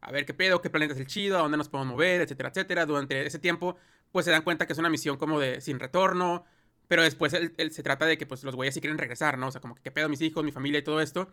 a 0.00 0.12
ver 0.12 0.26
qué 0.26 0.34
pedo, 0.34 0.60
qué 0.60 0.70
planeta 0.70 0.94
es 0.94 1.00
el 1.00 1.06
chido, 1.06 1.38
a 1.38 1.42
dónde 1.42 1.58
nos 1.58 1.68
podemos 1.68 1.92
mover, 1.92 2.20
etcétera, 2.22 2.50
etcétera. 2.50 2.86
Durante 2.86 3.26
ese 3.26 3.38
tiempo, 3.38 3.76
pues 4.12 4.24
se 4.24 4.30
dan 4.30 4.42
cuenta 4.42 4.66
que 4.66 4.72
es 4.72 4.78
una 4.78 4.90
misión 4.90 5.16
como 5.16 5.40
de 5.40 5.60
sin 5.60 5.78
retorno, 5.78 6.44
pero 6.88 7.02
después 7.02 7.32
se 7.32 7.82
trata 7.82 8.06
de 8.06 8.16
que 8.18 8.26
pues 8.26 8.44
los 8.44 8.54
güeyes 8.54 8.74
sí 8.74 8.80
quieren 8.80 8.98
regresar, 8.98 9.38
¿no? 9.38 9.48
O 9.48 9.50
sea, 9.52 9.60
como 9.60 9.74
que 9.74 9.82
qué 9.82 9.90
pedo 9.90 10.08
mis 10.08 10.20
hijos, 10.20 10.44
mi 10.44 10.52
familia 10.52 10.80
y 10.80 10.82
todo 10.84 11.00
esto. 11.00 11.32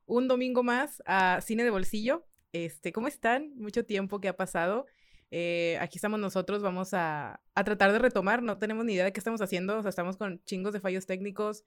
un 0.11 0.27
domingo 0.27 0.61
más 0.61 1.01
a 1.05 1.39
Cine 1.41 1.63
de 1.63 1.69
Bolsillo. 1.69 2.25
Este, 2.51 2.91
¿cómo 2.91 3.07
están? 3.07 3.55
Mucho 3.55 3.85
tiempo 3.85 4.19
que 4.19 4.27
ha 4.27 4.35
pasado. 4.35 4.85
Eh, 5.31 5.77
aquí 5.79 5.97
estamos 5.97 6.19
nosotros, 6.19 6.61
vamos 6.61 6.93
a, 6.93 7.39
a, 7.55 7.63
tratar 7.63 7.93
de 7.93 7.99
retomar. 7.99 8.43
No 8.43 8.57
tenemos 8.57 8.83
ni 8.83 8.93
idea 8.93 9.05
de 9.05 9.13
qué 9.13 9.21
estamos 9.21 9.41
haciendo. 9.41 9.77
O 9.77 9.81
sea, 9.81 9.87
estamos 9.87 10.17
con 10.17 10.43
chingos 10.43 10.73
de 10.73 10.81
fallos 10.81 11.05
técnicos. 11.05 11.63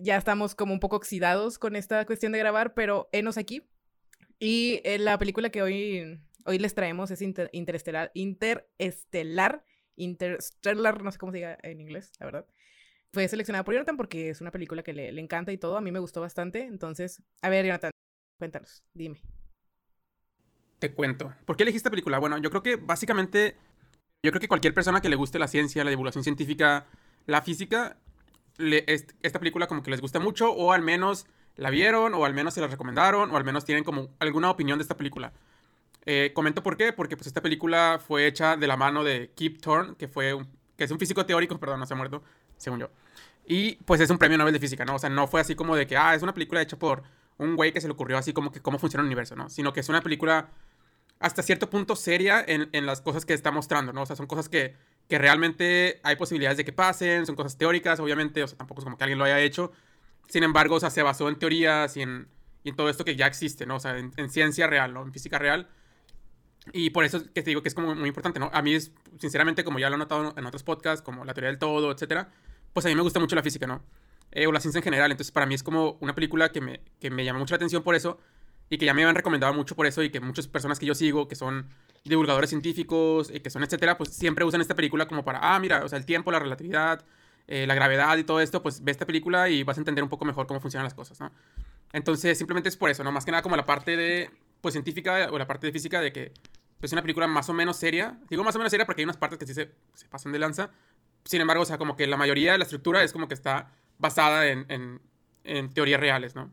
Ya 0.00 0.16
estamos 0.16 0.56
como 0.56 0.72
un 0.72 0.80
poco 0.80 0.96
oxidados 0.96 1.60
con 1.60 1.76
esta 1.76 2.04
cuestión 2.06 2.32
de 2.32 2.40
grabar, 2.40 2.74
pero 2.74 3.08
enos 3.12 3.38
aquí. 3.38 3.62
Y 4.40 4.80
eh, 4.82 4.98
la 4.98 5.16
película 5.16 5.50
que 5.50 5.62
hoy, 5.62 6.20
hoy 6.44 6.58
les 6.58 6.74
traemos 6.74 7.12
es 7.12 7.22
Interestelar, 7.22 8.10
Interestelar, 8.14 9.64
Interstellar, 9.94 11.04
no 11.04 11.12
sé 11.12 11.18
cómo 11.18 11.30
se 11.30 11.38
diga 11.38 11.56
en 11.62 11.80
inglés, 11.80 12.10
la 12.18 12.26
verdad 12.26 12.46
fue 13.12 13.28
seleccionada 13.28 13.64
por 13.64 13.74
Jonathan 13.74 13.96
porque 13.96 14.30
es 14.30 14.40
una 14.40 14.50
película 14.50 14.82
que 14.82 14.92
le, 14.92 15.20
encanta 15.20 15.52
y 15.52 15.58
todo. 15.58 15.76
A 15.76 15.80
mí 15.80 15.92
me 15.92 15.98
gustó 15.98 16.20
bastante. 16.20 16.62
Entonces, 16.62 17.22
a 17.42 17.48
ver, 17.48 17.64
Jonathan, 17.66 17.90
cuéntanos, 18.38 18.82
dime. 18.94 19.20
Te 20.78 20.92
cuento. 20.92 21.34
¿Por 21.44 21.56
qué 21.56 21.64
elegiste 21.64 21.88
esta 21.88 21.90
película? 21.90 22.18
Bueno, 22.18 22.38
yo 22.38 22.50
creo 22.50 22.62
que 22.62 22.76
básicamente, 22.76 23.56
yo 24.22 24.30
creo 24.30 24.40
que 24.40 24.48
cualquier 24.48 24.74
persona 24.74 25.00
que 25.00 25.08
le 25.08 25.16
guste 25.16 25.38
la 25.38 25.48
ciencia, 25.48 25.84
la 25.84 25.90
divulgación 25.90 26.22
científica, 26.22 26.86
la 27.26 27.42
física, 27.42 27.96
esta 29.22 29.38
película 29.38 29.66
como 29.66 29.82
que 29.82 29.90
les 29.90 30.00
gusta 30.00 30.18
mucho 30.18 30.52
o 30.52 30.72
al 30.72 30.82
menos 30.82 31.26
la 31.56 31.70
vieron 31.70 32.14
o 32.14 32.24
al 32.24 32.34
menos 32.34 32.54
se 32.54 32.60
la 32.60 32.66
recomendaron 32.66 33.30
o 33.30 33.36
al 33.36 33.44
menos 33.44 33.64
tienen 33.64 33.84
como 33.84 34.10
alguna 34.18 34.50
opinión 34.50 34.78
de 34.78 34.82
esta 34.82 34.96
película. 34.96 35.32
Eh, 36.06 36.32
comento 36.34 36.62
por 36.62 36.76
qué, 36.76 36.92
porque 36.92 37.16
pues 37.16 37.26
esta 37.26 37.42
película 37.42 38.00
fue 38.04 38.26
hecha 38.26 38.56
de 38.56 38.66
la 38.66 38.76
mano 38.76 39.04
de 39.04 39.32
Kip 39.34 39.60
Thorne, 39.60 39.94
que 39.96 40.08
fue 40.08 40.32
un, 40.32 40.48
que 40.76 40.84
es 40.84 40.90
un 40.90 40.98
físico 40.98 41.26
teórico, 41.26 41.58
perdón, 41.58 41.80
no 41.80 41.86
se 41.86 41.94
ha 41.94 41.96
muerto, 41.96 42.22
según 42.58 42.80
yo. 42.80 42.90
Y 43.46 43.76
pues 43.76 44.00
es 44.00 44.10
un 44.10 44.18
premio 44.18 44.36
Nobel 44.36 44.52
de 44.52 44.60
Física, 44.60 44.84
¿no? 44.84 44.96
O 44.96 44.98
sea, 44.98 45.08
no 45.08 45.26
fue 45.26 45.40
así 45.40 45.54
como 45.54 45.74
de 45.74 45.86
que, 45.86 45.96
ah, 45.96 46.14
es 46.14 46.22
una 46.22 46.34
película 46.34 46.60
hecha 46.60 46.78
por 46.78 47.02
un 47.38 47.56
güey 47.56 47.72
que 47.72 47.80
se 47.80 47.88
le 47.88 47.94
ocurrió 47.94 48.18
así 48.18 48.32
como 48.32 48.52
que 48.52 48.60
cómo 48.60 48.78
funciona 48.78 49.02
el 49.02 49.06
universo, 49.06 49.36
¿no? 49.36 49.48
Sino 49.48 49.72
que 49.72 49.80
es 49.80 49.88
una 49.88 50.02
película 50.02 50.50
hasta 51.20 51.42
cierto 51.42 51.70
punto 51.70 51.96
seria 51.96 52.44
en, 52.46 52.68
en 52.72 52.86
las 52.86 53.00
cosas 53.00 53.24
que 53.24 53.34
está 53.34 53.50
mostrando, 53.50 53.92
¿no? 53.92 54.02
O 54.02 54.06
sea, 54.06 54.16
son 54.16 54.26
cosas 54.26 54.48
que, 54.48 54.76
que 55.08 55.18
realmente 55.18 56.00
hay 56.02 56.16
posibilidades 56.16 56.58
de 56.58 56.64
que 56.64 56.72
pasen, 56.72 57.26
son 57.26 57.34
cosas 57.34 57.56
teóricas, 57.56 57.98
obviamente, 58.00 58.42
o 58.42 58.46
sea, 58.46 58.58
tampoco 58.58 58.80
es 58.80 58.84
como 58.84 58.96
que 58.96 59.04
alguien 59.04 59.18
lo 59.18 59.24
haya 59.24 59.40
hecho. 59.40 59.72
Sin 60.28 60.42
embargo, 60.42 60.76
o 60.76 60.80
sea, 60.80 60.90
se 60.90 61.02
basó 61.02 61.28
en 61.28 61.38
teorías 61.38 61.96
y 61.96 62.02
en, 62.02 62.28
y 62.62 62.70
en 62.70 62.76
todo 62.76 62.88
esto 62.90 63.04
que 63.04 63.16
ya 63.16 63.26
existe, 63.26 63.66
¿no? 63.66 63.76
O 63.76 63.80
sea, 63.80 63.98
en, 63.98 64.12
en, 64.16 64.30
ciencia 64.30 64.66
real, 64.66 64.92
¿no? 64.92 65.02
En 65.02 65.12
física 65.12 65.38
real. 65.38 65.68
Y 66.72 66.90
por 66.90 67.04
eso 67.04 67.22
que 67.32 67.42
te 67.42 67.50
digo 67.50 67.62
que 67.62 67.68
es 67.68 67.74
como 67.74 67.94
muy 67.94 68.08
importante, 68.08 68.38
¿no? 68.38 68.50
A 68.52 68.62
mí 68.62 68.76
sinceramente, 69.18 69.64
como 69.64 69.78
ya 69.78 69.88
lo 69.88 69.96
he 69.96 69.98
notado 69.98 70.34
en 70.36 70.46
otros 70.46 70.62
podcasts, 70.62 71.02
como 71.02 71.24
la 71.24 71.34
teoría 71.34 71.50
del 71.50 71.58
todo, 71.58 71.90
etcétera, 71.90 72.30
pues 72.72 72.84
a 72.86 72.88
mí 72.88 72.94
me 72.94 73.02
gusta 73.02 73.20
mucho 73.20 73.36
la 73.36 73.42
física, 73.42 73.66
¿no? 73.66 73.82
Eh, 74.32 74.46
o 74.46 74.52
la 74.52 74.60
ciencia 74.60 74.78
en 74.78 74.84
general. 74.84 75.10
Entonces, 75.10 75.32
para 75.32 75.46
mí 75.46 75.54
es 75.54 75.62
como 75.62 75.96
una 76.00 76.14
película 76.14 76.50
que 76.50 76.60
me, 76.60 76.80
que 77.00 77.10
me 77.10 77.24
llama 77.24 77.38
mucho 77.38 77.54
la 77.54 77.56
atención 77.56 77.82
por 77.82 77.94
eso 77.94 78.18
y 78.70 78.78
que 78.78 78.84
ya 78.84 78.94
me 78.94 79.04
han 79.04 79.14
recomendado 79.14 79.54
mucho 79.54 79.74
por 79.74 79.86
eso 79.86 80.02
y 80.02 80.10
que 80.10 80.20
muchas 80.20 80.46
personas 80.46 80.78
que 80.78 80.86
yo 80.86 80.94
sigo, 80.94 81.28
que 81.28 81.36
son 81.36 81.68
divulgadores 82.04 82.50
científicos, 82.50 83.30
y 83.32 83.40
que 83.40 83.50
son 83.50 83.62
etcétera, 83.62 83.96
pues 83.96 84.10
siempre 84.10 84.44
usan 84.44 84.60
esta 84.60 84.74
película 84.74 85.06
como 85.08 85.24
para, 85.24 85.40
ah, 85.42 85.58
mira, 85.58 85.84
o 85.84 85.88
sea, 85.88 85.98
el 85.98 86.04
tiempo, 86.04 86.30
la 86.30 86.38
relatividad, 86.38 87.04
eh, 87.46 87.66
la 87.66 87.74
gravedad 87.74 88.16
y 88.18 88.24
todo 88.24 88.40
esto, 88.40 88.62
pues 88.62 88.84
ve 88.84 88.92
esta 88.92 89.06
película 89.06 89.48
y 89.48 89.62
vas 89.62 89.78
a 89.78 89.80
entender 89.80 90.04
un 90.04 90.10
poco 90.10 90.24
mejor 90.24 90.46
cómo 90.46 90.60
funcionan 90.60 90.84
las 90.84 90.94
cosas, 90.94 91.20
¿no? 91.20 91.32
Entonces, 91.92 92.36
simplemente 92.36 92.68
es 92.68 92.76
por 92.76 92.90
eso, 92.90 93.02
¿no? 93.02 93.12
Más 93.12 93.24
que 93.24 93.30
nada 93.30 93.42
como 93.42 93.56
la 93.56 93.64
parte 93.64 93.96
de, 93.96 94.30
pues, 94.60 94.72
científica 94.72 95.28
o 95.30 95.38
la 95.38 95.46
parte 95.46 95.66
de 95.66 95.72
física 95.72 96.00
de 96.00 96.12
que 96.12 96.32
es 96.80 96.92
una 96.92 97.02
película 97.02 97.26
más 97.26 97.48
o 97.48 97.52
menos 97.52 97.76
seria. 97.76 98.18
Digo 98.30 98.44
más 98.44 98.54
o 98.54 98.58
menos 98.58 98.70
seria 98.70 98.86
porque 98.86 99.02
hay 99.02 99.04
unas 99.04 99.16
partes 99.16 99.38
que 99.38 99.46
sí 99.46 99.54
se, 99.54 99.72
se 99.94 100.08
pasan 100.08 100.32
de 100.32 100.38
lanza, 100.38 100.70
sin 101.24 101.40
embargo, 101.40 101.62
o 101.62 101.66
sea, 101.66 101.78
como 101.78 101.96
que 101.96 102.06
la 102.06 102.16
mayoría 102.16 102.52
de 102.52 102.58
la 102.58 102.64
estructura 102.64 103.02
es 103.02 103.12
como 103.12 103.28
que 103.28 103.34
está 103.34 103.72
basada 103.98 104.46
en, 104.46 104.64
en, 104.68 105.00
en 105.44 105.70
teorías 105.70 106.00
reales, 106.00 106.34
¿no? 106.34 106.50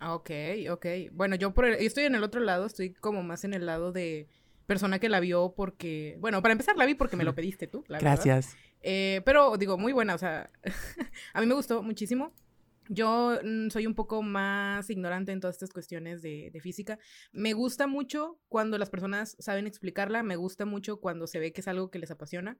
Ah, 0.00 0.14
ok, 0.14 0.30
ok. 0.70 0.86
Bueno, 1.12 1.34
yo, 1.34 1.52
por 1.52 1.66
estoy 1.66 2.04
en 2.04 2.14
el 2.14 2.22
otro 2.22 2.40
lado, 2.40 2.66
estoy 2.66 2.92
como 2.92 3.22
más 3.22 3.44
en 3.44 3.54
el 3.54 3.66
lado 3.66 3.90
de 3.90 4.28
persona 4.66 4.98
que 4.98 5.08
la 5.08 5.18
vio 5.18 5.54
porque, 5.56 6.16
bueno, 6.20 6.42
para 6.42 6.52
empezar 6.52 6.76
la 6.76 6.86
vi 6.86 6.94
porque 6.94 7.16
me 7.16 7.24
lo 7.24 7.34
pediste 7.34 7.66
tú. 7.66 7.84
La 7.88 7.98
Gracias. 7.98 8.56
Eh, 8.82 9.22
pero 9.24 9.56
digo, 9.56 9.76
muy 9.76 9.92
buena, 9.92 10.14
o 10.14 10.18
sea, 10.18 10.50
a 11.32 11.40
mí 11.40 11.46
me 11.46 11.54
gustó 11.54 11.82
muchísimo. 11.82 12.32
Yo 12.88 13.38
mm, 13.42 13.68
soy 13.70 13.86
un 13.86 13.94
poco 13.94 14.22
más 14.22 14.88
ignorante 14.90 15.32
en 15.32 15.40
todas 15.40 15.56
estas 15.56 15.72
cuestiones 15.72 16.22
de, 16.22 16.58
física. 16.62 16.98
Me 17.32 17.52
gusta 17.52 17.86
mucho 17.86 18.40
cuando 18.48 18.78
las 18.78 18.90
personas 18.90 19.36
saben 19.38 19.66
explicarla, 19.66 20.22
me 20.22 20.36
gusta 20.36 20.64
mucho 20.64 21.00
cuando 21.00 21.26
se 21.26 21.38
ve 21.38 21.52
que 21.52 21.60
es 21.60 21.68
algo 21.68 21.90
que 21.90 21.98
les 21.98 22.10
apasiona. 22.10 22.58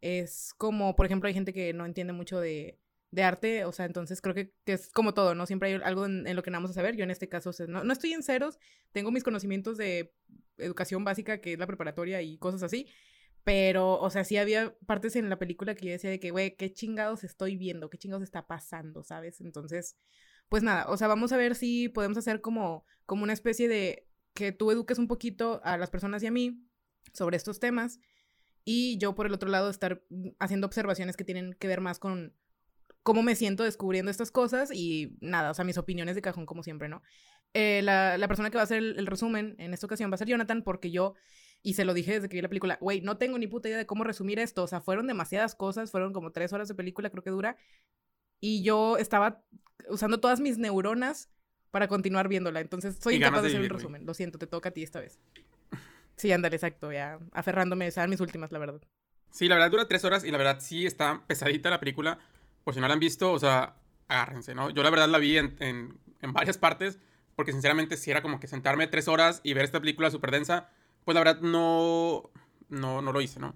Es 0.00 0.54
como, 0.56 0.94
por 0.96 1.06
ejemplo, 1.06 1.28
hay 1.28 1.34
gente 1.34 1.52
que 1.52 1.72
no 1.72 1.86
entiende 1.86 2.12
mucho 2.12 2.40
de, 2.40 2.78
de 3.10 3.22
arte, 3.22 3.64
o 3.64 3.72
sea, 3.72 3.86
entonces 3.86 4.20
creo 4.20 4.34
que, 4.34 4.52
es 4.66 4.88
como 4.90 5.14
todo, 5.14 5.34
¿no? 5.34 5.46
Siempre 5.46 5.74
hay 5.74 5.80
algo 5.82 6.06
en, 6.06 6.36
lo 6.36 6.42
que 6.42 6.50
vamos 6.50 6.70
a 6.70 6.74
saber. 6.74 6.96
Yo 6.96 7.04
en 7.04 7.10
este 7.10 7.28
caso, 7.28 7.50
no, 7.66 7.82
no 7.82 7.92
estoy 7.92 8.12
en 8.12 8.22
ceros, 8.22 8.58
tengo 8.92 9.10
mis 9.10 9.24
conocimientos 9.24 9.76
de 9.76 10.12
educación 10.58 11.04
básica, 11.04 11.40
que 11.40 11.54
es 11.54 11.58
la 11.58 11.66
preparatoria 11.66 12.22
y 12.22 12.38
cosas 12.38 12.62
así, 12.62 12.88
pero, 13.46 14.00
o 14.00 14.10
sea, 14.10 14.24
sí 14.24 14.36
había 14.38 14.76
partes 14.86 15.14
en 15.14 15.30
la 15.30 15.38
película 15.38 15.76
que 15.76 15.86
yo 15.86 15.92
decía 15.92 16.10
de 16.10 16.18
que, 16.18 16.32
güey, 16.32 16.56
qué 16.56 16.72
chingados 16.72 17.22
estoy 17.22 17.56
viendo, 17.56 17.88
qué 17.88 17.96
chingados 17.96 18.24
está 18.24 18.48
pasando, 18.48 19.04
¿sabes? 19.04 19.40
Entonces, 19.40 19.96
pues 20.48 20.64
nada, 20.64 20.86
o 20.88 20.96
sea, 20.96 21.06
vamos 21.06 21.30
a 21.30 21.36
ver 21.36 21.54
si 21.54 21.88
podemos 21.88 22.18
hacer 22.18 22.40
como, 22.40 22.84
como 23.04 23.22
una 23.22 23.32
especie 23.32 23.68
de 23.68 24.08
que 24.34 24.50
tú 24.50 24.72
eduques 24.72 24.98
un 24.98 25.06
poquito 25.06 25.60
a 25.62 25.76
las 25.76 25.90
personas 25.90 26.24
y 26.24 26.26
a 26.26 26.32
mí 26.32 26.60
sobre 27.12 27.36
estos 27.36 27.60
temas 27.60 28.00
y 28.64 28.98
yo 28.98 29.14
por 29.14 29.26
el 29.26 29.34
otro 29.34 29.48
lado 29.48 29.70
estar 29.70 30.02
haciendo 30.40 30.66
observaciones 30.66 31.16
que 31.16 31.22
tienen 31.22 31.54
que 31.54 31.68
ver 31.68 31.80
más 31.80 32.00
con 32.00 32.34
cómo 33.04 33.22
me 33.22 33.36
siento 33.36 33.62
descubriendo 33.62 34.10
estas 34.10 34.32
cosas 34.32 34.72
y 34.74 35.16
nada, 35.20 35.52
o 35.52 35.54
sea, 35.54 35.64
mis 35.64 35.78
opiniones 35.78 36.16
de 36.16 36.22
cajón 36.22 36.46
como 36.46 36.64
siempre, 36.64 36.88
¿no? 36.88 37.00
Eh, 37.54 37.80
la, 37.82 38.18
la, 38.18 38.26
persona 38.26 38.50
que 38.50 38.56
va 38.56 38.62
a 38.62 38.64
hacer 38.64 38.78
el, 38.78 38.98
el, 38.98 39.06
resumen 39.06 39.54
en 39.58 39.72
esta 39.72 39.86
ocasión 39.86 40.10
va 40.10 40.16
a 40.16 40.18
ser 40.18 40.26
Jonathan 40.26 40.64
porque 40.64 40.90
yo, 40.90 41.14
y 41.66 41.74
se 41.74 41.84
lo 41.84 41.94
dije 41.94 42.12
desde 42.12 42.28
que 42.28 42.36
vi 42.36 42.42
la 42.42 42.48
película, 42.48 42.78
güey, 42.80 43.00
no 43.00 43.16
tengo 43.16 43.36
ni 43.38 43.48
puta 43.48 43.66
idea 43.66 43.76
de 43.76 43.86
cómo 43.86 44.04
resumir 44.04 44.38
esto, 44.38 44.62
o 44.62 44.68
sea, 44.68 44.80
fueron 44.80 45.08
demasiadas 45.08 45.56
cosas, 45.56 45.90
fueron 45.90 46.12
como 46.12 46.30
tres 46.30 46.52
horas 46.52 46.68
de 46.68 46.76
película, 46.76 47.10
creo 47.10 47.24
que 47.24 47.30
dura, 47.30 47.56
y 48.40 48.62
yo 48.62 48.98
estaba 48.98 49.42
usando 49.88 50.20
todas 50.20 50.38
mis 50.38 50.58
neuronas 50.58 51.28
para 51.72 51.88
continuar 51.88 52.28
viéndola, 52.28 52.60
entonces 52.60 52.96
soy 53.02 53.16
incapaz 53.16 53.42
de, 53.42 53.48
hacer 53.48 53.62
el 53.62 53.68
resumen, 53.68 54.06
lo 54.06 54.14
siento, 54.14 54.38
te 54.38 54.46
toca 54.46 54.68
a 54.68 54.72
ti 54.72 54.84
esta 54.84 55.00
vez. 55.00 55.18
Sí, 56.14 56.30
ándale, 56.30 56.54
exacto, 56.54 56.92
ya 56.92 57.18
aferrándome, 57.32 57.90
a 57.96 58.06
mis 58.06 58.20
últimas, 58.20 58.52
la 58.52 58.60
verdad. 58.60 58.80
Sí, 59.32 59.48
la 59.48 59.56
verdad 59.56 59.72
dura 59.72 59.88
tres 59.88 60.04
horas 60.04 60.22
y 60.22 60.30
la 60.30 60.38
verdad 60.38 60.58
sí 60.60 60.86
está 60.86 61.24
pesadita 61.26 61.68
la 61.68 61.80
película. 61.80 62.20
Por 62.62 62.74
si 62.74 62.80
no 62.80 62.86
la 62.86 62.94
han 62.94 63.00
visto, 63.00 63.32
o 63.32 63.40
sea, 63.40 63.74
agárrense, 64.06 64.54
¿no? 64.54 64.70
Yo 64.70 64.84
la 64.84 64.90
verdad 64.90 65.08
la 65.08 65.18
vi 65.18 65.36
en, 65.36 65.56
en, 65.58 65.98
en 66.22 66.32
varias 66.32 66.58
partes 66.58 67.00
porque 67.34 67.50
sinceramente 67.50 67.96
si 67.96 68.12
era 68.12 68.22
como 68.22 68.38
que 68.38 68.46
sentarme 68.46 68.86
tres 68.86 69.08
horas 69.08 69.40
y 69.42 69.52
ver 69.52 69.64
esta 69.64 69.80
película 69.80 70.12
súper 70.12 70.30
densa, 70.30 70.70
pues 71.06 71.14
la 71.14 71.20
verdad 71.20 71.40
no, 71.40 72.30
no, 72.68 73.00
no 73.00 73.12
lo 73.12 73.20
hice, 73.20 73.38
¿no? 73.38 73.54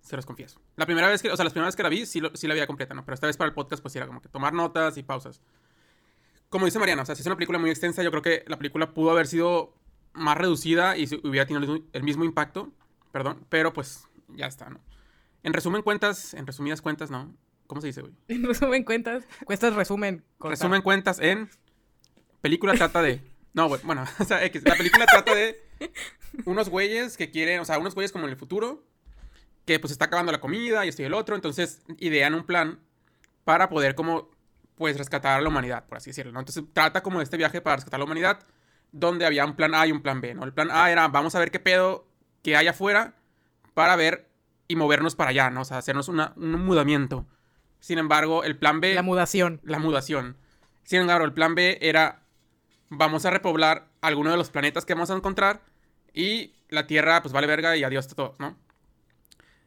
Se 0.00 0.16
los 0.16 0.24
confieso. 0.24 0.62
La 0.76 0.86
primera 0.86 1.08
vez 1.08 1.20
que, 1.20 1.30
o 1.30 1.36
sea, 1.36 1.44
las 1.44 1.52
primeras 1.52 1.68
veces 1.68 1.76
que 1.76 1.82
la 1.82 1.88
vi 1.90 2.06
sí, 2.06 2.20
lo, 2.20 2.34
sí 2.34 2.46
la 2.48 2.54
vi 2.54 2.66
completa, 2.66 2.94
¿no? 2.94 3.04
Pero 3.04 3.14
esta 3.14 3.26
vez 3.26 3.36
para 3.36 3.48
el 3.48 3.54
podcast 3.54 3.82
pues 3.82 3.94
era 3.96 4.06
como 4.06 4.22
que 4.22 4.30
tomar 4.30 4.54
notas 4.54 4.96
y 4.96 5.02
pausas. 5.02 5.42
Como 6.48 6.64
dice 6.64 6.78
Mariana, 6.78 7.02
o 7.02 7.04
sea, 7.04 7.14
si 7.14 7.20
es 7.20 7.26
una 7.26 7.36
película 7.36 7.58
muy 7.58 7.68
extensa, 7.68 8.02
yo 8.02 8.10
creo 8.10 8.22
que 8.22 8.44
la 8.46 8.56
película 8.56 8.94
pudo 8.94 9.10
haber 9.10 9.26
sido 9.26 9.74
más 10.14 10.38
reducida 10.38 10.96
y 10.96 11.04
hubiera 11.22 11.44
tenido 11.44 11.84
el 11.92 12.02
mismo 12.02 12.24
impacto, 12.24 12.72
perdón, 13.12 13.44
pero 13.50 13.74
pues 13.74 14.08
ya 14.28 14.46
está, 14.46 14.70
¿no? 14.70 14.80
En 15.42 15.52
resumen 15.52 15.82
cuentas, 15.82 16.32
en 16.32 16.46
resumidas 16.46 16.80
cuentas, 16.80 17.10
¿no? 17.10 17.36
¿Cómo 17.66 17.82
se 17.82 17.88
dice, 17.88 18.00
güey? 18.00 18.14
En 18.28 18.42
resumen 18.42 18.84
cuentas, 18.84 19.24
cuestas 19.44 19.74
resumen. 19.74 20.24
Corta. 20.38 20.52
Resumen 20.52 20.80
cuentas 20.80 21.18
en 21.18 21.50
película 22.40 22.72
trata 22.72 23.02
de 23.02 23.20
no, 23.56 23.68
güey, 23.68 23.80
bueno, 23.84 24.04
o 24.18 24.24
sea, 24.24 24.44
X, 24.44 24.62
la 24.64 24.76
película 24.76 25.06
trata 25.06 25.34
de 25.34 25.65
unos 26.44 26.68
güeyes 26.68 27.16
que 27.16 27.30
quieren, 27.30 27.60
o 27.60 27.64
sea, 27.64 27.78
unos 27.78 27.94
güeyes 27.94 28.12
como 28.12 28.24
en 28.26 28.30
el 28.30 28.36
futuro, 28.36 28.84
que 29.64 29.78
pues 29.80 29.90
está 29.90 30.06
acabando 30.06 30.32
la 30.32 30.40
comida 30.40 30.84
y 30.84 30.88
esto 30.88 31.02
y 31.02 31.06
el 31.06 31.14
otro, 31.14 31.34
entonces 31.34 31.82
idean 31.98 32.34
un 32.34 32.44
plan 32.44 32.80
para 33.44 33.68
poder 33.68 33.94
como, 33.94 34.30
pues, 34.76 34.98
rescatar 34.98 35.38
a 35.38 35.40
la 35.40 35.48
humanidad, 35.48 35.84
por 35.86 35.98
así 35.98 36.10
decirlo, 36.10 36.32
¿no? 36.32 36.40
Entonces 36.40 36.64
trata 36.72 37.02
como 37.02 37.18
de 37.18 37.24
este 37.24 37.36
viaje 37.36 37.60
para 37.60 37.76
rescatar 37.76 37.98
a 37.98 38.00
la 38.00 38.04
humanidad, 38.04 38.40
donde 38.92 39.26
había 39.26 39.44
un 39.44 39.56
plan 39.56 39.74
A 39.74 39.86
y 39.86 39.92
un 39.92 40.02
plan 40.02 40.20
B, 40.20 40.34
¿no? 40.34 40.44
El 40.44 40.52
plan 40.52 40.70
A 40.70 40.90
era, 40.90 41.08
vamos 41.08 41.34
a 41.34 41.38
ver 41.38 41.50
qué 41.50 41.60
pedo 41.60 42.06
que 42.42 42.56
hay 42.56 42.66
afuera 42.66 43.14
para 43.74 43.96
ver 43.96 44.28
y 44.68 44.76
movernos 44.76 45.14
para 45.14 45.30
allá, 45.30 45.50
¿no? 45.50 45.62
O 45.62 45.64
sea, 45.64 45.78
hacernos 45.78 46.08
un 46.08 46.64
mudamiento. 46.64 47.26
Sin 47.78 47.98
embargo, 47.98 48.42
el 48.42 48.56
plan 48.56 48.80
B... 48.80 48.94
La 48.94 49.02
mudación. 49.02 49.60
La 49.62 49.78
mudación. 49.78 50.36
Sin 50.82 51.00
embargo, 51.00 51.24
el 51.24 51.32
plan 51.32 51.54
B 51.54 51.78
era, 51.80 52.22
vamos 52.88 53.24
a 53.24 53.30
repoblar 53.30 53.88
alguno 54.00 54.30
de 54.30 54.36
los 54.36 54.50
planetas 54.50 54.84
que 54.84 54.94
vamos 54.94 55.10
a 55.10 55.14
encontrar 55.14 55.62
y 56.12 56.52
la 56.68 56.86
Tierra, 56.86 57.22
pues 57.22 57.32
vale 57.32 57.46
verga 57.46 57.76
y 57.76 57.84
adiós 57.84 58.06
a 58.10 58.14
todos, 58.14 58.40
¿no? 58.40 58.56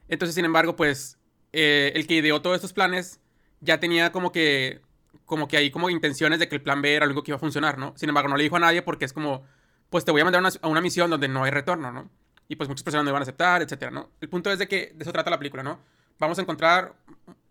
Entonces, 0.08 0.36
sin 0.36 0.46
embargo, 0.46 0.76
pues 0.76 1.18
eh, 1.54 1.92
el 1.96 2.08
que 2.08 2.16
ideó 2.16 2.42
todos 2.42 2.56
estos 2.56 2.74
planes 2.74 3.22
ya 3.62 3.80
tenía 3.80 4.12
como 4.12 4.32
que, 4.32 4.82
como 5.26 5.48
que 5.48 5.58
ahí 5.58 5.70
como 5.72 5.90
intenciones 5.90 6.40
de 6.40 6.50
que 6.50 6.56
el 6.56 6.62
plan 6.62 6.82
B 6.82 6.96
era 6.96 7.06
algo 7.06 7.24
que 7.24 7.32
iba 7.32 7.38
a 7.38 7.40
funcionar, 7.40 7.78
¿no? 7.78 7.94
Sin 7.96 8.10
embargo, 8.10 8.30
no 8.30 8.38
le 8.38 8.44
dijo 8.44 8.56
a 8.56 8.60
nadie 8.60 8.82
porque 8.82 9.06
es 9.06 9.14
como, 9.14 9.44
pues 9.90 10.06
te 10.06 10.12
voy 10.12 10.22
a 10.22 10.26
mandar 10.26 10.44
a 10.62 10.68
una 10.68 10.82
misión 10.82 11.10
donde 11.10 11.28
no 11.28 11.44
hay 11.44 11.52
retorno, 11.52 11.92
¿no? 11.92 12.10
Y 12.48 12.56
pues 12.56 12.68
muchas 12.68 12.84
personas 12.84 13.06
no 13.06 13.12
iban 13.12 13.22
a 13.22 13.24
aceptar, 13.24 13.62
etcétera, 13.62 13.92
¿no? 13.92 14.10
El 14.20 14.30
punto 14.30 14.52
es 14.52 14.60
de 14.60 14.68
que 14.68 14.94
de 14.96 15.04
eso 15.04 15.12
trata 15.12 15.30
la 15.30 15.38
película, 15.38 15.62
¿no? 15.62 15.80
Vamos 16.18 16.40
a 16.40 16.42
encontrar 16.42 16.96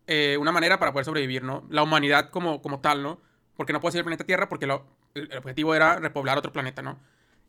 eh, 0.07 0.37
una 0.41 0.51
manera 0.51 0.79
para 0.79 0.93
poder 0.93 1.05
sobrevivir, 1.05 1.45
¿no? 1.45 1.65
La 1.71 1.83
humanidad 1.83 2.31
como, 2.31 2.61
como 2.61 2.81
tal, 2.81 3.03
¿no? 3.03 3.21
Porque 3.57 3.73
no 3.73 3.81
puede 3.81 3.93
ser 3.93 4.01
el 4.01 4.05
planeta 4.05 4.25
Tierra 4.25 4.49
porque 4.49 4.67
el 5.15 5.37
objetivo 5.37 5.75
era 5.75 5.97
repoblar 5.97 6.39
otro 6.39 6.53
planeta, 6.53 6.83
¿no? 6.83 6.99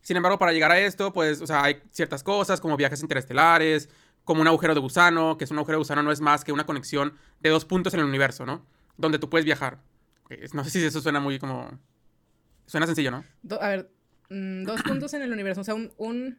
Sin 0.02 0.16
embargo, 0.16 0.38
para 0.38 0.52
llegar 0.52 0.72
a 0.72 0.80
esto, 0.80 1.12
pues, 1.12 1.40
o 1.42 1.46
sea, 1.46 1.64
hay 1.64 1.82
ciertas 1.90 2.22
cosas 2.22 2.60
como 2.60 2.76
viajes 2.76 3.02
interestelares, 3.02 3.88
como 4.24 4.40
un 4.40 4.48
agujero 4.48 4.74
de 4.74 4.80
gusano, 4.80 5.36
que 5.36 5.44
es 5.44 5.50
un 5.50 5.58
agujero 5.58 5.76
de 5.76 5.80
gusano 5.80 6.02
no 6.02 6.12
es 6.12 6.20
más 6.20 6.44
que 6.44 6.52
una 6.52 6.64
conexión 6.64 7.14
de 7.40 7.50
dos 7.50 7.64
puntos 7.64 7.92
en 7.94 8.00
el 8.00 8.06
universo, 8.06 8.46
¿no? 8.46 8.64
Donde 8.96 9.18
tú 9.18 9.28
puedes 9.28 9.44
viajar. 9.44 9.78
No 10.52 10.64
sé 10.64 10.70
si 10.70 10.84
eso 10.84 11.00
suena 11.00 11.20
muy 11.20 11.38
como... 11.38 11.78
Suena 12.66 12.86
sencillo, 12.86 13.10
¿no? 13.10 13.24
a 13.60 13.68
ver, 13.68 13.90
mm, 14.28 14.62
dos 14.62 14.82
puntos 14.82 15.12
en 15.14 15.22
el 15.22 15.32
universo, 15.32 15.60
o 15.60 15.64
sea, 15.64 15.74
un... 15.74 16.38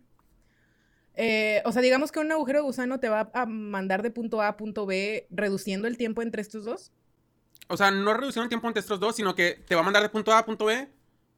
Eh, 1.16 1.62
o 1.66 1.74
sea, 1.74 1.82
digamos 1.82 2.12
que 2.12 2.20
un 2.20 2.32
agujero 2.32 2.60
de 2.60 2.64
gusano 2.64 3.02
te 3.02 3.10
va 3.10 3.30
a 3.34 3.46
mandar 3.46 4.02
de 4.02 4.12
punto 4.12 4.42
A 4.42 4.48
a 4.48 4.58
punto 4.58 4.86
B 4.86 5.28
reduciendo 5.30 5.90
el 5.90 5.98
tiempo 5.98 6.22
entre 6.22 6.42
estos 6.42 6.64
dos. 6.64 6.94
O 7.68 7.76
sea, 7.76 7.92
no 7.92 8.14
reduciendo 8.14 8.44
el 8.44 8.50
tiempo 8.50 8.68
entre 8.68 8.80
estos 8.80 9.02
dos, 9.02 9.18
sino 9.18 9.36
que 9.36 9.62
te 9.68 9.76
va 9.76 9.82
a 9.82 9.84
mandar 9.84 10.02
de 10.04 10.10
punto 10.10 10.32
A 10.32 10.40
a 10.40 10.46
punto 10.46 10.66
B 10.66 10.88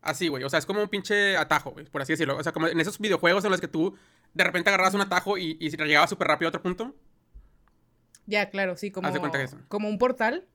así, 0.04 0.28
güey. 0.28 0.44
O 0.44 0.50
sea, 0.50 0.60
es 0.60 0.66
como 0.66 0.82
un 0.82 0.90
pinche 0.90 1.38
atajo, 1.38 1.72
güey, 1.72 1.86
por 1.86 2.02
así 2.02 2.14
decirlo. 2.14 2.38
O 2.38 2.44
sea, 2.44 2.52
como 2.52 2.68
en 2.68 2.80
esos 2.80 3.00
videojuegos 3.00 3.44
en 3.46 3.52
los 3.52 3.62
que 3.62 3.68
tú 3.68 3.98
de 4.34 4.44
repente 4.44 4.70
agarrabas 4.70 4.94
un 4.94 5.02
atajo 5.02 5.38
y, 5.38 5.58
y 5.60 5.70
llegabas 5.70 6.10
súper 6.10 6.28
rápido 6.28 6.48
a 6.48 6.50
otro 6.50 6.62
punto. 6.62 6.96
Ya, 8.26 8.50
claro, 8.50 8.78
sí, 8.78 8.92
como, 8.92 9.10
como 9.68 9.90
un 9.90 9.98
portal. 9.98 10.48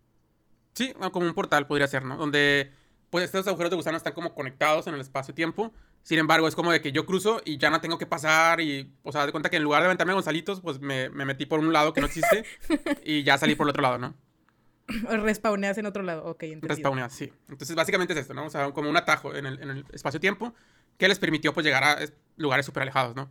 Sí, 0.75 0.95
como 1.13 1.27
un 1.27 1.35
portal 1.35 1.67
podría 1.67 1.87
ser, 1.87 2.05
¿no? 2.05 2.17
Donde 2.17 2.73
pues 3.11 3.25
estos 3.25 3.47
agujeros 3.47 3.71
de 3.71 3.77
gusano 3.77 3.97
están 3.97 4.13
como 4.13 4.35
conectados 4.35 4.87
en 4.87 4.95
el 4.95 5.01
espacio-tiempo. 5.01 5.73
Sin 6.03 6.19
embargo, 6.19 6.47
es 6.47 6.55
como 6.55 6.71
de 6.73 6.81
que 6.81 6.93
yo 6.93 7.07
cruzo 7.07 7.41
y 7.45 7.59
ya 7.59 7.71
no 7.71 7.81
tengo 7.81 7.99
que 7.99 8.07
pasar 8.07 8.61
y, 8.61 8.95
o 9.03 9.13
sea, 9.13 9.27
de 9.27 9.33
cuenta 9.33 9.51
que 9.51 9.57
en 9.57 9.63
lugar 9.63 9.83
de 9.83 9.87
aventarme 9.87 10.13
Gonzalitos, 10.13 10.61
pues 10.61 10.81
me, 10.81 11.09
me 11.11 11.25
metí 11.25 11.47
por 11.47 11.59
un 11.59 11.73
lado 11.73 11.93
que 11.93 12.01
no 12.01 12.07
existe 12.07 12.45
y 13.05 13.25
ya 13.25 13.39
salí 13.39 13.55
por 13.55 13.67
el 13.67 13.71
otro 13.71 13.83
lado, 13.83 13.99
¿no? 13.99 14.15
Respawneas 15.23 15.77
en 15.79 15.87
otro 15.87 16.03
lado, 16.03 16.25
ok, 16.25 16.43
entendido. 16.45 16.75
Respawneas, 16.75 17.13
sí. 17.13 17.33
Entonces, 17.49 17.77
básicamente 17.77 18.15
es 18.15 18.21
esto, 18.21 18.35
¿no? 18.35 18.47
O 18.47 18.51
sea, 18.51 18.71
como 18.73 18.89
un 18.89 18.97
atajo 18.97 19.35
en 19.35 19.47
el, 19.47 19.63
en 19.63 19.71
el 19.71 19.85
espacio-tiempo 19.93 20.55
que 20.97 21.09
les 21.09 21.19
permitió, 21.19 21.53
pues, 21.53 21.65
llegar 21.65 21.85
a 21.85 21.99
lugares 22.37 22.67
súper 22.67 22.83
alejados, 22.83 23.15
¿no? 23.15 23.31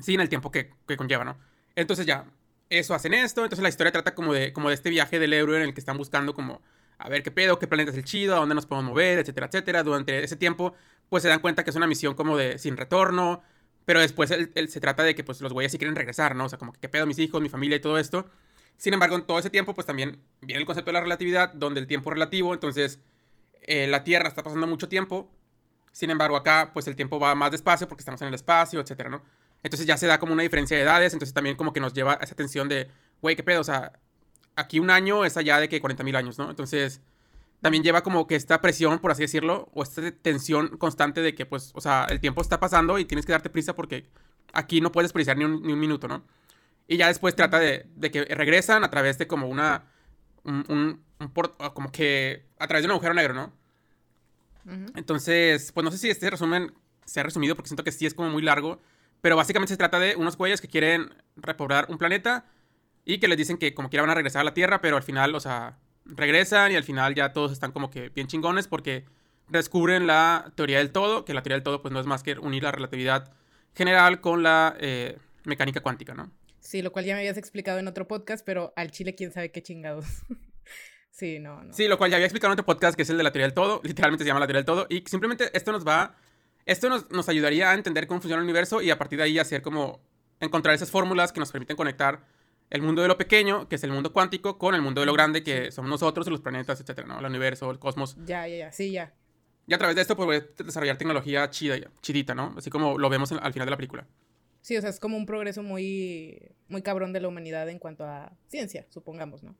Sin 0.00 0.20
el 0.20 0.28
tiempo 0.28 0.50
que, 0.50 0.72
que, 0.86 0.96
conlleva, 0.96 1.24
¿no? 1.24 1.38
Entonces 1.74 2.06
ya, 2.06 2.24
eso 2.70 2.94
hacen 2.94 3.14
esto, 3.14 3.42
entonces 3.42 3.62
la 3.62 3.68
historia 3.68 3.92
trata 3.92 4.14
como 4.14 4.32
de, 4.32 4.52
como 4.52 4.68
de 4.68 4.74
este 4.74 4.90
viaje 4.90 5.18
del 5.18 5.32
héroe 5.32 5.56
en 5.56 5.62
el 5.62 5.74
que 5.74 5.80
están 5.80 5.96
buscando 5.98 6.34
como 6.34 6.62
a 6.98 7.08
ver 7.08 7.22
qué 7.22 7.30
pedo, 7.30 7.58
qué 7.58 7.66
planeta 7.66 7.90
es 7.90 7.96
el 7.96 8.04
chido, 8.04 8.34
a 8.34 8.38
dónde 8.38 8.54
nos 8.54 8.66
podemos 8.66 8.90
mover, 8.90 9.18
etcétera, 9.18 9.46
etcétera. 9.46 9.82
Durante 9.82 10.24
ese 10.24 10.36
tiempo, 10.36 10.74
pues 11.08 11.22
se 11.22 11.28
dan 11.28 11.40
cuenta 11.40 11.62
que 11.62 11.70
es 11.70 11.76
una 11.76 11.86
misión 11.86 12.14
como 12.14 12.36
de 12.36 12.58
sin 12.58 12.76
retorno, 12.76 13.42
pero 13.84 14.00
después 14.00 14.30
se 14.30 14.80
trata 14.80 15.02
de 15.02 15.14
que 15.14 15.22
pues 15.22 15.40
los 15.40 15.52
güeyes 15.52 15.72
sí 15.72 15.78
quieren 15.78 15.94
regresar, 15.94 16.34
¿no? 16.34 16.46
O 16.46 16.48
sea, 16.48 16.58
como 16.58 16.72
que 16.72 16.80
qué 16.80 16.88
pedo 16.88 17.06
mis 17.06 17.18
hijos, 17.18 17.40
mi 17.42 17.48
familia 17.48 17.76
y 17.76 17.80
todo 17.80 17.98
esto. 17.98 18.30
Sin 18.76 18.92
embargo, 18.94 19.16
en 19.16 19.22
todo 19.22 19.38
ese 19.38 19.50
tiempo, 19.50 19.74
pues 19.74 19.86
también 19.86 20.20
viene 20.40 20.60
el 20.60 20.66
concepto 20.66 20.90
de 20.90 20.94
la 20.94 21.00
relatividad, 21.00 21.52
donde 21.54 21.80
el 21.80 21.86
tiempo 21.86 22.10
relativo, 22.10 22.52
entonces 22.52 23.00
eh, 23.62 23.86
la 23.86 24.04
Tierra 24.04 24.28
está 24.28 24.42
pasando 24.42 24.66
mucho 24.66 24.88
tiempo, 24.88 25.30
sin 25.92 26.10
embargo, 26.10 26.36
acá, 26.36 26.72
pues 26.74 26.86
el 26.88 26.94
tiempo 26.94 27.18
va 27.18 27.34
más 27.34 27.50
despacio 27.50 27.88
porque 27.88 28.02
estamos 28.02 28.20
en 28.20 28.28
el 28.28 28.34
espacio, 28.34 28.80
etcétera, 28.80 29.08
¿no? 29.08 29.22
Entonces 29.62 29.86
ya 29.86 29.96
se 29.96 30.06
da 30.06 30.18
como 30.18 30.34
una 30.34 30.42
diferencia 30.42 30.76
de 30.76 30.82
edades, 30.82 31.14
entonces 31.14 31.32
también 31.32 31.56
como 31.56 31.72
que 31.72 31.80
nos 31.80 31.94
lleva 31.94 32.12
a 32.12 32.16
esa 32.16 32.34
tensión 32.34 32.68
de, 32.68 32.88
güey, 33.22 33.34
qué 33.34 33.42
pedo, 33.42 33.62
o 33.62 33.64
sea, 33.64 33.92
aquí 34.56 34.78
un 34.78 34.90
año 34.90 35.24
es 35.24 35.38
allá 35.38 35.58
de 35.58 35.68
que 35.70 35.80
40 35.80 36.04
mil 36.04 36.14
años, 36.14 36.38
¿no? 36.38 36.50
Entonces 36.50 37.00
también 37.62 37.82
lleva 37.82 38.02
como 38.02 38.26
que 38.26 38.36
esta 38.36 38.60
presión, 38.60 38.98
por 38.98 39.10
así 39.10 39.22
decirlo, 39.22 39.70
o 39.72 39.82
esta 39.82 40.12
tensión 40.12 40.76
constante 40.76 41.22
de 41.22 41.34
que, 41.34 41.46
pues, 41.46 41.72
o 41.74 41.80
sea, 41.80 42.06
el 42.10 42.20
tiempo 42.20 42.42
está 42.42 42.60
pasando 42.60 42.98
y 42.98 43.06
tienes 43.06 43.24
que 43.24 43.32
darte 43.32 43.48
prisa 43.48 43.74
porque 43.74 44.06
aquí 44.52 44.82
no 44.82 44.92
puedes 44.92 45.12
precisar 45.12 45.38
ni 45.38 45.44
un, 45.44 45.62
ni 45.62 45.72
un 45.72 45.80
minuto, 45.80 46.08
¿no? 46.08 46.22
Y 46.88 46.96
ya 46.96 47.08
después 47.08 47.34
trata 47.34 47.58
de, 47.58 47.86
de, 47.96 48.10
que 48.10 48.24
regresan 48.24 48.84
a 48.84 48.90
través 48.90 49.18
de 49.18 49.26
como 49.26 49.48
una, 49.48 49.84
un, 50.44 50.64
un, 50.68 51.04
un 51.18 51.28
como 51.74 51.90
que 51.90 52.46
a 52.58 52.66
través 52.66 52.82
de 52.82 52.86
un 52.86 52.92
agujero 52.92 53.14
negro, 53.14 53.34
¿no? 53.34 53.52
Entonces, 54.96 55.70
pues 55.72 55.84
no 55.84 55.92
sé 55.92 55.98
si 55.98 56.10
este 56.10 56.28
resumen 56.28 56.74
se 57.04 57.20
ha 57.20 57.22
resumido 57.22 57.54
porque 57.54 57.68
siento 57.68 57.84
que 57.84 57.92
sí 57.92 58.04
es 58.04 58.14
como 58.14 58.30
muy 58.30 58.42
largo, 58.42 58.80
pero 59.20 59.36
básicamente 59.36 59.72
se 59.72 59.76
trata 59.76 60.00
de 60.00 60.16
unos 60.16 60.36
güeyes 60.36 60.60
que 60.60 60.66
quieren 60.68 61.14
repoblar 61.36 61.86
un 61.88 61.98
planeta 61.98 62.46
y 63.04 63.18
que 63.18 63.28
les 63.28 63.38
dicen 63.38 63.58
que 63.58 63.74
como 63.74 63.88
quiera 63.88 64.02
van 64.02 64.10
a 64.10 64.14
regresar 64.14 64.40
a 64.40 64.44
la 64.44 64.54
Tierra, 64.54 64.80
pero 64.80 64.96
al 64.96 65.04
final, 65.04 65.34
o 65.36 65.40
sea, 65.40 65.78
regresan 66.04 66.72
y 66.72 66.74
al 66.74 66.82
final 66.82 67.14
ya 67.14 67.32
todos 67.32 67.52
están 67.52 67.70
como 67.70 67.90
que 67.90 68.08
bien 68.08 68.26
chingones 68.26 68.66
porque 68.66 69.04
descubren 69.48 70.06
la 70.08 70.52
teoría 70.56 70.78
del 70.78 70.90
todo, 70.90 71.24
que 71.24 71.32
la 71.32 71.42
teoría 71.42 71.56
del 71.56 71.62
todo 71.62 71.80
pues 71.80 71.92
no 71.92 72.00
es 72.00 72.06
más 72.06 72.24
que 72.24 72.32
unir 72.32 72.64
la 72.64 72.72
relatividad 72.72 73.32
general 73.74 74.20
con 74.20 74.42
la 74.42 74.76
eh, 74.80 75.18
mecánica 75.44 75.80
cuántica, 75.80 76.14
¿no? 76.14 76.30
Sí, 76.66 76.82
lo 76.82 76.90
cual 76.90 77.04
ya 77.04 77.14
me 77.14 77.20
habías 77.20 77.36
explicado 77.36 77.78
en 77.78 77.86
otro 77.86 78.08
podcast, 78.08 78.44
pero 78.44 78.72
al 78.74 78.90
chile 78.90 79.14
quién 79.14 79.30
sabe 79.32 79.50
qué 79.50 79.62
chingados. 79.62 80.06
Sí, 81.10 81.38
no, 81.38 81.64
no. 81.64 81.72
Sí, 81.72 81.88
lo 81.88 81.96
cual 81.96 82.10
ya 82.10 82.18
había 82.18 82.26
explicado 82.26 82.52
en 82.52 82.60
otro 82.60 82.66
podcast 82.66 82.94
que 82.94 83.00
es 83.00 83.08
el 83.08 83.16
de 83.16 83.22
la 83.22 83.32
teoría 83.32 83.46
del 83.46 83.54
todo. 83.54 83.80
Literalmente 83.82 84.22
se 84.22 84.28
llama 84.28 84.40
la 84.40 84.46
teoría 84.46 84.58
del 84.58 84.66
todo. 84.66 84.86
Y 84.90 85.02
simplemente 85.06 85.48
esto 85.54 85.72
nos 85.72 85.86
va. 85.86 86.14
Esto 86.66 86.90
nos, 86.90 87.10
nos 87.10 87.26
ayudaría 87.30 87.70
a 87.70 87.74
entender 87.74 88.06
cómo 88.06 88.20
funciona 88.20 88.42
el 88.42 88.44
universo 88.44 88.82
y 88.82 88.90
a 88.90 88.98
partir 88.98 89.16
de 89.16 89.24
ahí 89.24 89.38
hacer 89.38 89.62
como. 89.62 90.02
Encontrar 90.40 90.74
esas 90.74 90.90
fórmulas 90.90 91.32
que 91.32 91.40
nos 91.40 91.50
permiten 91.50 91.74
conectar 91.74 92.22
el 92.68 92.82
mundo 92.82 93.00
de 93.00 93.08
lo 93.08 93.16
pequeño, 93.16 93.66
que 93.66 93.76
es 93.76 93.84
el 93.84 93.92
mundo 93.92 94.12
cuántico, 94.12 94.58
con 94.58 94.74
el 94.74 94.82
mundo 94.82 95.00
de 95.00 95.06
lo 95.06 95.14
grande, 95.14 95.42
que 95.42 95.72
somos 95.72 95.90
nosotros, 95.90 96.26
los 96.26 96.42
planetas, 96.42 96.78
etcétera, 96.82 97.08
¿no? 97.08 97.18
El 97.18 97.24
universo, 97.24 97.70
el 97.70 97.78
cosmos. 97.78 98.18
Ya, 98.26 98.46
ya, 98.46 98.56
ya. 98.56 98.72
Sí, 98.72 98.90
ya. 98.92 99.14
Y 99.66 99.72
a 99.72 99.78
través 99.78 99.96
de 99.96 100.02
esto, 100.02 100.16
pues, 100.16 100.44
desarrollar 100.58 100.98
tecnología 100.98 101.48
chida, 101.48 101.76
chidita, 102.02 102.34
¿no? 102.34 102.54
Así 102.58 102.68
como 102.68 102.98
lo 102.98 103.08
vemos 103.08 103.32
al 103.32 103.52
final 103.54 103.66
de 103.66 103.70
la 103.70 103.76
película. 103.78 104.06
Sí, 104.66 104.76
o 104.76 104.80
sea, 104.80 104.90
es 104.90 104.98
como 104.98 105.16
un 105.16 105.26
progreso 105.26 105.62
muy, 105.62 106.42
muy 106.66 106.82
cabrón 106.82 107.12
de 107.12 107.20
la 107.20 107.28
humanidad 107.28 107.68
en 107.68 107.78
cuanto 107.78 108.04
a 108.04 108.36
ciencia, 108.48 108.84
supongamos, 108.90 109.44
¿no? 109.44 109.54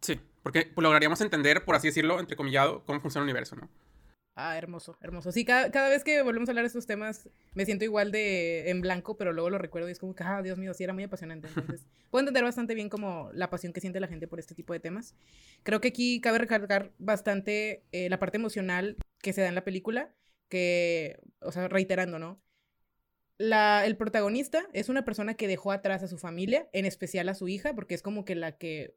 Sí, 0.00 0.20
porque 0.42 0.72
lograríamos 0.76 1.20
entender, 1.20 1.64
por 1.64 1.76
así 1.76 1.86
decirlo, 1.86 2.18
entrecomillado, 2.18 2.84
cómo 2.84 3.00
funciona 3.00 3.22
el 3.22 3.30
universo, 3.30 3.54
¿no? 3.54 3.70
Ah, 4.34 4.58
hermoso, 4.58 4.96
hermoso. 5.00 5.30
Sí, 5.30 5.44
cada, 5.44 5.70
cada, 5.70 5.88
vez 5.88 6.02
que 6.02 6.20
volvemos 6.22 6.48
a 6.48 6.50
hablar 6.50 6.64
de 6.64 6.66
estos 6.66 6.84
temas 6.84 7.28
me 7.54 7.64
siento 7.64 7.84
igual 7.84 8.10
de 8.10 8.70
en 8.70 8.80
blanco, 8.80 9.16
pero 9.16 9.32
luego 9.32 9.50
lo 9.50 9.58
recuerdo 9.58 9.88
y 9.88 9.92
es 9.92 10.00
como 10.00 10.16
que, 10.16 10.24
ah, 10.24 10.42
Dios 10.42 10.58
mío, 10.58 10.74
sí 10.74 10.82
era 10.82 10.92
muy 10.92 11.04
apasionante. 11.04 11.46
Entonces, 11.46 11.86
puedo 12.10 12.22
entender 12.22 12.42
bastante 12.42 12.74
bien 12.74 12.88
como 12.88 13.30
la 13.34 13.50
pasión 13.50 13.72
que 13.72 13.80
siente 13.80 14.00
la 14.00 14.08
gente 14.08 14.26
por 14.26 14.40
este 14.40 14.56
tipo 14.56 14.72
de 14.72 14.80
temas. 14.80 15.14
Creo 15.62 15.80
que 15.80 15.86
aquí 15.86 16.20
cabe 16.20 16.38
recargar 16.38 16.90
bastante 16.98 17.84
eh, 17.92 18.10
la 18.10 18.18
parte 18.18 18.38
emocional 18.38 18.96
que 19.22 19.32
se 19.32 19.42
da 19.42 19.48
en 19.48 19.54
la 19.54 19.62
película, 19.62 20.12
que, 20.48 21.20
o 21.38 21.52
sea, 21.52 21.68
reiterando, 21.68 22.18
¿no? 22.18 22.42
La, 23.36 23.84
el 23.84 23.96
protagonista 23.96 24.66
es 24.72 24.88
una 24.88 25.04
persona 25.04 25.34
que 25.34 25.48
dejó 25.48 25.72
atrás 25.72 26.02
a 26.02 26.08
su 26.08 26.18
familia, 26.18 26.68
en 26.72 26.86
especial 26.86 27.28
a 27.28 27.34
su 27.34 27.48
hija, 27.48 27.74
porque 27.74 27.94
es 27.94 28.02
como 28.02 28.24
que 28.24 28.34
la 28.34 28.56
que 28.56 28.94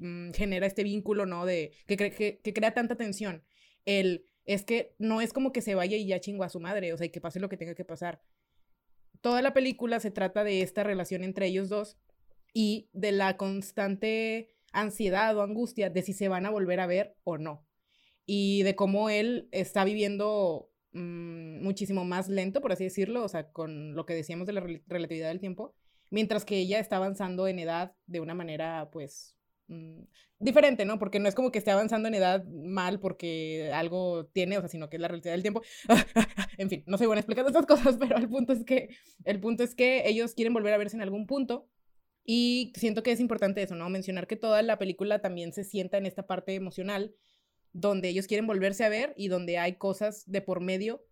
Mm, 0.00 0.32
genera 0.32 0.66
este 0.66 0.82
vínculo, 0.82 1.26
¿no? 1.26 1.44
De 1.44 1.72
que, 1.86 1.96
que, 2.42 2.54
crea 2.54 2.72
tanta 2.72 2.96
tensión. 2.96 3.44
El, 3.84 4.24
es 4.46 4.64
que 4.64 4.94
no 4.98 5.20
es 5.20 5.32
como 5.32 5.52
que 5.52 5.60
se 5.60 5.74
vaya 5.74 5.96
y 5.96 6.06
ya 6.06 6.20
chingo 6.20 6.42
a 6.42 6.48
su 6.48 6.58
madre, 6.58 6.92
o 6.92 6.96
sea, 6.96 7.06
y 7.06 7.10
que 7.10 7.20
pase 7.20 7.38
lo 7.38 7.50
que 7.50 7.58
tenga 7.58 7.74
que 7.74 7.84
pasar. 7.84 8.22
Toda 9.20 9.42
la 9.42 9.52
película 9.52 10.00
se 10.00 10.10
trata 10.10 10.42
de 10.42 10.62
esta 10.62 10.82
relación 10.82 11.22
entre 11.22 11.46
ellos 11.46 11.68
dos 11.68 11.98
y 12.54 12.88
de 12.94 13.12
la 13.12 13.36
constante 13.36 14.56
ansiedad 14.72 15.36
o 15.36 15.42
angustia 15.42 15.90
de 15.90 16.02
si 16.02 16.14
se 16.14 16.28
van 16.28 16.46
a 16.46 16.50
volver 16.50 16.80
a 16.80 16.86
ver 16.86 17.16
o 17.24 17.36
no. 17.36 17.66
Y 18.24 18.62
de 18.62 18.74
cómo 18.76 19.10
él 19.10 19.48
está 19.52 19.84
viviendo 19.84 20.69
mm, 20.92 21.62
muchísimo 21.62 22.04
más 22.04 22.28
lento, 22.28 22.60
por 22.60 22.72
así 22.72 22.84
decirlo, 22.84 23.24
o 23.24 23.28
sea, 23.28 23.50
con 23.52 23.94
lo 23.94 24.06
que 24.06 24.14
decíamos 24.14 24.46
de 24.46 24.52
la 24.54 24.60
relatividad 24.86 25.28
del 25.28 25.40
tiempo, 25.40 25.74
mientras 26.10 26.44
que 26.44 26.58
ella 26.58 26.78
está 26.78 26.96
avanzando 26.96 27.48
en 27.48 27.58
edad 27.58 27.94
de 28.06 28.20
una 28.20 28.34
manera, 28.34 28.90
pues, 28.92 29.36
mm, 29.68 30.02
diferente, 30.40 30.84
¿no? 30.84 30.98
Porque 30.98 31.20
no 31.20 31.28
es 31.28 31.34
como 31.34 31.52
que 31.52 31.58
esté 31.58 31.70
avanzando 31.70 32.08
en 32.08 32.14
edad 32.14 32.44
mal 32.46 32.98
porque 32.98 33.70
algo 33.72 34.26
tiene, 34.26 34.56
o 34.58 34.60
sea, 34.60 34.68
sino 34.68 34.88
que 34.88 34.96
es 34.96 35.02
la 35.02 35.08
realidad 35.08 35.32
del 35.32 35.42
tiempo. 35.42 35.62
en 36.58 36.70
fin, 36.70 36.84
no 36.86 36.98
soy 36.98 37.06
buena 37.06 37.20
explicando 37.20 37.50
estas 37.50 37.66
cosas, 37.84 37.96
pero 37.98 38.16
el 38.16 38.28
punto 38.28 38.52
es 38.52 38.64
que, 38.64 38.88
el 39.24 39.40
punto 39.40 39.62
es 39.62 39.74
que 39.74 40.08
ellos 40.08 40.34
quieren 40.34 40.54
volver 40.54 40.74
a 40.74 40.78
verse 40.78 40.96
en 40.96 41.02
algún 41.02 41.26
punto 41.26 41.68
y 42.24 42.72
siento 42.76 43.02
que 43.02 43.12
es 43.12 43.20
importante 43.20 43.62
eso, 43.62 43.74
¿no? 43.74 43.88
Mencionar 43.88 44.26
que 44.26 44.36
toda 44.36 44.62
la 44.62 44.78
película 44.78 45.20
también 45.20 45.52
se 45.52 45.64
sienta 45.64 45.98
en 45.98 46.06
esta 46.06 46.26
parte 46.26 46.54
emocional 46.54 47.14
donde 47.72 48.08
ellos 48.08 48.26
quieren 48.26 48.46
volverse 48.46 48.84
a 48.84 48.88
ver 48.88 49.14
y 49.16 49.28
donde 49.28 49.58
hay 49.58 49.74
cosas 49.74 50.24
de 50.30 50.40
por 50.42 50.60
medio 50.60 51.04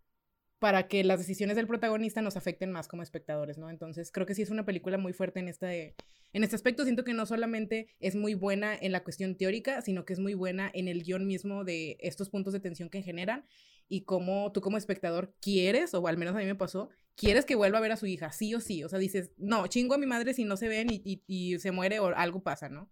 para 0.58 0.88
que 0.88 1.04
las 1.04 1.20
decisiones 1.20 1.56
del 1.56 1.68
protagonista 1.68 2.20
nos 2.20 2.36
afecten 2.36 2.72
más 2.72 2.88
como 2.88 3.02
espectadores, 3.02 3.58
¿no? 3.58 3.70
Entonces 3.70 4.10
creo 4.10 4.26
que 4.26 4.34
sí 4.34 4.42
es 4.42 4.50
una 4.50 4.64
película 4.64 4.98
muy 4.98 5.12
fuerte 5.12 5.38
en 5.38 5.48
este, 5.48 5.94
en 6.32 6.42
este 6.42 6.56
aspecto. 6.56 6.82
Siento 6.82 7.04
que 7.04 7.14
no 7.14 7.26
solamente 7.26 7.94
es 8.00 8.16
muy 8.16 8.34
buena 8.34 8.74
en 8.74 8.90
la 8.90 9.04
cuestión 9.04 9.36
teórica, 9.36 9.82
sino 9.82 10.04
que 10.04 10.12
es 10.12 10.18
muy 10.18 10.34
buena 10.34 10.70
en 10.74 10.88
el 10.88 11.04
guion 11.04 11.26
mismo 11.26 11.62
de 11.64 11.96
estos 12.00 12.28
puntos 12.28 12.52
de 12.52 12.60
tensión 12.60 12.90
que 12.90 13.02
generan 13.02 13.46
y 13.88 14.02
cómo 14.02 14.50
tú 14.52 14.60
como 14.60 14.76
espectador 14.76 15.32
quieres, 15.40 15.94
o 15.94 16.06
al 16.08 16.18
menos 16.18 16.34
a 16.34 16.38
mí 16.38 16.44
me 16.44 16.56
pasó, 16.56 16.90
quieres 17.14 17.44
que 17.44 17.54
vuelva 17.54 17.78
a 17.78 17.80
ver 17.82 17.92
a 17.92 17.96
su 17.96 18.06
hija, 18.06 18.32
sí 18.32 18.54
o 18.54 18.60
sí. 18.60 18.82
O 18.82 18.88
sea, 18.88 18.98
dices, 18.98 19.30
no, 19.36 19.66
chingo 19.68 19.94
a 19.94 19.98
mi 19.98 20.06
madre 20.06 20.34
si 20.34 20.44
no 20.44 20.56
se 20.56 20.66
ven 20.66 20.88
y, 20.90 21.22
y 21.26 21.58
se 21.60 21.70
muere 21.70 22.00
o 22.00 22.06
algo 22.06 22.42
pasa, 22.42 22.68
¿no? 22.68 22.90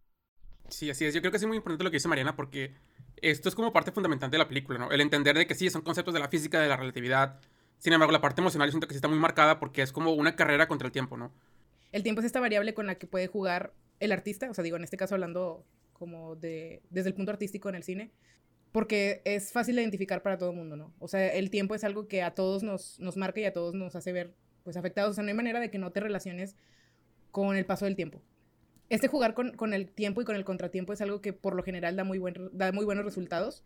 Sí, 0.68 0.90
así 0.90 1.04
es. 1.04 1.14
Yo 1.14 1.20
creo 1.20 1.30
que 1.30 1.37
es 1.37 1.46
muy 1.46 1.56
importante 1.56 1.85
lo 1.85 1.90
que 1.90 1.96
dice 1.96 2.08
Mariana 2.08 2.37
porque 2.37 2.75
esto 3.16 3.49
es 3.49 3.54
como 3.54 3.73
parte 3.73 3.92
fundamental 3.92 4.30
de 4.30 4.38
la 4.38 4.49
película, 4.49 4.78
¿no? 4.78 4.90
El 4.90 5.00
entender 5.00 5.37
de 5.37 5.46
que 5.46 5.54
sí, 5.54 5.70
son 5.70 5.82
conceptos 5.82 6.14
de 6.14 6.20
la 6.20 6.28
física, 6.28 6.61
de 6.61 6.68
la 6.68 6.76
relatividad, 6.76 7.40
sin 7.78 7.92
embargo, 7.92 8.12
la 8.12 8.20
parte 8.20 8.40
emocional 8.40 8.68
yo 8.68 8.73
siento 8.73 8.87
que 8.87 8.94
sí 8.94 8.99
está 8.99 9.08
muy 9.08 9.18
marcada 9.18 9.58
porque 9.58 9.82
es 9.82 9.92
como 9.92 10.12
una 10.12 10.35
carrera 10.35 10.66
contra 10.66 10.87
el 10.87 10.92
tiempo, 10.92 11.16
¿no? 11.16 11.32
El 11.92 12.02
tiempo 12.02 12.20
es 12.20 12.26
esta 12.26 12.40
variable 12.40 12.75
con 12.75 12.87
la 12.87 12.96
que 12.96 13.06
puede 13.06 13.26
jugar 13.26 13.73
el 14.00 14.12
artista, 14.12 14.50
o 14.50 14.54
sea, 14.54 14.64
digo, 14.64 14.76
en 14.76 14.85
este 14.85 14.96
caso 14.96 15.14
hablando 15.14 15.64
como 15.92 16.37
de, 16.37 16.82
desde 16.90 17.08
el 17.08 17.14
punto 17.14 17.32
artístico 17.32 17.68
en 17.68 17.75
el 17.75 17.82
cine, 17.82 18.11
porque 18.73 19.23
es 19.25 19.52
fácil 19.52 19.76
de 19.76 19.82
identificar 19.82 20.23
para 20.23 20.37
todo 20.37 20.50
el 20.50 20.56
mundo, 20.56 20.76
¿no? 20.76 20.92
O 20.99 21.08
sea, 21.08 21.28
el 21.28 21.50
tiempo 21.50 21.75
es 21.75 21.85
algo 21.85 22.08
que 22.08 22.23
a 22.23 22.35
todos 22.35 22.62
nos, 22.62 22.99
nos 22.99 23.16
marca 23.16 23.40
y 23.40 23.44
a 23.44 23.52
todos 23.52 23.75
nos 23.75 23.96
hace 23.96 24.12
ver, 24.12 24.35
pues, 24.64 24.76
afectados. 24.76 25.12
O 25.12 25.14
sea, 25.14 25.25
no 25.25 25.28
hay 25.28 25.35
manera 25.35 25.61
de 25.61 25.70
que 25.70 25.78
no 25.78 25.92
te 25.92 26.00
relaciones 26.00 26.56
con 27.30 27.56
el 27.56 27.64
paso 27.64 27.87
del 27.87 27.96
tiempo. 27.96 28.20
Este 28.88 29.09
jugar 29.09 29.35
con, 29.35 29.57
con 29.57 29.75
el 29.75 29.90
tiempo 29.90 30.21
y 30.23 30.25
con 30.25 30.37
el 30.37 30.45
contratiempo 30.45 30.93
es 30.93 31.00
algo 31.00 31.21
que 31.21 31.33
por 31.33 31.55
lo 31.55 31.62
general 31.62 31.97
da 31.97 32.05
muy, 32.05 32.19
buen, 32.19 32.35
da 32.52 32.73
muy 32.73 32.85
buenos 32.85 33.05
resultados 33.05 33.64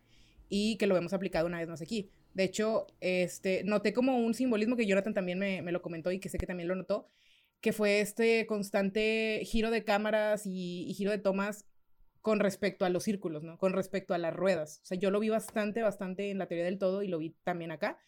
y 0.51 0.77
que 0.77 0.87
lo 0.87 0.97
hemos 0.97 1.15
aplicado 1.15 1.47
una 1.47 1.59
vez 1.59 1.69
más 1.69 1.81
aquí. 1.81 2.11
De 2.35 2.45
hecho, 2.45 2.87
este, 3.01 3.65
noté 3.65 3.93
como 3.95 4.19
un 4.19 4.35
simbolismo 4.35 4.77
que 4.77 4.87
Jonathan 4.87 5.15
también 5.15 5.39
me, 5.39 5.63
lo 5.73 5.81
comentó 5.81 6.13
y 6.13 6.21
que 6.21 6.29
sé 6.29 6.39
que 6.39 6.47
también 6.47 6.69
lo 6.69 6.75
notó, 6.75 7.09
que 7.61 7.73
fue 7.73 8.01
este 8.01 8.47
constante 8.47 9.41
giro 9.45 9.71
de 9.71 9.85
cámaras 9.85 10.43
y, 10.47 10.93
giro 10.95 11.11
de 11.11 11.19
tomas 11.19 11.67
con 12.21 12.41
respecto 12.41 12.85
a 12.85 12.91
los 12.91 13.05
círculos, 13.05 13.43
¿no? 13.43 13.57
Con 13.59 13.73
respecto 13.73 14.13
a 14.13 14.19
las 14.19 14.35
ruedas. 14.35 14.81
O 14.83 14.87
sea, 14.87 14.99
yo 14.99 15.11
lo 15.11 15.21
vi 15.21 15.31
bastante, 15.31 15.83
bastante 15.83 16.31
en 16.31 16.39
la 16.39 16.47
teoría 16.47 16.65
del 16.65 16.79
todo 16.79 17.03
y 17.03 17.09
lo 17.09 17.19
vi 17.19 17.35
también 17.45 17.71
acá, 17.71 17.99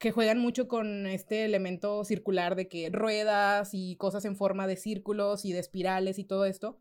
que 0.00 0.12
juegan 0.12 0.38
mucho 0.38 0.66
con 0.66 1.06
este 1.06 1.44
elemento 1.44 2.04
circular 2.04 2.56
de 2.56 2.68
que 2.68 2.88
ruedas 2.90 3.74
y 3.74 3.96
cosas 3.96 4.24
en 4.24 4.34
forma 4.34 4.66
de 4.66 4.76
círculos 4.76 5.44
y 5.44 5.52
de 5.52 5.58
espirales 5.58 6.18
y 6.18 6.24
todo 6.24 6.46
esto, 6.46 6.80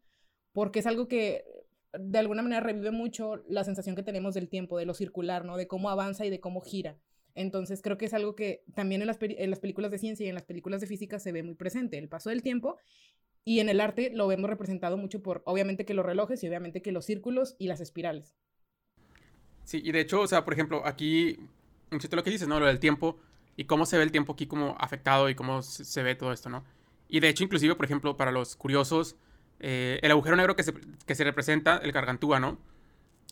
porque 0.54 0.80
es 0.80 0.88
algo 0.88 1.10
que 1.10 1.44
de 1.92 2.18
alguna 2.18 2.44
manera 2.44 2.62
revive 2.62 2.92
mucho 2.92 3.44
la 3.50 3.66
sensación 3.66 3.98
que 3.98 4.04
tenemos 4.04 4.36
del 4.36 4.48
tiempo, 4.48 4.78
de 4.78 4.86
lo 4.86 4.94
circular, 4.94 5.44
¿no? 5.44 5.58
De 5.58 5.68
cómo 5.68 5.90
avanza 5.90 6.26
y 6.26 6.30
de 6.30 6.40
cómo 6.40 6.62
gira. 6.62 6.98
Entonces 7.36 7.82
creo 7.82 7.98
que 7.98 8.06
es 8.06 8.14
algo 8.14 8.38
que 8.38 8.64
también 8.74 9.02
en 9.02 9.08
las, 9.08 9.18
en 9.20 9.50
las 9.50 9.60
películas 9.60 9.92
de 9.92 9.98
ciencia 9.98 10.26
y 10.26 10.30
en 10.30 10.36
las 10.36 10.46
películas 10.46 10.80
de 10.80 10.88
física 10.88 11.20
se 11.20 11.34
ve 11.34 11.44
muy 11.44 11.56
presente, 11.56 11.98
el 11.98 12.08
paso 12.08 12.30
del 12.30 12.42
tiempo. 12.42 12.78
Y 13.44 13.60
en 13.60 13.68
el 13.68 13.82
arte 13.82 14.12
lo 14.14 14.28
vemos 14.28 14.50
representado 14.50 14.96
mucho 14.96 15.22
por, 15.22 15.44
obviamente, 15.46 15.84
que 15.84 15.94
los 15.94 16.06
relojes 16.06 16.42
y 16.42 16.48
obviamente 16.48 16.82
que 16.82 16.94
los 16.94 17.04
círculos 17.04 17.58
y 17.60 17.68
las 17.68 17.82
espirales. 17.82 18.34
Sí, 19.66 19.82
y 19.84 19.92
de 19.92 20.00
hecho, 20.00 20.22
o 20.22 20.28
sea, 20.28 20.46
por 20.46 20.54
ejemplo, 20.54 20.86
aquí, 20.86 21.38
un 21.92 22.00
lo 22.12 22.24
que 22.24 22.30
dices, 22.30 22.48
¿no? 22.48 22.60
Lo 22.60 22.66
del 22.66 22.80
tiempo 22.80 23.20
y 23.56 23.66
cómo 23.66 23.86
se 23.86 23.98
ve 23.98 24.04
el 24.04 24.12
tiempo 24.12 24.34
aquí 24.34 24.48
como 24.48 24.76
afectado 24.80 25.30
y 25.30 25.36
cómo 25.36 25.62
se 25.62 26.04
ve 26.04 26.16
todo 26.16 26.32
esto, 26.32 26.50
¿no? 26.50 26.64
Y 27.10 27.20
de 27.20 27.30
hecho, 27.30 27.44
inclusive, 27.44 27.76
por 27.76 27.86
ejemplo, 27.86 28.16
para 28.16 28.32
los 28.32 28.56
curiosos, 28.56 29.16
eh, 29.60 30.00
el 30.02 30.12
agujero 30.12 30.36
negro 30.36 30.56
que 30.56 30.64
se, 30.64 30.74
que 31.06 31.16
se, 31.16 31.24
representa, 31.24 31.78
el 31.78 31.92
gargantúa, 31.92 32.40
¿no? 32.40 32.58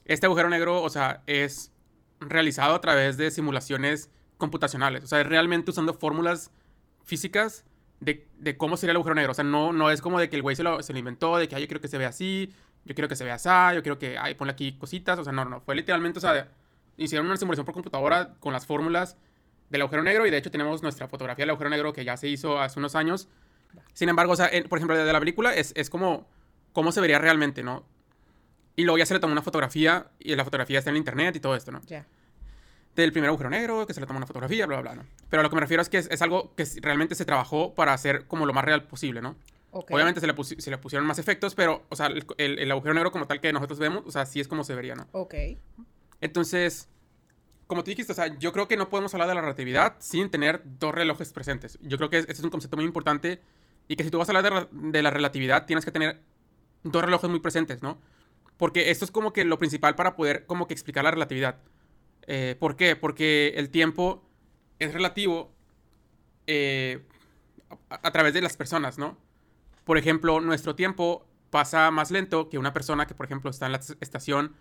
Este 0.05 0.25
agujero 0.25 0.49
negro, 0.49 0.81
o 0.81 0.89
sea, 0.89 1.23
es 1.27 1.71
realizado 2.19 2.75
a 2.75 2.81
través 2.81 3.17
de 3.17 3.31
simulaciones 3.31 4.09
computacionales, 4.37 5.03
o 5.03 5.07
sea, 5.07 5.21
es 5.21 5.27
realmente 5.27 5.71
usando 5.71 5.93
fórmulas 5.93 6.51
físicas 7.03 7.63
de, 7.99 8.27
de, 8.37 8.57
cómo 8.57 8.77
sería 8.77 8.91
el 8.91 8.97
agujero 8.97 9.15
negro, 9.15 9.31
o 9.31 9.35
sea, 9.35 9.43
no, 9.43 9.71
no 9.71 9.91
es 9.91 10.01
como 10.01 10.19
de 10.19 10.29
que 10.29 10.35
el 10.35 10.41
güey 10.41 10.55
se 10.55 10.63
lo, 10.63 10.81
se 10.81 10.93
lo 10.93 10.99
inventó, 10.99 11.37
de 11.37 11.47
que, 11.47 11.59
yo 11.59 11.67
quiero 11.67 11.81
que 11.81 11.87
se 11.87 11.97
vea 11.97 12.09
así, 12.09 12.51
yo 12.85 12.95
quiero 12.95 13.07
que 13.07 13.15
se 13.15 13.23
vea 13.23 13.35
así, 13.35 13.75
yo 13.75 13.83
quiero 13.83 13.99
que, 13.99 14.17
ay, 14.17 14.33
ponle 14.35 14.53
aquí 14.53 14.73
cositas, 14.73 15.19
o 15.19 15.23
sea, 15.23 15.33
no, 15.33 15.45
no, 15.45 15.61
fue 15.61 15.75
literalmente, 15.75 16.19
o 16.19 16.21
sea, 16.21 16.49
hicieron 16.97 17.27
una 17.27 17.37
simulación 17.37 17.65
por 17.65 17.73
computadora 17.73 18.35
con 18.39 18.53
las 18.53 18.65
fórmulas 18.65 19.17
del 19.69 19.81
agujero 19.81 20.03
negro 20.03 20.25
y 20.25 20.31
de 20.31 20.37
hecho 20.37 20.51
tenemos 20.51 20.81
nuestra 20.81 21.07
fotografía 21.07 21.43
del 21.43 21.51
agujero 21.51 21.69
negro 21.69 21.93
que 21.93 22.03
ya 22.03 22.17
se 22.17 22.27
hizo 22.27 22.59
hace 22.59 22.79
unos 22.79 22.95
años 22.95 23.29
sin 23.93 24.09
embargo, 24.09 24.33
o 24.33 24.35
sea, 24.35 24.49
por 24.69 24.79
ejemplo, 24.79 24.97
de 24.97 25.11
la 25.11 25.19
película 25.19 25.53
es, 25.53 25.73
es 25.75 25.89
como 25.89 26.27
cómo 26.73 26.91
se 26.91 27.01
vería 27.01 27.19
realmente, 27.19 27.63
¿no? 27.63 27.85
Y 28.75 28.83
luego 28.83 28.97
ya 28.97 29.05
se 29.05 29.13
le 29.13 29.19
tomó 29.19 29.31
una 29.31 29.41
fotografía 29.41 30.11
y 30.19 30.35
la 30.35 30.43
fotografía 30.43 30.79
está 30.79 30.91
en 30.91 30.97
internet 30.97 31.35
y 31.35 31.39
todo 31.39 31.55
esto, 31.55 31.71
¿no? 31.71 31.81
Ya. 31.85 32.05
Del 32.95 33.11
primer 33.11 33.29
agujero 33.29 33.49
negro, 33.49 33.85
que 33.87 33.93
se 33.93 33.99
le 33.99 34.07
tomó 34.07 34.17
una 34.17 34.27
fotografía, 34.27 34.65
bla, 34.65 34.81
bla, 34.81 34.93
bla, 34.93 35.03
¿no? 35.03 35.09
Pero 35.29 35.41
a 35.41 35.43
lo 35.43 35.49
que 35.49 35.55
me 35.55 35.61
refiero 35.61 35.81
es 35.81 35.89
que 35.89 35.97
es, 35.97 36.21
algo 36.21 36.53
que 36.55 36.65
realmente 36.81 37.15
se 37.15 37.25
trabajó 37.25 37.73
para 37.73 37.93
hacer 37.93 38.25
como 38.27 38.45
lo 38.45 38.53
más 38.53 38.65
real 38.65 38.83
posible, 38.83 39.21
¿no? 39.21 39.35
Obviamente 39.71 40.19
se 40.19 40.27
le, 40.27 40.33
se 40.43 40.71
le, 40.71 40.77
pusieron 40.77 41.05
más 41.05 41.19
efectos, 41.19 41.53
pero, 41.53 41.85
o 41.89 41.95
sea, 41.95 42.07
el, 42.07 42.25
el, 42.37 42.71
agujero 42.71 42.95
negro 42.95 43.11
como 43.11 43.27
tal 43.27 43.39
que 43.39 43.53
nosotros 43.53 43.77
vemos, 43.77 44.03
o 44.07 44.11
sea, 44.11 44.25
sí 44.25 44.39
es 44.39 44.47
como 44.47 44.63
se 44.63 44.73
vería, 44.73 44.95
¿no? 44.95 45.07
Ok. 45.11 45.35
Entonces, 46.21 46.89
como 47.67 47.83
tú 47.83 47.89
dijiste, 47.89 48.13
o 48.13 48.15
sea, 48.15 48.37
yo 48.39 48.53
creo 48.53 48.67
que 48.67 48.77
no 48.77 48.89
podemos 48.89 49.13
hablar 49.13 49.27
de 49.27 49.35
la 49.35 49.41
relatividad 49.41 49.95
sin 49.99 50.29
tener 50.29 50.61
dos 50.63 50.95
relojes 50.95 51.33
presentes. 51.33 51.77
Yo 51.81 51.97
creo 51.97 52.09
que 52.09 52.19
ese 52.19 52.31
es 52.31 52.43
un 52.43 52.49
concepto 52.49 52.77
muy 52.77 52.85
importante 52.85 53.41
y 53.87 53.95
que 53.95 54.03
si 54.03 54.09
tú 54.09 54.17
vas 54.17 54.29
a 54.29 54.37
hablar 54.37 54.69
de, 54.71 55.01
la 55.01 55.09
relatividad, 55.09 55.65
tienes 55.65 55.85
que 55.85 55.91
tener 55.91 56.21
dos 56.83 57.03
relojes 57.03 57.29
muy 57.29 57.39
presentes, 57.39 57.81
¿no? 57.81 57.99
Porque 58.55 58.89
esto 58.89 59.05
es 59.05 59.11
como 59.11 59.33
que 59.33 59.43
lo 59.43 59.59
principal 59.59 59.95
para 59.95 60.15
poder 60.15 60.45
como 60.45 60.67
que 60.67 60.73
explicar 60.73 61.03
la 61.03 61.11
relatividad. 61.11 61.59
Eh, 62.25 62.55
¿Por 62.59 62.75
qué? 62.75 62.95
Porque 62.95 63.53
el 63.55 63.69
tiempo 63.69 64.23
es 64.79 64.93
relativo 64.93 65.53
eh, 66.47 67.05
a, 67.89 68.11
través 68.11 68.33
de 68.33 68.41
las 68.41 68.57
personas, 68.57 68.97
¿no? 68.97 69.17
Por 69.83 69.97
ejemplo, 69.97 70.39
nuestro 70.39 70.75
tiempo 70.75 71.27
pasa 71.49 71.91
más 71.91 72.11
lento 72.11 72.49
que 72.49 72.57
una 72.57 72.73
persona 72.73 73.07
que, 73.07 73.13
por 73.13 73.25
ejemplo, 73.25 73.49
está 73.49 73.65
en 73.67 73.73
la 73.73 73.79
estación 73.99 74.55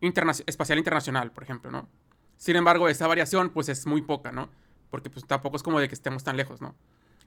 espacial 0.00 0.78
internacional, 0.78 1.32
por 1.32 1.42
ejemplo, 1.42 1.70
¿no? 1.70 1.88
Sin 2.36 2.56
embargo, 2.56 2.88
esa 2.88 3.06
variación, 3.06 3.50
pues, 3.50 3.68
es 3.68 3.86
muy 3.86 4.02
poca, 4.02 4.32
¿no? 4.32 4.50
Porque, 4.90 5.10
pues, 5.10 5.26
tampoco 5.26 5.56
es 5.56 5.62
como 5.62 5.80
de 5.80 5.88
que 5.88 5.94
estemos 5.94 6.24
tan 6.24 6.36
lejos, 6.36 6.60
¿no? 6.60 6.74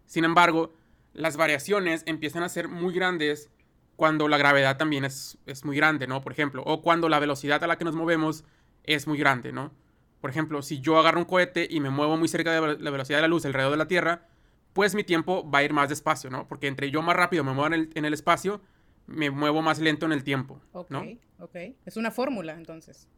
Sin 0.05 0.23
embargo, 0.23 0.73
las 1.13 1.37
variaciones 1.37 2.03
empiezan 2.05 2.43
a 2.43 2.49
ser 2.49 2.67
muy 2.67 2.93
grandes 2.93 3.49
cuando 3.95 4.27
la 4.27 4.37
gravedad 4.37 4.77
también 4.77 5.03
es, 5.05 5.37
es, 5.45 5.65
muy 5.65 5.75
grande, 5.75 6.07
¿no? 6.07 6.21
Por 6.21 6.31
ejemplo, 6.31 6.63
o 6.65 6.81
cuando 6.81 7.09
la 7.09 7.19
velocidad 7.19 7.63
a 7.63 7.67
la 7.67 7.77
que 7.77 7.85
nos 7.85 7.95
movemos 7.95 8.45
es 8.83 9.07
muy 9.07 9.17
grande, 9.17 9.51
¿no? 9.51 9.73
Por 10.21 10.29
ejemplo, 10.29 10.61
si 10.61 10.79
yo 10.79 10.97
agarro 10.97 11.19
un 11.19 11.25
cohete 11.25 11.67
y 11.69 11.79
me 11.79 11.89
muevo 11.89 12.17
muy 12.17 12.27
cerca 12.27 12.51
de 12.51 12.77
la 12.77 12.91
velocidad 12.91 13.17
de 13.17 13.23
la 13.23 13.27
luz 13.27 13.45
alrededor 13.45 13.71
de 13.71 13.77
la 13.77 13.87
Tierra, 13.87 14.27
pues 14.73 14.95
mi 14.95 15.03
tiempo 15.03 15.49
va 15.49 15.59
a 15.59 15.63
ir 15.63 15.73
más 15.73 15.89
despacio, 15.89 16.29
¿no? 16.29 16.47
Porque 16.47 16.67
entre 16.67 16.91
yo 16.91 17.01
más 17.01 17.15
rápido 17.15 17.43
me 17.43 17.53
muevo 17.53 17.67
en 17.67 17.73
el, 17.73 17.89
en 17.95 18.05
el 18.05 18.13
espacio, 18.13 18.61
me 19.09 19.29
muevo 19.29 19.61
más 19.61 19.79
lento 19.79 20.05
en 20.05 20.11
el 20.11 20.23
tiempo, 20.23 20.61
¿no? 20.89 21.01
Ok, 21.01 21.07
ok. 21.39 21.55
Es 21.85 21.97
una 21.97 22.11
fórmula, 22.11 22.53
entonces. 22.53 23.09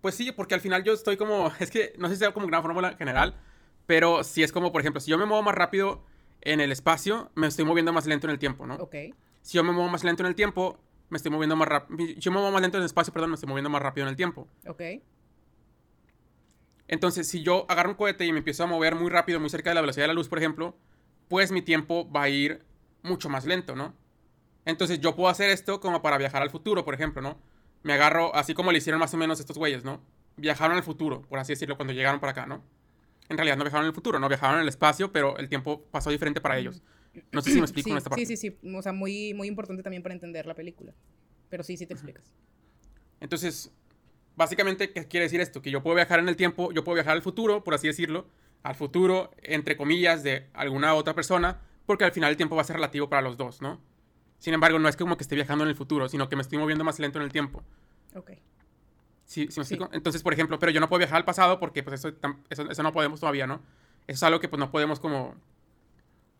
Pues 0.00 0.14
sí, 0.14 0.32
porque 0.32 0.54
al 0.54 0.60
final 0.60 0.84
yo 0.84 0.92
estoy 0.92 1.16
como, 1.16 1.50
es 1.60 1.70
que 1.70 1.94
no 1.98 2.08
sé 2.08 2.14
si 2.14 2.20
sea 2.20 2.32
como 2.32 2.46
una 2.46 2.62
fórmula 2.62 2.96
general, 2.96 3.36
pero 3.86 4.24
si 4.24 4.42
es 4.42 4.52
como, 4.52 4.72
por 4.72 4.80
ejemplo, 4.80 5.00
si 5.00 5.10
yo 5.10 5.18
me 5.18 5.24
muevo 5.24 5.42
más 5.42 5.54
rápido 5.54 6.04
en 6.40 6.60
el 6.60 6.72
espacio, 6.72 7.30
me 7.34 7.46
estoy 7.46 7.64
moviendo 7.64 7.92
más 7.92 8.06
lento 8.06 8.26
en 8.26 8.32
el 8.32 8.38
tiempo, 8.38 8.66
¿no? 8.66 8.74
Ok. 8.76 8.94
Si 9.42 9.56
yo 9.56 9.64
me 9.64 9.72
muevo 9.72 9.88
más 9.88 10.04
lento 10.04 10.22
en 10.22 10.26
el 10.28 10.34
tiempo, 10.34 10.78
me 11.08 11.16
estoy 11.16 11.30
moviendo 11.32 11.56
más 11.56 11.68
rápido. 11.68 11.96
Si 11.96 12.20
yo 12.20 12.30
me 12.30 12.38
muevo 12.38 12.52
más 12.52 12.62
lento 12.62 12.76
en 12.76 12.82
el 12.82 12.86
espacio, 12.86 13.12
perdón, 13.12 13.30
me 13.30 13.34
estoy 13.34 13.48
moviendo 13.48 13.70
más 13.70 13.80
rápido 13.80 14.06
en 14.06 14.10
el 14.10 14.16
tiempo. 14.16 14.48
Ok. 14.66 14.82
Entonces, 16.86 17.28
si 17.28 17.42
yo 17.42 17.66
agarro 17.68 17.90
un 17.90 17.96
cohete 17.96 18.24
y 18.26 18.32
me 18.32 18.38
empiezo 18.38 18.64
a 18.64 18.66
mover 18.66 18.94
muy 18.94 19.10
rápido, 19.10 19.40
muy 19.40 19.50
cerca 19.50 19.70
de 19.70 19.74
la 19.74 19.80
velocidad 19.80 20.04
de 20.04 20.08
la 20.08 20.14
luz, 20.14 20.28
por 20.28 20.38
ejemplo, 20.38 20.76
pues 21.28 21.52
mi 21.52 21.62
tiempo 21.62 22.10
va 22.10 22.22
a 22.22 22.28
ir 22.28 22.64
mucho 23.02 23.28
más 23.28 23.44
lento, 23.46 23.76
¿no? 23.76 23.94
Entonces, 24.68 25.00
yo 25.00 25.16
puedo 25.16 25.28
hacer 25.28 25.50
esto 25.50 25.80
como 25.80 26.02
para 26.02 26.18
viajar 26.18 26.42
al 26.42 26.50
futuro, 26.50 26.84
por 26.84 26.94
ejemplo, 26.94 27.22
¿no? 27.22 27.38
Me 27.82 27.94
agarro, 27.94 28.34
así 28.34 28.54
como 28.54 28.70
le 28.70 28.78
hicieron 28.78 29.00
más 29.00 29.12
o 29.14 29.16
menos 29.16 29.40
estos 29.40 29.58
güeyes, 29.58 29.84
¿no? 29.84 30.00
Viajaron 30.36 30.76
al 30.76 30.82
futuro, 30.84 31.22
por 31.22 31.38
así 31.40 31.52
decirlo, 31.52 31.76
cuando 31.76 31.92
llegaron 31.92 32.20
para 32.20 32.32
acá, 32.32 32.46
¿no? 32.46 32.62
en 33.28 33.36
realidad 33.36 33.56
no 33.56 33.64
viajaron 33.64 33.86
el 33.86 33.92
futuro, 33.92 34.18
no 34.18 34.28
viajaron 34.28 34.60
el 34.60 34.68
espacio, 34.68 35.12
pero 35.12 35.36
el 35.38 35.48
tiempo 35.48 35.82
pasó 35.90 36.10
diferente 36.10 36.40
para 36.40 36.58
ellos. 36.58 36.82
No 37.32 37.42
sé 37.42 37.50
si 37.50 37.56
me 37.56 37.64
explico 37.64 37.90
en 37.90 37.98
esta 37.98 38.10
parte. 38.10 38.24
Sí, 38.24 38.36
sí, 38.36 38.50
sí. 38.50 38.74
O 38.74 38.82
sea, 38.82 38.92
muy, 38.92 39.34
muy 39.34 39.48
importante 39.48 39.82
también 39.82 40.02
para 40.02 40.14
entender 40.14 40.46
la 40.46 40.54
película. 40.54 40.94
Pero 41.50 41.62
sí, 41.62 41.76
sí 41.76 41.86
te 41.86 41.94
explicas. 41.94 42.24
Entonces, 43.20 43.70
básicamente, 44.36 44.92
¿qué 44.92 45.06
quiere 45.06 45.24
decir 45.24 45.40
esto? 45.40 45.60
Que 45.60 45.70
yo 45.70 45.82
puedo 45.82 45.96
viajar 45.96 46.20
en 46.20 46.28
el 46.28 46.36
tiempo, 46.36 46.72
yo 46.72 46.84
puedo 46.84 46.94
viajar 46.94 47.12
al 47.16 47.22
futuro, 47.22 47.64
por 47.64 47.74
así 47.74 47.86
decirlo, 47.86 48.28
al 48.62 48.74
futuro, 48.74 49.30
entre 49.42 49.76
comillas, 49.76 50.22
de 50.22 50.46
alguna 50.54 50.94
otra 50.94 51.14
persona, 51.14 51.60
porque 51.86 52.04
al 52.04 52.12
final 52.12 52.30
el 52.30 52.36
tiempo 52.36 52.56
va 52.56 52.62
a 52.62 52.64
ser 52.64 52.76
relativo 52.76 53.08
para 53.08 53.22
los 53.22 53.36
dos, 53.36 53.60
¿no? 53.60 53.80
Sin 54.38 54.54
embargo, 54.54 54.78
no 54.78 54.88
es 54.88 54.96
como 54.96 55.16
que 55.16 55.22
esté 55.24 55.34
viajando 55.34 55.64
en 55.64 55.70
el 55.70 55.76
futuro, 55.76 56.08
sino 56.08 56.28
que 56.28 56.36
me 56.36 56.42
estoy 56.42 56.58
moviendo 56.58 56.84
más 56.84 56.98
lento 56.98 57.18
en 57.18 57.24
el 57.24 57.32
tiempo. 57.32 57.62
Ok. 58.14 58.32
¿Sí, 59.24 59.48
sí 59.50 59.58
me 59.60 59.62
explico? 59.62 59.88
Entonces, 59.92 60.22
por 60.22 60.32
ejemplo, 60.32 60.58
pero 60.58 60.72
yo 60.72 60.80
no 60.80 60.88
puedo 60.88 60.98
viajar 60.98 61.16
al 61.18 61.24
pasado 61.24 61.58
porque 61.60 61.82
pues 61.82 62.00
eso, 62.04 62.14
eso, 62.48 62.70
eso 62.70 62.82
no 62.82 62.92
podemos 62.92 63.20
todavía, 63.20 63.46
¿no? 63.46 63.56
Eso 64.06 64.16
es 64.16 64.22
algo 64.22 64.40
que 64.40 64.48
pues 64.48 64.58
no 64.60 64.70
podemos 64.70 65.00
como, 65.00 65.34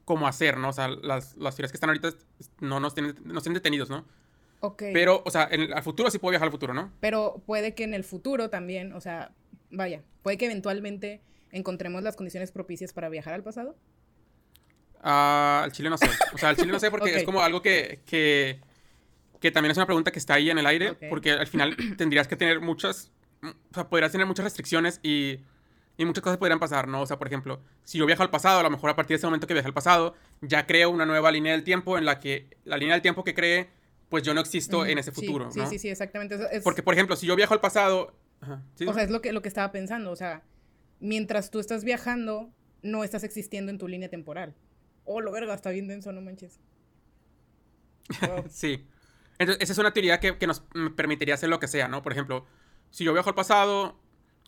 como 0.05 0.27
hacer, 0.27 0.57
¿no? 0.57 0.71
O 0.71 0.73
sea, 0.73 0.89
las, 0.89 1.37
las 1.37 1.55
teorías 1.57 1.71
que 1.71 1.77
están 1.77 1.91
ahorita 1.91 2.11
no 2.61 2.81
nos 2.81 2.95
tienen, 2.95 3.15
nos 3.25 3.43
tienen 3.43 3.55
detenidos, 3.55 3.91
¿no? 3.91 4.07
Ok. 4.61 4.85
Pero, 4.93 5.23
o 5.27 5.31
sea, 5.31 5.49
en 5.51 5.61
el- 5.63 5.73
al 5.75 5.83
futuro 5.83 6.11
sí 6.11 6.19
puedo 6.19 6.31
viajar 6.31 6.47
al 6.47 6.53
futuro, 6.53 6.73
¿no? 6.73 6.91
Pero 7.01 7.43
puede 7.47 7.75
que 7.75 7.85
en 7.85 7.93
el 7.95 8.05
futuro 8.05 8.49
también, 8.49 8.93
o 8.95 9.01
sea, 9.01 9.33
vaya, 9.71 10.03
puede 10.23 10.39
que 10.39 10.47
eventualmente 10.47 11.21
encontremos 11.53 12.03
las 12.03 12.17
condiciones 12.17 12.53
propicias 12.53 12.93
para 12.93 13.09
viajar 13.11 13.35
al 13.35 13.43
pasado. 13.43 13.77
Ah, 15.03 15.63
al 15.65 15.73
Chile 15.73 15.91
no 15.91 15.99
sé. 15.99 16.09
O 16.35 16.39
sea, 16.39 16.51
al 16.51 16.57
Chile 16.57 16.73
no 16.73 16.81
sé 16.81 16.91
porque 16.91 17.15
es 17.17 17.25
como 17.25 17.41
algo 17.43 17.63
que, 17.63 18.01
que, 18.07 18.61
que 19.41 19.51
también 19.51 19.71
es 19.71 19.77
una 19.77 19.87
pregunta 19.87 20.11
que 20.11 20.19
está 20.19 20.35
ahí 20.35 20.51
en 20.51 20.59
el 20.59 20.67
aire. 20.67 20.95
Porque 21.09 21.33
al 21.33 21.47
final 21.47 21.77
tendrías 21.97 22.29
que 22.29 22.37
tener 22.37 22.61
muchas. 22.61 23.11
O 23.43 23.75
sea, 23.75 23.89
podrías 23.89 24.11
tener 24.13 24.27
muchas 24.27 24.45
restricciones 24.45 24.99
y, 25.03 25.39
y 25.97 26.05
muchas 26.05 26.23
cosas 26.23 26.39
podrían 26.39 26.59
pasar, 26.59 26.89
¿no? 26.89 27.01
O 27.03 27.07
sea, 27.07 27.19
por 27.19 27.29
ejemplo, 27.29 27.61
si 27.85 27.99
yo 27.99 28.07
viajo 28.07 28.23
al 28.25 28.31
pasado, 28.31 28.59
a 28.59 28.63
lo 28.65 28.71
mejor 28.71 28.91
a 28.91 28.97
partir 28.97 29.15
de 29.15 29.19
ese 29.19 29.27
momento 29.27 29.47
que 29.47 29.55
viaje 29.55 29.69
al 29.69 29.75
pasado, 29.75 30.15
ya 30.41 30.67
creo 30.67 30.91
una 30.91 31.07
nueva 31.07 31.31
línea 31.31 31.53
del 31.53 31.63
tiempo 31.63 31.97
en 31.99 32.05
la 32.05 32.19
que 32.19 32.57
la 32.65 32.77
línea 32.77 32.95
del 32.95 33.03
tiempo 33.03 33.23
que 33.23 33.35
cree, 33.35 33.69
pues 34.09 34.25
yo 34.25 34.35
no 34.35 34.41
existo 34.41 34.85
en 34.87 34.99
ese 34.99 35.13
Sí, 35.13 35.15
futuro, 35.27 35.51
Sí, 35.53 35.61
¿no? 35.61 35.69
sí, 35.71 35.79
sí, 35.79 35.89
exactamente. 35.89 36.35
Eso 36.35 36.49
es- 36.51 36.65
Porque, 36.65 36.83
por 36.83 36.95
ejemplo, 36.95 37.15
si 37.15 37.27
yo 37.27 37.37
viajo 37.37 37.55
al 37.55 37.61
pasado. 37.61 38.13
Ajá, 38.41 38.63
¿sí? 38.75 38.87
o 38.87 38.93
sea, 38.95 39.03
es 39.05 39.11
lo 39.11 39.21
que, 39.21 39.33
lo 39.33 39.41
que 39.43 39.49
estaba 39.49 39.71
pensando. 39.71 40.11
O 40.11 40.17
sea, 40.17 40.43
mientras 40.99 41.51
tú 41.51 41.61
estás 41.61 41.85
viajando, 41.85 42.51
no 42.83 43.05
estás 43.05 43.23
existiendo 43.23 43.71
en 43.71 43.79
tu 43.79 43.87
línea 43.87 44.09
temporal. 44.09 44.55
Oh, 45.09 45.21
lo 45.21 45.33
verga, 45.33 45.55
está 45.55 45.71
bien 45.71 45.89
denso, 45.89 46.13
no 46.13 46.21
manches. 46.21 46.61
Wow. 48.27 48.45
Sí. 48.49 48.87
Entonces, 49.39 49.63
esa 49.63 49.73
es 49.73 49.79
una 49.79 49.93
teoría 49.93 50.19
que, 50.19 50.39
que 50.39 50.47
nos 50.47 50.63
permitiría 50.97 51.35
hacer 51.35 51.49
lo 51.49 51.61
que 51.61 51.69
sea, 51.69 51.89
¿no? 51.89 52.03
Por 52.03 52.13
ejemplo, 52.13 52.47
si 52.91 53.05
yo 53.05 53.13
viajo 53.13 53.29
al 53.29 53.35
pasado, 53.35 53.99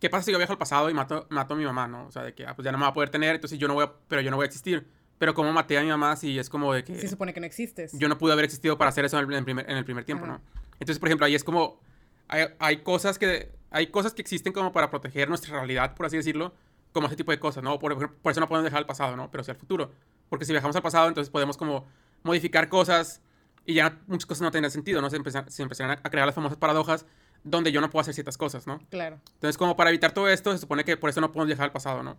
¿qué 0.00 0.10
pasa 0.10 0.24
si 0.24 0.32
yo 0.32 0.38
viajo 0.38 0.52
al 0.52 0.58
pasado 0.58 0.90
y 0.90 0.94
mato, 0.94 1.26
mato 1.30 1.54
a 1.54 1.56
mi 1.56 1.64
mamá, 1.64 1.86
¿no? 1.86 2.06
O 2.06 2.10
sea, 2.10 2.22
de 2.22 2.34
que 2.34 2.46
ah, 2.46 2.54
pues 2.54 2.64
ya 2.64 2.72
no 2.72 2.78
me 2.78 2.82
va 2.82 2.88
a 2.88 2.92
poder 2.92 3.10
tener, 3.10 3.34
entonces 3.34 3.58
yo 3.58 3.68
no 3.68 3.74
voy 3.74 3.84
a, 3.84 3.92
pero 4.08 4.22
yo 4.22 4.30
no 4.30 4.36
voy 4.36 4.44
a 4.44 4.46
existir. 4.46 4.86
Pero 5.18 5.34
¿cómo 5.34 5.52
maté 5.52 5.76
a 5.76 5.82
mi 5.82 5.88
mamá 5.88 6.16
si 6.16 6.38
es 6.38 6.48
como 6.48 6.72
de 6.72 6.82
que 6.82 6.98
Se 6.98 7.08
supone 7.08 7.34
que 7.34 7.40
no 7.40 7.46
existes. 7.46 7.92
yo 7.98 8.08
no 8.08 8.16
pude 8.16 8.32
haber 8.32 8.46
existido 8.46 8.78
para 8.78 8.88
hacer 8.88 9.04
eso 9.04 9.18
en 9.18 9.30
el, 9.30 9.36
el 9.36 9.44
primer, 9.44 9.70
en 9.70 9.76
el 9.76 9.84
primer 9.84 10.04
tiempo, 10.04 10.24
Ajá. 10.24 10.34
¿no? 10.34 10.42
Entonces, 10.74 10.98
por 10.98 11.08
ejemplo, 11.08 11.26
ahí 11.26 11.34
es 11.34 11.44
como, 11.44 11.78
hay, 12.26 12.46
hay 12.58 12.78
cosas 12.78 13.18
que, 13.18 13.52
hay 13.70 13.88
cosas 13.88 14.14
que 14.14 14.22
existen 14.22 14.52
como 14.52 14.72
para 14.72 14.90
proteger 14.90 15.28
nuestra 15.28 15.54
realidad, 15.54 15.94
por 15.94 16.06
así 16.06 16.16
decirlo, 16.16 16.54
como 16.92 17.06
ese 17.06 17.16
tipo 17.16 17.30
de 17.30 17.38
cosas, 17.38 17.62
¿no? 17.62 17.78
Por, 17.78 18.16
por 18.16 18.32
eso 18.32 18.40
no 18.40 18.48
podemos 18.48 18.64
dejar 18.64 18.78
al 18.78 18.86
pasado, 18.86 19.14
¿no? 19.16 19.30
Pero 19.30 19.44
sí 19.44 19.50
al 19.50 19.56
futuro. 19.56 19.92
Porque 20.30 20.46
si 20.46 20.52
viajamos 20.52 20.74
al 20.76 20.82
pasado, 20.82 21.08
entonces 21.08 21.30
podemos 21.30 21.58
como 21.58 21.86
modificar 22.22 22.68
cosas 22.70 23.20
y 23.66 23.74
ya 23.74 23.98
muchas 24.06 24.24
cosas 24.26 24.40
no 24.42 24.50
tendrán 24.50 24.70
sentido, 24.70 25.02
¿no? 25.02 25.10
Se, 25.10 25.16
empezar- 25.18 25.50
se 25.50 25.62
empezarán 25.62 25.98
a 26.02 26.10
crear 26.10 26.24
las 26.24 26.34
famosas 26.34 26.56
paradojas 26.56 27.04
donde 27.44 27.72
yo 27.72 27.80
no 27.82 27.90
puedo 27.90 28.00
hacer 28.00 28.14
ciertas 28.14 28.38
cosas, 28.38 28.66
¿no? 28.66 28.78
Claro. 28.90 29.20
Entonces, 29.34 29.58
como 29.58 29.76
para 29.76 29.90
evitar 29.90 30.12
todo 30.12 30.28
esto, 30.30 30.52
se 30.52 30.58
supone 30.58 30.84
que 30.84 30.96
por 30.96 31.10
eso 31.10 31.20
no 31.20 31.28
podemos 31.32 31.48
viajar 31.48 31.64
al 31.66 31.72
pasado, 31.72 32.02
¿no? 32.02 32.16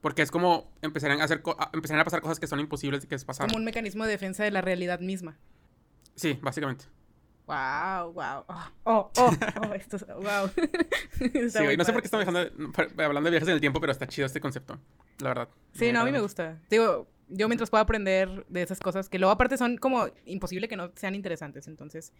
Porque 0.00 0.22
es 0.22 0.30
como 0.30 0.70
empezarán 0.82 1.20
a, 1.20 1.24
hacer 1.24 1.42
a- 1.58 1.70
empezarán 1.72 2.00
a 2.00 2.04
pasar 2.04 2.20
cosas 2.22 2.40
que 2.40 2.46
son 2.46 2.58
imposibles 2.60 3.02
de 3.02 3.08
que 3.08 3.18
pasaran. 3.24 3.48
Como 3.50 3.58
un 3.58 3.64
mecanismo 3.64 4.04
de 4.04 4.10
defensa 4.10 4.44
de 4.44 4.50
la 4.50 4.60
realidad 4.60 5.00
misma. 5.00 5.36
Sí, 6.14 6.38
básicamente. 6.42 6.84
Wow, 7.46 8.12
wow. 8.12 8.44
Oh, 8.46 8.70
oh, 8.84 9.10
oh, 9.16 9.30
oh, 9.68 9.74
esto 9.74 9.96
es, 9.96 10.06
wow. 10.06 10.48
Sí, 11.50 11.76
no 11.76 11.84
sé 11.84 11.92
por 11.92 12.02
qué 12.02 12.06
estamos 12.06 12.26
hablando 12.98 13.22
de 13.26 13.30
viajes 13.30 13.48
en 13.48 13.54
el 13.54 13.60
tiempo, 13.60 13.80
pero 13.80 13.92
está 13.92 14.06
chido 14.06 14.26
este 14.26 14.40
concepto, 14.40 14.78
la 15.18 15.28
verdad. 15.28 15.48
Sí, 15.74 15.92
no, 15.92 16.00
a 16.00 16.04
mí 16.04 16.12
me 16.12 16.20
gusta. 16.20 16.58
Digo, 16.70 17.08
yo 17.32 17.48
mientras 17.48 17.70
pueda 17.70 17.82
aprender 17.82 18.44
de 18.48 18.62
esas 18.62 18.80
cosas, 18.80 19.08
que 19.08 19.18
luego 19.18 19.32
aparte 19.32 19.56
son 19.56 19.76
como 19.78 20.06
imposible 20.26 20.68
que 20.68 20.76
no 20.76 20.90
sean 20.96 21.14
interesantes, 21.14 21.66
entonces, 21.68 22.12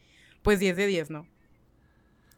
pues 0.43 0.59
10 0.59 0.77
de 0.77 0.87
10, 0.87 1.11
¿no? 1.11 1.27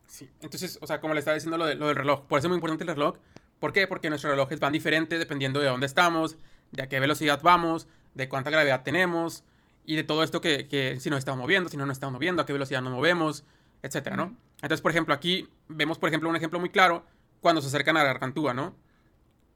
Sí, 0.07 0.29
entonces, 0.43 0.79
o 0.81 0.87
sea, 0.87 1.01
como 1.01 1.15
le 1.15 1.21
estaba 1.21 1.35
diciendo 1.35 1.57
lo, 1.59 1.67
de- 1.67 1.75
lo 1.75 1.89
del 1.89 1.97
reloj, 1.97 2.27
por 2.27 2.39
eso 2.39 2.47
es 2.47 2.51
muy 2.51 2.57
importante 2.57 2.85
el 2.85 2.89
reloj. 2.91 3.17
¿Por 3.59 3.73
qué? 3.73 3.87
Porque 3.87 4.09
nuestros 4.11 4.31
relojes 4.33 4.61
van 4.61 4.73
diferentes 4.73 5.19
dependiendo 5.19 5.61
de 5.61 5.69
dónde 5.69 5.87
estamos, 5.87 6.37
de 6.73 6.83
a 6.83 6.89
qué 6.89 7.01
velocidad 7.01 7.41
vamos, 7.43 7.89
de 8.15 8.29
cuánta 8.29 8.51
gravedad 8.51 8.83
tenemos 8.83 9.45
y 9.87 9.97
de 9.97 10.05
todo 10.05 10.23
esto 10.23 10.41
que, 10.41 10.69
que 10.69 11.01
si 11.01 11.09
nos 11.11 11.19
estamos 11.21 11.41
moviendo, 11.41 11.69
si 11.71 11.77
no 11.77 11.87
nos 11.87 11.97
estamos 11.97 12.13
moviendo, 12.15 12.43
a 12.43 12.47
qué 12.47 12.53
velocidad 12.53 12.83
nos 12.83 12.93
movemos, 12.93 13.45
etcétera, 13.83 14.17
¿no? 14.17 14.37
Entonces, 14.57 14.81
por 14.83 14.91
ejemplo, 14.91 15.15
aquí 15.15 15.49
vemos, 15.69 15.99
por 15.99 16.09
ejemplo, 16.09 16.29
un 16.29 16.37
ejemplo 16.37 16.61
muy 16.61 16.69
claro 16.71 17.05
cuando 17.41 17.61
se 17.63 17.69
acercan 17.69 17.97
a 17.97 18.01
la 18.01 18.07
gargantúa, 18.07 18.55
¿no? 18.55 18.75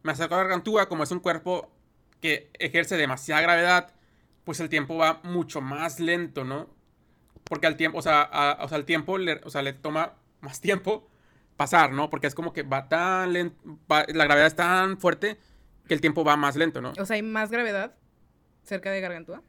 Me 0.02 0.12
acerco 0.12 0.34
a 0.34 0.38
la 0.38 0.44
gargantúa 0.44 0.88
como 0.88 1.02
es 1.02 1.10
un 1.10 1.20
cuerpo 1.20 1.70
que 2.20 2.50
ejerce 2.58 2.96
demasiada 2.96 3.40
gravedad, 3.42 3.94
pues 4.44 4.60
el 4.60 4.68
tiempo 4.68 4.96
va 4.96 5.20
mucho 5.24 5.60
más 5.60 6.00
lento, 6.00 6.44
¿no? 6.44 6.68
Porque 7.44 7.66
al 7.66 7.76
tiempo, 7.76 7.98
o 7.98 8.02
sea, 8.02 8.22
a- 8.22 8.58
o 8.64 8.68
sea, 8.68 8.76
al 8.76 8.84
tiempo 8.84 9.18
le, 9.18 9.40
o 9.44 9.50
sea, 9.50 9.62
le 9.62 9.72
toma 9.72 10.14
más 10.40 10.60
tiempo 10.60 11.08
pasar, 11.56 11.92
¿no? 11.92 12.08
Porque 12.10 12.26
es 12.26 12.34
como 12.34 12.52
que 12.52 12.62
va 12.62 12.88
tan 12.88 13.32
lento, 13.32 13.56
la 13.88 14.24
gravedad 14.24 14.46
es 14.46 14.54
tan 14.56 14.98
fuerte 14.98 15.38
que 15.86 15.94
el 15.94 16.00
tiempo 16.00 16.24
va 16.24 16.36
más 16.36 16.56
lento, 16.56 16.80
¿no? 16.80 16.92
O 16.98 17.06
sea, 17.06 17.14
hay 17.14 17.22
más 17.22 17.50
gravedad 17.50 17.94
cerca 18.62 18.90
de 18.90 19.00
Gargantúa. 19.00 19.42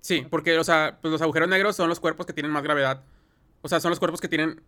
Sí, 0.00 0.26
porque, 0.28 0.58
o 0.58 0.64
sea, 0.64 0.98
pues 1.00 1.12
los 1.12 1.22
agujeros 1.22 1.48
negros 1.48 1.76
son 1.76 1.88
los 1.88 2.00
cuerpos 2.00 2.26
que 2.26 2.32
tienen 2.32 2.50
más 2.50 2.62
gravedad. 2.64 3.04
O 3.62 3.68
sea, 3.68 3.78
son 3.78 3.90
los 3.90 4.00
cuerpos 4.00 4.20
que 4.20 4.26
tienen 4.28 4.60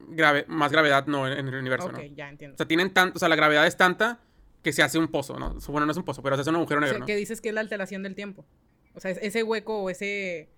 grave, 0.00 0.44
más 0.48 0.72
gravedad, 0.72 1.06
no, 1.06 1.28
en, 1.28 1.34
en 1.38 1.46
el 1.48 1.54
universo, 1.54 1.86
ok, 1.86 1.92
¿no? 1.92 2.02
ya 2.02 2.28
entiendo. 2.28 2.54
O 2.54 2.56
sea, 2.56 2.66
tienen 2.66 2.92
tan, 2.92 3.12
o 3.14 3.18
sea, 3.18 3.28
la 3.28 3.36
gravedad 3.36 3.66
es 3.66 3.76
tanta 3.76 4.18
que 4.62 4.72
se 4.72 4.82
hace 4.82 4.98
un 4.98 5.08
pozo, 5.08 5.38
¿no? 5.38 5.54
Bueno, 5.68 5.86
no 5.86 5.92
es 5.92 5.98
un 5.98 6.04
pozo, 6.04 6.22
pero 6.22 6.36
se 6.36 6.42
hace 6.42 6.50
un 6.50 6.56
agujero 6.56 6.78
O 6.78 6.80
negro, 6.82 6.94
sea, 6.94 7.00
¿no? 7.00 7.06
que 7.06 7.16
dices 7.16 7.40
que 7.40 7.48
es 7.48 7.54
la 7.54 7.60
alteración 7.62 8.02
del 8.02 8.14
tiempo. 8.14 8.44
O 8.94 9.00
sea, 9.00 9.10
es- 9.10 9.18
ese 9.22 9.42
hueco 9.42 9.78
o 9.82 9.90
ese... 9.90 10.50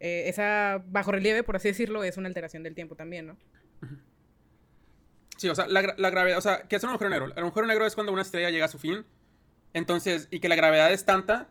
eh, 0.00 0.24
esa 0.28 0.82
bajo 0.86 1.12
relieve, 1.12 1.42
por 1.42 1.56
así 1.56 1.68
decirlo, 1.68 2.04
es 2.04 2.16
una 2.16 2.28
alteración 2.28 2.62
del 2.62 2.74
tiempo 2.74 2.94
también, 2.96 3.26
¿no? 3.28 3.36
Sí, 5.36 5.48
o 5.48 5.54
sea, 5.54 5.66
la, 5.68 5.94
la 5.96 6.10
gravedad, 6.10 6.38
o 6.38 6.40
sea, 6.40 6.62
¿qué 6.62 6.76
es 6.76 6.82
un 6.82 6.90
agujero 6.90 7.10
negro? 7.10 7.26
El 7.26 7.38
agujero 7.44 7.66
negro 7.66 7.86
es 7.86 7.94
cuando 7.94 8.12
una 8.12 8.22
estrella 8.22 8.50
llega 8.50 8.64
a 8.64 8.68
su 8.68 8.78
fin, 8.78 9.04
entonces, 9.72 10.26
y 10.32 10.40
que 10.40 10.48
la 10.48 10.56
gravedad 10.56 10.92
es 10.92 11.04
tanta 11.04 11.48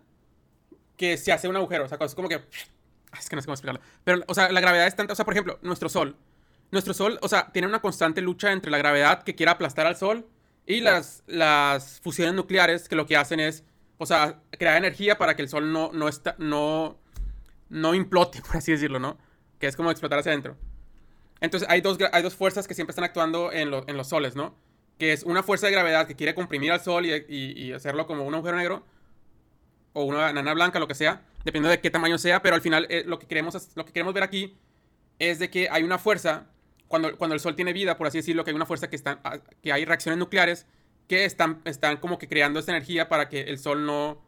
que 0.98 1.16
se 1.18 1.32
hace 1.32 1.48
un 1.48 1.56
agujero, 1.56 1.86
o 1.86 1.88
sea, 1.88 1.98
es 2.02 2.14
como 2.16 2.28
que, 2.28 2.36
es 3.18 3.30
que 3.30 3.36
no 3.38 3.42
sé 3.42 3.46
cómo 3.46 3.54
explicarlo, 3.54 3.80
pero, 4.04 4.24
o 4.28 4.34
sea, 4.34 4.52
la 4.52 4.60
gravedad 4.60 4.88
es 4.88 4.96
tanta, 4.96 5.14
o 5.14 5.16
sea, 5.16 5.24
por 5.24 5.34
ejemplo, 5.34 5.58
nuestro 5.62 5.88
Sol, 5.88 6.18
nuestro 6.72 6.94
Sol, 6.94 7.18
o 7.22 7.30
sea, 7.30 7.50
tiene 7.54 7.68
una 7.68 7.80
constante 7.80 8.20
lucha 8.22 8.52
entre 8.52 8.72
la 8.72 8.78
gravedad 8.78 9.24
que 9.24 9.36
quiere 9.36 9.52
aplastar 9.54 9.88
al 9.88 9.96
Sol 9.96 10.28
y 10.68 10.82
las, 10.82 11.24
las 11.26 12.00
fusiones 12.02 12.36
nucleares 12.36 12.88
que 12.88 12.96
lo 12.96 13.08
que 13.08 13.18
hacen 13.18 13.40
es, 13.40 13.64
o 13.98 14.06
sea, 14.06 14.40
crear 14.52 14.78
energía 14.78 15.18
para 15.18 15.36
que 15.36 15.42
el 15.42 15.50
Sol 15.50 15.72
no, 15.72 15.92
no, 15.94 16.08
está, 16.08 16.36
no, 16.38 17.00
no 17.70 17.96
implote, 17.96 18.42
por 18.46 18.58
así 18.58 18.72
decirlo, 18.74 19.00
¿no? 19.00 19.18
Que 19.60 19.66
es 19.68 19.76
como 19.76 19.90
explotar 19.90 20.20
hacia 20.20 20.32
adentro. 20.34 20.56
Entonces 21.42 21.68
hay 21.70 21.82
dos, 21.82 21.98
hay 22.12 22.22
dos 22.22 22.36
fuerzas 22.36 22.68
que 22.68 22.74
siempre 22.76 22.92
están 22.92 23.06
actuando 23.06 23.52
en, 23.52 23.72
lo- 23.72 23.88
en 23.88 23.98
los 23.98 24.10
soles, 24.10 24.36
¿no? 24.36 24.56
Que 25.00 25.14
es 25.14 25.24
una 25.24 25.42
fuerza 25.44 25.68
de 25.68 25.72
gravedad 25.74 26.08
que 26.08 26.16
quiere 26.16 26.36
comprimir 26.36 26.72
al 26.72 26.82
sol 26.82 27.06
y, 27.06 27.14
y- 27.30 27.52
y 27.68 27.74
hacerlo 27.74 28.06
como 28.08 28.26
un 28.26 28.34
agujero 28.36 28.58
negro 28.58 28.84
o 29.94 30.04
una 30.04 30.32
nana 30.34 30.54
blanca, 30.54 30.80
lo 30.80 30.88
que 30.88 30.96
sea, 30.96 31.22
dependiendo 31.46 31.70
de 31.70 31.80
qué 31.80 31.90
tamaño 31.90 32.18
sea, 32.18 32.42
pero 32.42 32.56
al 32.56 32.62
final 32.62 32.86
eh, 32.90 33.04
lo, 33.06 33.18
que 33.20 33.26
queremos, 33.28 33.56
lo 33.76 33.86
que 33.86 33.94
queremos 33.94 34.14
ver 34.14 34.24
aquí 34.24 34.58
es 35.20 35.40
de 35.40 35.50
que 35.50 35.70
hay 35.72 35.84
una 35.84 35.98
fuerza, 35.98 36.48
cuando, 36.88 37.18
cuando 37.18 37.34
el 37.34 37.40
sol 37.40 37.56
tiene 37.56 37.74
vida, 37.74 37.98
por 37.98 38.08
así 38.08 38.18
decirlo, 38.20 38.44
que 38.44 38.52
hay 38.52 38.56
una 38.56 38.66
fuerza 38.66 38.90
que, 38.90 38.96
están, 38.96 39.20
ah, 39.24 39.38
que 39.62 39.72
hay 39.74 39.86
reacciones 39.86 40.18
nucleares 40.18 40.66
que 41.08 41.26
están, 41.26 41.62
están 41.66 41.98
como 41.98 42.18
que 42.18 42.28
creando 42.28 42.60
esta 42.60 42.72
energía 42.72 43.08
para 43.10 43.30
que 43.30 43.42
el 43.44 43.60
sol 43.60 43.86
no, 43.86 44.22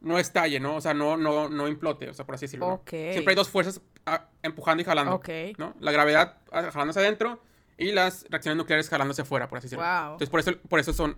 no 0.00 0.18
estalle, 0.18 0.60
¿no? 0.60 0.76
O 0.76 0.80
sea, 0.80 0.94
no, 0.94 1.16
no, 1.16 1.48
no 1.48 1.66
implote, 1.68 2.08
o 2.10 2.14
sea, 2.14 2.24
por 2.26 2.34
así 2.34 2.44
decirlo. 2.46 2.66
¿no? 2.68 2.74
Ok. 2.74 2.90
Siempre 2.90 3.30
hay 3.30 3.34
dos 3.36 3.48
fuerzas 3.48 3.80
ah, 4.06 4.28
empujando 4.42 4.82
y 4.82 4.84
jalando. 4.84 5.14
Ok. 5.14 5.28
¿no? 5.58 5.74
La 5.80 5.92
gravedad 5.92 6.38
ah, 6.52 6.70
jalándose 6.70 7.00
adentro 7.00 7.40
y 7.78 7.92
las 7.92 8.26
reacciones 8.28 8.56
nucleares 8.56 8.88
jalándose 8.88 9.22
afuera, 9.22 9.48
por 9.48 9.58
así 9.58 9.66
decirlo. 9.66 9.84
Wow. 9.84 10.12
Entonces, 10.12 10.28
por 10.30 10.40
eso, 10.40 10.52
por 10.68 10.78
eso 10.80 10.92
son. 10.92 11.16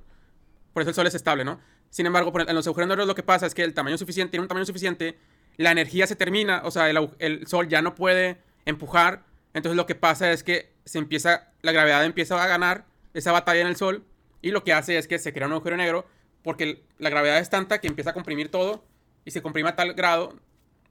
Por 0.72 0.83
eso 0.83 0.90
el 0.90 0.94
Sol 0.94 1.07
es 1.07 1.14
estable, 1.14 1.42
¿no? 1.44 1.59
Sin 1.88 2.05
embargo, 2.05 2.33
por 2.33 2.42
el- 2.42 2.49
en 2.51 2.55
los 2.55 2.66
agujeros 2.66 2.87
negros 2.88 3.07
lo 3.07 3.14
que 3.14 3.22
pasa 3.22 3.46
es 3.46 3.55
que 3.55 3.62
el 3.62 3.72
tamaño 3.72 3.96
suficiente, 3.96 4.33
tiene 4.33 4.42
un 4.42 4.49
tamaño 4.49 4.66
suficiente, 4.66 5.18
la 5.57 5.70
energía 5.72 6.07
se 6.07 6.16
termina, 6.16 6.61
o 6.64 6.70
sea, 6.70 6.90
el, 6.90 7.11
el 7.18 7.46
Sol 7.46 7.66
ya 7.68 7.81
no 7.81 7.94
puede 7.94 8.37
empujar. 8.66 9.25
Entonces, 9.57 9.77
lo 9.77 9.87
que 9.87 9.95
pasa 9.95 10.31
es 10.33 10.42
que 10.45 10.73
se 10.85 10.99
empieza, 10.99 11.49
la 11.62 11.73
gravedad 11.73 12.05
empieza 12.05 12.40
a 12.42 12.47
ganar 12.47 12.85
esa 13.14 13.33
batalla 13.33 13.62
en 13.62 13.66
el 13.66 13.77
Sol 13.77 14.05
y 14.42 14.51
lo 14.51 14.62
que 14.64 14.73
hace 14.73 14.99
es 14.99 15.09
que 15.09 15.19
se 15.19 15.33
crea 15.33 15.47
un 15.47 15.55
agujero 15.55 15.77
negro 15.77 16.07
porque 16.42 16.83
la 16.99 17.11
gravedad 17.11 17.38
es 17.38 17.49
tanta 17.51 17.81
que 17.81 17.88
empieza 17.88 18.11
a 18.11 18.12
comprimir 18.12 18.51
todo 18.51 18.85
y 19.25 19.31
se 19.31 19.42
comprime 19.42 19.71
a 19.71 19.75
tal 19.77 19.95
grado 19.95 20.35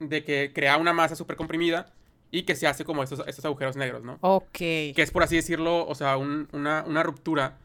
de 0.00 0.24
que 0.24 0.50
crea 0.52 0.76
una 0.76 0.92
masa 0.92 1.14
súper 1.16 1.36
comprimida 1.36 1.92
y 2.30 2.42
que 2.42 2.54
se 2.56 2.66
hace 2.66 2.84
como 2.84 3.02
estos, 3.04 3.22
estos 3.26 3.44
agujeros 3.44 3.76
negros, 3.76 4.02
¿no? 4.02 4.18
Ok. 4.20 4.48
que 4.58 4.94
es 4.96 5.10
por 5.12 5.22
así 5.22 5.36
decirlo, 5.36 5.86
o 5.86 5.94
sea, 5.94 6.16
un- 6.16 6.48
una, 6.52 6.82
una 6.86 7.02
ruptura 7.04 7.56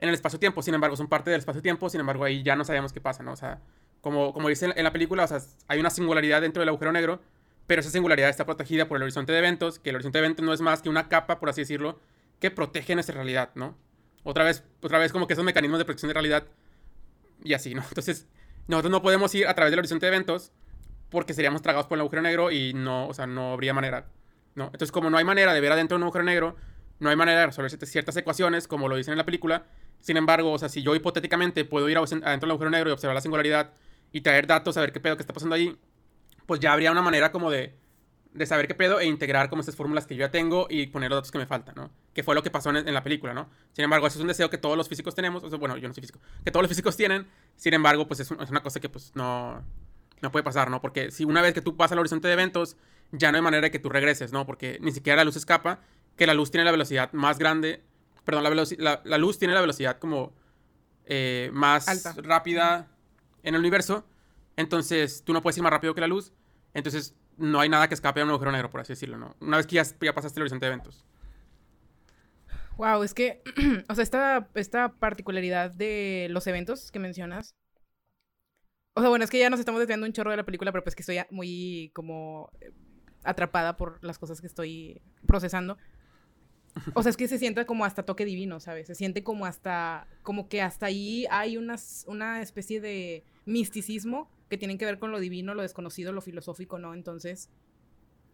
en 0.00 0.08
el 0.08 0.14
espacio-tiempo. 0.16 0.60
Sin 0.60 0.74
embargo, 0.74 0.96
son 0.96 1.08
parte 1.08 1.30
del 1.30 1.38
espacio-tiempo, 1.38 1.88
sin 1.88 2.00
embargo, 2.00 2.24
ahí 2.24 2.42
ya 2.42 2.56
no 2.56 2.64
sabemos 2.64 2.92
qué 2.92 3.00
pasa, 3.00 3.22
¿no? 3.22 3.32
O 3.32 3.36
sea, 3.36 3.60
como, 4.00 4.34
como 4.34 4.48
dice 4.48 4.66
en- 4.66 4.74
en 4.76 4.82
la 4.84 4.92
película, 4.92 5.22
o 5.24 5.28
sea, 5.28 5.38
hay 5.68 5.78
una 5.78 5.90
singularidad 5.90 6.40
dentro 6.42 6.60
del 6.60 6.68
agujero 6.70 6.90
negro, 6.90 7.20
pero 7.72 7.80
esa 7.80 7.88
singularidad 7.88 8.28
está 8.28 8.44
protegida 8.44 8.86
por 8.86 8.98
el 8.98 9.04
horizonte 9.04 9.32
de 9.32 9.38
eventos, 9.38 9.78
que 9.78 9.88
el 9.88 9.96
horizonte 9.96 10.18
de 10.18 10.26
eventos 10.26 10.44
no 10.44 10.52
es 10.52 10.60
más 10.60 10.82
que 10.82 10.90
una 10.90 11.08
capa, 11.08 11.40
por 11.40 11.48
así 11.48 11.62
decirlo, 11.62 11.98
que 12.38 12.50
protege 12.50 12.92
nuestra 12.92 13.14
realidad, 13.14 13.48
¿no? 13.54 13.78
Otra 14.24 14.44
vez, 14.44 14.62
otra 14.82 14.98
vez 14.98 15.10
como 15.10 15.26
que 15.26 15.32
esos 15.32 15.42
mecanismos 15.42 15.78
de 15.78 15.86
protección 15.86 16.10
de 16.10 16.12
realidad 16.12 16.44
y 17.42 17.54
así, 17.54 17.74
¿no? 17.74 17.82
Entonces, 17.88 18.26
nosotros 18.68 18.90
no 18.90 19.00
podemos 19.00 19.34
ir 19.34 19.48
a 19.48 19.54
través 19.54 19.72
del 19.72 19.78
horizonte 19.78 20.04
de 20.04 20.12
eventos 20.14 20.52
porque 21.08 21.32
seríamos 21.32 21.62
tragados 21.62 21.86
por 21.86 21.96
el 21.96 22.02
agujero 22.02 22.20
negro 22.20 22.50
y 22.50 22.74
no, 22.74 23.08
o 23.08 23.14
sea, 23.14 23.26
no 23.26 23.54
habría 23.54 23.72
manera, 23.72 24.04
¿no? 24.54 24.66
Entonces, 24.66 24.92
como 24.92 25.08
no 25.08 25.16
hay 25.16 25.24
manera 25.24 25.54
de 25.54 25.60
ver 25.62 25.72
adentro 25.72 25.96
de 25.96 26.00
un 26.00 26.02
agujero 26.02 26.24
negro, 26.24 26.56
no 26.98 27.08
hay 27.08 27.16
manera 27.16 27.40
de 27.40 27.46
resolver 27.46 27.70
ciertas 27.86 28.14
ecuaciones, 28.18 28.68
como 28.68 28.86
lo 28.86 28.96
dicen 28.96 29.12
en 29.12 29.18
la 29.18 29.24
película. 29.24 29.64
Sin 29.98 30.18
embargo, 30.18 30.52
o 30.52 30.58
sea, 30.58 30.68
si 30.68 30.82
yo 30.82 30.94
hipotéticamente 30.94 31.64
puedo 31.64 31.88
ir 31.88 31.96
adentro 31.96 32.38
del 32.38 32.50
agujero 32.50 32.68
negro 32.68 32.90
y 32.90 32.92
observar 32.92 33.14
la 33.14 33.22
singularidad 33.22 33.70
y 34.12 34.20
traer 34.20 34.46
datos, 34.46 34.76
a 34.76 34.82
ver 34.82 34.92
qué 34.92 35.00
pedo 35.00 35.16
que 35.16 35.22
está 35.22 35.32
pasando 35.32 35.54
ahí, 35.54 35.74
pues 36.52 36.60
ya 36.60 36.74
habría 36.74 36.92
una 36.92 37.00
manera 37.00 37.32
como 37.32 37.50
de, 37.50 37.74
de 38.34 38.44
saber 38.44 38.68
qué 38.68 38.74
pedo 38.74 39.00
e 39.00 39.06
integrar 39.06 39.48
como 39.48 39.62
esas 39.62 39.74
fórmulas 39.74 40.06
que 40.06 40.14
yo 40.14 40.26
ya 40.26 40.30
tengo 40.30 40.66
y 40.68 40.86
poner 40.88 41.08
los 41.08 41.16
datos 41.16 41.30
que 41.30 41.38
me 41.38 41.46
faltan, 41.46 41.74
¿no? 41.74 41.90
Que 42.12 42.22
fue 42.22 42.34
lo 42.34 42.42
que 42.42 42.50
pasó 42.50 42.68
en, 42.68 42.76
en, 42.76 42.92
la 42.92 43.02
película, 43.02 43.32
¿no? 43.32 43.48
Sin 43.72 43.84
embargo, 43.84 44.06
eso 44.06 44.18
es 44.18 44.20
un 44.20 44.28
deseo 44.28 44.50
que 44.50 44.58
todos 44.58 44.76
los 44.76 44.86
físicos 44.86 45.14
tenemos, 45.14 45.42
o 45.42 45.48
sea, 45.48 45.58
bueno, 45.58 45.78
yo 45.78 45.88
no 45.88 45.94
soy 45.94 46.02
físico, 46.02 46.20
que 46.44 46.50
todos 46.50 46.62
los 46.62 46.68
físicos 46.68 46.94
tienen, 46.94 47.26
sin 47.56 47.72
embargo, 47.72 48.06
pues 48.06 48.20
es, 48.20 48.30
un, 48.30 48.42
es 48.42 48.50
una 48.50 48.62
cosa 48.62 48.80
que 48.80 48.90
pues 48.90 49.12
no, 49.14 49.64
no 50.20 50.30
puede 50.30 50.42
pasar, 50.42 50.70
¿no? 50.70 50.82
Porque 50.82 51.10
si 51.10 51.24
una 51.24 51.40
vez 51.40 51.54
que 51.54 51.62
tú 51.62 51.74
pasas 51.74 51.92
al 51.92 52.00
horizonte 52.00 52.28
de 52.28 52.34
eventos, 52.34 52.76
ya 53.12 53.32
no 53.32 53.36
hay 53.36 53.42
manera 53.42 53.62
de 53.62 53.70
que 53.70 53.78
tú 53.78 53.88
regreses, 53.88 54.30
¿no? 54.30 54.44
Porque 54.44 54.76
ni 54.82 54.92
siquiera 54.92 55.16
la 55.16 55.24
luz 55.24 55.36
escapa, 55.36 55.80
que 56.18 56.26
la 56.26 56.34
luz 56.34 56.50
tiene 56.50 56.66
la 56.66 56.70
velocidad 56.70 57.10
más 57.14 57.38
grande, 57.38 57.82
perdón, 58.26 58.44
la, 58.44 58.66
la, 58.76 59.00
la 59.02 59.16
luz 59.16 59.38
tiene 59.38 59.54
la 59.54 59.62
velocidad 59.62 59.98
como 59.98 60.34
eh, 61.06 61.48
más 61.54 61.88
Alta. 61.88 62.14
rápida 62.22 62.90
en 63.42 63.54
el 63.54 63.60
universo, 63.60 64.04
entonces 64.56 65.22
tú 65.24 65.32
no 65.32 65.42
puedes 65.42 65.56
ir 65.56 65.62
más 65.62 65.72
rápido 65.72 65.94
que 65.94 66.00
la 66.00 66.06
luz, 66.06 66.32
entonces 66.74 67.14
no 67.36 67.60
hay 67.60 67.68
nada 67.68 67.88
que 67.88 67.94
escape 67.94 68.20
a 68.20 68.24
un 68.24 68.30
agujero 68.30 68.52
negro, 68.52 68.70
por 68.70 68.80
así 68.80 68.92
decirlo, 68.92 69.18
¿no? 69.18 69.36
Una 69.40 69.56
vez 69.56 69.66
que 69.66 69.76
ya, 69.76 70.14
pasaste 70.14 70.38
el 70.38 70.42
horizonte 70.42 70.66
de 70.66 70.72
eventos. 70.72 71.04
Wow, 72.76 73.02
es 73.02 73.14
que, 73.14 73.42
o 73.88 73.94
sea, 73.94 74.02
esta, 74.02 74.48
esta 74.54 74.92
particularidad 74.92 75.70
de 75.70 76.28
los 76.30 76.46
eventos 76.46 76.90
que 76.90 76.98
mencionas. 76.98 77.54
O 78.94 79.00
sea, 79.00 79.08
bueno, 79.08 79.24
es 79.24 79.30
que 79.30 79.38
ya 79.38 79.50
nos 79.50 79.60
estamos 79.60 79.80
desviando 79.80 80.06
un 80.06 80.12
chorro 80.12 80.30
de 80.30 80.36
la 80.36 80.44
película, 80.44 80.72
pero 80.72 80.84
pues 80.84 80.94
que 80.94 81.02
estoy 81.02 81.18
muy 81.30 81.90
como 81.94 82.50
eh, 82.60 82.72
atrapada 83.24 83.76
por 83.76 84.02
las 84.04 84.18
cosas 84.18 84.40
que 84.40 84.46
estoy 84.46 85.00
procesando. 85.26 85.78
O 86.94 87.02
sea, 87.02 87.10
es 87.10 87.16
que 87.16 87.28
se 87.28 87.38
siente 87.38 87.66
como 87.66 87.84
hasta 87.84 88.02
toque 88.02 88.24
divino, 88.24 88.60
¿sabes? 88.60 88.86
Se 88.86 88.94
siente 88.94 89.22
como 89.22 89.44
hasta, 89.44 90.06
como 90.22 90.48
que 90.48 90.62
hasta 90.62 90.86
ahí 90.86 91.26
hay 91.30 91.56
unas, 91.58 92.04
una 92.08 92.40
especie 92.40 92.80
de 92.80 93.24
misticismo 93.44 94.30
que 94.52 94.58
tienen 94.58 94.76
que 94.76 94.84
ver 94.84 94.98
con 94.98 95.10
lo 95.10 95.18
divino, 95.18 95.54
lo 95.54 95.62
desconocido, 95.62 96.12
lo 96.12 96.20
filosófico, 96.20 96.78
¿no? 96.78 96.92
Entonces, 96.92 97.48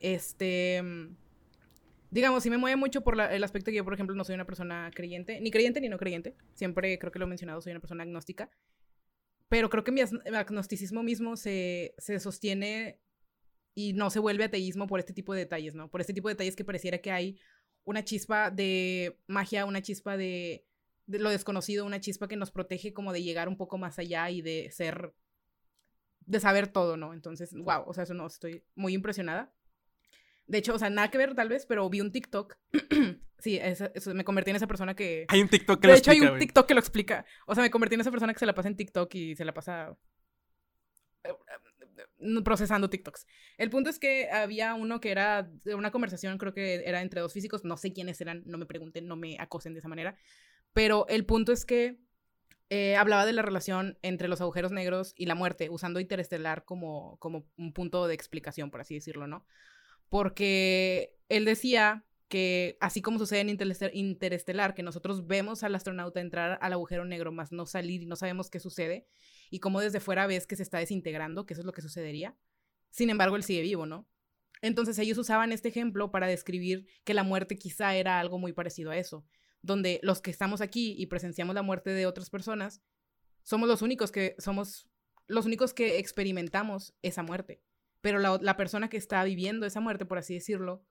este, 0.00 0.82
digamos, 2.10 2.42
sí 2.42 2.50
me 2.50 2.58
mueve 2.58 2.74
mucho 2.74 3.02
por 3.02 3.20
el 3.20 3.44
aspecto 3.44 3.70
que 3.70 3.76
yo, 3.76 3.84
por 3.84 3.94
ejemplo, 3.94 4.16
no 4.16 4.24
soy 4.24 4.34
una 4.34 4.44
persona 4.44 4.90
creyente, 4.92 5.40
ni 5.40 5.52
creyente 5.52 5.80
ni 5.80 5.88
no 5.88 5.96
creyente, 5.96 6.34
siempre 6.54 6.98
creo 6.98 7.12
que 7.12 7.20
lo 7.20 7.26
he 7.26 7.28
mencionado, 7.28 7.60
soy 7.60 7.70
una 7.70 7.78
persona 7.78 8.02
agnóstica, 8.02 8.50
pero 9.48 9.70
creo 9.70 9.84
que 9.84 9.92
mi 9.92 10.00
agnosticismo 10.00 11.04
mismo 11.04 11.36
se, 11.36 11.94
se 11.98 12.18
sostiene 12.18 12.98
y 13.76 13.92
no 13.92 14.10
se 14.10 14.18
vuelve 14.18 14.42
ateísmo 14.42 14.88
por 14.88 14.98
este 14.98 15.12
tipo 15.12 15.34
de 15.34 15.42
detalles, 15.42 15.76
¿no? 15.76 15.88
Por 15.88 16.00
este 16.00 16.12
tipo 16.12 16.26
de 16.26 16.34
detalles 16.34 16.56
que 16.56 16.64
pareciera 16.64 16.98
que 16.98 17.12
hay 17.12 17.38
una 17.84 18.04
chispa 18.04 18.50
de 18.50 19.20
magia, 19.28 19.66
una 19.66 19.82
chispa 19.82 20.16
de, 20.16 20.66
lo 21.06 21.30
desconocido, 21.30 21.86
una 21.86 22.00
chispa 22.00 22.26
que 22.26 22.36
nos 22.36 22.50
protege 22.50 22.92
como 22.92 23.12
de 23.12 23.22
llegar 23.22 23.48
un 23.48 23.56
poco 23.56 23.78
más 23.78 24.00
allá 24.00 24.28
y 24.30 24.42
de 24.42 24.70
ser, 24.72 25.14
de 26.28 26.40
saber 26.40 26.68
todo, 26.68 26.96
¿no? 26.96 27.14
Entonces, 27.14 27.54
wow, 27.54 27.84
o 27.86 27.94
sea, 27.94 28.04
eso 28.04 28.14
no, 28.14 28.26
estoy 28.26 28.62
muy 28.74 28.92
impresionada. 28.92 29.52
De 30.46 30.58
hecho, 30.58 30.74
o 30.74 30.78
sea, 30.78 30.90
nada 30.90 31.10
que 31.10 31.18
ver 31.18 31.34
tal 31.34 31.48
vez, 31.48 31.64
pero 31.66 31.88
vi 31.88 32.00
un 32.00 32.12
TikTok. 32.12 32.56
sí, 33.38 33.58
me 34.14 34.24
convertí 34.24 34.50
en 34.50 34.56
esa 34.56 34.66
persona 34.66 34.94
que... 34.94 35.24
Hay 35.28 35.40
un 35.40 35.48
TikTok 35.48 35.80
que 35.80 35.88
de 35.88 35.92
lo 35.94 35.98
hecho, 35.98 36.10
explica, 36.10 36.28
hay 36.28 36.34
un. 36.34 36.38
TikTok 36.38 36.66
que 36.66 36.74
lo 36.74 36.80
explica. 36.80 37.24
O 37.46 37.54
sea, 37.54 37.62
me 37.62 37.70
convertí 37.70 37.94
en 37.94 38.02
esa 38.02 38.10
persona 38.10 38.34
que 38.34 38.38
se 38.38 38.46
la 38.46 38.54
pasa 38.54 38.68
en 38.68 38.76
TikTok 38.76 39.14
y 39.14 39.36
se 39.36 39.44
la 39.46 39.54
pasa 39.54 39.96
eh, 41.24 41.32
procesando 42.44 42.90
TikToks. 42.90 43.26
El 43.56 43.70
punto 43.70 43.88
es 43.88 43.98
que 43.98 44.30
había 44.30 44.74
uno 44.74 45.00
que 45.00 45.10
era 45.10 45.44
de 45.64 45.74
una 45.74 45.90
conversación, 45.90 46.36
creo 46.36 46.52
que 46.52 46.82
era 46.84 47.00
entre 47.00 47.22
dos 47.22 47.32
físicos, 47.32 47.64
no 47.64 47.78
sé 47.78 47.94
quiénes 47.94 48.20
eran, 48.20 48.42
no 48.44 48.58
me 48.58 48.66
pregunten, 48.66 49.06
no 49.06 49.16
me 49.16 49.36
acosen 49.38 49.72
de 49.72 49.78
esa 49.78 49.88
manera, 49.88 50.16
pero 50.74 51.06
el 51.08 51.24
punto 51.24 51.52
es 51.52 51.64
que 51.64 51.98
eh, 52.70 52.96
hablaba 52.96 53.24
de 53.24 53.32
la 53.32 53.42
relación 53.42 53.98
entre 54.02 54.28
los 54.28 54.40
agujeros 54.40 54.72
negros 54.72 55.14
y 55.16 55.26
la 55.26 55.34
muerte, 55.34 55.70
usando 55.70 56.00
Interestelar 56.00 56.64
como, 56.64 57.16
como 57.18 57.46
un 57.56 57.72
punto 57.72 58.06
de 58.06 58.14
explicación, 58.14 58.70
por 58.70 58.80
así 58.80 58.94
decirlo, 58.94 59.26
¿no? 59.26 59.46
Porque 60.08 61.16
él 61.28 61.44
decía 61.44 62.04
que 62.28 62.76
así 62.80 63.00
como 63.00 63.18
sucede 63.18 63.40
en 63.40 63.48
Interestelar, 63.94 64.74
que 64.74 64.82
nosotros 64.82 65.26
vemos 65.26 65.62
al 65.62 65.74
astronauta 65.74 66.20
entrar 66.20 66.58
al 66.60 66.74
agujero 66.74 67.06
negro, 67.06 67.32
más 67.32 67.52
no 67.52 67.64
salir 67.64 68.02
y 68.02 68.06
no 68.06 68.16
sabemos 68.16 68.50
qué 68.50 68.60
sucede, 68.60 69.06
y 69.50 69.60
cómo 69.60 69.80
desde 69.80 70.00
fuera 70.00 70.26
ves 70.26 70.46
que 70.46 70.56
se 70.56 70.62
está 70.62 70.78
desintegrando, 70.78 71.46
que 71.46 71.54
eso 71.54 71.62
es 71.62 71.66
lo 71.66 71.72
que 71.72 71.80
sucedería. 71.80 72.36
Sin 72.90 73.08
embargo, 73.08 73.36
él 73.36 73.44
sigue 73.44 73.62
vivo, 73.62 73.86
¿no? 73.86 74.06
Entonces 74.60 74.98
ellos 74.98 75.16
usaban 75.16 75.52
este 75.52 75.68
ejemplo 75.68 76.10
para 76.10 76.26
describir 76.26 76.86
que 77.04 77.14
la 77.14 77.22
muerte 77.22 77.56
quizá 77.56 77.94
era 77.94 78.18
algo 78.20 78.38
muy 78.38 78.52
parecido 78.52 78.90
a 78.90 78.96
eso, 78.98 79.24
donde 79.62 80.00
los 80.02 80.20
que 80.20 80.30
estamos 80.30 80.60
aquí 80.60 80.94
y 80.98 81.06
presenciamos 81.06 81.54
la 81.54 81.62
muerte 81.62 81.90
de 81.90 82.06
otras 82.06 82.30
personas, 82.30 82.82
somos 83.42 83.68
los 83.68 83.82
únicos 83.82 84.12
que 84.12 84.34
somos 84.38 84.88
los 85.26 85.46
únicos 85.46 85.74
que 85.74 85.98
experimentamos 85.98 86.94
esa 87.02 87.22
muerte. 87.22 87.62
Pero 88.00 88.18
la, 88.18 88.38
la 88.40 88.56
persona 88.56 88.88
que 88.88 88.96
está 88.96 89.22
viviendo 89.24 89.66
esa 89.66 89.80
muerte, 89.80 90.06
por 90.06 90.18
así 90.18 90.34
decirlo, 90.34 90.86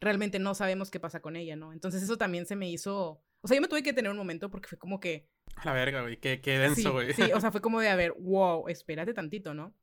realmente 0.00 0.38
no 0.38 0.54
sabemos 0.54 0.90
qué 0.90 1.00
pasa 1.00 1.20
con 1.20 1.36
ella, 1.36 1.56
¿no? 1.56 1.72
Entonces 1.72 2.02
eso 2.02 2.16
también 2.16 2.46
se 2.46 2.56
me 2.56 2.70
hizo... 2.70 3.22
O 3.40 3.48
sea, 3.48 3.56
yo 3.56 3.60
me 3.60 3.68
tuve 3.68 3.82
que 3.82 3.92
tener 3.92 4.10
un 4.10 4.16
momento 4.16 4.50
porque 4.50 4.68
fue 4.68 4.78
como 4.78 5.00
que... 5.00 5.28
A 5.56 5.66
la 5.66 5.72
verga, 5.72 6.02
güey. 6.02 6.18
Qué, 6.18 6.40
qué 6.40 6.58
denso, 6.58 6.92
güey. 6.92 7.12
Sí, 7.12 7.22
sí, 7.24 7.32
o 7.32 7.40
sea, 7.40 7.50
fue 7.50 7.60
como 7.62 7.80
de, 7.80 7.88
a 7.88 7.96
ver, 7.96 8.14
wow, 8.18 8.68
espérate 8.68 9.14
tantito, 9.14 9.54
¿no? 9.54 9.74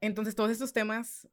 Entonces 0.00 0.34
todos 0.34 0.50
estos 0.50 0.72
temas, 0.72 1.28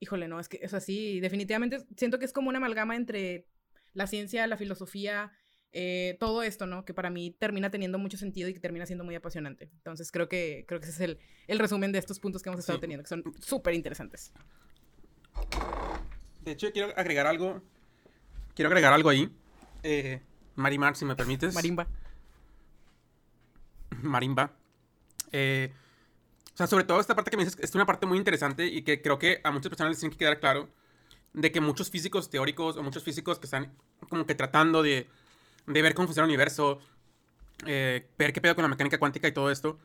híjole, 0.00 0.28
no, 0.28 0.38
es 0.38 0.48
que 0.48 0.58
es 0.62 0.74
así, 0.74 1.20
definitivamente 1.20 1.78
siento 1.96 2.18
que 2.18 2.26
es 2.26 2.32
como 2.32 2.48
una 2.48 2.58
amalgama 2.58 2.96
entre 2.96 3.46
la 3.94 4.06
ciencia, 4.06 4.46
la 4.46 4.56
filosofía, 4.56 5.32
eh, 5.72 6.16
todo 6.20 6.42
esto, 6.42 6.66
¿no? 6.66 6.84
Que 6.84 6.92
para 6.94 7.08
mí 7.10 7.30
termina 7.38 7.70
teniendo 7.70 7.98
mucho 7.98 8.16
sentido 8.18 8.48
y 8.48 8.54
que 8.54 8.60
termina 8.60 8.84
siendo 8.86 9.04
muy 9.04 9.14
apasionante. 9.14 9.70
Entonces 9.78 10.12
creo 10.12 10.28
que, 10.28 10.64
creo 10.68 10.80
que 10.80 10.86
ese 10.86 10.94
es 10.94 11.00
el, 11.00 11.18
el 11.46 11.58
resumen 11.58 11.92
de 11.92 11.98
estos 11.98 12.18
puntos 12.20 12.42
que 12.42 12.48
hemos 12.50 12.60
estado 12.60 12.78
Sí. 12.78 12.80
teniendo, 12.82 13.02
que 13.04 13.08
son 13.08 13.24
súper 13.40 13.74
interesantes. 13.74 14.32
De 16.44 16.52
hecho, 16.52 16.70
quiero 16.72 16.92
agregar 16.96 17.26
algo. 17.26 17.62
Quiero 18.54 18.68
agregar 18.68 18.92
algo 18.92 19.08
ahí. 19.08 19.30
Eh, 19.82 20.20
Marimar, 20.56 20.94
si 20.96 21.04
me 21.04 21.16
permites. 21.16 21.54
Marimba. 21.54 21.86
Marimba. 24.02 24.52
Eh, 25.30 25.72
o 26.52 26.56
sea, 26.56 26.66
sobre 26.66 26.84
todo 26.84 27.00
esta 27.00 27.14
parte 27.14 27.30
que 27.30 27.36
me 27.36 27.44
dices 27.44 27.58
es 27.62 27.74
una 27.74 27.86
parte 27.86 28.04
muy 28.06 28.18
interesante 28.18 28.66
y 28.66 28.82
que 28.82 29.00
creo 29.00 29.18
que 29.18 29.40
a 29.42 29.50
muchas 29.50 29.70
personas 29.70 29.92
les 29.92 30.00
tiene 30.00 30.12
que 30.12 30.18
quedar 30.18 30.38
claro 30.40 30.68
de 31.32 31.50
que 31.50 31.60
muchos 31.62 31.90
físicos 31.90 32.28
teóricos 32.28 32.76
o 32.76 32.82
muchos 32.82 33.02
físicos 33.02 33.38
que 33.38 33.46
están 33.46 33.72
como 34.10 34.26
que 34.26 34.34
tratando 34.34 34.82
de, 34.82 35.08
de 35.66 35.82
ver 35.82 35.94
cómo 35.94 36.08
funciona 36.08 36.24
el 36.26 36.30
universo, 36.30 36.80
eh, 37.66 38.08
ver 38.18 38.32
qué 38.32 38.40
pedo 38.40 38.54
con 38.54 38.62
la 38.62 38.68
mecánica 38.68 38.98
cuántica 38.98 39.28
y 39.28 39.32
todo 39.32 39.50
esto, 39.50 39.78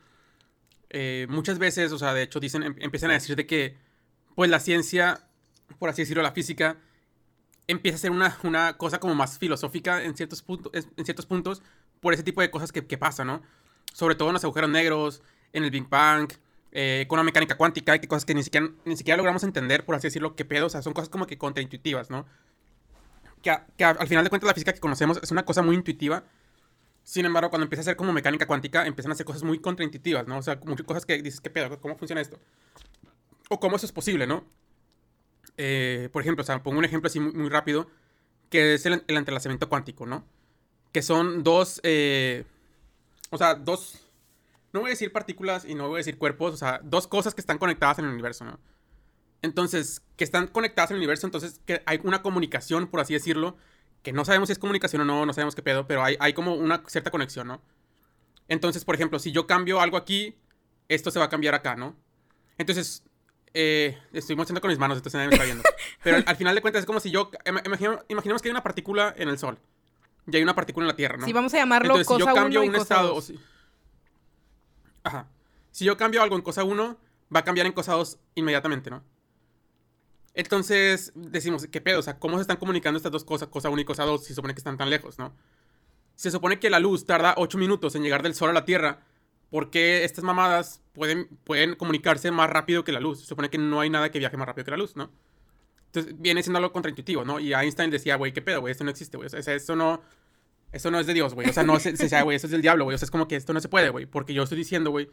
eh, 0.90 1.26
muchas 1.28 1.58
veces, 1.58 1.92
o 1.92 1.98
sea, 1.98 2.14
de 2.14 2.22
hecho, 2.22 2.40
dicen, 2.40 2.62
em- 2.62 2.76
empiezan 2.78 3.10
a 3.10 3.14
decir 3.14 3.36
de 3.36 3.46
que, 3.46 3.76
pues 4.34 4.50
la 4.50 4.60
ciencia, 4.60 5.20
por 5.78 5.90
así 5.90 6.02
decirlo, 6.02 6.22
la 6.22 6.32
física, 6.32 6.78
empieza 7.66 7.96
a 7.96 7.98
ser 8.00 8.10
una, 8.10 8.38
una 8.44 8.76
cosa 8.78 8.98
como 9.00 9.14
más 9.14 9.38
filosófica 9.38 10.02
en 10.02 10.16
ciertos, 10.16 10.42
puntos, 10.42 10.72
en 10.74 11.04
ciertos 11.04 11.26
puntos 11.26 11.62
por 12.00 12.14
ese 12.14 12.22
tipo 12.22 12.40
de 12.40 12.50
cosas 12.50 12.72
que, 12.72 12.86
que 12.86 12.98
pasa, 12.98 13.24
¿no? 13.24 13.42
Sobre 13.92 14.14
todo 14.14 14.28
en 14.30 14.34
los 14.34 14.44
agujeros 14.44 14.70
negros, 14.70 15.22
en 15.52 15.64
el 15.64 15.70
Big 15.70 15.88
Bang, 15.88 16.32
eh, 16.72 17.06
con 17.08 17.16
la 17.18 17.24
mecánica 17.24 17.56
cuántica, 17.56 17.98
que 17.98 18.08
cosas 18.08 18.24
que 18.24 18.34
ni 18.34 18.42
siquiera, 18.42 18.68
ni 18.84 18.96
siquiera 18.96 19.16
logramos 19.16 19.42
entender, 19.44 19.84
por 19.84 19.94
así 19.94 20.06
decirlo, 20.08 20.36
qué 20.36 20.44
pedo, 20.44 20.66
o 20.66 20.70
sea, 20.70 20.82
son 20.82 20.92
cosas 20.94 21.08
como 21.08 21.26
que 21.26 21.38
contraintuitivas, 21.38 22.10
¿no? 22.10 22.26
Que, 23.42 23.50
a- 23.50 23.66
que 23.76 23.84
a- 23.84 23.90
al 23.90 24.08
final 24.08 24.24
de 24.24 24.30
cuentas 24.30 24.46
la 24.48 24.54
física 24.54 24.72
que 24.72 24.80
conocemos 24.80 25.18
es 25.22 25.30
una 25.30 25.44
cosa 25.44 25.62
muy 25.62 25.76
intuitiva, 25.76 26.24
sin 27.04 27.24
embargo, 27.24 27.50
cuando 27.50 27.64
empieza 27.64 27.80
a 27.80 27.84
ser 27.84 27.96
como 27.96 28.12
mecánica 28.12 28.46
cuántica, 28.46 28.86
empiezan 28.86 29.12
a 29.12 29.14
hacer 29.14 29.24
cosas 29.24 29.42
muy 29.42 29.58
contraintuitivas, 29.60 30.26
¿no? 30.26 30.38
O 30.38 30.42
sea, 30.42 30.58
muchas 30.64 30.86
cosas 30.86 31.06
que 31.06 31.22
dices, 31.22 31.40
¿qué 31.40 31.48
pedo? 31.50 31.80
¿Cómo 31.80 31.96
funciona 31.96 32.20
esto? 32.20 32.38
O 33.48 33.58
cómo 33.60 33.76
eso 33.76 33.86
es 33.86 33.92
posible, 33.92 34.26
¿no? 34.26 34.44
Eh, 35.56 36.08
por 36.12 36.22
ejemplo, 36.22 36.42
o 36.42 36.44
sea, 36.46 36.62
pongo 36.62 36.78
un 36.78 36.84
ejemplo 36.84 37.08
así 37.08 37.18
muy, 37.20 37.32
muy 37.32 37.48
rápido, 37.48 37.88
que 38.50 38.74
es 38.74 38.86
el, 38.86 39.04
el 39.06 39.16
entrelazamiento 39.16 39.68
cuántico, 39.68 40.06
¿no? 40.06 40.24
Que 40.92 41.02
son 41.02 41.42
dos, 41.42 41.80
eh, 41.82 42.44
o 43.30 43.38
sea, 43.38 43.54
dos, 43.54 44.06
no 44.72 44.80
voy 44.80 44.88
a 44.88 44.92
decir 44.92 45.12
partículas 45.12 45.64
y 45.64 45.74
no 45.74 45.88
voy 45.88 45.96
a 45.96 45.98
decir 45.98 46.18
cuerpos, 46.18 46.54
o 46.54 46.56
sea, 46.56 46.80
dos 46.84 47.06
cosas 47.06 47.34
que 47.34 47.40
están 47.40 47.58
conectadas 47.58 47.98
en 47.98 48.04
el 48.06 48.12
universo, 48.12 48.44
¿no? 48.44 48.58
Entonces, 49.42 50.02
que 50.16 50.24
están 50.24 50.48
conectadas 50.48 50.90
en 50.90 50.96
el 50.96 51.00
universo, 51.00 51.26
entonces 51.26 51.60
que 51.64 51.82
hay 51.86 52.00
una 52.02 52.22
comunicación, 52.22 52.88
por 52.88 53.00
así 53.00 53.14
decirlo, 53.14 53.56
que 54.02 54.12
no 54.12 54.24
sabemos 54.24 54.48
si 54.48 54.52
es 54.52 54.58
comunicación 54.58 55.02
o 55.02 55.04
no, 55.04 55.26
no 55.26 55.32
sabemos 55.32 55.54
qué 55.54 55.62
pedo, 55.62 55.86
pero 55.86 56.02
hay, 56.04 56.16
hay 56.20 56.32
como 56.32 56.54
una 56.54 56.82
cierta 56.86 57.10
conexión, 57.10 57.46
¿no? 57.48 57.60
Entonces, 58.48 58.84
por 58.84 58.94
ejemplo, 58.94 59.18
si 59.18 59.30
yo 59.32 59.46
cambio 59.46 59.80
algo 59.80 59.96
aquí, 59.96 60.36
esto 60.88 61.10
se 61.10 61.18
va 61.18 61.26
a 61.26 61.28
cambiar 61.28 61.54
acá, 61.54 61.76
¿no? 61.76 61.94
Entonces, 62.56 63.04
eh, 63.54 63.96
estoy 64.12 64.34
mostrando 64.36 64.60
con 64.60 64.70
mis 64.70 64.78
manos, 64.78 64.96
entonces 64.98 65.16
nadie 65.18 65.28
me 65.28 65.34
está 65.34 65.44
viendo. 65.44 65.62
Pero 66.02 66.16
al, 66.16 66.24
al 66.26 66.36
final 66.36 66.54
de 66.54 66.60
cuentas 66.60 66.80
es 66.80 66.86
como 66.86 66.98
si 67.00 67.10
yo, 67.10 67.30
imagino- 67.64 68.02
imaginemos 68.08 68.42
que 68.42 68.48
hay 68.48 68.52
una 68.52 68.62
partícula 68.62 69.14
en 69.16 69.28
el 69.28 69.38
Sol 69.38 69.58
y 70.26 70.36
hay 70.36 70.42
una 70.42 70.54
partícula 70.54 70.84
en 70.84 70.88
la 70.88 70.96
Tierra, 70.96 71.16
¿no? 71.16 71.24
Sí, 71.26 71.32
vamos 71.32 71.54
a 71.54 71.58
llamarlo 71.58 71.86
Entonces, 71.94 72.06
si 72.06 72.12
cosa 72.14 72.30
yo 72.30 72.34
cambio 72.34 72.60
uno 72.60 72.64
y 72.64 72.68
un 72.68 72.74
cosa 72.74 72.82
estado... 72.94 73.14
dos. 73.14 73.24
si- 73.26 73.38
Ajá. 75.04 75.28
Si 75.70 75.84
yo 75.84 75.96
cambio 75.96 76.22
algo 76.22 76.36
en 76.36 76.42
cosa 76.42 76.64
1, 76.64 76.98
va 77.34 77.40
a 77.40 77.44
cambiar 77.44 77.66
en 77.66 77.72
cosa 77.72 77.92
2 77.92 78.18
inmediatamente, 78.34 78.90
¿no? 78.90 79.02
Entonces 80.38 81.10
decimos, 81.16 81.66
¿qué 81.66 81.80
pedo? 81.80 81.98
O 81.98 82.02
sea, 82.02 82.20
¿cómo 82.20 82.36
se 82.36 82.42
están 82.42 82.58
comunicando 82.58 82.96
estas 82.96 83.10
dos 83.10 83.24
cosas, 83.24 83.48
cosa 83.48 83.70
1 83.70 83.80
y 83.80 83.84
cosa 83.84 84.04
2, 84.04 84.20
si 84.22 84.28
se 84.28 84.34
supone 84.36 84.54
que 84.54 84.60
están 84.60 84.78
tan 84.78 84.88
lejos, 84.88 85.18
¿no? 85.18 85.34
Se 86.14 86.30
supone 86.30 86.60
que 86.60 86.70
la 86.70 86.78
luz 86.78 87.06
tarda 87.06 87.34
8 87.38 87.58
minutos 87.58 87.96
en 87.96 88.04
llegar 88.04 88.22
del 88.22 88.36
Sol 88.36 88.50
a 88.50 88.52
la 88.52 88.64
Tierra. 88.64 89.00
¿Por 89.50 89.70
qué 89.70 90.04
estas 90.04 90.22
mamadas 90.22 90.80
pueden, 90.92 91.26
pueden 91.42 91.74
comunicarse 91.74 92.30
más 92.30 92.48
rápido 92.48 92.84
que 92.84 92.92
la 92.92 93.00
luz? 93.00 93.18
Se 93.18 93.26
supone 93.26 93.50
que 93.50 93.58
no 93.58 93.80
hay 93.80 93.90
nada 93.90 94.12
que 94.12 94.20
viaje 94.20 94.36
más 94.36 94.46
rápido 94.46 94.66
que 94.66 94.70
la 94.70 94.76
luz, 94.76 94.94
¿no? 94.94 95.10
Entonces 95.86 96.14
viene 96.16 96.44
siendo 96.44 96.58
algo 96.58 96.70
contraintuitivo, 96.70 97.24
¿no? 97.24 97.40
Y 97.40 97.52
Einstein 97.52 97.90
decía, 97.90 98.14
güey, 98.14 98.32
¿qué 98.32 98.40
pedo, 98.40 98.60
güey? 98.60 98.70
Esto 98.70 98.84
no 98.84 98.90
existe, 98.92 99.16
güey. 99.16 99.26
O 99.26 99.42
sea, 99.42 99.54
eso 99.56 99.74
no, 99.74 100.02
eso 100.70 100.92
no 100.92 101.00
es 101.00 101.08
de 101.08 101.14
Dios, 101.14 101.34
güey. 101.34 101.50
O 101.50 101.52
sea, 101.52 101.64
no 101.64 101.80
se, 101.80 101.96
se 101.96 102.22
güey, 102.22 102.36
eso 102.36 102.46
es 102.46 102.52
del 102.52 102.62
diablo, 102.62 102.84
güey. 102.84 102.94
O 102.94 102.98
sea, 102.98 103.06
es 103.06 103.10
como 103.10 103.26
que 103.26 103.34
esto 103.34 103.52
no 103.52 103.60
se 103.60 103.68
puede, 103.68 103.88
güey. 103.90 104.06
Porque 104.06 104.34
yo 104.34 104.44
estoy 104.44 104.58
diciendo, 104.58 104.92
güey, 104.92 105.10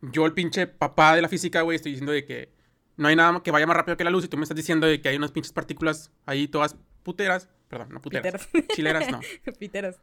yo 0.00 0.24
el 0.24 0.32
pinche 0.32 0.66
papá 0.66 1.14
de 1.16 1.20
la 1.20 1.28
física, 1.28 1.60
güey, 1.60 1.76
estoy 1.76 1.92
diciendo 1.92 2.12
de 2.12 2.24
que 2.24 2.53
no 2.96 3.08
hay 3.08 3.16
nada 3.16 3.42
que 3.42 3.50
vaya 3.50 3.66
más 3.66 3.76
rápido 3.76 3.96
que 3.96 4.04
la 4.04 4.10
luz 4.10 4.24
y 4.24 4.28
tú 4.28 4.36
me 4.36 4.44
estás 4.44 4.56
diciendo 4.56 4.86
de 4.86 5.00
que 5.00 5.08
hay 5.08 5.16
unas 5.16 5.32
pinches 5.32 5.52
partículas 5.52 6.10
ahí 6.26 6.48
todas 6.48 6.76
puteras. 7.02 7.48
Perdón, 7.68 7.88
no 7.90 8.00
puteras. 8.00 8.48
Chileras, 8.74 9.10
no. 9.10 9.20
Piteras. 9.58 10.00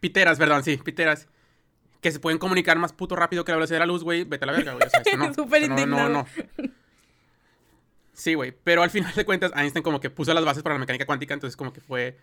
Piteras, 0.00 0.38
perdón, 0.38 0.62
sí, 0.62 0.76
piteras. 0.76 1.28
Que 2.00 2.12
se 2.12 2.20
pueden 2.20 2.38
comunicar 2.38 2.78
más 2.78 2.92
puto 2.92 3.16
rápido 3.16 3.44
que 3.44 3.52
la 3.52 3.56
velocidad 3.56 3.76
de 3.76 3.80
la 3.80 3.86
luz, 3.86 4.04
güey. 4.04 4.24
Vete 4.24 4.44
a 4.44 4.46
la 4.46 4.52
verga, 4.52 4.72
güey. 4.74 4.86
O 4.86 4.90
sea, 4.90 5.00
esto 5.00 5.16
no. 5.16 5.32
Súper 5.34 5.68
no, 5.70 5.86
no, 5.86 6.08
no. 6.10 6.26
Sí, 8.12 8.34
güey. 8.34 8.52
Pero 8.62 8.82
al 8.82 8.90
final 8.90 9.14
de 9.14 9.24
cuentas, 9.24 9.52
Einstein 9.56 9.82
como 9.82 10.00
que 10.00 10.10
puso 10.10 10.34
las 10.34 10.44
bases 10.44 10.62
para 10.62 10.74
la 10.74 10.80
mecánica 10.80 11.06
cuántica, 11.06 11.32
entonces 11.32 11.56
como 11.56 11.72
que 11.72 11.80
fue 11.80 12.18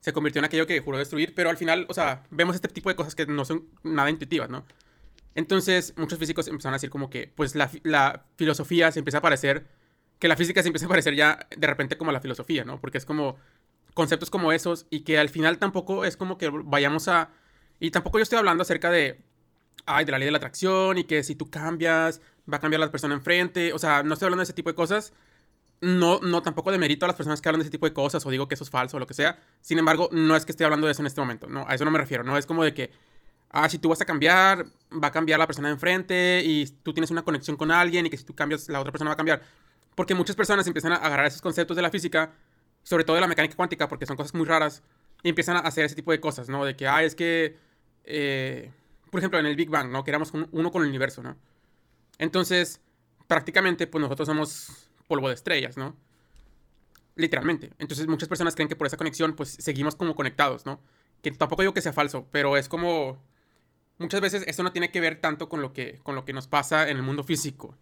se 0.00 0.12
convirtió 0.12 0.38
en 0.38 0.44
aquello 0.44 0.66
que 0.66 0.80
juró 0.80 0.98
destruir, 0.98 1.34
pero 1.34 1.50
al 1.50 1.56
final, 1.56 1.86
o 1.88 1.94
sea, 1.94 2.24
vemos 2.30 2.54
este 2.54 2.68
tipo 2.68 2.88
de 2.88 2.96
cosas 2.96 3.14
que 3.14 3.26
no 3.26 3.44
son 3.44 3.66
nada 3.82 4.10
intuitivas, 4.10 4.48
¿no? 4.48 4.64
Entonces, 5.38 5.94
muchos 5.96 6.18
físicos 6.18 6.48
empezaron 6.48 6.74
a 6.74 6.78
decir 6.78 6.90
como 6.90 7.10
que, 7.10 7.32
pues, 7.32 7.54
la, 7.54 7.70
la 7.84 8.24
filosofía 8.34 8.90
se 8.90 8.98
empieza 8.98 9.18
a 9.18 9.20
parecer, 9.20 9.68
que 10.18 10.26
la 10.26 10.34
física 10.34 10.62
se 10.62 10.68
empieza 10.68 10.86
a 10.86 10.88
parecer 10.88 11.14
ya 11.14 11.46
de 11.56 11.64
repente 11.64 11.96
como 11.96 12.10
la 12.10 12.20
filosofía, 12.20 12.64
¿no? 12.64 12.80
Porque 12.80 12.98
es 12.98 13.04
como 13.04 13.36
conceptos 13.94 14.30
como 14.30 14.50
esos 14.50 14.88
y 14.90 15.04
que 15.04 15.16
al 15.16 15.28
final 15.28 15.58
tampoco 15.58 16.04
es 16.04 16.16
como 16.16 16.38
que 16.38 16.50
vayamos 16.50 17.06
a... 17.06 17.30
Y 17.78 17.92
tampoco 17.92 18.18
yo 18.18 18.24
estoy 18.24 18.40
hablando 18.40 18.62
acerca 18.62 18.90
de, 18.90 19.20
ay, 19.86 20.04
de 20.04 20.10
la 20.10 20.18
ley 20.18 20.26
de 20.26 20.32
la 20.32 20.38
atracción 20.38 20.98
y 20.98 21.04
que 21.04 21.22
si 21.22 21.36
tú 21.36 21.48
cambias, 21.48 22.20
va 22.52 22.56
a 22.56 22.60
cambiar 22.60 22.80
la 22.80 22.90
persona 22.90 23.14
enfrente, 23.14 23.72
o 23.72 23.78
sea, 23.78 24.02
no 24.02 24.14
estoy 24.14 24.26
hablando 24.26 24.40
de 24.40 24.44
ese 24.44 24.54
tipo 24.54 24.70
de 24.70 24.74
cosas, 24.74 25.12
no, 25.80 26.18
no 26.18 26.42
tampoco 26.42 26.72
demerito 26.72 27.06
a 27.06 27.08
las 27.08 27.16
personas 27.16 27.40
que 27.40 27.48
hablan 27.48 27.60
de 27.60 27.66
ese 27.66 27.70
tipo 27.70 27.86
de 27.86 27.92
cosas 27.92 28.26
o 28.26 28.30
digo 28.30 28.48
que 28.48 28.56
eso 28.56 28.64
es 28.64 28.70
falso 28.70 28.96
o 28.96 29.00
lo 29.00 29.06
que 29.06 29.14
sea. 29.14 29.38
Sin 29.60 29.78
embargo, 29.78 30.08
no 30.10 30.34
es 30.34 30.44
que 30.44 30.50
esté 30.50 30.64
hablando 30.64 30.88
de 30.88 30.94
eso 30.94 31.02
en 31.02 31.06
este 31.06 31.20
momento, 31.20 31.46
no, 31.46 31.64
a 31.68 31.76
eso 31.76 31.84
no 31.84 31.92
me 31.92 31.98
refiero, 31.98 32.24
no 32.24 32.36
es 32.36 32.44
como 32.44 32.64
de 32.64 32.74
que, 32.74 32.90
ah, 33.50 33.68
si 33.68 33.78
tú 33.78 33.88
vas 33.88 34.00
a 34.00 34.04
cambiar, 34.04 34.66
va 34.92 35.08
a 35.08 35.12
cambiar 35.12 35.38
la 35.38 35.46
persona 35.46 35.68
de 35.68 35.74
enfrente 35.74 36.42
y 36.44 36.66
tú 36.82 36.92
tienes 36.92 37.10
una 37.10 37.22
conexión 37.22 37.56
con 37.56 37.70
alguien 37.70 38.06
y 38.06 38.10
que 38.10 38.16
si 38.16 38.24
tú 38.24 38.34
cambias, 38.34 38.68
la 38.68 38.80
otra 38.80 38.92
persona 38.92 39.10
va 39.10 39.14
a 39.14 39.16
cambiar. 39.16 39.42
Porque 39.94 40.14
muchas 40.14 40.36
personas 40.36 40.66
empiezan 40.66 40.92
a 40.92 40.96
agarrar 40.96 41.26
esos 41.26 41.42
conceptos 41.42 41.76
de 41.76 41.82
la 41.82 41.90
física, 41.90 42.32
sobre 42.82 43.04
todo 43.04 43.16
de 43.16 43.20
la 43.20 43.28
mecánica 43.28 43.56
cuántica, 43.56 43.88
porque 43.88 44.06
son 44.06 44.16
cosas 44.16 44.34
muy 44.34 44.46
raras, 44.46 44.82
y 45.22 45.28
empiezan 45.30 45.56
a 45.56 45.60
hacer 45.60 45.84
ese 45.84 45.94
tipo 45.96 46.12
de 46.12 46.20
cosas, 46.20 46.48
¿no? 46.48 46.64
De 46.64 46.76
que, 46.76 46.86
ah, 46.86 47.02
es 47.02 47.14
que, 47.14 47.56
eh, 48.04 48.70
por 49.10 49.18
ejemplo, 49.18 49.38
en 49.40 49.46
el 49.46 49.56
Big 49.56 49.68
Bang, 49.68 49.90
¿no? 49.90 50.04
Que 50.04 50.10
éramos 50.10 50.32
uno 50.32 50.70
con 50.70 50.82
el 50.82 50.88
universo, 50.88 51.22
¿no? 51.22 51.36
Entonces, 52.18 52.80
prácticamente, 53.26 53.86
pues 53.86 54.00
nosotros 54.00 54.26
somos 54.26 54.88
polvo 55.08 55.28
de 55.28 55.34
estrellas, 55.34 55.76
¿no? 55.76 55.96
Literalmente. 57.16 57.72
Entonces 57.78 58.06
muchas 58.06 58.28
personas 58.28 58.54
creen 58.54 58.68
que 58.68 58.76
por 58.76 58.86
esa 58.86 58.96
conexión 58.96 59.34
pues 59.34 59.56
seguimos 59.58 59.96
como 59.96 60.14
conectados, 60.14 60.66
¿no? 60.66 60.80
Que 61.22 61.32
tampoco 61.32 61.62
digo 61.62 61.74
que 61.74 61.80
sea 61.80 61.92
falso, 61.92 62.28
pero 62.30 62.56
es 62.56 62.68
como... 62.68 63.20
Muchas 63.98 64.20
veces 64.20 64.44
eso 64.46 64.62
no 64.62 64.72
tiene 64.72 64.90
que 64.90 65.00
ver 65.00 65.20
tanto 65.20 65.48
con 65.48 65.60
lo 65.60 65.72
que, 65.72 65.98
con 66.02 66.14
lo 66.14 66.24
que 66.24 66.32
nos 66.32 66.46
pasa 66.46 66.88
en 66.88 66.96
el 66.96 67.02
mundo 67.02 67.24
físico, 67.24 67.76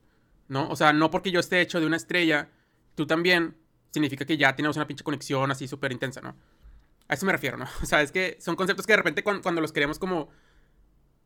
¿no? 0.48 0.68
O 0.68 0.76
sea, 0.76 0.92
no 0.92 1.11
porque 1.11 1.31
yo 1.31 1.40
esté 1.40 1.61
hecho 1.61 1.79
de 1.79 1.87
una 1.87 1.96
estrella, 1.96 2.48
tú 2.94 3.07
también, 3.07 3.57
significa 3.90 4.24
que 4.24 4.37
ya 4.37 4.57
tenemos 4.57 4.76
una 4.76 4.87
pinche 4.87 5.05
conexión 5.05 5.50
así 5.50 5.68
súper 5.68 5.92
intensa, 5.92 6.20
¿no? 6.22 6.35
A 7.09 7.14
eso 7.14 7.26
me 7.26 7.33
refiero, 7.33 7.57
¿no? 7.59 7.66
O 7.83 7.87
sea, 7.87 8.00
es 8.02 8.12
que 8.12 8.38
son 8.40 8.57
conceptos 8.57 8.87
que 8.87 8.94
de 8.94 8.98
repente 8.98 9.22
cuando, 9.22 9.42
cuando 9.42 9.61
los 9.61 9.72
queremos 9.72 9.98
como 9.98 10.31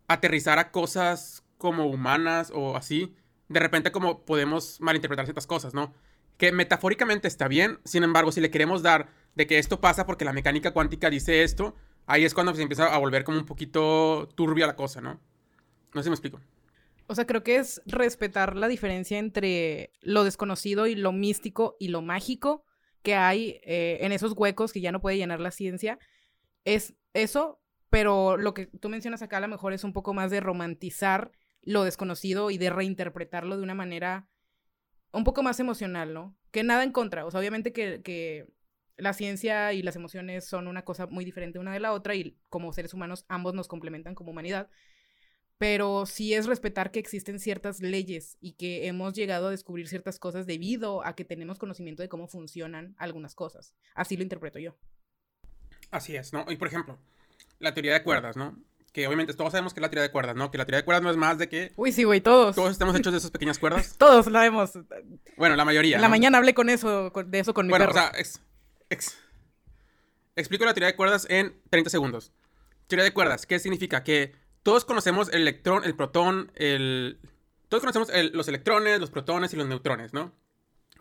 aterrizar 0.08 0.58
a 0.58 0.72
cosas 0.72 1.44
como 1.56 1.86
humanas 1.86 2.50
o 2.52 2.76
así, 2.76 3.14
de 3.48 3.60
repente 3.60 3.92
como 3.92 4.24
podemos 4.24 4.80
malinterpretar 4.80 5.26
ciertas 5.26 5.46
cosas, 5.46 5.72
¿no? 5.72 5.94
Que 6.36 6.50
metafóricamente 6.50 7.28
está 7.28 7.46
bien, 7.46 7.78
sin 7.84 8.02
embargo, 8.02 8.32
si 8.32 8.40
le 8.40 8.50
queremos 8.50 8.82
dar 8.82 9.08
de 9.36 9.46
que 9.46 9.58
esto 9.58 9.80
pasa 9.80 10.06
porque 10.06 10.24
la 10.24 10.32
mecánica 10.32 10.72
cuántica 10.72 11.10
dice 11.10 11.44
esto, 11.44 11.76
ahí 12.06 12.24
es 12.24 12.34
cuando 12.34 12.54
se 12.54 12.62
empieza 12.62 12.94
a 12.94 12.98
volver 12.98 13.24
como 13.24 13.38
un 13.38 13.46
poquito 13.46 14.28
turbia 14.34 14.66
la 14.66 14.76
cosa, 14.76 15.00
¿no? 15.00 15.20
No 15.94 16.00
sé 16.00 16.04
si 16.04 16.10
me 16.10 16.14
explico. 16.14 16.40
O 17.06 17.14
sea, 17.14 17.26
creo 17.26 17.42
que 17.42 17.56
es 17.56 17.82
respetar 17.86 18.54
la 18.54 18.68
diferencia 18.68 19.18
entre 19.18 19.92
lo 20.00 20.22
desconocido 20.22 20.86
y 20.86 20.94
lo 20.94 21.12
místico 21.12 21.76
y 21.80 21.88
lo 21.88 22.02
mágico 22.02 22.64
que 23.02 23.14
hay 23.14 23.60
eh, 23.64 23.98
en 24.02 24.12
esos 24.12 24.34
huecos 24.36 24.72
que 24.72 24.80
ya 24.80 24.92
no 24.92 25.00
puede 25.00 25.16
llenar 25.16 25.40
la 25.40 25.50
ciencia. 25.50 25.98
Es 26.64 26.94
eso, 27.12 27.60
pero 27.88 28.36
lo 28.36 28.54
que 28.54 28.66
tú 28.66 28.88
mencionas 28.88 29.22
acá 29.22 29.38
a 29.38 29.40
lo 29.40 29.48
mejor 29.48 29.72
es 29.72 29.82
un 29.82 29.92
poco 29.92 30.14
más 30.14 30.30
de 30.30 30.40
romantizar 30.40 31.32
lo 31.62 31.84
desconocido 31.84 32.50
y 32.50 32.58
de 32.58 32.70
reinterpretarlo 32.70 33.56
de 33.56 33.62
una 33.62 33.74
manera 33.74 34.28
un 35.12 35.24
poco 35.24 35.42
más 35.42 35.58
emocional, 35.58 36.14
¿no? 36.14 36.36
Que 36.52 36.62
nada 36.62 36.84
en 36.84 36.92
contra. 36.92 37.26
O 37.26 37.30
sea, 37.30 37.40
obviamente 37.40 37.72
que, 37.72 38.02
que 38.02 38.46
la 39.00 39.12
ciencia 39.12 39.72
y 39.72 39.82
las 39.82 39.96
emociones 39.96 40.44
son 40.44 40.66
una 40.68 40.84
cosa 40.84 41.06
muy 41.06 41.24
diferente 41.24 41.58
una 41.58 41.72
de 41.72 41.80
la 41.80 41.92
otra 41.92 42.14
y 42.14 42.36
como 42.48 42.72
seres 42.72 42.94
humanos 42.94 43.24
ambos 43.28 43.54
nos 43.54 43.68
complementan 43.68 44.14
como 44.14 44.30
humanidad. 44.30 44.68
Pero 45.58 46.06
sí 46.06 46.32
es 46.32 46.46
respetar 46.46 46.90
que 46.90 47.00
existen 47.00 47.38
ciertas 47.38 47.80
leyes 47.80 48.38
y 48.40 48.52
que 48.52 48.86
hemos 48.86 49.12
llegado 49.12 49.48
a 49.48 49.50
descubrir 49.50 49.88
ciertas 49.88 50.18
cosas 50.18 50.46
debido 50.46 51.04
a 51.04 51.14
que 51.14 51.26
tenemos 51.26 51.58
conocimiento 51.58 52.02
de 52.02 52.08
cómo 52.08 52.28
funcionan 52.28 52.94
algunas 52.96 53.34
cosas. 53.34 53.74
Así 53.94 54.16
lo 54.16 54.22
interpreto 54.22 54.58
yo. 54.58 54.76
Así 55.90 56.16
es, 56.16 56.32
¿no? 56.32 56.46
Y 56.48 56.56
por 56.56 56.68
ejemplo, 56.68 56.98
la 57.58 57.74
teoría 57.74 57.92
de 57.92 58.02
cuerdas, 58.02 58.36
¿no? 58.36 58.56
que 58.92 59.06
obviamente 59.06 59.34
todos 59.34 59.52
sabemos 59.52 59.72
que 59.72 59.80
es 59.80 59.82
la 59.82 59.88
teoría 59.88 60.02
de 60.02 60.10
cuerdas, 60.10 60.34
¿no? 60.34 60.50
Que 60.50 60.58
la 60.58 60.64
teoría 60.64 60.78
de 60.78 60.84
cuerdas 60.84 61.02
no 61.02 61.10
es 61.10 61.16
más 61.16 61.38
de 61.38 61.48
que... 61.48 61.72
Uy, 61.76 61.92
sí, 61.92 62.04
güey, 62.04 62.20
todos. 62.20 62.56
Todos 62.56 62.72
estamos 62.72 62.96
hechos 62.96 63.12
de 63.12 63.18
esas 63.18 63.30
pequeñas 63.30 63.58
cuerdas. 63.58 63.94
todos 63.98 64.26
la 64.26 64.40
vemos. 64.40 64.72
Bueno, 65.36 65.56
la 65.56 65.64
mayoría. 65.64 65.96
En 65.96 66.02
la 66.02 66.08
mañana 66.08 66.38
hablé 66.38 66.54
con 66.54 66.68
eso, 66.68 67.10
de 67.10 67.38
eso 67.38 67.54
con 67.54 67.66
mi 67.66 67.70
bueno, 67.70 67.86
perro. 67.86 67.98
o 67.98 68.02
sea, 68.02 68.12
explico 70.36 70.64
la 70.64 70.74
teoría 70.74 70.88
de 70.88 70.96
cuerdas 70.96 71.26
en 71.28 71.60
30 71.70 71.90
segundos. 71.90 72.32
Teoría 72.86 73.04
de 73.04 73.12
cuerdas, 73.12 73.46
¿qué 73.46 73.58
significa? 73.58 74.02
Que 74.02 74.34
todos 74.62 74.84
conocemos 74.84 75.28
el 75.28 75.42
electrón, 75.42 75.84
el 75.84 75.94
protón, 75.94 76.52
el... 76.54 77.20
Todos 77.68 77.82
conocemos 77.82 78.10
los 78.32 78.48
electrones, 78.48 79.00
los 79.00 79.10
protones 79.10 79.52
y 79.52 79.56
los 79.56 79.68
neutrones, 79.68 80.12
¿no? 80.12 80.34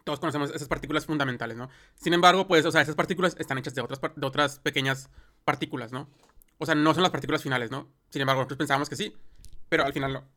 Todos 0.04 0.20
conocemos 0.20 0.52
esas 0.52 0.68
partículas 0.68 1.06
fundamentales, 1.06 1.58
¿no? 1.58 1.70
Sin 1.96 2.14
embargo, 2.14 2.48
pues, 2.48 2.66
o 2.66 2.72
sea, 2.72 2.82
esas 2.82 2.96
partículas 2.96 3.36
están 3.40 3.58
hechas 3.58 3.74
de 3.76 3.82
otras, 3.82 4.00
de 4.16 4.26
otras 4.26 4.60
pequeñas 4.60 5.10
partículas, 5.44 5.92
¿no? 5.92 6.10
O 6.60 6.66
sea, 6.66 6.76
no 6.76 6.94
son 6.94 7.04
las 7.04 7.12
partículas 7.12 7.42
finales, 7.42 7.72
¿no? 7.72 7.92
Sin 8.10 8.22
embargo, 8.22 8.42
nosotros 8.42 8.58
pensábamos 8.58 8.90
que 8.90 8.96
sí, 8.96 9.16
pero 9.68 9.84
al 9.84 9.94
final 9.94 10.14
no. 10.14 10.28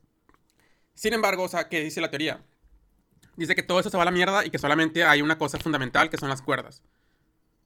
Sin 0.94 1.12
embargo, 1.12 1.44
o 1.44 1.48
sea, 1.48 1.68
¿qué 1.68 1.80
dice 1.80 2.00
la 2.00 2.10
teoría? 2.10 2.44
Dice 3.36 3.54
que 3.54 3.62
todo 3.62 3.80
eso 3.80 3.90
se 3.90 3.96
va 3.96 4.02
a 4.02 4.06
la 4.06 4.10
mierda 4.10 4.44
y 4.44 4.50
que 4.50 4.58
solamente 4.58 5.04
hay 5.04 5.22
una 5.22 5.38
cosa 5.38 5.58
fundamental 5.58 6.10
que 6.10 6.18
son 6.18 6.28
las 6.28 6.42
cuerdas. 6.42 6.82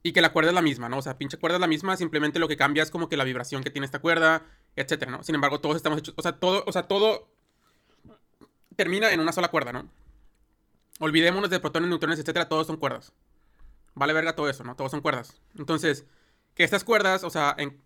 Y 0.06 0.12
que 0.12 0.20
la 0.20 0.30
cuerda 0.30 0.50
es 0.50 0.54
la 0.54 0.62
misma, 0.62 0.88
¿no? 0.88 0.98
O 0.98 1.02
sea, 1.02 1.18
pinche 1.18 1.36
cuerda 1.36 1.56
es 1.56 1.60
la 1.60 1.66
misma, 1.66 1.96
simplemente 1.96 2.38
lo 2.38 2.46
que 2.46 2.56
cambia 2.56 2.84
es 2.84 2.92
como 2.92 3.08
que 3.08 3.16
la 3.16 3.24
vibración 3.24 3.64
que 3.64 3.70
tiene 3.70 3.86
esta 3.86 3.98
cuerda, 3.98 4.44
etcétera, 4.76 5.10
¿no? 5.10 5.24
Sin 5.24 5.34
embargo, 5.34 5.58
todos 5.58 5.74
estamos 5.74 5.98
hechos, 5.98 6.14
o 6.16 6.22
sea, 6.22 6.38
todo, 6.38 6.62
o 6.64 6.70
sea, 6.70 6.84
todo 6.84 7.28
termina 8.76 9.10
en 9.10 9.18
una 9.18 9.32
sola 9.32 9.48
cuerda, 9.48 9.72
¿no? 9.72 9.90
Olvidémonos 11.00 11.50
de 11.50 11.58
protones, 11.58 11.90
neutrones, 11.90 12.20
etcétera, 12.20 12.48
todos 12.48 12.68
son 12.68 12.76
cuerdas. 12.76 13.12
Vale 13.94 14.12
verga 14.12 14.36
todo 14.36 14.48
eso, 14.48 14.62
¿no? 14.62 14.76
Todos 14.76 14.92
son 14.92 15.00
cuerdas. 15.00 15.40
Entonces, 15.58 16.06
que 16.54 16.62
estas 16.62 16.84
cuerdas, 16.84 17.24
o 17.24 17.30
sea, 17.30 17.56
en, 17.58 17.82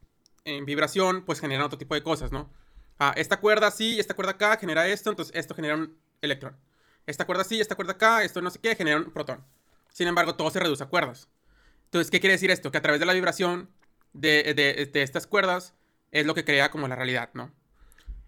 vibración, 0.67 1.25
pues 1.25 1.41
generan 1.41 1.65
otro 1.65 1.79
tipo 1.79 1.95
de 1.95 2.03
cosas, 2.03 2.33
¿no? 2.33 2.51
Ah, 2.99 3.15
esta 3.17 3.41
cuerda 3.41 3.71
sí, 3.71 3.99
esta 3.99 4.13
cuerda 4.13 4.33
acá 4.33 4.59
genera 4.59 4.87
esto, 4.87 5.09
entonces 5.09 5.35
esto 5.35 5.55
genera 5.55 5.77
un 5.77 5.97
electrón. 6.21 6.55
Esta 7.07 7.25
cuerda 7.25 7.45
sí, 7.45 7.63
esta 7.63 7.77
cuerda 7.77 7.93
acá, 7.93 8.25
esto 8.25 8.43
no 8.43 8.51
sé 8.51 8.59
qué, 8.59 8.77
genera 8.77 8.99
un 8.99 9.11
protón. 9.11 9.43
Sin 9.91 10.07
embargo, 10.07 10.35
todo 10.35 10.51
se 10.51 10.61
reduce 10.61 10.85
a 10.85 10.89
cuerdas. 10.89 11.27
Entonces, 11.91 12.13
¿qué 12.13 12.21
quiere 12.21 12.35
decir 12.35 12.53
esto? 12.53 12.71
Que 12.71 12.79
a 12.79 12.83
través 12.83 13.01
de 13.01 13.07
la 13.07 13.13
vibración 13.13 13.69
de, 14.13 14.55
de, 14.55 15.03
estas 15.03 15.27
cuerdas 15.27 15.75
es 16.13 16.25
lo 16.25 16.37
que 16.37 16.45
crea 16.45 16.71
como 16.71 16.87
la 16.87 16.95
realidad, 16.95 17.31
¿no? 17.35 17.53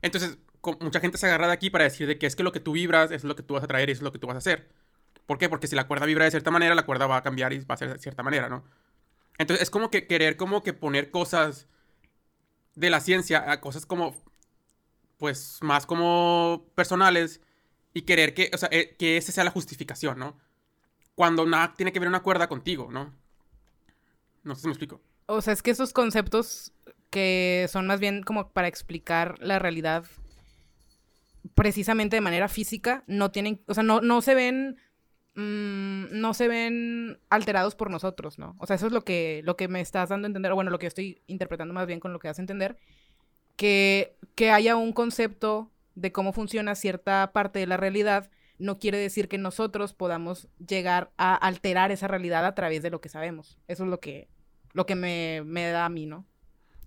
Entonces, 0.03 0.37
mucha 0.81 0.99
gente 0.99 1.17
se 1.17 1.27
agarra 1.27 1.47
de 1.47 1.53
aquí 1.53 1.71
para 1.71 1.85
decir 1.85 2.09
de 2.09 2.19
que 2.19 2.27
es 2.27 2.35
que 2.35 2.43
lo 2.43 2.51
que 2.51 2.59
tú 2.59 2.73
vibras 2.73 3.13
es 3.13 3.23
lo 3.23 3.37
que 3.37 3.45
tú 3.45 3.55
vas 3.55 3.63
a 3.63 3.69
traer 3.69 3.89
y 3.89 3.93
es 3.93 4.03
lo 4.03 4.11
que 4.11 4.19
tú 4.19 4.27
vas 4.27 4.35
a 4.35 4.39
hacer. 4.39 4.69
¿Por 5.27 5.39
qué? 5.39 5.49
Porque 5.49 5.69
si 5.69 5.77
la 5.77 5.87
cuerda 5.87 6.07
vibra 6.07 6.25
de 6.25 6.33
cierta 6.33 6.51
manera, 6.51 6.75
la 6.75 6.85
cuerda 6.85 7.07
va 7.07 7.19
a 7.19 7.23
cambiar 7.23 7.53
y 7.53 7.61
va 7.61 7.77
a 7.77 7.79
ser 7.79 7.93
de 7.93 8.01
cierta 8.01 8.25
manera, 8.25 8.49
¿no? 8.49 8.65
Entonces, 9.39 9.63
es 9.63 9.71
como 9.71 9.91
que 9.91 10.09
querer 10.09 10.37
como 10.37 10.65
que 10.65 10.73
poner 10.73 11.13
cosas 11.13 11.69
de 12.75 12.91
la 12.91 12.99
ciencia 12.99 13.49
a 13.49 13.61
cosas 13.61 13.87
como, 13.87 14.21
pues, 15.19 15.59
más 15.63 15.87
como 15.87 16.67
personales 16.75 17.41
y 17.95 18.03
querer 18.03 18.35
que, 18.35 18.51
o 18.53 18.59
sea, 18.59 18.69
eh, 18.73 18.97
que 18.99 19.17
esa 19.19 19.31
sea 19.31 19.45
la 19.45 19.53
justificación, 19.53 20.19
¿no? 20.19 20.37
Cuando 21.15 21.47
nada 21.47 21.75
tiene 21.75 21.93
que 21.93 22.01
ver 22.01 22.09
una 22.09 22.25
cuerda 22.25 22.49
contigo, 22.49 22.89
¿no? 22.91 23.22
No 24.43 24.55
sé 24.55 24.63
si 24.63 24.67
me 24.69 24.73
explico. 24.73 25.01
O 25.27 25.41
sea, 25.41 25.53
es 25.53 25.63
que 25.63 25.71
esos 25.71 25.93
conceptos 25.93 26.73
que 27.11 27.67
son 27.71 27.87
más 27.87 28.01
bien 28.01 28.23
como 28.23 28.51
para 28.51 28.69
explicar 28.69 29.37
la 29.41 29.59
realidad 29.59 30.05
precisamente 31.55 32.17
de 32.17 32.21
manera 32.21 32.49
física 32.49 33.05
no 33.07 33.31
tienen, 33.31 33.61
o 33.67 33.75
sea, 33.75 33.83
no, 33.83 34.01
no 34.01 34.23
se 34.23 34.35
ven, 34.35 34.77
mm, 35.35 36.07
no 36.11 36.35
se 36.35 36.49
ven 36.49 37.19
alterados 37.29 37.75
por 37.75 37.91
nosotros, 37.91 38.39
¿no? 38.39 38.57
O 38.59 38.67
sea, 38.67 38.77
eso 38.77 38.87
es 38.87 38.93
lo 38.93 39.05
que, 39.05 39.43
lo 39.45 39.57
que 39.57 39.69
me 39.69 39.81
estás 39.81 40.09
dando 40.09 40.27
a 40.27 40.31
entender, 40.31 40.53
o 40.53 40.55
bueno, 40.55 40.71
lo 40.71 40.79
que 40.79 40.87
estoy 40.87 41.21
interpretando 41.27 41.75
más 41.75 41.87
bien 41.87 42.01
con 42.01 42.13
lo 42.13 42.19
que 42.19 42.29
das 42.29 42.39
a 42.39 42.43
entender, 42.43 42.79
que, 43.57 44.17
que 44.35 44.51
haya 44.51 44.77
un 44.77 44.93
concepto 44.93 45.71
de 45.95 46.13
cómo 46.13 46.33
funciona 46.33 46.75
cierta 46.75 47.33
parte 47.33 47.59
de 47.59 47.67
la 47.67 47.77
realidad 47.77 48.31
no 48.63 48.79
quiere 48.79 48.99
decir 48.99 49.29
que 49.29 49.39
nosotros 49.39 49.93
podamos 49.93 50.49
llegar 50.67 51.11
a 51.17 51.35
alterar 51.35 51.91
esa 51.91 52.07
realidad 52.07 52.47
a 52.47 52.55
través 52.55 52.83
de 52.83 52.91
lo 52.91 53.01
que 53.01 53.09
sabemos. 53.09 53.59
Eso 53.67 53.85
es 53.85 53.91
lo 53.91 54.01
que, 54.01 54.29
lo 54.73 54.87
que 54.87 54.95
me, 54.95 55.43
me 55.45 55.69
da 55.71 55.85
a 55.85 55.89
mí, 55.89 56.07
¿no? 56.07 56.25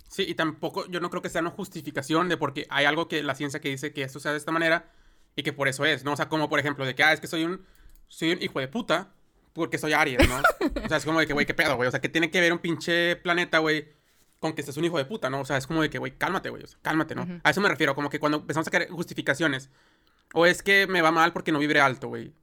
Sí, 0.08 0.24
y 0.28 0.36
tampoco, 0.36 0.90
yo 0.90 1.02
no 1.02 1.10
creo 1.10 1.22
que 1.22 1.30
sea 1.30 1.42
una 1.42 1.50
justificación 1.50 2.30
de 2.30 2.38
porque 2.38 2.66
hay 2.70 2.86
algo 2.86 3.08
que 3.08 3.22
la 3.24 3.36
ciencia 3.36 3.60
que 3.60 3.70
dice 3.70 3.92
que 3.92 4.04
esto 4.04 4.20
sea 4.20 4.32
de 4.32 4.38
esta 4.38 4.52
manera 4.52 4.90
y 5.36 5.44
que 5.44 5.52
por 5.52 5.68
eso 5.68 5.84
es, 5.86 6.06
¿no? 6.06 6.14
O 6.14 6.16
sea, 6.16 6.30
como 6.30 6.48
por 6.48 6.60
ejemplo, 6.60 6.86
de 6.86 6.96
que, 6.96 7.04
ah, 7.04 7.12
es 7.12 7.20
que 7.20 7.28
soy 7.28 7.44
un, 7.44 7.66
soy 8.08 8.32
un 8.32 8.42
hijo 8.42 8.60
de 8.60 8.70
puta 8.70 9.14
porque 9.52 9.78
soy 9.78 9.94
Aries, 9.94 10.28
¿no? 10.30 10.38
o 10.84 10.88
sea, 10.88 10.98
es 10.98 11.06
como 11.06 11.20
de 11.20 11.28
que, 11.28 11.34
güey, 11.34 11.46
qué 11.46 11.54
pedo, 11.54 11.76
güey. 11.76 11.88
O 11.88 11.92
sea, 11.92 12.00
que 12.00 12.10
tiene 12.10 12.32
que 12.32 12.40
ver 12.40 12.54
un 12.54 12.60
pinche 12.60 13.18
planeta, 13.18 13.60
güey, 13.60 13.90
con 14.40 14.54
que 14.54 14.62
estés 14.62 14.78
un 14.78 14.86
hijo 14.86 14.98
de 14.98 15.06
puta, 15.06 15.30
¿no? 15.30 15.42
O 15.42 15.46
sea, 15.46 15.58
es 15.58 15.68
como 15.68 15.82
de 15.82 15.90
que, 15.90 15.98
güey, 15.98 16.18
cálmate, 16.18 16.50
güey, 16.50 16.64
o 16.64 16.68
sea, 16.68 16.80
cálmate, 16.82 17.16
¿no? 17.16 17.28
A 17.44 17.50
eso 17.50 17.60
me 17.60 17.68
refiero, 17.68 17.96
como 17.96 18.10
que 18.10 18.20
cuando 18.20 18.38
empezamos 18.38 18.68
a 18.68 18.72
sacar 18.72 18.88
justificaciones, 18.90 19.70
o 20.36 20.46
es 20.46 20.62
que 20.62 20.86
me 20.86 21.02
va 21.02 21.12
mal 21.12 21.32
porque 21.32 21.54
no 21.54 21.60
vibre 21.60 21.80
alto, 21.80 22.10
güey. 22.10 22.34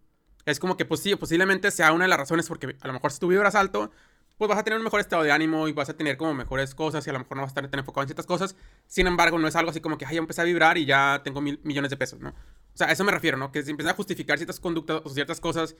Es 0.46 0.58
como 0.58 0.78
que, 0.78 0.86
pues 0.86 1.00
sí, 1.00 1.14
posiblemente 1.14 1.70
sea 1.70 1.92
una 1.92 2.04
de 2.04 2.08
las 2.08 2.18
razones 2.18 2.48
porque 2.48 2.74
a 2.80 2.86
lo 2.86 2.94
mejor 2.94 3.12
si 3.12 3.20
tú 3.20 3.28
vibras 3.28 3.54
alto, 3.54 3.90
pues 4.38 4.48
vas 4.48 4.58
a 4.58 4.64
tener 4.64 4.78
un 4.78 4.84
mejor 4.84 5.00
estado 5.00 5.22
de 5.22 5.30
ánimo 5.30 5.68
y 5.68 5.72
vas 5.72 5.90
a 5.90 5.94
tener 5.94 6.16
como 6.16 6.32
mejores 6.32 6.74
cosas 6.74 7.06
y 7.06 7.10
a 7.10 7.12
lo 7.12 7.18
mejor 7.18 7.36
no 7.36 7.42
vas 7.42 7.50
a 7.50 7.52
estar 7.52 7.70
tan 7.70 7.80
enfocado 7.80 8.02
en 8.02 8.08
ciertas 8.08 8.24
cosas. 8.24 8.56
Sin 8.86 9.06
embargo, 9.06 9.38
no 9.38 9.46
es 9.46 9.54
algo 9.56 9.70
así 9.70 9.82
como 9.82 9.98
que, 9.98 10.06
ay, 10.06 10.14
ya 10.14 10.20
empecé 10.20 10.40
a 10.40 10.44
vibrar 10.44 10.78
y 10.78 10.86
ya 10.86 11.20
tengo 11.22 11.42
mil 11.42 11.60
millones 11.64 11.90
de 11.90 11.98
pesos, 11.98 12.18
¿no? 12.18 12.30
O 12.30 12.76
sea, 12.76 12.88
a 12.88 12.92
eso 12.92 13.04
me 13.04 13.12
refiero, 13.12 13.36
¿no? 13.36 13.52
Que 13.52 13.62
se 13.62 13.70
empieza 13.70 13.90
a 13.90 13.94
justificar 13.94 14.38
ciertas 14.38 14.58
conductas 14.58 15.02
o 15.04 15.10
ciertas 15.10 15.38
cosas 15.38 15.76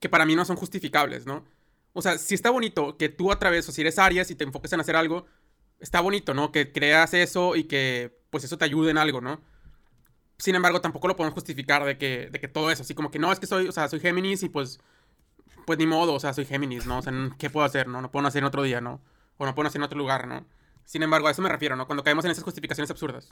que 0.00 0.08
para 0.08 0.24
mí 0.24 0.34
no 0.34 0.46
son 0.46 0.56
justificables, 0.56 1.26
¿no? 1.26 1.44
O 1.92 2.00
sea, 2.00 2.16
si 2.16 2.34
está 2.34 2.48
bonito 2.48 2.96
que 2.96 3.10
tú 3.10 3.30
a 3.30 3.38
través, 3.38 3.68
o 3.68 3.72
si 3.72 3.82
eres 3.82 3.98
Aries 3.98 4.30
y 4.30 4.36
te 4.36 4.44
enfoques 4.44 4.72
en 4.72 4.80
hacer 4.80 4.96
algo, 4.96 5.26
está 5.80 6.00
bonito, 6.00 6.32
¿no? 6.32 6.50
Que 6.50 6.72
creas 6.72 7.12
eso 7.12 7.56
y 7.56 7.64
que 7.64 8.18
pues 8.30 8.42
eso 8.44 8.56
te 8.56 8.64
ayude 8.64 8.90
en 8.90 8.96
algo, 8.96 9.20
¿no? 9.20 9.42
Sin 10.42 10.56
embargo, 10.56 10.80
tampoco 10.80 11.06
lo 11.06 11.14
podemos 11.14 11.34
justificar 11.34 11.84
de 11.84 11.96
que, 11.96 12.28
de 12.28 12.40
que 12.40 12.48
todo 12.48 12.72
eso, 12.72 12.82
así 12.82 12.96
como 12.96 13.12
que 13.12 13.20
no, 13.20 13.30
es 13.30 13.38
que 13.38 13.46
soy, 13.46 13.68
o 13.68 13.70
sea, 13.70 13.88
soy 13.88 14.00
Géminis 14.00 14.42
y 14.42 14.48
pues, 14.48 14.80
pues 15.66 15.78
ni 15.78 15.86
modo, 15.86 16.14
o 16.14 16.18
sea, 16.18 16.32
soy 16.32 16.44
Géminis, 16.46 16.84
¿no? 16.84 16.98
O 16.98 17.02
sea, 17.02 17.12
¿qué 17.38 17.48
puedo 17.48 17.64
hacer, 17.64 17.86
no? 17.86 18.02
No 18.02 18.10
puedo 18.10 18.26
hacer 18.26 18.40
en 18.40 18.46
otro 18.46 18.64
día, 18.64 18.80
¿no? 18.80 19.00
O 19.38 19.46
no 19.46 19.54
puedo 19.54 19.68
hacer 19.68 19.78
en 19.78 19.84
otro 19.84 19.96
lugar, 19.96 20.26
¿no? 20.26 20.44
Sin 20.84 21.04
embargo, 21.04 21.28
a 21.28 21.30
eso 21.30 21.42
me 21.42 21.48
refiero, 21.48 21.76
¿no? 21.76 21.86
Cuando 21.86 22.02
caemos 22.02 22.24
en 22.24 22.32
esas 22.32 22.42
justificaciones 22.42 22.90
absurdas. 22.90 23.30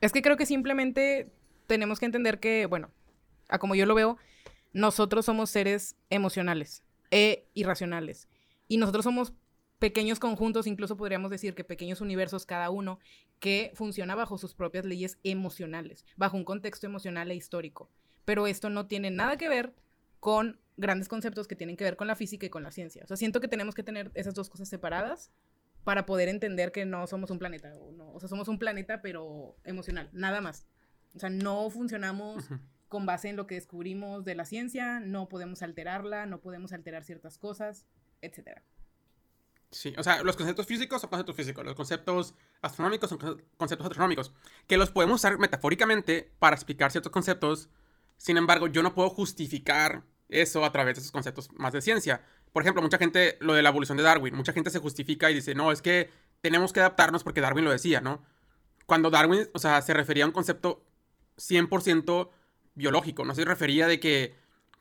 Es 0.00 0.12
que 0.12 0.22
creo 0.22 0.38
que 0.38 0.46
simplemente 0.46 1.30
tenemos 1.66 2.00
que 2.00 2.06
entender 2.06 2.40
que, 2.40 2.64
bueno, 2.64 2.88
a 3.50 3.58
como 3.58 3.74
yo 3.74 3.84
lo 3.84 3.94
veo, 3.94 4.16
nosotros 4.72 5.26
somos 5.26 5.50
seres 5.50 5.94
emocionales 6.08 6.82
e 7.10 7.50
irracionales. 7.52 8.28
Y 8.66 8.78
nosotros 8.78 9.04
somos 9.04 9.34
pequeños 9.78 10.18
conjuntos, 10.18 10.66
incluso 10.66 10.96
podríamos 10.96 11.30
decir 11.30 11.54
que 11.54 11.64
pequeños 11.64 12.00
universos 12.00 12.46
cada 12.46 12.70
uno, 12.70 12.98
que 13.40 13.72
funciona 13.74 14.14
bajo 14.14 14.38
sus 14.38 14.54
propias 14.54 14.84
leyes 14.84 15.18
emocionales, 15.22 16.04
bajo 16.16 16.36
un 16.36 16.44
contexto 16.44 16.86
emocional 16.86 17.30
e 17.30 17.34
histórico. 17.34 17.90
Pero 18.24 18.46
esto 18.46 18.70
no 18.70 18.86
tiene 18.86 19.10
nada 19.10 19.36
que 19.36 19.48
ver 19.48 19.74
con 20.20 20.58
grandes 20.76 21.08
conceptos 21.08 21.46
que 21.46 21.56
tienen 21.56 21.76
que 21.76 21.84
ver 21.84 21.96
con 21.96 22.06
la 22.06 22.16
física 22.16 22.46
y 22.46 22.50
con 22.50 22.62
la 22.62 22.70
ciencia. 22.70 23.02
O 23.04 23.06
sea, 23.06 23.16
siento 23.16 23.40
que 23.40 23.48
tenemos 23.48 23.74
que 23.74 23.82
tener 23.82 24.10
esas 24.14 24.34
dos 24.34 24.50
cosas 24.50 24.68
separadas 24.68 25.30
para 25.84 26.06
poder 26.06 26.28
entender 26.28 26.72
que 26.72 26.84
no 26.84 27.06
somos 27.06 27.30
un 27.30 27.38
planeta. 27.38 27.74
O, 27.78 27.92
no, 27.92 28.12
o 28.12 28.18
sea, 28.18 28.28
somos 28.28 28.48
un 28.48 28.58
planeta, 28.58 29.02
pero 29.02 29.56
emocional, 29.64 30.10
nada 30.12 30.40
más. 30.40 30.66
O 31.14 31.18
sea, 31.18 31.30
no 31.30 31.70
funcionamos 31.70 32.44
con 32.88 33.06
base 33.06 33.28
en 33.28 33.36
lo 33.36 33.46
que 33.46 33.54
descubrimos 33.54 34.24
de 34.24 34.34
la 34.34 34.44
ciencia, 34.44 35.00
no 35.00 35.28
podemos 35.28 35.62
alterarla, 35.62 36.26
no 36.26 36.40
podemos 36.40 36.72
alterar 36.72 37.04
ciertas 37.04 37.38
cosas, 37.38 37.86
etcétera. 38.20 38.62
Sí, 39.76 39.92
o 39.98 40.02
sea, 40.02 40.22
los 40.22 40.36
conceptos 40.36 40.66
físicos 40.66 41.02
son 41.02 41.10
conceptos 41.10 41.36
físicos, 41.36 41.62
los 41.62 41.74
conceptos 41.74 42.32
astronómicos 42.62 43.10
son 43.10 43.18
conceptos 43.58 43.86
astronómicos, 43.86 44.32
que 44.66 44.78
los 44.78 44.90
podemos 44.90 45.16
usar 45.16 45.38
metafóricamente 45.38 46.32
para 46.38 46.56
explicar 46.56 46.90
ciertos 46.90 47.12
conceptos, 47.12 47.68
sin 48.16 48.38
embargo, 48.38 48.68
yo 48.68 48.82
no 48.82 48.94
puedo 48.94 49.10
justificar 49.10 50.02
eso 50.30 50.64
a 50.64 50.72
través 50.72 50.96
de 50.96 51.00
esos 51.00 51.12
conceptos 51.12 51.50
más 51.52 51.74
de 51.74 51.82
ciencia. 51.82 52.22
Por 52.54 52.62
ejemplo, 52.62 52.80
mucha 52.80 52.96
gente, 52.96 53.36
lo 53.40 53.52
de 53.52 53.62
la 53.62 53.68
evolución 53.68 53.98
de 53.98 54.02
Darwin, 54.02 54.34
mucha 54.34 54.54
gente 54.54 54.70
se 54.70 54.78
justifica 54.78 55.30
y 55.30 55.34
dice, 55.34 55.54
no, 55.54 55.70
es 55.70 55.82
que 55.82 56.10
tenemos 56.40 56.72
que 56.72 56.80
adaptarnos 56.80 57.22
porque 57.22 57.42
Darwin 57.42 57.66
lo 57.66 57.70
decía, 57.70 58.00
¿no? 58.00 58.24
Cuando 58.86 59.10
Darwin, 59.10 59.46
o 59.52 59.58
sea, 59.58 59.82
se 59.82 59.92
refería 59.92 60.24
a 60.24 60.28
un 60.28 60.32
concepto 60.32 60.86
100% 61.36 62.30
biológico, 62.74 63.26
no 63.26 63.34
se 63.34 63.44
refería 63.44 63.86
de 63.86 64.00
que 64.00 64.34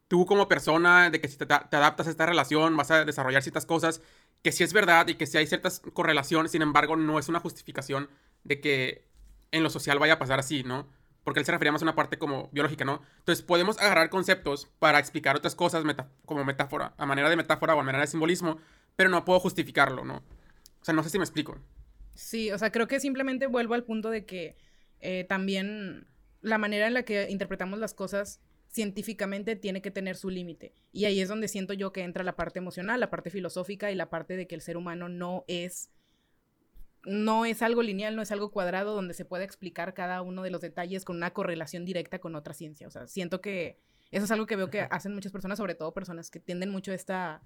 tú 0.07 0.25
como 0.25 0.47
persona, 0.47 1.09
de 1.09 1.19
que 1.19 1.27
si 1.27 1.37
te, 1.37 1.45
adaptas 1.45 2.07
a 2.07 2.09
esta 2.09 2.25
relación 2.25 2.77
vas 2.77 2.91
a 2.91 3.05
desarrollar 3.05 3.41
ciertas 3.41 3.65
cosas 3.65 4.01
que 4.45 4.51
sí 4.51 4.63
es 4.63 4.73
verdad 4.73 5.07
y 5.07 5.15
que 5.15 5.25
sí 5.25 5.39
hay 5.39 5.47
ciertas 5.47 5.79
correlaciones, 5.79 6.51
sin 6.51 6.61
embargo, 6.61 6.95
no 6.95 7.17
es 7.17 7.29
una 7.29 7.39
justificación 7.39 8.11
de 8.43 8.61
que 8.61 9.07
en 9.51 9.63
lo 9.63 9.71
social 9.71 9.97
vaya 9.97 10.13
a 10.13 10.19
pasar 10.19 10.37
así, 10.37 10.61
¿no? 10.61 10.87
Porque 11.23 11.39
él 11.39 11.47
se 11.47 11.51
refería 11.51 11.71
más 11.71 11.81
a 11.81 11.85
una 11.85 11.95
parte 11.95 12.19
como 12.19 12.49
biológica, 12.51 12.85
¿no? 12.85 13.01
Entonces 13.17 13.43
podemos 13.43 13.79
agarrar 13.79 14.11
conceptos 14.11 14.69
para 14.77 14.99
explicar 14.99 15.35
otras 15.35 15.55
cosas 15.55 15.83
como 16.25 16.45
metáfora, 16.45 16.93
a 16.95 17.07
manera 17.07 17.27
de 17.27 17.37
metáfora 17.37 17.73
o 17.73 17.79
a 17.79 17.83
manera 17.83 18.03
de 18.03 18.07
simbolismo, 18.07 18.59
pero 18.95 19.09
no 19.09 19.25
puedo 19.25 19.39
justificarlo, 19.39 20.05
¿no? 20.05 20.17
O 20.17 20.85
sea, 20.85 20.93
no 20.93 21.01
sé 21.01 21.09
si 21.09 21.17
me 21.17 21.23
explico. 21.23 21.57
Sí, 22.13 22.51
o 22.51 22.59
sea, 22.59 22.71
creo 22.71 22.87
que 22.87 22.99
simplemente 22.99 23.47
vuelvo 23.47 23.73
al 23.73 23.83
punto 23.83 24.11
de 24.11 24.27
que 24.27 24.57
eh, 24.99 25.25
también 25.27 26.05
la 26.41 26.59
manera 26.59 26.85
en 26.85 26.93
la 26.93 27.01
que 27.01 27.31
interpretamos 27.31 27.79
las 27.79 27.95
cosas 27.95 28.41
científicamente 28.75 29.55
tiene 29.55 29.81
que 29.81 29.89
tener 29.89 30.17
su 30.17 30.29
límite. 30.29 30.73
Y 30.91 31.05
ahí 31.05 31.21
es 31.21 31.29
donde 31.29 31.47
siento 31.47 31.73
yo 31.73 31.93
que 31.93 32.03
entra 32.03 32.25
la 32.25 32.35
parte 32.35 32.59
emocional, 32.59 32.99
la 32.99 33.09
parte 33.09 33.29
filosófica 33.29 33.89
y 33.89 33.95
la 33.95 34.09
parte 34.09 34.35
de 34.35 34.47
que 34.47 34.55
el 34.55 34.59
ser 34.59 34.75
humano 34.75 35.07
no 35.07 35.45
es 35.47 35.89
no 37.05 37.45
es 37.45 37.61
algo 37.61 37.83
lineal, 37.83 38.15
no 38.15 38.23
es 38.23 38.31
algo 38.31 38.51
cuadrado 38.51 38.93
donde 38.93 39.13
se 39.13 39.25
puede 39.25 39.45
explicar 39.45 39.93
cada 39.93 40.23
uno 40.23 40.41
de 40.41 40.49
los 40.49 40.59
detalles 40.59 41.05
con 41.05 41.15
una 41.17 41.31
correlación 41.31 41.85
directa 41.85 42.19
con 42.19 42.35
otra 42.35 42.53
ciencia. 42.53 42.87
O 42.87 42.89
sea, 42.89 43.07
siento 43.07 43.41
que 43.41 43.79
eso 44.11 44.25
es 44.25 44.31
algo 44.31 44.45
que 44.45 44.55
veo 44.55 44.69
que 44.69 44.81
hacen 44.81 45.13
muchas 45.13 45.31
personas, 45.31 45.57
sobre 45.57 45.75
todo 45.75 45.93
personas 45.93 46.29
que 46.29 46.39
tienden 46.39 46.69
mucho 46.69 46.91
esta 46.91 47.41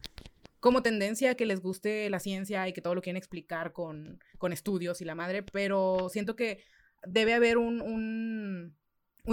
como 0.59 0.81
tendencia 0.81 1.31
a 1.31 1.35
que 1.35 1.45
les 1.45 1.61
guste 1.61 2.09
la 2.09 2.19
ciencia 2.19 2.67
y 2.67 2.73
que 2.73 2.81
todo 2.81 2.95
lo 2.95 3.01
quieren 3.01 3.17
explicar 3.17 3.71
con, 3.71 4.19
con 4.39 4.51
estudios 4.51 5.01
y 5.01 5.05
la 5.05 5.13
madre, 5.13 5.43
pero 5.43 6.07
siento 6.09 6.35
que 6.35 6.63
debe 7.05 7.33
haber 7.33 7.57
un 7.57 7.81
un 7.81 8.79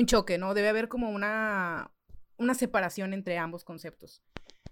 choque, 0.07 0.39
¿no? 0.39 0.55
Debe 0.55 0.69
haber 0.69 0.89
como 0.89 1.11
una, 1.11 1.91
una 2.37 2.55
separación 2.55 3.15
entre 3.15 3.39
ambos 3.39 3.65
conceptos. 3.65 4.23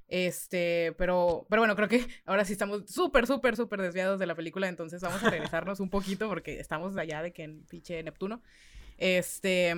Este, 0.08 0.94
pero, 0.98 1.46
pero 1.48 1.62
bueno, 1.62 1.74
creo 1.76 1.88
que 1.88 2.06
ahora 2.26 2.44
sí 2.44 2.52
estamos 2.52 2.82
súper, 2.86 3.26
súper, 3.26 3.56
súper 3.56 3.82
desviados 3.82 4.18
de 4.20 4.26
la 4.26 4.34
película, 4.34 4.68
entonces 4.68 5.00
vamos 5.00 5.22
a 5.24 5.30
regresarnos 5.30 5.80
un 5.80 5.90
poquito 5.90 6.28
porque 6.28 6.60
estamos 6.60 6.96
allá 6.96 7.22
de 7.22 7.32
que 7.32 7.44
en 7.44 7.64
pinche 7.64 8.02
Neptuno. 8.02 8.42
Este, 8.96 9.74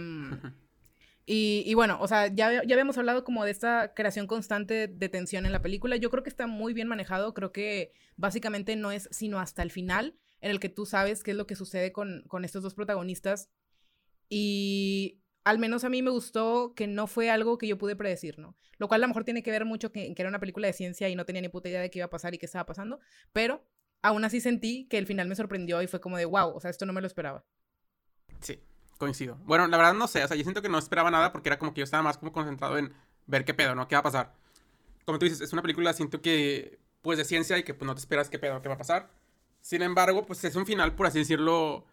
y, 1.24 1.62
y, 1.64 1.74
bueno, 1.74 1.98
o 2.00 2.08
sea, 2.08 2.26
ya, 2.26 2.62
ya 2.64 2.74
habíamos 2.74 2.98
hablado 2.98 3.24
como 3.24 3.44
de 3.44 3.50
esta 3.50 3.94
creación 3.94 4.26
constante 4.26 4.88
de 4.88 5.08
tensión 5.08 5.46
en 5.46 5.52
la 5.52 5.62
película. 5.62 5.96
Yo 5.96 6.10
creo 6.10 6.22
que 6.22 6.30
está 6.30 6.46
muy 6.46 6.74
bien 6.74 6.88
manejado, 6.88 7.34
creo 7.34 7.52
que 7.52 7.92
básicamente 8.16 8.76
no 8.76 8.92
es 8.92 9.08
sino 9.10 9.38
hasta 9.38 9.62
el 9.62 9.70
final 9.70 10.16
en 10.40 10.50
el 10.50 10.60
que 10.60 10.68
tú 10.68 10.86
sabes 10.86 11.22
qué 11.22 11.32
es 11.32 11.36
lo 11.36 11.46
que 11.46 11.56
sucede 11.56 11.92
con, 11.92 12.24
con 12.28 12.44
estos 12.44 12.62
dos 12.62 12.74
protagonistas. 12.74 13.48
Y 14.28 15.22
al 15.46 15.60
menos 15.60 15.84
a 15.84 15.88
mí 15.88 16.02
me 16.02 16.10
gustó 16.10 16.74
que 16.74 16.88
no 16.88 17.06
fue 17.06 17.30
algo 17.30 17.56
que 17.56 17.68
yo 17.68 17.78
pude 17.78 17.94
predecir, 17.94 18.36
¿no? 18.36 18.56
Lo 18.78 18.88
cual 18.88 19.00
a 19.00 19.06
lo 19.06 19.08
mejor 19.10 19.22
tiene 19.22 19.44
que 19.44 19.52
ver 19.52 19.64
mucho 19.64 19.92
que, 19.92 20.12
que 20.12 20.20
era 20.20 20.28
una 20.28 20.40
película 20.40 20.66
de 20.66 20.72
ciencia 20.72 21.08
y 21.08 21.14
no 21.14 21.24
tenía 21.24 21.40
ni 21.40 21.48
puta 21.48 21.68
idea 21.68 21.80
de 21.80 21.88
qué 21.88 22.00
iba 22.00 22.06
a 22.06 22.10
pasar 22.10 22.34
y 22.34 22.38
qué 22.38 22.46
estaba 22.46 22.66
pasando, 22.66 22.98
pero 23.32 23.64
aún 24.02 24.24
así 24.24 24.40
sentí 24.40 24.88
que 24.88 24.98
el 24.98 25.06
final 25.06 25.28
me 25.28 25.36
sorprendió 25.36 25.80
y 25.82 25.86
fue 25.86 26.00
como 26.00 26.16
de, 26.16 26.24
wow, 26.24 26.48
o 26.48 26.60
sea, 26.60 26.68
esto 26.68 26.84
no 26.84 26.92
me 26.92 27.00
lo 27.00 27.06
esperaba. 27.06 27.44
Sí, 28.40 28.58
coincido. 28.98 29.38
Bueno, 29.44 29.68
la 29.68 29.76
verdad 29.76 29.94
no 29.94 30.08
sé, 30.08 30.24
o 30.24 30.26
sea, 30.26 30.36
yo 30.36 30.42
siento 30.42 30.62
que 30.62 30.68
no 30.68 30.78
esperaba 30.78 31.12
nada 31.12 31.30
porque 31.30 31.48
era 31.48 31.60
como 31.60 31.72
que 31.72 31.78
yo 31.78 31.84
estaba 31.84 32.02
más 32.02 32.18
como 32.18 32.32
concentrado 32.32 32.76
en 32.76 32.92
ver 33.26 33.44
qué 33.44 33.54
pedo, 33.54 33.76
¿no? 33.76 33.86
¿Qué 33.86 33.94
va 33.94 34.00
a 34.00 34.02
pasar? 34.02 34.32
Como 35.04 35.20
tú 35.20 35.26
dices, 35.26 35.42
es 35.42 35.52
una 35.52 35.62
película, 35.62 35.92
siento 35.92 36.20
que, 36.20 36.80
pues, 37.02 37.18
de 37.18 37.24
ciencia 37.24 37.56
y 37.56 37.62
que 37.62 37.72
pues 37.72 37.86
no 37.86 37.94
te 37.94 38.00
esperas 38.00 38.28
qué 38.28 38.40
pedo, 38.40 38.60
qué 38.62 38.68
va 38.68 38.74
a 38.74 38.78
pasar. 38.78 39.08
Sin 39.60 39.82
embargo, 39.82 40.26
pues 40.26 40.42
es 40.42 40.56
un 40.56 40.66
final, 40.66 40.96
por 40.96 41.06
así 41.06 41.20
decirlo, 41.20 41.84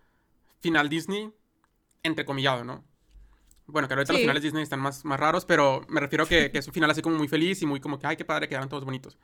final 0.59 0.89
Disney, 0.89 1.31
entrecomillado, 2.01 2.63
¿no? 2.63 2.83
Bueno, 3.65 3.87
que 3.87 3.93
ahorita 3.93 4.13
los 4.13 4.21
finales 4.21 4.43
Disney 4.43 4.63
están 4.63 4.79
más, 4.79 5.05
más 5.05 5.19
raros, 5.19 5.45
pero 5.45 5.81
me 5.87 6.01
refiero 6.01 6.25
que, 6.25 6.51
que 6.51 6.57
es 6.57 6.67
un 6.67 6.73
final 6.73 6.91
así 6.91 7.01
como 7.01 7.17
muy 7.17 7.27
feliz 7.27 7.61
y 7.61 7.65
muy 7.65 7.79
como 7.79 7.97
que, 7.97 8.07
ay, 8.07 8.17
qué 8.17 8.25
padre, 8.25 8.47
quedaron 8.47 8.69
todos 8.69 8.83
bonitos. 8.83 9.17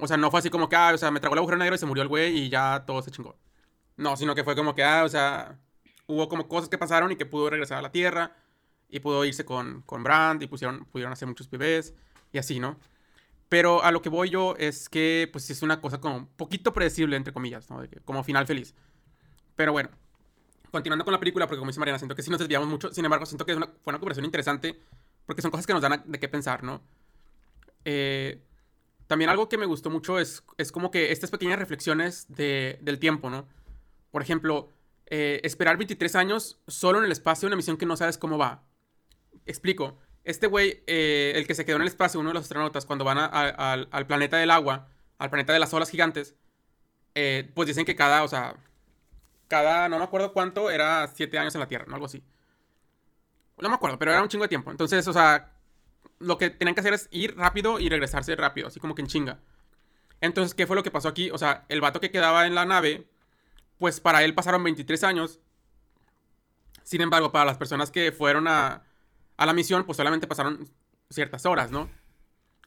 O 0.00 0.06
sea, 0.06 0.16
no 0.16 0.30
fue 0.30 0.40
así 0.40 0.50
como 0.50 0.68
que, 0.68 0.76
ah, 0.76 0.92
o 0.94 0.98
sea, 0.98 1.10
me 1.10 1.20
tragó 1.20 1.34
el 1.34 1.38
agujero 1.38 1.58
negro 1.58 1.74
y 1.74 1.78
se 1.78 1.86
murió 1.86 2.02
el 2.02 2.08
güey 2.08 2.36
y 2.36 2.48
ya 2.48 2.84
todo 2.86 3.00
se 3.02 3.10
chingó. 3.10 3.36
No, 3.96 4.16
sino 4.16 4.34
que 4.34 4.44
fue 4.44 4.54
como 4.54 4.74
que, 4.74 4.82
ah, 4.82 5.04
o 5.04 5.08
sea, 5.08 5.58
hubo 6.06 6.28
como 6.28 6.48
cosas 6.48 6.68
que 6.68 6.78
pasaron 6.78 7.12
y 7.12 7.16
que 7.16 7.26
pudo 7.26 7.50
regresar 7.50 7.78
a 7.78 7.82
la 7.82 7.90
Tierra 7.90 8.36
y 8.88 9.00
pudo 9.00 9.24
irse 9.24 9.44
con, 9.44 9.82
con 9.82 10.02
Brand 10.02 10.42
y 10.42 10.46
pusieron, 10.46 10.84
pudieron 10.86 11.12
hacer 11.12 11.28
muchos 11.28 11.48
bebés 11.50 11.94
y 12.32 12.38
así, 12.38 12.60
¿no? 12.60 12.78
Pero 13.48 13.82
a 13.82 13.92
lo 13.92 14.02
que 14.02 14.08
voy 14.08 14.30
yo 14.30 14.54
es 14.58 14.88
que, 14.88 15.28
pues, 15.32 15.48
es 15.50 15.62
una 15.62 15.80
cosa 15.80 16.00
como 16.00 16.16
un 16.16 16.26
poquito 16.26 16.72
predecible, 16.72 17.16
entre 17.16 17.32
comillas, 17.32 17.70
¿no? 17.70 17.82
como 18.04 18.22
final 18.22 18.46
feliz. 18.46 18.74
Pero 19.56 19.72
bueno, 19.72 19.90
continuando 20.70 21.04
con 21.04 21.12
la 21.12 21.20
película, 21.20 21.46
porque 21.46 21.58
como 21.58 21.70
dice 21.70 21.80
Mariana, 21.80 21.98
siento 21.98 22.14
que 22.14 22.22
sí 22.22 22.30
nos 22.30 22.38
desviamos 22.38 22.68
mucho. 22.68 22.92
Sin 22.92 23.04
embargo, 23.04 23.26
siento 23.26 23.44
que 23.44 23.54
fue 23.54 23.68
una 23.86 23.98
conversación 23.98 24.24
interesante 24.24 24.78
porque 25.28 25.42
son 25.42 25.50
cosas 25.50 25.66
que 25.66 25.74
nos 25.74 25.82
dan 25.82 26.02
de 26.06 26.18
qué 26.18 26.26
pensar, 26.26 26.64
¿no? 26.64 26.82
Eh, 27.84 28.42
también 29.06 29.28
algo 29.28 29.50
que 29.50 29.58
me 29.58 29.66
gustó 29.66 29.90
mucho 29.90 30.18
es, 30.18 30.42
es 30.56 30.72
como 30.72 30.90
que 30.90 31.12
estas 31.12 31.30
pequeñas 31.30 31.58
reflexiones 31.58 32.26
de, 32.30 32.78
del 32.80 32.98
tiempo, 32.98 33.28
¿no? 33.28 33.46
Por 34.10 34.22
ejemplo, 34.22 34.72
eh, 35.04 35.40
esperar 35.44 35.76
23 35.76 36.16
años 36.16 36.58
solo 36.66 36.98
en 36.98 37.04
el 37.04 37.12
espacio, 37.12 37.46
una 37.46 37.56
misión 37.56 37.76
que 37.76 37.84
no 37.84 37.94
sabes 37.94 38.16
cómo 38.16 38.38
va. 38.38 38.64
Explico. 39.44 39.98
Este 40.24 40.46
güey, 40.46 40.82
eh, 40.86 41.32
el 41.36 41.46
que 41.46 41.54
se 41.54 41.66
quedó 41.66 41.76
en 41.76 41.82
el 41.82 41.88
espacio, 41.88 42.20
uno 42.20 42.30
de 42.30 42.34
los 42.34 42.44
astronautas, 42.44 42.86
cuando 42.86 43.04
van 43.04 43.18
al 43.18 44.06
planeta 44.06 44.38
del 44.38 44.50
agua, 44.50 44.88
al 45.18 45.28
planeta 45.28 45.52
de 45.52 45.58
las 45.58 45.74
olas 45.74 45.90
gigantes, 45.90 46.36
pues 47.54 47.66
dicen 47.66 47.84
que 47.84 47.96
cada, 47.96 48.22
cada, 49.48 49.88
no 49.88 49.98
me 49.98 50.04
acuerdo 50.04 50.32
cuánto, 50.32 50.70
era 50.70 51.08
7 51.08 51.38
años 51.38 51.54
en 51.54 51.60
la 51.60 51.68
Tierra, 51.68 51.86
¿no? 51.88 51.94
Algo 51.94 52.06
así. 52.06 52.22
No 53.58 53.68
me 53.68 53.74
acuerdo, 53.74 53.98
pero 53.98 54.12
era 54.12 54.22
un 54.22 54.28
chingo 54.28 54.44
de 54.44 54.48
tiempo. 54.48 54.70
Entonces, 54.70 55.08
o 55.08 55.12
sea, 55.12 55.52
lo 56.18 56.38
que 56.38 56.50
tenían 56.50 56.74
que 56.74 56.80
hacer 56.80 56.94
es 56.94 57.08
ir 57.10 57.36
rápido 57.36 57.80
y 57.80 57.88
regresarse 57.88 58.36
rápido, 58.36 58.68
así 58.68 58.78
como 58.78 58.94
que 58.94 59.02
en 59.02 59.08
chinga. 59.08 59.40
Entonces, 60.20 60.54
¿qué 60.54 60.66
fue 60.66 60.76
lo 60.76 60.82
que 60.82 60.90
pasó 60.90 61.08
aquí? 61.08 61.30
O 61.30 61.38
sea, 61.38 61.64
el 61.68 61.80
vato 61.80 62.00
que 62.00 62.10
quedaba 62.10 62.46
en 62.46 62.54
la 62.54 62.64
nave, 62.64 63.08
pues 63.78 64.00
para 64.00 64.22
él 64.22 64.34
pasaron 64.34 64.62
23 64.62 65.02
años. 65.04 65.40
Sin 66.82 67.00
embargo, 67.00 67.32
para 67.32 67.44
las 67.44 67.58
personas 67.58 67.90
que 67.90 68.12
fueron 68.12 68.48
a, 68.48 68.82
a 69.36 69.46
la 69.46 69.52
misión, 69.52 69.84
pues 69.84 69.96
solamente 69.96 70.26
pasaron 70.26 70.68
ciertas 71.10 71.46
horas, 71.46 71.70
¿no? 71.70 71.88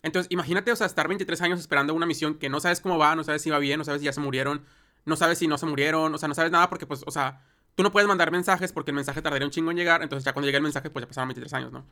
Entonces, 0.03 0.31
imagínate, 0.31 0.71
o 0.71 0.75
sea, 0.75 0.87
estar 0.87 1.07
23 1.07 1.41
años 1.41 1.59
esperando 1.59 1.93
una 1.93 2.05
misión 2.05 2.35
que 2.35 2.49
no 2.49 2.59
sabes 2.59 2.81
cómo 2.81 2.97
va, 2.97 3.15
no 3.15 3.23
sabes 3.23 3.41
si 3.41 3.49
va 3.49 3.59
bien, 3.59 3.77
no 3.77 3.83
sabes 3.83 4.01
si 4.01 4.05
ya 4.05 4.13
se 4.13 4.19
murieron, 4.19 4.65
no 5.05 5.15
sabes 5.15 5.37
si 5.37 5.47
no 5.47 5.57
se 5.57 5.65
murieron, 5.65 6.13
o 6.13 6.17
sea, 6.17 6.27
no 6.27 6.35
sabes 6.35 6.51
nada 6.51 6.69
porque, 6.69 6.85
pues, 6.85 7.03
o 7.05 7.11
sea, 7.11 7.43
tú 7.75 7.83
no 7.83 7.91
puedes 7.91 8.07
mandar 8.07 8.31
mensajes 8.31 8.71
porque 8.71 8.91
el 8.91 8.95
mensaje 8.95 9.21
tardaría 9.21 9.45
un 9.45 9.51
chingo 9.51 9.71
en 9.71 9.77
llegar, 9.77 10.03
entonces 10.03 10.25
ya 10.25 10.33
cuando 10.33 10.47
llega 10.47 10.57
el 10.57 10.63
mensaje, 10.63 10.89
pues 10.89 11.03
ya 11.03 11.07
pasaron 11.07 11.29
23 11.29 11.53
años, 11.53 11.71
¿no? 11.71 11.85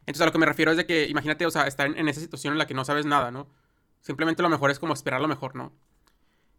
Entonces, 0.00 0.22
a 0.22 0.26
lo 0.26 0.32
que 0.32 0.38
me 0.38 0.46
refiero 0.46 0.70
es 0.70 0.76
de 0.76 0.86
que, 0.86 1.06
imagínate, 1.08 1.46
o 1.46 1.50
sea, 1.50 1.66
estar 1.66 1.86
en, 1.86 2.08
esa 2.08 2.20
situación 2.20 2.52
en 2.54 2.58
la 2.58 2.66
que 2.66 2.74
no 2.74 2.84
sabes 2.84 3.06
nada, 3.06 3.30
¿no? 3.30 3.48
Simplemente 4.00 4.42
lo 4.42 4.48
mejor 4.48 4.70
es 4.70 4.78
como 4.78 4.94
esperar 4.94 5.20
lo 5.20 5.28
mejor, 5.28 5.54
¿no? 5.54 5.72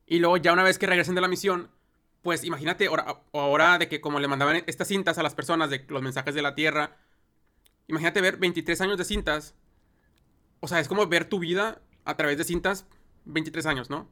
Y 0.06 0.20
luego, 0.20 0.38
ya 0.38 0.54
una 0.54 0.64
vez 0.64 0.78
que 0.78 0.88
regresen 0.88 1.16
de 1.16 1.22
la 1.22 1.28
misión, 1.28 1.70
pues 2.22 2.44
imagínate, 2.44 2.88
ahora, 2.88 3.22
ahora 3.34 3.78
de 3.78 3.90
que 3.90 4.00
como 4.00 4.20
le 4.20 4.28
mandaban 4.28 4.64
estas 4.66 4.88
cintas 4.88 5.18
a 5.18 5.24
las 5.24 5.36
personas 5.36 5.70
de 5.70 5.86
los 5.90 6.02
mensajes 6.02 6.34
de 6.36 6.42
la 6.42 6.56
Tierra, 6.56 6.98
Imagínate 7.88 8.22
ver 8.22 8.38
23 8.38 8.80
años 8.82 8.98
de 8.98 9.06
cintas. 9.06 9.56
O 10.60 10.68
sea, 10.68 10.80
es 10.80 10.88
como 10.88 11.06
ver 11.08 11.26
tu 11.26 11.40
vida 11.40 11.82
a 12.06 12.16
través 12.16 12.38
de 12.38 12.44
cintas 12.44 12.86
23 13.26 13.66
años, 13.66 13.90
¿no? 13.90 14.08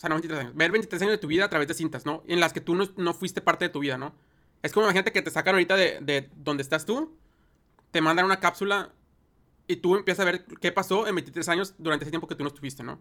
O 0.00 0.02
sea, 0.02 0.08
no 0.08 0.14
23 0.14 0.40
años. 0.40 0.54
Ver 0.56 0.72
23 0.72 1.02
años 1.02 1.12
de 1.12 1.18
tu 1.18 1.26
vida 1.26 1.44
a 1.44 1.50
través 1.50 1.68
de 1.68 1.74
cintas, 1.74 2.06
¿no? 2.06 2.22
En 2.26 2.40
las 2.40 2.54
que 2.54 2.62
tú 2.62 2.74
no, 2.74 3.12
fuiste 3.12 3.42
parte 3.42 3.66
de 3.66 3.68
tu 3.68 3.80
vida, 3.80 3.98
¿no? 3.98 4.14
Es 4.62 4.72
como 4.72 4.86
imagínate 4.86 5.12
que 5.12 5.20
te 5.20 5.30
sacan 5.30 5.54
ahorita 5.56 5.76
de, 5.76 5.98
de 6.00 6.30
donde 6.36 6.62
estás 6.62 6.86
tú, 6.86 7.18
te 7.90 8.00
mandan 8.00 8.24
una 8.24 8.40
cápsula 8.40 8.94
y 9.66 9.76
tú 9.76 9.96
empiezas 9.96 10.26
a 10.26 10.30
ver 10.30 10.46
qué 10.58 10.72
pasó 10.72 11.06
en 11.06 11.16
23 11.16 11.46
años 11.50 11.74
durante 11.76 12.04
ese 12.04 12.10
tiempo 12.10 12.26
que 12.26 12.34
tú 12.34 12.44
no 12.44 12.48
estuviste, 12.48 12.82
¿no? 12.82 12.98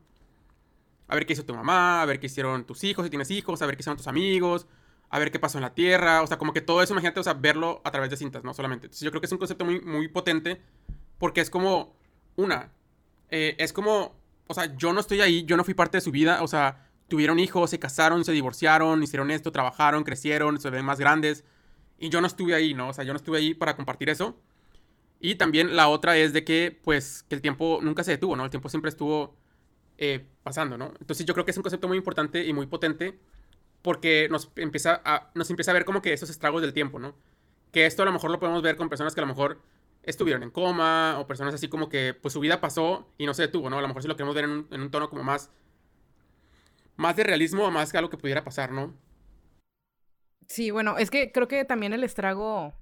A 1.08 1.16
ver 1.16 1.26
qué 1.26 1.32
hizo 1.32 1.46
tu 1.46 1.56
mamá, 1.56 2.02
a 2.02 2.06
ver 2.06 2.20
qué 2.20 2.26
hicieron 2.26 2.66
tus 2.66 2.84
hijos, 2.84 3.06
si 3.06 3.10
tienes 3.10 3.32
hijos, 3.32 3.62
a 3.62 3.66
ver 3.66 3.78
qué 3.78 3.82
hicieron 3.82 3.96
tus 3.96 4.08
amigos, 4.08 4.68
a 5.10 5.20
ver 5.20 5.32
qué 5.32 5.40
pasó 5.40 5.58
en 5.58 5.62
la 5.62 5.74
Tierra, 5.74 6.22
o 6.22 6.28
sea, 6.28 6.38
como 6.38 6.52
que 6.52 6.60
todo 6.60 6.84
eso, 6.84 6.94
imagínate, 6.94 7.22
o 7.22 7.24
sea, 7.24 7.34
verlo 7.34 7.82
a 7.86 7.92
través 7.92 8.10
de 8.10 8.18
cintas, 8.18 8.44
¿no? 8.44 8.54
Solamente. 8.54 8.88
Entonces 8.88 9.06
yo 9.06 9.10
creo 9.12 9.22
que 9.22 9.28
es 9.28 9.32
un 9.32 9.38
concepto 9.38 9.64
muy, 9.64 9.80
muy 9.80 10.10
potente 10.10 10.62
porque 11.18 11.40
es 11.40 11.50
como, 11.50 11.96
una, 12.36 12.74
eh, 13.30 13.56
es 13.58 13.72
como, 13.72 14.20
o 14.48 14.54
sea, 14.54 14.76
yo 14.76 14.92
no 14.92 15.00
estoy 15.00 15.22
ahí, 15.22 15.46
yo 15.46 15.56
no 15.56 15.64
fui 15.64 15.74
parte 15.74 15.96
de 15.98 16.02
su 16.02 16.12
vida, 16.12 16.44
o 16.44 16.48
sea, 16.48 16.89
tuvieron 17.10 17.40
hijos, 17.40 17.70
se 17.70 17.80
casaron, 17.80 18.24
se 18.24 18.32
divorciaron, 18.32 19.04
hicieron 19.04 19.32
esto, 19.32 19.52
trabajaron, 19.52 20.04
crecieron, 20.04 20.60
se 20.60 20.70
ven 20.70 20.86
más 20.86 21.00
grandes, 21.00 21.44
y 21.98 22.10
yo 22.10 22.22
no 22.22 22.28
estuve 22.28 22.56
ahí, 22.56 22.74
¿no? 22.74 22.90
O 22.90 22.94
sea, 22.94 23.04
yo 23.04 23.14
no 23.14 23.18
estuve 23.18 23.40
ahí 23.40 23.54
para 23.54 23.76
compartir 23.76 24.10
eso. 24.10 24.38
Y 25.20 25.36
también 25.36 25.76
la 25.76 25.90
otra 25.90 26.16
es 26.18 26.32
de 26.32 26.46
que, 26.46 26.80
pues, 26.84 27.24
que 27.28 27.36
el 27.36 27.42
tiempo 27.42 27.80
nunca 27.82 28.04
se 28.06 28.12
detuvo, 28.12 28.36
¿no? 28.38 28.46
El 28.46 28.50
tiempo 28.50 28.70
siempre 28.70 28.90
estuvo 28.90 29.36
eh, 29.98 30.26
pasando, 30.44 30.78
¿no? 30.78 30.94
Entonces 31.02 31.26
yo 31.26 31.34
creo 31.34 31.46
que 31.46 31.52
es 31.52 31.58
un 31.58 31.64
concepto 31.64 31.90
muy 31.90 31.98
importante 31.98 32.46
y 32.46 32.54
muy 32.54 32.68
potente 32.68 33.20
porque 33.82 34.28
nos 34.32 34.50
empieza, 34.56 35.02
a, 35.04 35.30
nos 35.36 35.50
empieza 35.50 35.72
a 35.72 35.74
ver 35.74 35.86
como 35.86 36.02
que 36.02 36.14
esos 36.14 36.30
estragos 36.30 36.62
del 36.62 36.74
tiempo, 36.74 37.00
¿no? 37.00 37.16
Que 37.74 37.86
esto 37.86 38.04
a 38.04 38.06
lo 38.06 38.14
mejor 38.14 38.32
lo 38.32 38.40
podemos 38.40 38.62
ver 38.62 38.78
con 38.78 38.88
personas 38.88 39.14
que 39.14 39.20
a 39.20 39.24
lo 39.24 39.28
mejor 39.28 39.62
estuvieron 40.04 40.44
en 40.44 40.52
coma 40.52 41.18
o 41.20 41.28
personas 41.28 41.54
así 41.54 41.68
como 41.68 41.90
que 41.90 42.14
pues 42.14 42.34
su 42.34 42.40
vida 42.40 42.62
pasó 42.62 43.10
y 43.18 43.26
no 43.26 43.34
se 43.34 43.44
detuvo, 43.44 43.70
¿no? 43.70 43.78
A 43.78 43.82
lo 43.82 43.88
mejor 43.90 44.02
si 44.02 44.08
lo 44.08 44.16
queremos 44.16 44.36
ver 44.36 44.46
en 44.46 44.52
un, 44.52 44.68
en 44.72 44.82
un 44.82 44.92
tono 44.92 45.10
como 45.10 45.24
más, 45.24 45.52
más 47.00 47.16
de 47.16 47.24
realismo 47.24 47.72
más 47.72 47.92
que 47.92 47.98
algo 47.98 48.10
que 48.10 48.18
pudiera 48.18 48.44
pasar, 48.44 48.74
¿no? 48.74 48.94
Sí, 50.48 50.70
bueno, 50.70 50.98
es 50.98 51.10
que 51.10 51.32
creo 51.32 51.48
que 51.48 51.64
también 51.64 51.94
el 51.94 52.04
estrago 52.04 52.74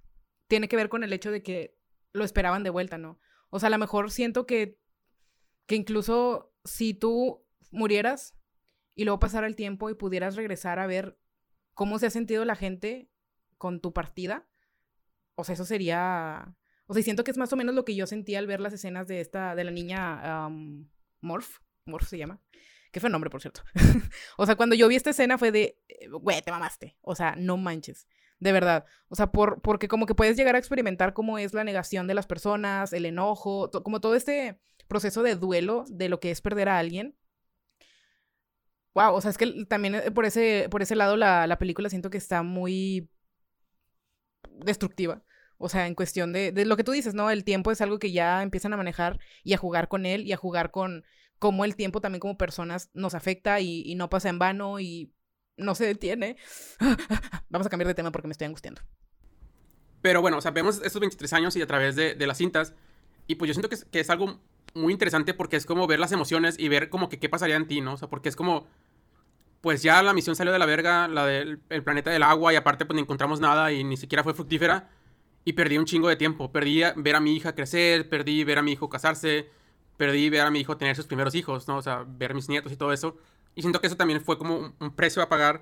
tiene 0.48 0.68
que 0.68 0.76
ver 0.76 0.90
con 0.90 1.04
el 1.04 1.14
hecho 1.14 1.30
de 1.30 1.44
que 1.44 1.78
lo 2.14 2.24
esperaban 2.24 2.64
de 2.64 2.72
vuelta, 2.72 2.98
¿no? 2.98 3.20
O 3.52 3.60
sea, 3.60 3.68
a 3.68 3.70
lo 3.70 3.78
mejor 3.78 4.10
siento 4.10 4.48
que, 4.48 4.80
que 5.68 5.76
incluso 5.76 6.52
si 6.64 6.96
tú 6.96 7.46
murieras, 7.70 8.36
y 8.96 9.04
luego 9.04 9.20
pasar 9.20 9.44
el 9.44 9.56
tiempo 9.56 9.92
y 9.92 9.94
pudieras 9.94 10.36
regresar 10.36 10.80
a 10.80 10.88
ver 10.88 11.20
cómo 11.76 12.00
se 12.00 12.08
ha 12.08 12.10
sentido 12.10 12.44
la 12.44 12.56
gente 12.56 13.12
con 13.60 13.82
tu 13.82 13.94
partida, 13.94 14.48
o 15.36 15.44
sea, 15.44 15.54
eso 15.54 15.66
sería... 15.66 16.56
O 16.88 16.94
sea, 16.96 17.04
siento 17.04 17.24
que 17.24 17.30
es 17.32 17.38
más 17.38 17.54
o 17.54 17.56
menos 17.56 17.76
lo 17.76 17.86
que 17.86 17.96
yo 17.96 18.08
sentía 18.08 18.40
al 18.40 18.48
ver 18.48 18.62
las 18.62 18.74
escenas 18.74 19.08
de 19.08 19.22
esta, 19.22 19.54
de 19.54 19.64
la 19.64 19.72
niña 19.72 20.50
Morph, 21.22 21.60
Morph 21.86 22.08
se 22.08 22.18
llama, 22.18 22.42
que 22.92 23.00
fue 23.00 23.10
nombre, 23.10 23.30
por 23.30 23.42
cierto. 23.42 23.62
o 24.38 24.46
sea, 24.46 24.56
cuando 24.56 24.76
yo 24.76 24.88
vi 24.88 24.96
esta 24.96 25.12
escena 25.12 25.38
fue 25.38 25.52
de, 25.52 25.80
güey, 26.12 26.42
te 26.42 26.52
mamaste, 26.52 26.98
o 27.02 27.16
sea, 27.16 27.36
no 27.38 27.58
manches. 27.58 28.08
De 28.40 28.52
verdad. 28.52 28.86
O 29.08 29.16
sea, 29.16 29.32
por, 29.32 29.62
porque 29.62 29.88
como 29.88 30.06
que 30.06 30.14
puedes 30.14 30.38
llegar 30.38 30.56
a 30.56 30.60
experimentar 30.60 31.14
cómo 31.14 31.40
es 31.40 31.54
la 31.54 31.64
negación 31.64 32.06
de 32.06 32.14
las 32.14 32.28
personas, 32.28 32.94
el 32.94 33.06
enojo, 33.06 33.72
como 33.84 34.00
todo 34.00 34.14
este 34.14 34.60
proceso 34.88 35.24
de 35.24 35.36
duelo 35.36 35.86
de 35.90 36.08
lo 36.08 36.20
que 36.20 36.30
es 36.32 36.42
perder 36.42 36.70
a 36.70 36.78
alguien 36.78 37.16
wow, 38.98 39.14
o 39.14 39.22
sea, 39.22 39.30
es 39.30 39.38
que 39.38 39.66
también 39.66 39.94
eh, 39.96 40.12
por 40.12 40.26
ese, 40.26 40.68
por 40.72 40.82
ese 40.82 40.96
lado 40.96 41.18
la, 41.18 41.46
la 41.46 41.60
película 41.60 41.88
siento 41.90 42.10
que 42.10 42.18
está 42.18 42.42
muy 42.42 43.08
destructiva. 44.44 45.24
O 45.60 45.70
sea, 45.70 45.86
en 45.88 45.94
cuestión 45.94 46.34
de, 46.34 46.52
de, 46.52 46.66
lo 46.66 46.78
que 46.78 46.84
tú 46.84 46.92
dices, 46.92 47.14
¿no? 47.14 47.30
El 47.30 47.44
tiempo 47.44 47.72
es 47.72 47.82
algo 47.82 48.00
que 48.00 48.12
ya 48.12 48.42
empiezan 48.42 48.74
a 48.74 48.78
manejar 48.78 49.20
y 49.44 49.54
a 49.54 49.58
jugar 49.58 49.88
con 49.88 50.06
él 50.08 50.26
y 50.26 50.34
a 50.34 50.38
jugar 50.38 50.72
con 50.72 51.04
cómo 51.40 51.66
el 51.66 51.76
tiempo 51.76 52.02
también 52.02 52.20
como 52.20 52.38
personas 52.38 52.90
nos 52.94 53.14
afecta 53.14 53.60
y, 53.60 53.94
no 53.96 54.10
pasa 54.10 54.30
en 54.30 54.40
vano 54.40 54.80
y 54.80 55.14
no 55.56 55.76
se 55.76 55.86
detiene. 55.86 56.38
Vamos 57.50 57.68
a 57.68 57.70
cambiar 57.70 57.88
de 57.88 57.94
tema 57.94 58.12
porque 58.12 58.28
me 58.28 58.32
estoy 58.32 58.46
angustiando. 58.46 58.82
Pero 60.02 60.22
bueno, 60.22 60.38
o 60.38 60.42
sea, 60.42 60.52
vemos 60.52 60.82
estos 60.84 61.00
23 61.00 61.34
años 61.34 61.56
y 61.56 61.62
a 61.62 61.68
través 61.68 61.96
de, 61.96 62.16
las 62.28 62.38
cintas. 62.38 62.74
Y 63.28 63.36
pues 63.36 63.48
yo 63.50 63.54
siento 63.54 63.70
que 63.70 64.00
es, 64.00 64.10
algo 64.10 64.40
muy 64.74 64.94
interesante 64.94 65.34
porque 65.34 65.58
es 65.58 65.66
como 65.66 65.88
ver 65.88 66.00
las 66.00 66.12
emociones 66.12 66.58
y 66.60 66.70
ver 66.70 66.90
como 66.90 67.10
que 67.10 67.20
qué 67.20 67.30
pasaría 67.30 67.56
en 67.56 67.68
ti, 67.68 67.82
¿no? 67.82 67.94
O 67.94 67.98
sea, 67.98 68.08
porque 68.08 68.30
es 68.30 68.36
como 68.36 68.68
pues 69.62 69.82
ya 69.82 70.02
la 70.04 70.14
misión 70.14 70.36
salió 70.36 70.54
de 70.54 70.60
la 70.60 70.66
verga, 70.68 71.08
la 71.08 71.26
del 71.26 71.60
planeta 71.84 72.12
del 72.12 72.24
agua, 72.24 72.54
y 72.54 72.56
aparte 72.56 72.86
pues 72.86 72.96
no 72.96 73.02
encontramos 73.02 73.42
nada 73.42 73.72
y 73.74 73.84
ni 73.84 73.98
siquiera 73.98 74.24
fue 74.24 74.34
fructífera. 74.34 74.90
Y 75.44 75.54
perdí 75.54 75.78
un 75.78 75.86
chingo 75.86 76.10
de 76.10 76.16
tiempo. 76.16 76.52
Perdí 76.52 76.84
ver 76.96 77.16
a 77.16 77.20
mi 77.20 77.36
hija 77.36 77.56
crecer, 77.56 78.08
perdí 78.08 78.44
ver 78.44 78.60
a 78.60 78.62
mi 78.62 78.74
hijo 78.74 78.90
casarse, 78.90 79.50
perdí 79.98 80.30
ver 80.30 80.42
a 80.42 80.52
mi 80.52 80.60
hijo 80.60 80.78
tener 80.78 80.96
sus 80.96 81.08
primeros 81.08 81.36
hijos, 81.36 81.68
¿no? 81.68 81.78
O 81.78 81.82
sea, 81.82 82.06
ver 82.08 82.32
a 82.32 82.34
mis 82.34 82.50
nietos 82.50 82.72
y 82.72 82.78
todo 82.78 82.94
eso. 82.94 83.18
Y 83.56 83.62
siento 83.62 83.82
que 83.82 83.88
eso 83.88 83.98
también 83.98 84.22
fue 84.22 84.38
como 84.38 84.74
un, 84.80 84.96
precio 84.96 85.22
a 85.22 85.30
pagar 85.30 85.62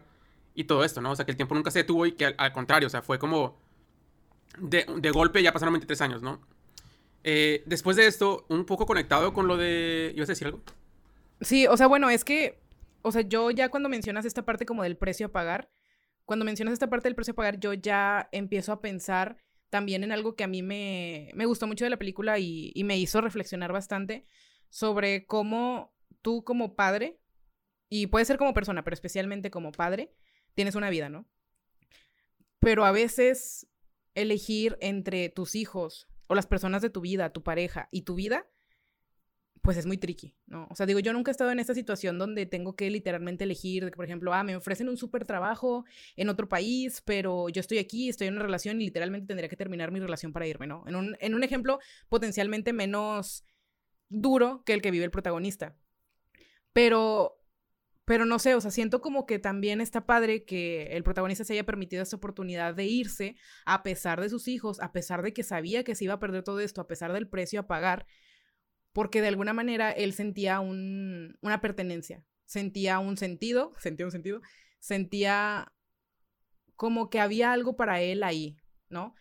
y 0.54 0.66
todo 0.66 0.84
esto, 0.84 1.02
¿no? 1.02 1.12
O 1.12 1.16
sea, 1.16 1.26
que 1.26 1.32
el 1.32 1.38
tiempo 1.38 1.56
nunca 1.56 1.72
se 1.72 1.80
detuvo 1.80 2.06
y 2.06 2.12
que 2.12 2.26
al, 2.26 2.54
contrario, 2.54 2.88
o 2.88 2.90
sea, 2.90 3.02
fue 3.02 3.18
como 3.18 3.58
de, 4.60 4.86
de, 4.98 5.12
golpe 5.12 5.42
ya 5.42 5.54
pasaron 5.54 5.74
23 5.74 6.02
años, 6.02 6.22
¿no? 6.22 6.42
Eh, 7.24 7.64
después 7.66 7.98
de 7.98 8.08
esto, 8.08 8.46
un 8.50 8.66
poco 8.66 8.86
conectado 8.86 9.34
con 9.34 9.48
lo 9.48 9.58
de... 9.58 10.14
¿Ibas 10.16 10.30
a 10.30 10.34
decir 10.34 10.48
algo? 10.48 10.62
Sí, 11.42 11.68
o 11.68 11.76
sea, 11.76 11.88
bueno, 11.88 12.10
es 12.10 12.24
que 12.24 12.60
o 13.06 13.12
sea, 13.12 13.22
yo 13.22 13.52
ya 13.52 13.70
cuando 13.70 13.88
mencionas 13.88 14.26
esta 14.26 14.46
parte 14.46 14.66
como 14.66 14.82
del 14.82 14.98
precio 14.98 15.28
a 15.28 15.32
pagar, 15.32 15.70
cuando 16.26 16.44
mencionas 16.44 16.74
esta 16.74 16.90
parte 16.90 17.08
del 17.08 17.14
precio 17.14 17.34
a 17.34 17.36
pagar, 17.36 17.60
yo 17.60 17.72
ya 17.74 18.30
empiezo 18.32 18.72
a 18.72 18.82
pensar 18.82 19.38
también 19.70 20.04
en 20.04 20.12
algo 20.12 20.36
que 20.36 20.44
a 20.44 20.48
mí 20.48 20.62
me, 20.62 21.32
me 21.34 21.46
gustó 21.46 21.68
mucho 21.68 21.86
de 21.86 21.90
la 21.90 21.98
película 21.98 22.40
y, 22.40 22.72
y 22.74 22.84
me 22.84 22.98
hizo 22.98 23.22
reflexionar 23.22 23.72
bastante 23.72 24.26
sobre 24.70 25.26
cómo 25.26 25.94
tú 26.22 26.44
como 26.44 26.76
padre, 26.76 27.20
y 27.90 28.08
puede 28.08 28.26
ser 28.26 28.38
como 28.38 28.54
persona, 28.54 28.84
pero 28.84 28.94
especialmente 28.94 29.52
como 29.52 29.72
padre, 29.72 30.12
tienes 30.54 30.76
una 30.76 30.90
vida, 30.90 31.10
¿no? 31.10 31.28
Pero 32.60 32.86
a 32.86 32.92
veces 32.92 33.68
elegir 34.16 34.78
entre 34.82 35.30
tus 35.30 35.56
hijos 35.56 36.08
o 36.28 36.36
las 36.36 36.48
personas 36.48 36.82
de 36.82 36.90
tu 36.90 37.02
vida, 37.02 37.32
tu 37.32 37.44
pareja 37.44 37.88
y 37.92 38.02
tu 38.02 38.16
vida, 38.16 38.48
pues 39.66 39.78
es 39.78 39.88
muy 39.88 39.98
tricky, 39.98 40.36
¿no? 40.46 40.68
O 40.70 40.76
sea, 40.76 40.86
digo, 40.86 41.00
yo 41.00 41.12
nunca 41.12 41.32
he 41.32 41.34
estado 41.34 41.52
en 41.52 41.60
esta 41.60 41.74
situación 41.74 42.20
donde 42.20 42.46
tengo 42.46 42.76
que 42.76 42.90
literalmente 42.92 43.44
elegir, 43.44 43.84
de 43.84 43.92
por 43.92 44.06
ejemplo, 44.06 44.32
ah, 44.32 44.44
me 44.44 44.56
ofrecen 44.56 44.88
un 44.88 44.96
súper 44.96 45.26
trabajo 45.26 45.86
en 46.16 46.30
otro 46.30 46.48
país, 46.48 47.02
pero 47.04 47.50
yo 47.50 47.60
estoy 47.60 47.80
aquí, 47.80 48.08
estoy 48.08 48.28
en 48.28 48.36
una 48.36 48.44
relación 48.44 48.80
y 48.80 48.86
literalmente 48.86 49.28
tendría 49.28 49.50
que 49.50 49.58
terminar 49.58 49.92
mi 49.92 50.00
relación 50.00 50.32
para 50.32 50.46
irme, 50.46 50.68
¿no? 50.68 50.84
En 50.88 50.96
un, 50.96 51.18
en 51.20 51.34
un 51.34 51.44
ejemplo 51.44 51.80
potencialmente 52.10 52.74
menos 52.74 53.44
duro 54.08 54.64
que 54.66 54.74
el 54.74 54.82
que 54.84 54.92
vive 54.92 55.06
el 55.06 55.12
protagonista. 55.12 55.76
Pero 56.72 57.42
pero 58.06 58.26
no 58.26 58.38
sé, 58.38 58.54
o 58.54 58.62
sea, 58.62 58.70
siento 58.70 59.02
como 59.02 59.26
que 59.26 59.40
también 59.40 59.82
está 59.82 60.06
padre 60.06 60.46
que 60.46 60.90
el 60.92 61.04
protagonista 61.04 61.44
se 61.44 61.54
haya 61.54 61.66
permitido 61.66 62.04
esta 62.04 62.16
oportunidad 62.16 62.76
de 62.76 62.86
irse 62.86 63.36
a 63.66 63.82
pesar 63.82 64.22
de 64.22 64.30
sus 64.30 64.48
hijos, 64.48 64.80
a 64.80 64.92
pesar 64.92 65.24
de 65.24 65.34
que 65.34 65.42
sabía 65.42 65.84
que 65.84 65.96
se 65.96 66.04
iba 66.04 66.14
a 66.14 66.20
perder 66.20 66.44
todo 66.44 66.60
esto, 66.60 66.82
a 66.82 66.88
pesar 66.88 67.14
del 67.14 67.28
precio 67.28 67.62
a 67.62 67.68
pagar, 67.68 68.06
porque 68.96 69.20
de 69.20 69.28
alguna 69.28 69.52
manera 69.52 69.92
él 69.92 70.14
sentía 70.14 70.62
un, 70.62 71.38
una 71.42 71.60
pertenencia, 71.60 72.24
sentía 72.46 73.00
un 73.00 73.18
sentido, 73.18 73.74
sentía 73.78 74.06
un 74.06 74.12
sentido, 74.14 74.42
sentía 74.80 75.74
como 76.78 77.10
que 77.10 77.20
había 77.20 77.52
algo 77.52 77.76
para 77.76 78.00
él 78.00 78.24
ahí, 78.24 78.56
¿no? 78.88 79.14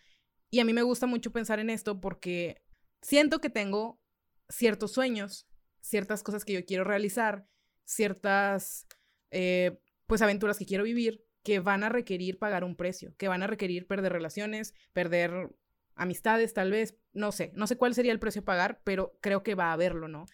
Y 0.49 0.61
a 0.61 0.65
mí 0.65 0.71
me 0.71 0.81
gusta 0.81 1.07
mucho 1.07 1.33
pensar 1.33 1.59
en 1.59 1.69
esto 1.69 1.99
porque 1.99 2.61
siento 3.01 3.41
que 3.41 3.49
tengo 3.49 3.99
ciertos 4.47 4.93
sueños, 4.93 5.45
ciertas 5.81 6.23
cosas 6.23 6.45
que 6.45 6.53
yo 6.53 6.65
quiero 6.65 6.85
realizar, 6.85 7.45
ciertas, 7.83 8.87
eh, 9.31 9.77
pues, 10.05 10.21
aventuras 10.21 10.57
que 10.57 10.65
quiero 10.65 10.85
vivir 10.85 11.21
que 11.43 11.59
van 11.59 11.83
a 11.83 11.89
requerir 11.89 12.39
pagar 12.39 12.63
un 12.63 12.77
precio, 12.77 13.13
que 13.17 13.27
van 13.27 13.43
a 13.43 13.47
requerir 13.47 13.87
perder 13.87 14.13
relaciones, 14.13 14.73
perder 14.93 15.49
amistades 15.95 16.53
tal 16.53 16.71
vez, 16.71 16.97
no 17.13 17.31
sé, 17.31 17.51
no 17.55 17.67
sé 17.67 17.77
cuál 17.77 17.93
sería 17.93 18.11
el 18.11 18.19
precio 18.19 18.41
a 18.41 18.45
pagar, 18.45 18.81
pero 18.83 19.17
creo 19.21 19.43
que 19.43 19.55
va 19.55 19.69
a 19.69 19.73
haberlo, 19.73 20.07
¿no? 20.07 20.25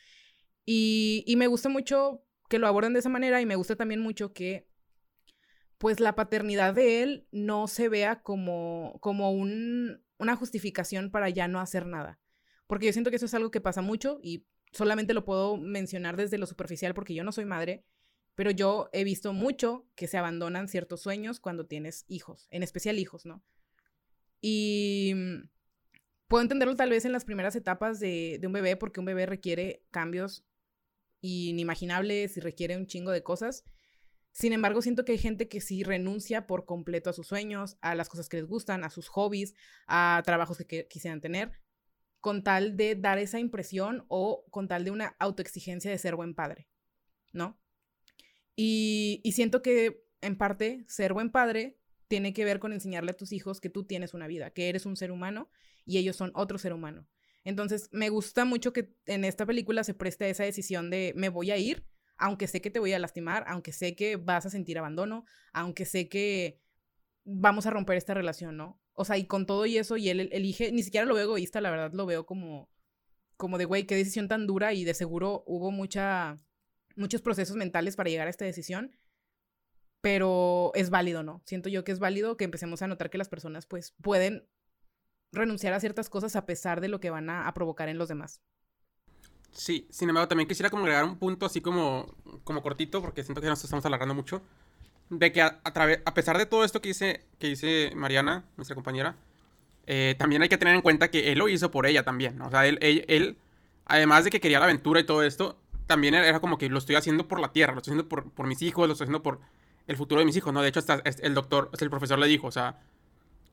Y, 0.66 1.24
y 1.28 1.36
me 1.36 1.48
gusta 1.48 1.70
mucho 1.70 2.24
que 2.50 2.60
lo 2.60 2.68
aborden 2.68 2.94
de 2.94 3.00
esa 3.00 3.10
manera 3.10 3.42
y 3.42 3.46
me 3.46 3.56
gusta 3.56 3.76
también 3.76 4.02
mucho 4.02 4.34
que 4.34 4.68
pues 5.78 6.00
la 6.00 6.14
paternidad 6.14 6.76
de 6.76 7.02
él 7.02 7.28
no 7.32 7.68
se 7.68 7.90
vea 7.90 8.22
como, 8.22 9.00
como 9.02 9.32
un, 9.32 10.04
una 10.20 10.36
justificación 10.36 11.10
para 11.10 11.28
ya 11.30 11.48
no 11.48 11.60
hacer 11.60 11.88
nada. 11.88 12.20
Porque 12.68 12.86
yo 12.86 12.94
siento 12.94 13.10
que 13.10 13.16
eso 13.16 13.26
es 13.26 13.34
algo 13.34 13.50
que 13.50 13.62
pasa 13.62 13.82
mucho 13.82 14.20
y 14.22 14.46
solamente 14.72 15.16
lo 15.16 15.26
puedo 15.26 15.58
mencionar 15.58 16.18
desde 16.18 16.38
lo 16.38 16.46
superficial 16.46 16.94
porque 16.94 17.16
yo 17.16 17.24
no 17.24 17.32
soy 17.32 17.46
madre, 17.46 17.84
pero 18.36 18.52
yo 18.52 18.90
he 18.94 19.04
visto 19.04 19.34
mucho 19.34 19.88
que 19.96 20.08
se 20.08 20.20
abandonan 20.20 20.68
ciertos 20.68 21.02
sueños 21.02 21.40
cuando 21.40 21.66
tienes 21.66 22.06
hijos, 22.08 22.48
en 22.52 22.62
especial 22.62 23.00
hijos, 23.00 23.26
¿no? 23.26 23.44
Y 24.42 25.14
mm, 25.16 25.50
puedo 26.28 26.42
entenderlo 26.42 26.76
tal 26.76 26.90
vez 26.90 27.06
en 27.06 27.12
las 27.12 27.26
primeras 27.26 27.56
etapas 27.56 28.00
de, 28.00 28.38
de 28.42 28.48
un 28.48 28.54
bebé 28.54 28.76
porque 28.76 29.00
un 29.00 29.06
bebé 29.06 29.26
requiere 29.26 29.86
cambios 29.92 30.46
inimaginables 31.22 32.36
y 32.36 32.40
requiere 32.40 32.78
un 32.78 32.88
chingo 32.88 33.12
de 33.12 33.24
cosas. 33.24 33.64
Sin 34.32 34.54
embargo, 34.54 34.82
siento 34.82 35.04
que 35.04 35.12
hay 35.12 35.18
gente 35.18 35.50
que 35.50 35.62
sí 35.62 35.84
renuncia 35.84 36.48
por 36.48 36.66
completo 36.66 37.10
a 37.10 37.14
sus 37.14 37.28
sueños, 37.28 37.78
a 37.82 37.96
las 37.96 38.08
cosas 38.08 38.30
que 38.30 38.38
les 38.38 38.46
gustan, 38.46 38.84
a 38.84 38.90
sus 38.90 39.10
hobbies, 39.10 39.54
a 39.88 40.22
trabajos 40.26 40.58
que, 40.68 40.88
quisieran 40.88 41.22
tener, 41.22 41.52
con 42.22 42.44
tal 42.44 42.78
de 42.78 42.96
dar 42.96 43.18
esa 43.18 43.40
impresión 43.40 44.06
o 44.08 44.46
con 44.50 44.68
tal 44.68 44.86
de 44.86 44.92
una 44.92 45.16
autoexigencia 45.20 45.92
de 45.92 45.98
ser 45.98 46.16
buen 46.16 46.34
padre, 46.34 46.70
¿no? 47.34 47.60
Y, 48.56 49.22
y 49.24 49.34
siento 49.34 49.62
que 49.62 50.06
en 50.22 50.38
parte 50.38 50.86
ser 50.88 51.14
buen 51.14 51.32
padre 51.32 51.81
tiene 52.12 52.34
que 52.34 52.44
ver 52.44 52.60
con 52.60 52.74
enseñarle 52.74 53.12
a 53.12 53.16
tus 53.16 53.32
hijos 53.32 53.62
que 53.62 53.70
tú 53.70 53.86
tienes 53.86 54.14
una 54.14 54.28
vida, 54.28 54.50
que 54.50 54.68
eres 54.68 54.86
un 54.86 54.98
ser 54.98 55.14
humano 55.14 55.50
y 55.86 55.98
ellos 55.98 56.18
son 56.18 56.34
otro 56.36 56.58
ser 56.58 56.74
humano. 56.74 57.08
Entonces, 57.46 57.88
me 57.94 58.10
gusta 58.10 58.44
mucho 58.44 58.74
que 58.74 58.94
en 59.06 59.24
esta 59.24 59.46
película 59.46 59.86
se 59.86 59.94
preste 59.94 60.30
esa 60.30 60.44
decisión 60.44 60.90
de 60.90 61.14
me 61.16 61.30
voy 61.30 61.52
a 61.52 61.58
ir, 61.58 61.86
aunque 62.18 62.48
sé 62.48 62.60
que 62.60 62.70
te 62.70 62.80
voy 62.80 62.92
a 62.92 63.00
lastimar, 63.00 63.46
aunque 63.48 63.72
sé 63.72 63.96
que 63.96 64.18
vas 64.18 64.46
a 64.46 64.50
sentir 64.50 64.78
abandono, 64.78 65.24
aunque 65.54 65.86
sé 65.86 66.10
que 66.10 66.60
vamos 67.24 67.66
a 67.66 67.70
romper 67.70 67.96
esta 67.96 68.14
relación, 68.14 68.58
¿no? 68.58 68.82
O 68.92 69.06
sea, 69.06 69.18
y 69.18 69.24
con 69.24 69.46
todo 69.46 69.66
y 69.66 69.78
eso, 69.78 69.96
y 69.96 70.10
él 70.10 70.28
elige, 70.34 70.74
ni 70.74 70.84
siquiera 70.84 71.06
lo 71.06 71.16
veo 71.16 71.24
egoísta, 71.24 71.62
la 71.62 71.72
verdad, 71.72 71.94
lo 71.94 72.06
veo 72.06 72.26
como, 72.26 72.70
como 73.38 73.58
de, 73.58 73.64
güey, 73.64 73.86
qué 73.86 73.96
decisión 73.96 74.28
tan 74.28 74.48
dura 74.48 74.74
y 74.74 74.84
de 74.84 74.94
seguro 74.94 75.46
hubo 75.48 75.72
mucha, 75.72 76.42
muchos 76.98 77.22
procesos 77.22 77.56
mentales 77.56 77.96
para 77.96 78.10
llegar 78.10 78.28
a 78.28 78.32
esta 78.32 78.44
decisión, 78.44 78.92
pero 80.02 80.72
es 80.76 80.90
válido, 80.90 81.24
¿no? 81.24 81.42
Siento 81.46 81.70
yo 81.70 81.84
que 81.84 81.92
es 81.92 82.00
válido 82.00 82.38
que 82.38 82.46
empecemos 82.46 82.82
a 82.82 82.88
notar 82.88 83.10
que 83.10 83.18
las 83.18 83.30
personas, 83.30 83.66
pues, 83.66 83.94
pueden 84.02 84.48
renunciar 85.32 85.74
a 85.74 85.80
ciertas 85.80 86.10
cosas 86.10 86.36
a 86.36 86.46
pesar 86.46 86.82
de 86.82 86.90
lo 86.90 87.00
que 87.00 87.10
van 87.10 87.30
a 87.30 87.54
provocar 87.54 87.88
en 87.88 87.98
los 87.98 88.10
demás. 88.10 88.42
Sí, 89.52 89.88
sin 89.92 90.10
embargo, 90.10 90.28
también 90.28 90.48
quisiera 90.48 90.70
como 90.70 90.84
agregar 90.84 91.04
un 91.04 91.18
punto 91.18 91.46
así 91.46 91.62
como, 91.62 92.16
como 92.44 92.62
cortito, 92.62 93.02
porque 93.02 93.24
siento 93.24 93.42
que 93.42 93.48
nos 93.48 93.64
estamos 93.64 93.86
alargando 93.86 94.16
mucho, 94.16 94.42
de 95.10 95.32
que 95.32 95.42
a, 95.42 95.62
a 95.64 96.14
pesar 96.14 96.38
de 96.38 96.46
todo 96.46 96.64
esto 96.64 96.82
que 96.82 96.90
dice, 96.90 97.26
que 97.38 97.48
dice 97.48 97.92
Mariana, 97.96 98.46
nuestra 98.56 98.76
compañera, 98.76 99.18
eh, 99.88 100.16
también 100.18 100.42
hay 100.42 100.50
que 100.50 100.58
tener 100.58 100.76
en 100.76 100.82
cuenta 100.82 101.12
que 101.12 101.32
él 101.32 101.40
lo 101.40 101.50
hizo 101.50 101.70
por 101.70 101.86
ella 101.86 102.04
también, 102.04 102.38
¿no? 102.38 102.48
O 102.48 102.50
sea, 102.50 102.66
él, 102.66 102.78
él, 102.82 103.38
además 103.86 104.24
de 104.24 104.30
que 104.30 104.40
quería 104.40 104.60
la 104.60 104.66
aventura 104.66 105.02
y 105.02 105.06
todo 105.06 105.24
esto, 105.24 105.58
también 105.86 106.14
era 106.14 106.40
como 106.40 106.58
que 106.58 106.70
lo 106.70 106.78
estoy 106.78 106.96
haciendo 106.96 107.28
por 107.28 107.42
la 107.42 107.52
tierra, 107.52 107.74
lo 107.74 107.80
estoy 107.80 107.92
haciendo 107.92 108.08
por, 108.08 108.32
por 108.32 108.48
mis 108.48 108.62
hijos, 108.62 108.88
lo 108.88 108.94
estoy 108.94 109.06
haciendo 109.06 109.22
por 109.22 109.42
el 109.88 109.98
futuro 109.98 110.20
de 110.20 110.26
mis 110.26 110.36
hijos, 110.36 110.54
¿no? 110.54 110.62
De 110.62 110.70
hecho, 110.70 110.80
hasta 110.80 111.02
el 111.06 111.34
doctor, 111.34 111.70
el 111.80 111.90
profesor 111.90 112.20
le 112.20 112.28
dijo, 112.28 112.48
o 112.48 112.52
sea, 112.52 112.80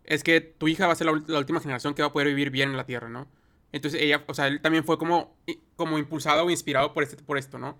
es 0.04 0.22
que 0.22 0.40
tu 0.40 0.68
hija 0.68 0.86
va 0.86 0.92
a 0.92 0.96
ser 0.96 1.06
la, 1.06 1.22
la 1.26 1.38
última 1.38 1.60
generación 1.60 1.94
que 1.94 2.02
va 2.02 2.08
a 2.08 2.12
poder 2.12 2.28
vivir 2.28 2.50
bien 2.50 2.70
en 2.70 2.76
la 2.76 2.86
tierra, 2.86 3.08
¿no? 3.08 3.26
Entonces 3.72 4.00
ella, 4.00 4.24
o 4.26 4.34
sea, 4.34 4.46
él 4.46 4.60
también 4.60 4.84
fue 4.84 4.98
como, 4.98 5.36
como 5.76 5.98
impulsado 5.98 6.44
o 6.44 6.50
inspirado 6.50 6.92
por, 6.94 7.02
este, 7.02 7.22
por 7.22 7.38
esto, 7.38 7.58
¿no? 7.58 7.76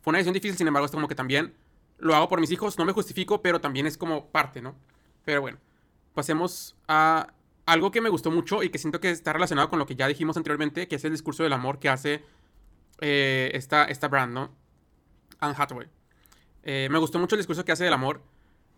Fue 0.00 0.10
una 0.10 0.18
decisión 0.18 0.34
difícil, 0.34 0.56
sin 0.56 0.68
embargo, 0.68 0.86
es 0.86 0.92
como 0.92 1.08
que 1.08 1.14
también 1.14 1.54
lo 1.98 2.14
hago 2.14 2.28
por 2.28 2.40
mis 2.40 2.50
hijos, 2.50 2.78
no 2.78 2.84
me 2.84 2.92
justifico, 2.92 3.42
pero 3.42 3.60
también 3.60 3.86
es 3.86 3.98
como 3.98 4.28
parte, 4.28 4.62
¿no? 4.62 4.74
Pero 5.24 5.40
bueno, 5.40 5.58
pasemos 6.14 6.76
a 6.88 7.32
algo 7.66 7.90
que 7.90 8.00
me 8.00 8.08
gustó 8.08 8.30
mucho 8.30 8.62
y 8.62 8.70
que 8.70 8.78
siento 8.78 9.00
que 9.00 9.10
está 9.10 9.32
relacionado 9.32 9.68
con 9.68 9.78
lo 9.78 9.86
que 9.86 9.96
ya 9.96 10.06
dijimos 10.06 10.36
anteriormente, 10.36 10.88
que 10.88 10.96
es 10.96 11.04
el 11.04 11.12
discurso 11.12 11.42
del 11.42 11.52
amor 11.52 11.78
que 11.78 11.88
hace 11.88 12.24
eh, 13.00 13.50
esta, 13.54 13.84
esta 13.84 14.08
brand, 14.08 14.32
¿no? 14.32 14.54
Anne 15.40 15.54
Hathaway. 15.58 15.88
Eh, 16.68 16.88
me 16.90 16.98
gustó 16.98 17.18
mucho 17.18 17.36
el 17.36 17.38
discurso 17.38 17.64
que 17.64 17.72
hace 17.72 17.84
del 17.84 17.94
amor. 17.94 18.20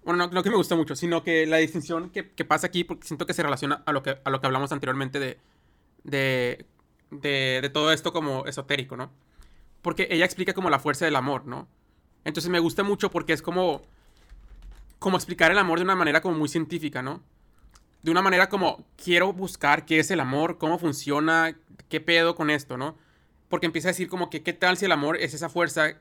Bueno, 0.05 0.27
no, 0.27 0.33
no 0.33 0.43
que 0.45 0.51
me 0.51 0.57
gustó 0.57 0.77
mucho, 0.77 0.95
sino 0.95 1.25
que 1.25 1.47
la 1.47 1.57
distinción 1.57 2.11
que, 2.11 2.31
que, 2.31 2.45
pasa 2.45 2.69
aquí, 2.69 2.85
porque 2.85 3.09
siento 3.09 3.27
que 3.27 3.35
se 3.35 3.43
relaciona 3.43 3.83
a 3.85 3.93
lo 3.93 4.05
que, 4.05 4.19
a 4.23 4.31
lo 4.31 4.41
que 4.41 4.47
hablamos 4.47 4.71
anteriormente 4.71 5.19
de 5.19 5.39
de, 6.05 6.67
de, 7.11 7.71
todo 7.73 7.93
esto 7.93 8.13
como 8.13 8.47
esotérico, 8.47 8.97
¿no? 8.97 9.11
Porque 9.83 10.09
ella 10.11 10.25
explica 10.25 10.55
como 10.55 10.71
la 10.71 10.79
fuerza 10.79 11.05
del 11.05 11.17
amor, 11.17 11.47
¿no? 11.47 11.69
Entonces 12.25 12.51
me 12.51 12.59
gusta 12.59 12.83
mucho 12.83 13.11
porque 13.11 13.33
es 13.33 13.43
como, 13.43 13.83
como 14.99 15.17
explicar 15.17 15.51
el 15.51 15.59
amor 15.59 15.79
de 15.79 15.85
una 15.85 15.97
manera 15.97 16.21
como 16.21 16.37
muy 16.37 16.49
científica, 16.49 17.03
¿no? 17.03 17.23
De 18.03 18.11
una 18.11 18.23
manera 18.23 18.49
como 18.49 18.87
quiero 19.03 19.33
buscar 19.33 19.85
qué 19.85 19.99
es 19.99 20.11
el 20.11 20.21
amor, 20.21 20.59
cómo 20.59 20.79
funciona, 20.79 21.57
qué 21.89 22.01
pedo 22.01 22.35
con 22.35 22.51
esto, 22.51 22.77
¿no? 22.77 22.97
Porque 23.49 23.67
empieza 23.67 23.89
a 23.89 23.93
decir 23.93 24.09
como 24.09 24.31
que 24.31 24.43
qué 24.43 24.53
tal 24.53 24.77
si 24.77 24.85
el 24.85 24.93
amor 24.93 25.17
es 25.17 25.35
esa 25.35 25.49
fuerza 25.49 25.95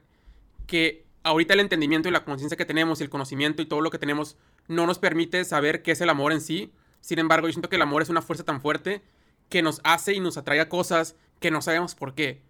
que 0.66 1.06
ahorita 1.28 1.54
el 1.54 1.60
entendimiento 1.60 2.10
y 2.10 2.12
la 2.12 2.26
conciencia 2.26 2.58
que 2.58 2.66
tenemos 2.66 3.00
y 3.00 3.04
el 3.04 3.10
conocimiento 3.10 3.62
y 3.62 3.66
todo 3.66 3.82
lo 3.82 3.92
que 3.92 4.00
tenemos 4.00 4.38
no 4.68 4.88
nos 4.88 5.00
permite 5.00 5.44
saber 5.46 5.84
qué 5.84 5.92
es 5.92 6.02
el 6.02 6.10
amor 6.10 6.32
en 6.32 6.42
sí. 6.42 6.72
Sin 7.02 7.20
embargo, 7.20 7.48
yo 7.48 7.54
siento 7.54 7.70
que 7.70 7.76
el 7.76 7.82
amor 7.82 8.02
es 8.02 8.10
una 8.10 8.22
fuerza 8.22 8.44
tan 8.44 8.62
fuerte 8.62 9.02
que 9.50 9.62
nos 9.62 9.82
hace 9.84 10.14
y 10.14 10.20
nos 10.20 10.38
atrae 10.38 10.60
a 10.60 10.70
cosas 10.70 11.16
que 11.40 11.52
no 11.52 11.62
sabemos 11.62 11.96
por 11.96 12.16
qué. 12.16 12.42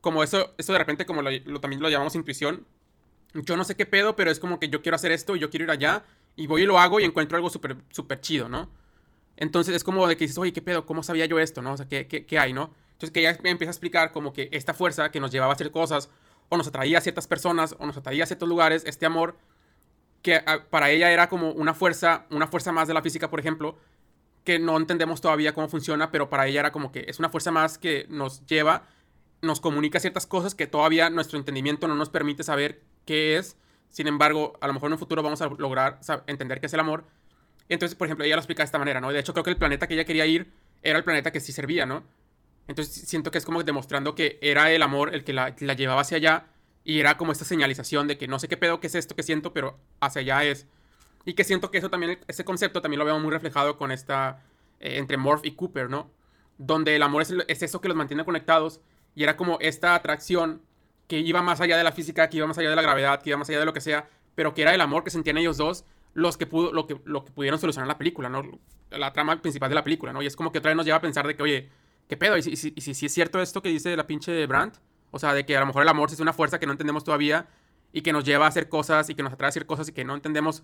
Como 0.00 0.22
eso, 0.22 0.54
eso 0.58 0.72
de 0.72 0.78
repente, 0.78 1.06
como 1.06 1.22
lo, 1.22 1.60
también 1.60 1.82
lo 1.82 1.88
llamamos 1.88 2.14
intuición. 2.14 2.66
Yo 3.34 3.56
no 3.56 3.64
sé 3.64 3.74
qué 3.74 3.84
pedo, 3.84 4.16
pero 4.16 4.30
es 4.30 4.38
como 4.38 4.58
que 4.58 4.68
yo 4.68 4.80
quiero 4.80 4.96
hacer 4.96 5.12
esto 5.12 5.36
y 5.36 5.40
yo 5.40 5.50
quiero 5.50 5.64
ir 5.64 5.70
allá. 5.70 6.04
Y 6.36 6.46
voy 6.46 6.62
y 6.62 6.66
lo 6.66 6.78
hago 6.78 7.00
y 7.00 7.04
encuentro 7.04 7.36
algo 7.36 7.50
súper 7.50 8.20
chido, 8.20 8.48
¿no? 8.48 8.70
Entonces 9.36 9.74
es 9.74 9.84
como 9.84 10.06
de 10.06 10.16
que 10.16 10.24
dices, 10.24 10.38
oye, 10.38 10.52
¿qué 10.52 10.62
pedo? 10.62 10.84
¿Cómo 10.84 11.02
sabía 11.02 11.26
yo 11.26 11.38
esto, 11.38 11.62
no? 11.62 11.72
O 11.72 11.76
sea, 11.76 11.86
¿qué, 11.88 12.06
qué, 12.06 12.26
qué 12.26 12.38
hay, 12.38 12.52
no? 12.52 12.74
Entonces 12.92 13.12
que 13.12 13.20
ella 13.20 13.38
empieza 13.44 13.70
a 13.70 13.72
explicar 13.72 14.10
como 14.10 14.32
que 14.32 14.48
esta 14.50 14.74
fuerza 14.74 15.12
que 15.12 15.20
nos 15.20 15.30
llevaba 15.30 15.52
a 15.52 15.54
hacer 15.54 15.70
cosas, 15.70 16.10
o 16.48 16.56
nos 16.56 16.66
atraía 16.66 16.98
a 16.98 17.00
ciertas 17.00 17.26
personas, 17.26 17.76
o 17.78 17.86
nos 17.86 17.96
atraía 17.96 18.24
a 18.24 18.26
ciertos 18.26 18.48
lugares, 18.48 18.84
este 18.86 19.06
amor, 19.06 19.36
que 20.22 20.42
para 20.70 20.90
ella 20.90 21.10
era 21.10 21.28
como 21.28 21.52
una 21.52 21.74
fuerza, 21.74 22.26
una 22.30 22.46
fuerza 22.46 22.72
más 22.72 22.88
de 22.88 22.94
la 22.94 23.02
física, 23.02 23.30
por 23.30 23.40
ejemplo, 23.40 23.76
que 24.44 24.58
no 24.58 24.76
entendemos 24.76 25.20
todavía 25.20 25.52
cómo 25.52 25.68
funciona, 25.68 26.10
pero 26.10 26.30
para 26.30 26.46
ella 26.46 26.60
era 26.60 26.72
como 26.72 26.90
que 26.90 27.04
es 27.06 27.18
una 27.18 27.28
fuerza 27.28 27.50
más 27.50 27.78
que 27.78 28.06
nos 28.08 28.46
lleva, 28.46 28.86
nos 29.42 29.60
comunica 29.60 30.00
ciertas 30.00 30.26
cosas 30.26 30.54
que 30.54 30.66
todavía 30.66 31.10
nuestro 31.10 31.38
entendimiento 31.38 31.86
no 31.86 31.94
nos 31.94 32.08
permite 32.08 32.42
saber 32.42 32.82
qué 33.04 33.36
es. 33.36 33.56
Sin 33.90 34.06
embargo, 34.06 34.54
a 34.60 34.66
lo 34.66 34.72
mejor 34.72 34.88
en 34.88 34.94
un 34.94 34.98
futuro 34.98 35.22
vamos 35.22 35.40
a 35.42 35.48
lograr 35.48 36.00
entender 36.26 36.60
qué 36.60 36.66
es 36.66 36.74
el 36.74 36.80
amor. 36.80 37.04
Entonces, 37.68 37.96
por 37.96 38.06
ejemplo, 38.06 38.24
ella 38.24 38.36
lo 38.36 38.40
explica 38.40 38.62
de 38.62 38.66
esta 38.66 38.78
manera, 38.78 39.00
¿no? 39.00 39.12
De 39.12 39.18
hecho, 39.18 39.32
creo 39.32 39.44
que 39.44 39.50
el 39.50 39.56
planeta 39.56 39.86
que 39.86 39.94
ella 39.94 40.04
quería 40.04 40.26
ir 40.26 40.50
era 40.82 40.98
el 40.98 41.04
planeta 41.04 41.30
que 41.30 41.40
sí 41.40 41.52
servía, 41.52 41.86
¿no? 41.86 42.02
Entonces, 42.68 43.08
siento 43.08 43.30
que 43.30 43.38
es 43.38 43.44
como 43.44 43.62
demostrando 43.62 44.14
que 44.14 44.38
era 44.42 44.70
el 44.70 44.82
amor 44.82 45.14
el 45.14 45.24
que 45.24 45.32
la, 45.32 45.50
llevaba 45.50 46.02
hacia 46.02 46.18
allá 46.18 46.46
y 46.84 47.00
era 47.00 47.16
como 47.16 47.32
esta 47.32 47.44
señalización 47.44 48.06
de 48.06 48.18
que 48.18 48.28
no 48.28 48.38
sé 48.38 48.46
qué 48.46 48.56
pedo, 48.56 48.78
qué 48.78 48.86
es 48.86 48.94
esto 48.94 49.16
que 49.16 49.22
siento, 49.22 49.52
pero 49.52 49.78
hacia 50.00 50.20
allá 50.20 50.44
es. 50.44 50.66
Y 51.24 51.34
que 51.34 51.44
siento 51.44 51.70
que 51.70 51.78
eso 51.78 51.90
también, 51.90 52.18
ese 52.28 52.44
concepto 52.44 52.80
también 52.80 52.98
lo 52.98 53.04
veo 53.04 53.18
muy 53.18 53.30
reflejado 53.30 53.76
con 53.76 53.90
esta, 53.90 54.42
eh, 54.80 54.98
entre 54.98 55.16
Morph 55.16 55.44
y 55.44 55.52
Cooper, 55.52 55.90
¿no? 55.90 56.10
Donde 56.58 56.94
el 56.94 57.02
amor 57.02 57.22
es, 57.22 57.34
es, 57.48 57.62
eso 57.62 57.80
que 57.80 57.88
los 57.88 57.96
mantiene 57.96 58.24
conectados 58.24 58.80
y 59.14 59.24
era 59.24 59.36
como 59.36 59.58
esta 59.60 59.94
atracción 59.94 60.62
que 61.06 61.18
iba 61.18 61.42
más 61.42 61.60
allá 61.60 61.76
de 61.76 61.84
la 61.84 61.92
física, 61.92 62.28
que 62.28 62.36
iba 62.36 62.46
más 62.46 62.58
allá 62.58 62.70
de 62.70 62.76
la 62.76 62.82
gravedad, 62.82 63.22
que 63.22 63.30
iba 63.30 63.38
más 63.38 63.48
allá 63.48 63.60
de 63.60 63.64
lo 63.64 63.72
que 63.72 63.80
sea, 63.80 64.08
pero 64.34 64.54
que 64.54 64.62
era 64.62 64.74
el 64.74 64.80
amor 64.80 65.04
que 65.04 65.10
sentían 65.10 65.38
ellos 65.38 65.56
dos 65.56 65.84
los 66.14 66.36
que, 66.36 66.46
pudo, 66.46 66.72
lo 66.72 66.86
que, 66.86 67.00
lo 67.04 67.24
que 67.24 67.32
pudieron 67.32 67.58
solucionar 67.58 67.88
la 67.88 67.96
película, 67.96 68.28
¿no? 68.28 68.42
La 68.90 69.12
trama 69.12 69.40
principal 69.40 69.68
de 69.68 69.74
la 69.74 69.84
película, 69.84 70.12
¿no? 70.12 70.22
Y 70.22 70.26
es 70.26 70.36
como 70.36 70.52
que 70.52 70.58
otra 70.58 70.70
vez 70.70 70.76
nos 70.76 70.84
lleva 70.84 70.98
a 70.98 71.00
pensar 71.00 71.26
de 71.26 71.36
que, 71.36 71.42
oye, 71.42 71.68
¿qué 72.08 72.16
pedo? 72.16 72.36
¿Y 72.36 72.42
si, 72.42 72.56
si, 72.56 72.72
si, 72.94 73.06
es 73.06 73.12
cierto 73.12 73.40
esto 73.40 73.62
que 73.62 73.68
dice 73.68 73.96
la 73.96 74.06
pinche 74.06 74.46
Brandt? 74.46 74.76
O 75.10 75.18
sea, 75.18 75.34
de 75.34 75.46
que 75.46 75.56
a 75.56 75.60
lo 75.60 75.66
mejor 75.66 75.82
el 75.82 75.88
amor 75.88 76.10
es 76.10 76.20
una 76.20 76.32
fuerza 76.32 76.58
que 76.58 76.66
no 76.66 76.72
entendemos 76.72 77.04
todavía 77.04 77.46
y 77.92 78.02
que 78.02 78.12
nos 78.12 78.24
lleva 78.24 78.46
a 78.46 78.48
hacer 78.48 78.68
cosas 78.68 79.08
y 79.08 79.14
que 79.14 79.22
nos 79.22 79.32
atrae 79.32 79.48
a 79.48 79.50
hacer 79.50 79.66
cosas 79.66 79.88
y 79.88 79.92
que 79.92 80.04
no 80.04 80.14
entendemos 80.14 80.62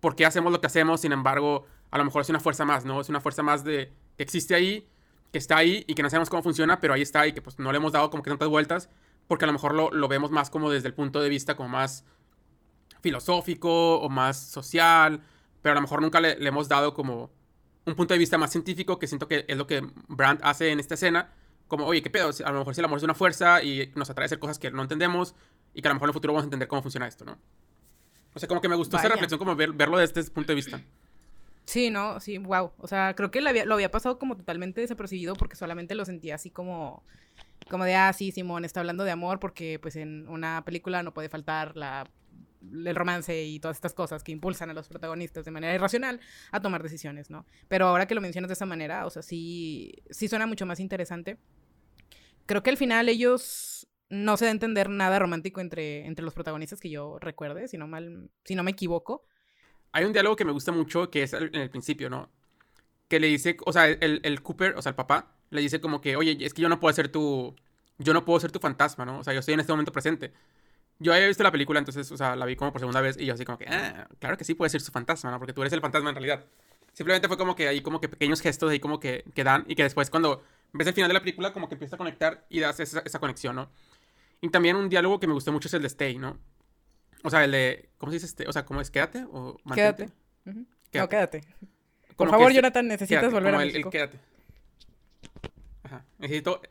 por 0.00 0.16
qué 0.16 0.26
hacemos 0.26 0.52
lo 0.52 0.60
que 0.60 0.66
hacemos, 0.66 1.00
sin 1.00 1.12
embargo, 1.12 1.66
a 1.90 1.98
lo 1.98 2.04
mejor 2.04 2.22
es 2.22 2.28
una 2.28 2.40
fuerza 2.40 2.64
más, 2.64 2.84
¿no? 2.84 3.00
Es 3.00 3.08
una 3.08 3.20
fuerza 3.20 3.42
más 3.42 3.64
de 3.64 3.92
que 4.16 4.22
existe 4.22 4.54
ahí, 4.54 4.86
que 5.32 5.38
está 5.38 5.56
ahí 5.56 5.84
y 5.86 5.94
que 5.94 6.02
no 6.02 6.10
sabemos 6.10 6.28
cómo 6.28 6.42
funciona, 6.42 6.80
pero 6.80 6.94
ahí 6.94 7.02
está 7.02 7.26
y 7.26 7.32
que 7.32 7.40
pues 7.40 7.58
no 7.58 7.72
le 7.72 7.78
hemos 7.78 7.92
dado 7.92 8.10
como 8.10 8.22
que 8.22 8.30
tantas 8.30 8.48
vueltas, 8.48 8.90
porque 9.26 9.44
a 9.44 9.48
lo 9.48 9.52
mejor 9.52 9.74
lo, 9.74 9.90
lo 9.90 10.08
vemos 10.08 10.30
más 10.30 10.50
como 10.50 10.70
desde 10.70 10.88
el 10.88 10.94
punto 10.94 11.20
de 11.20 11.28
vista 11.28 11.56
como 11.56 11.70
más 11.70 12.04
filosófico 13.00 13.98
o 13.98 14.08
más 14.08 14.36
social, 14.38 15.22
pero 15.62 15.72
a 15.72 15.76
lo 15.76 15.80
mejor 15.80 16.02
nunca 16.02 16.20
le, 16.20 16.38
le 16.38 16.48
hemos 16.48 16.68
dado 16.68 16.92
como 16.92 17.30
un 17.86 17.94
punto 17.94 18.14
de 18.14 18.18
vista 18.18 18.36
más 18.36 18.50
científico, 18.50 18.98
que 18.98 19.06
siento 19.06 19.28
que 19.28 19.44
es 19.48 19.56
lo 19.56 19.66
que 19.66 19.82
Brandt 20.08 20.40
hace 20.44 20.70
en 20.70 20.80
esta 20.80 20.94
escena, 20.94 21.32
como, 21.68 21.86
oye, 21.86 22.02
¿qué 22.02 22.10
pedo? 22.10 22.30
A 22.44 22.52
lo 22.52 22.58
mejor 22.58 22.74
si 22.74 22.80
el 22.80 22.84
amor 22.84 22.98
es 22.98 23.04
una 23.04 23.14
fuerza 23.14 23.62
y 23.62 23.92
nos 23.94 24.10
atrae 24.10 24.24
a 24.24 24.26
hacer 24.26 24.38
cosas 24.38 24.58
que 24.58 24.70
no 24.70 24.82
entendemos 24.82 25.34
y 25.74 25.82
que 25.82 25.88
a 25.88 25.90
lo 25.90 25.94
mejor 25.94 26.08
en 26.08 26.10
el 26.10 26.14
futuro 26.14 26.32
vamos 26.32 26.44
a 26.44 26.46
entender 26.46 26.68
cómo 26.68 26.82
funciona 26.82 27.06
esto, 27.06 27.24
¿no? 27.24 27.38
O 28.34 28.38
sea, 28.38 28.48
como 28.48 28.60
que 28.60 28.68
me 28.68 28.76
gustó 28.76 28.98
esa 28.98 29.08
reflexión, 29.08 29.38
como 29.38 29.56
verlo 29.56 29.98
desde 29.98 30.20
este 30.20 30.32
punto 30.32 30.48
de 30.48 30.56
vista. 30.56 30.80
Sí, 31.64 31.90
no, 31.90 32.20
sí, 32.20 32.38
wow. 32.38 32.70
O 32.78 32.86
sea, 32.86 33.14
creo 33.16 33.30
que 33.30 33.40
lo 33.40 33.48
había, 33.48 33.64
lo 33.64 33.74
había 33.74 33.90
pasado 33.90 34.18
como 34.18 34.36
totalmente 34.36 34.80
desapercibido 34.80 35.34
porque 35.34 35.56
solamente 35.56 35.94
lo 35.94 36.04
sentía 36.04 36.36
así 36.36 36.50
como, 36.50 37.02
como 37.68 37.84
de, 37.84 37.96
ah, 37.96 38.12
sí, 38.12 38.30
Simón 38.30 38.64
está 38.64 38.80
hablando 38.80 39.04
de 39.04 39.10
amor 39.10 39.40
porque 39.40 39.78
pues 39.80 39.96
en 39.96 40.28
una 40.28 40.64
película 40.64 41.02
no 41.02 41.12
puede 41.12 41.28
faltar 41.28 41.76
la 41.76 42.08
el 42.62 42.94
romance 42.94 43.44
y 43.44 43.60
todas 43.60 43.76
estas 43.76 43.94
cosas 43.94 44.22
que 44.22 44.32
impulsan 44.32 44.70
a 44.70 44.74
los 44.74 44.88
protagonistas 44.88 45.44
de 45.44 45.50
manera 45.50 45.74
irracional 45.74 46.20
a 46.52 46.60
tomar 46.60 46.82
decisiones, 46.82 47.30
¿no? 47.30 47.46
Pero 47.68 47.86
ahora 47.86 48.06
que 48.06 48.14
lo 48.14 48.20
mencionas 48.20 48.48
de 48.48 48.54
esa 48.54 48.66
manera, 48.66 49.06
o 49.06 49.10
sea, 49.10 49.22
sí, 49.22 49.94
sí 50.10 50.28
suena 50.28 50.46
mucho 50.46 50.66
más 50.66 50.80
interesante. 50.80 51.38
Creo 52.46 52.62
que 52.62 52.70
al 52.70 52.76
final 52.76 53.08
ellos 53.08 53.88
no 54.08 54.36
se 54.36 54.44
da 54.44 54.50
a 54.50 54.52
entender 54.52 54.88
nada 54.88 55.18
romántico 55.18 55.60
entre, 55.60 56.06
entre 56.06 56.24
los 56.24 56.34
protagonistas 56.34 56.80
que 56.80 56.90
yo 56.90 57.18
recuerde, 57.18 57.68
si 57.68 57.76
no, 57.76 57.88
mal, 57.88 58.30
si 58.44 58.54
no 58.54 58.62
me 58.62 58.70
equivoco. 58.70 59.24
Hay 59.92 60.04
un 60.04 60.12
diálogo 60.12 60.36
que 60.36 60.44
me 60.44 60.52
gusta 60.52 60.72
mucho 60.72 61.10
que 61.10 61.22
es 61.22 61.32
en 61.32 61.54
el 61.54 61.70
principio, 61.70 62.10
¿no? 62.10 62.30
Que 63.08 63.20
le 63.20 63.28
dice, 63.28 63.56
o 63.64 63.72
sea, 63.72 63.88
el, 63.88 64.20
el 64.22 64.42
Cooper, 64.42 64.74
o 64.76 64.82
sea, 64.82 64.90
el 64.90 64.96
papá, 64.96 65.36
le 65.50 65.60
dice 65.60 65.80
como 65.80 66.00
que, 66.00 66.16
oye, 66.16 66.36
es 66.40 66.54
que 66.54 66.62
yo 66.62 66.68
no 66.68 66.80
puedo 66.80 66.92
ser 66.94 67.08
tu, 67.08 67.54
yo 67.98 68.12
no 68.12 68.24
puedo 68.24 68.40
ser 68.40 68.52
tu 68.52 68.58
fantasma, 68.58 69.04
¿no? 69.04 69.20
O 69.20 69.24
sea, 69.24 69.32
yo 69.32 69.40
estoy 69.40 69.54
en 69.54 69.60
este 69.60 69.72
momento 69.72 69.92
presente. 69.92 70.32
Yo 70.98 71.12
había 71.12 71.26
visto 71.26 71.42
la 71.42 71.52
película, 71.52 71.78
entonces, 71.78 72.10
o 72.10 72.16
sea, 72.16 72.36
la 72.36 72.46
vi 72.46 72.56
como 72.56 72.72
por 72.72 72.80
segunda 72.80 73.00
vez 73.00 73.18
y 73.18 73.26
yo 73.26 73.34
así 73.34 73.44
como 73.44 73.58
que, 73.58 73.66
ah, 73.68 74.08
claro 74.18 74.38
que 74.38 74.44
sí 74.44 74.54
puede 74.54 74.70
ser 74.70 74.80
su 74.80 74.90
fantasma, 74.90 75.30
¿no? 75.30 75.38
Porque 75.38 75.52
tú 75.52 75.60
eres 75.60 75.72
el 75.72 75.80
fantasma 75.80 76.08
en 76.10 76.14
realidad. 76.14 76.44
Simplemente 76.92 77.28
fue 77.28 77.36
como 77.36 77.54
que 77.54 77.68
hay 77.68 77.82
como 77.82 78.00
que 78.00 78.08
pequeños 78.08 78.40
gestos 78.40 78.70
ahí 78.70 78.80
como 78.80 78.98
que, 78.98 79.24
que 79.34 79.44
dan 79.44 79.64
y 79.68 79.74
que 79.74 79.82
después 79.82 80.08
cuando 80.08 80.42
ves 80.72 80.86
el 80.86 80.94
final 80.94 81.08
de 81.08 81.14
la 81.14 81.20
película 81.20 81.52
como 81.52 81.68
que 81.68 81.74
empieza 81.74 81.96
a 81.96 81.98
conectar 81.98 82.46
y 82.48 82.60
das 82.60 82.80
esa, 82.80 83.00
esa, 83.00 83.18
conexión, 83.18 83.54
¿no? 83.56 83.70
Y 84.40 84.48
también 84.48 84.76
un 84.76 84.88
diálogo 84.88 85.20
que 85.20 85.26
me 85.26 85.34
gustó 85.34 85.52
mucho 85.52 85.68
es 85.68 85.74
el 85.74 85.82
de 85.82 85.88
Stay, 85.88 86.16
¿no? 86.16 86.38
O 87.22 87.28
sea, 87.28 87.44
el 87.44 87.50
de, 87.50 87.90
¿cómo 87.98 88.12
se 88.12 88.16
dice 88.16 88.26
este? 88.26 88.48
O 88.48 88.52
sea, 88.52 88.64
¿cómo 88.64 88.80
es? 88.80 88.90
¿Quédate 88.90 89.26
o 89.30 89.58
mantente? 89.64 90.06
Quédate. 90.06 90.66
quédate. 90.90 90.98
No, 90.98 91.08
quédate. 91.08 91.40
Por 92.16 92.30
favor, 92.30 92.50
Jonathan, 92.50 92.88
necesitas 92.88 93.20
quédate, 93.20 93.34
volver 93.34 93.54
a 93.54 93.62
el, 93.62 93.66
México. 93.66 93.88
El 93.88 93.92
quédate. 93.92 94.18
Ajá. 95.82 96.04
Necesito 96.18 96.62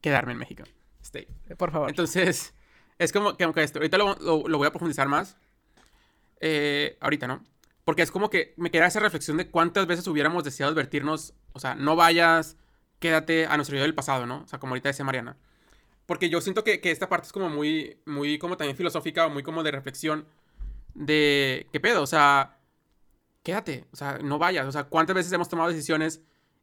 quedarme 0.00 0.32
en 0.32 0.38
México. 0.38 0.62
Stay. 1.02 1.26
Por 1.56 1.72
favor. 1.72 1.88
Entonces... 1.88 2.54
Es 3.02 3.12
como 3.12 3.36
que 3.36 3.44
aunque 3.44 3.62
esto, 3.62 3.78
ahorita 3.78 3.98
lo, 3.98 4.14
lo, 4.16 4.48
lo, 4.48 4.58
voy 4.58 4.66
a 4.66 4.70
profundizar 4.70 5.08
más. 5.08 5.36
Eh, 6.40 6.96
ahorita, 7.00 7.26
¿no? 7.26 7.42
Porque 7.84 8.02
es 8.02 8.10
como 8.10 8.30
que 8.30 8.54
me 8.56 8.70
queda 8.70 8.86
esa 8.86 9.00
reflexión 9.00 9.36
de 9.36 9.50
cuántas 9.50 9.86
veces 9.86 10.06
hubiéramos 10.06 10.44
deseado 10.44 10.72
advertirnos, 10.72 11.34
o 11.52 11.58
sea, 11.58 11.74
no 11.74 11.96
vayas, 11.96 12.56
quédate 13.00 13.46
a 13.46 13.56
nuestro 13.56 13.76
yo 13.76 13.82
del 13.82 13.94
pasado, 13.94 14.26
¿no? 14.26 14.42
O 14.42 14.46
sea, 14.46 14.60
como 14.60 14.72
ahorita 14.72 14.88
decía 14.88 15.04
Mariana. 15.04 15.36
Porque 16.06 16.28
yo 16.28 16.40
siento 16.40 16.64
que, 16.64 16.80
que, 16.80 16.90
esta 16.90 17.08
parte 17.08 17.26
es 17.26 17.32
como 17.32 17.48
muy, 17.48 18.00
muy 18.06 18.38
como 18.38 18.56
también 18.56 18.76
filosófica 18.76 19.26
o 19.26 19.30
muy 19.30 19.42
como 19.42 19.62
de 19.62 19.70
reflexión 19.72 20.26
de, 20.94 21.68
¿qué 21.72 21.80
pedo? 21.80 22.02
O 22.02 22.06
sea, 22.06 22.58
quédate, 23.42 23.86
o 23.92 23.96
sea, 23.96 24.18
no 24.18 24.38
vayas. 24.38 24.66
O 24.66 24.72
sea, 24.72 24.84
cuántas 24.84 25.16
veces 25.16 25.32
hemos 25.32 25.48
tomado 25.48 25.70
decisiones 25.70 26.22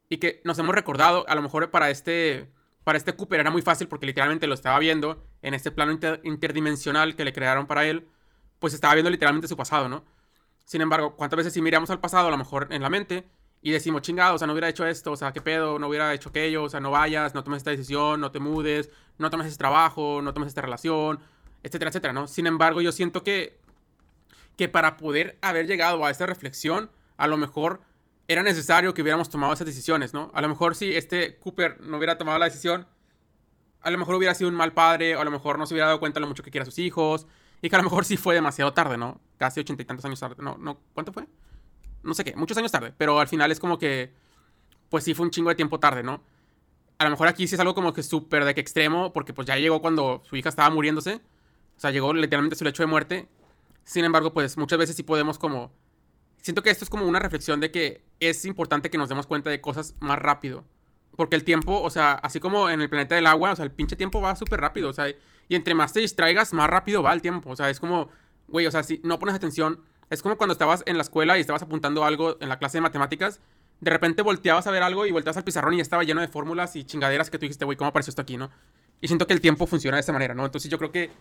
y 0.10 0.18
que 0.18 0.42
nos 0.44 0.58
hemos 0.60 0.76
recordado, 0.76 1.26
a 1.28 1.36
lo 1.36 1.42
mejor 1.42 1.70
para 1.72 1.90
este, 1.90 2.50
para 2.90 2.98
este 2.98 3.14
Cooper 3.14 3.40
era 3.40 3.52
muy 3.52 3.62
fácil 3.62 3.88
porque 3.88 4.08
literalmente 4.08 4.48
lo 4.48 4.56
estaba 4.56 4.80
viendo 4.80 5.24
en 5.44 5.54
este 5.54 5.70
plano 5.70 5.92
inter 5.92 6.22
interdimensional 6.24 7.16
que 7.16 7.24
le 7.24 7.32
crearon 7.32 7.68
para 7.68 7.86
él, 7.86 8.08
pues 8.58 8.74
estaba 8.74 8.96
viendo 8.96 9.12
literalmente 9.12 9.48
su 9.48 9.56
pasado, 9.56 9.88
¿no? 9.88 10.04
Sin 10.66 10.82
embargo, 10.82 11.16
¿cuántas 11.16 11.38
veces 11.38 11.54
si 11.54 11.62
miramos 11.62 11.92
al 11.92 12.00
pasado, 12.00 12.30
a 12.30 12.32
lo 12.32 12.38
mejor 12.40 12.68
en 12.72 12.82
la 12.82 12.90
mente, 12.90 13.30
y 13.62 13.70
decimos, 13.70 14.02
chingado, 14.02 14.34
o 14.34 14.38
sea, 14.40 14.48
no 14.48 14.54
hubiera 14.54 14.70
hecho 14.70 14.88
esto, 14.88 15.12
o 15.12 15.16
sea, 15.16 15.32
qué 15.34 15.40
pedo, 15.40 15.78
no 15.78 15.88
hubiera 15.88 16.12
hecho 16.16 16.30
aquello, 16.30 16.64
o 16.64 16.70
sea, 16.70 16.80
no 16.80 16.90
vayas, 16.90 17.36
no 17.36 17.44
tomes 17.44 17.58
esta 17.58 17.70
decisión, 17.70 18.22
no 18.22 18.32
te 18.32 18.40
mudes, 18.40 18.90
no 19.20 19.30
tomes 19.30 19.46
ese 19.46 19.58
trabajo, 19.60 20.24
no 20.24 20.34
tomes 20.34 20.48
esta 20.48 20.62
relación, 20.62 21.20
etcétera, 21.62 21.90
etcétera, 21.90 22.12
¿no? 22.12 22.26
Sin 22.26 22.48
embargo, 22.48 22.82
yo 22.82 22.92
siento 22.92 23.22
que, 23.22 23.60
que 24.58 24.68
para 24.68 24.98
poder 24.98 25.38
haber 25.44 25.68
llegado 25.68 26.04
a 26.08 26.10
esta 26.10 26.26
reflexión, 26.26 26.90
a 27.18 27.28
lo 27.28 27.38
mejor 27.38 27.82
era 28.30 28.44
necesario 28.44 28.94
que 28.94 29.02
hubiéramos 29.02 29.28
tomado 29.30 29.52
esas 29.54 29.66
decisiones, 29.66 30.14
¿no? 30.14 30.32
A 30.36 30.42
lo 30.42 30.48
mejor 30.48 30.76
si 30.76 30.96
este 30.96 31.40
Cooper 31.40 31.82
no 31.82 31.98
hubiera 31.98 32.20
tomado 32.20 32.38
la 32.38 32.46
decisión, 32.46 32.88
a 33.82 33.90
lo 33.90 33.98
mejor 33.98 34.16
hubiera 34.16 34.36
sido 34.36 34.50
un 34.50 34.56
mal 34.56 34.72
padre, 34.72 35.16
o 35.16 35.22
a 35.22 35.26
lo 35.26 35.32
mejor 35.32 35.58
no 35.58 35.66
se 35.66 35.74
hubiera 35.74 35.88
dado 35.88 36.00
cuenta 36.00 36.20
lo 36.20 36.28
mucho 36.28 36.44
que 36.44 36.52
quiere 36.52 36.62
a 36.62 36.66
sus 36.66 36.78
hijos, 36.78 37.26
y 37.60 37.70
que 37.70 37.76
a 37.76 37.80
lo 37.80 37.84
mejor 37.84 38.06
sí 38.06 38.18
fue 38.18 38.36
demasiado 38.36 38.72
tarde, 38.72 38.98
¿no? 38.98 39.20
Casi 39.38 39.60
ochenta 39.60 39.82
y 39.82 39.86
tantos 39.86 40.06
años 40.06 40.20
tarde. 40.20 40.36
No, 40.38 40.58
no, 40.60 40.80
¿cuánto 40.94 41.12
fue? 41.12 41.26
No 42.04 42.14
sé 42.14 42.24
qué, 42.24 42.36
muchos 42.36 42.56
años 42.58 42.72
tarde, 42.72 42.94
pero 42.96 43.20
al 43.20 43.28
final 43.28 43.52
es 43.52 43.60
como 43.60 43.80
que, 43.80 44.14
pues 44.90 45.04
sí 45.04 45.16
fue 45.16 45.26
un 45.26 45.32
chingo 45.32 45.50
de 45.50 45.56
tiempo 45.56 45.80
tarde, 45.80 46.04
¿no? 46.04 46.22
A 47.00 47.06
lo 47.06 47.10
mejor 47.10 47.28
aquí 47.28 47.48
sí 47.48 47.56
es 47.56 47.60
algo 47.62 47.74
como 47.74 47.94
que 47.94 48.04
súper 48.04 48.46
de 48.46 48.54
que 48.54 48.62
extremo, 48.62 49.12
porque 49.12 49.34
pues 49.34 49.48
ya 49.48 49.56
llegó 49.58 49.82
cuando 49.82 50.22
su 50.24 50.36
hija 50.36 50.50
estaba 50.50 50.70
muriéndose, 50.70 51.16
o 51.16 51.80
sea, 51.80 51.90
llegó 51.90 52.14
literalmente 52.14 52.54
a 52.54 52.58
su 52.60 52.64
lecho 52.64 52.84
de 52.84 52.88
muerte. 52.88 53.28
Sin 53.86 54.06
embargo, 54.06 54.34
pues 54.34 54.56
muchas 54.56 54.78
veces 54.78 54.96
sí 54.96 55.02
podemos 55.02 55.40
como 55.40 55.72
siento 56.42 56.64
que 56.64 56.70
esto 56.70 56.84
es 56.84 56.90
como 56.90 57.06
una 57.06 57.20
reflexión 57.20 57.60
de 57.60 57.72
que 57.72 58.04
es 58.20 58.46
importante 58.46 58.90
que 58.90 58.98
nos 58.98 59.10
demos 59.10 59.28
cuenta 59.28 59.50
de 59.50 59.62
cosas 59.62 59.96
más 60.00 60.20
rápido. 60.20 60.66
Porque 61.16 61.36
el 61.36 61.44
tiempo, 61.44 61.82
o 61.82 61.90
sea, 61.90 62.14
así 62.14 62.40
como 62.40 62.70
en 62.70 62.82
el 62.82 62.90
planeta 62.90 63.16
del 63.16 63.28
agua, 63.28 63.52
o 63.52 63.56
sea, 63.56 63.66
el 63.66 63.72
pinche 63.72 63.96
tiempo 63.96 64.22
va 64.22 64.36
súper 64.36 64.62
rápido, 64.62 64.90
o 64.90 64.94
sea, 64.94 65.10
y 65.10 65.56
entre 65.56 65.74
más 65.74 65.92
te 65.92 66.00
distraigas, 66.00 66.54
más 66.54 66.70
rápido 66.70 67.04
va 67.04 67.12
el 67.12 67.22
tiempo. 67.22 67.50
O 67.50 67.56
sea, 67.56 67.70
es 67.70 67.80
como, 67.80 68.10
güey, 68.48 68.68
o 68.68 68.72
sea, 68.72 68.84
si 68.84 69.02
no 69.04 69.20
pones 69.20 69.36
atención, 69.36 69.82
es 70.10 70.22
como 70.22 70.38
cuando 70.38 70.54
estabas 70.54 70.84
en 70.86 70.98
la 70.98 71.04
escuela 71.04 71.38
y 71.38 71.42
estabas 71.42 71.62
apuntando 71.62 72.06
algo 72.06 72.38
en 72.40 72.50
la 72.50 72.58
clase 72.58 72.78
de 72.78 72.82
matemáticas, 72.82 73.42
de 73.82 73.92
repente 73.92 74.22
volteabas 74.22 74.68
a 74.68 74.72
ver 74.72 74.84
algo 74.84 75.06
y 75.06 75.12
volteabas 75.12 75.38
al 75.38 75.44
pizarrón 75.44 75.74
y 75.74 75.78
ya 75.78 75.84
estaba 75.84 76.04
lleno 76.04 76.22
de 76.22 76.28
fórmulas 76.28 76.76
y 76.76 76.84
chingaderas 76.84 77.30
que 77.30 77.38
tú 77.38 77.44
dijiste, 77.44 77.66
güey, 77.66 77.78
¿cómo 77.78 77.90
apareció 77.90 78.12
esto 78.12 78.22
aquí, 78.22 78.38
no? 78.38 78.50
Y 79.02 79.08
siento 79.08 79.26
que 79.28 79.34
el 79.34 79.42
tiempo 79.42 79.68
funciona 79.68 79.98
de 79.98 80.02
esa 80.02 80.12
manera, 80.12 80.34
¿no? 80.34 80.46
Entonces 80.46 80.70
yo 80.70 80.78
creo 80.78 80.92
que 80.92 81.12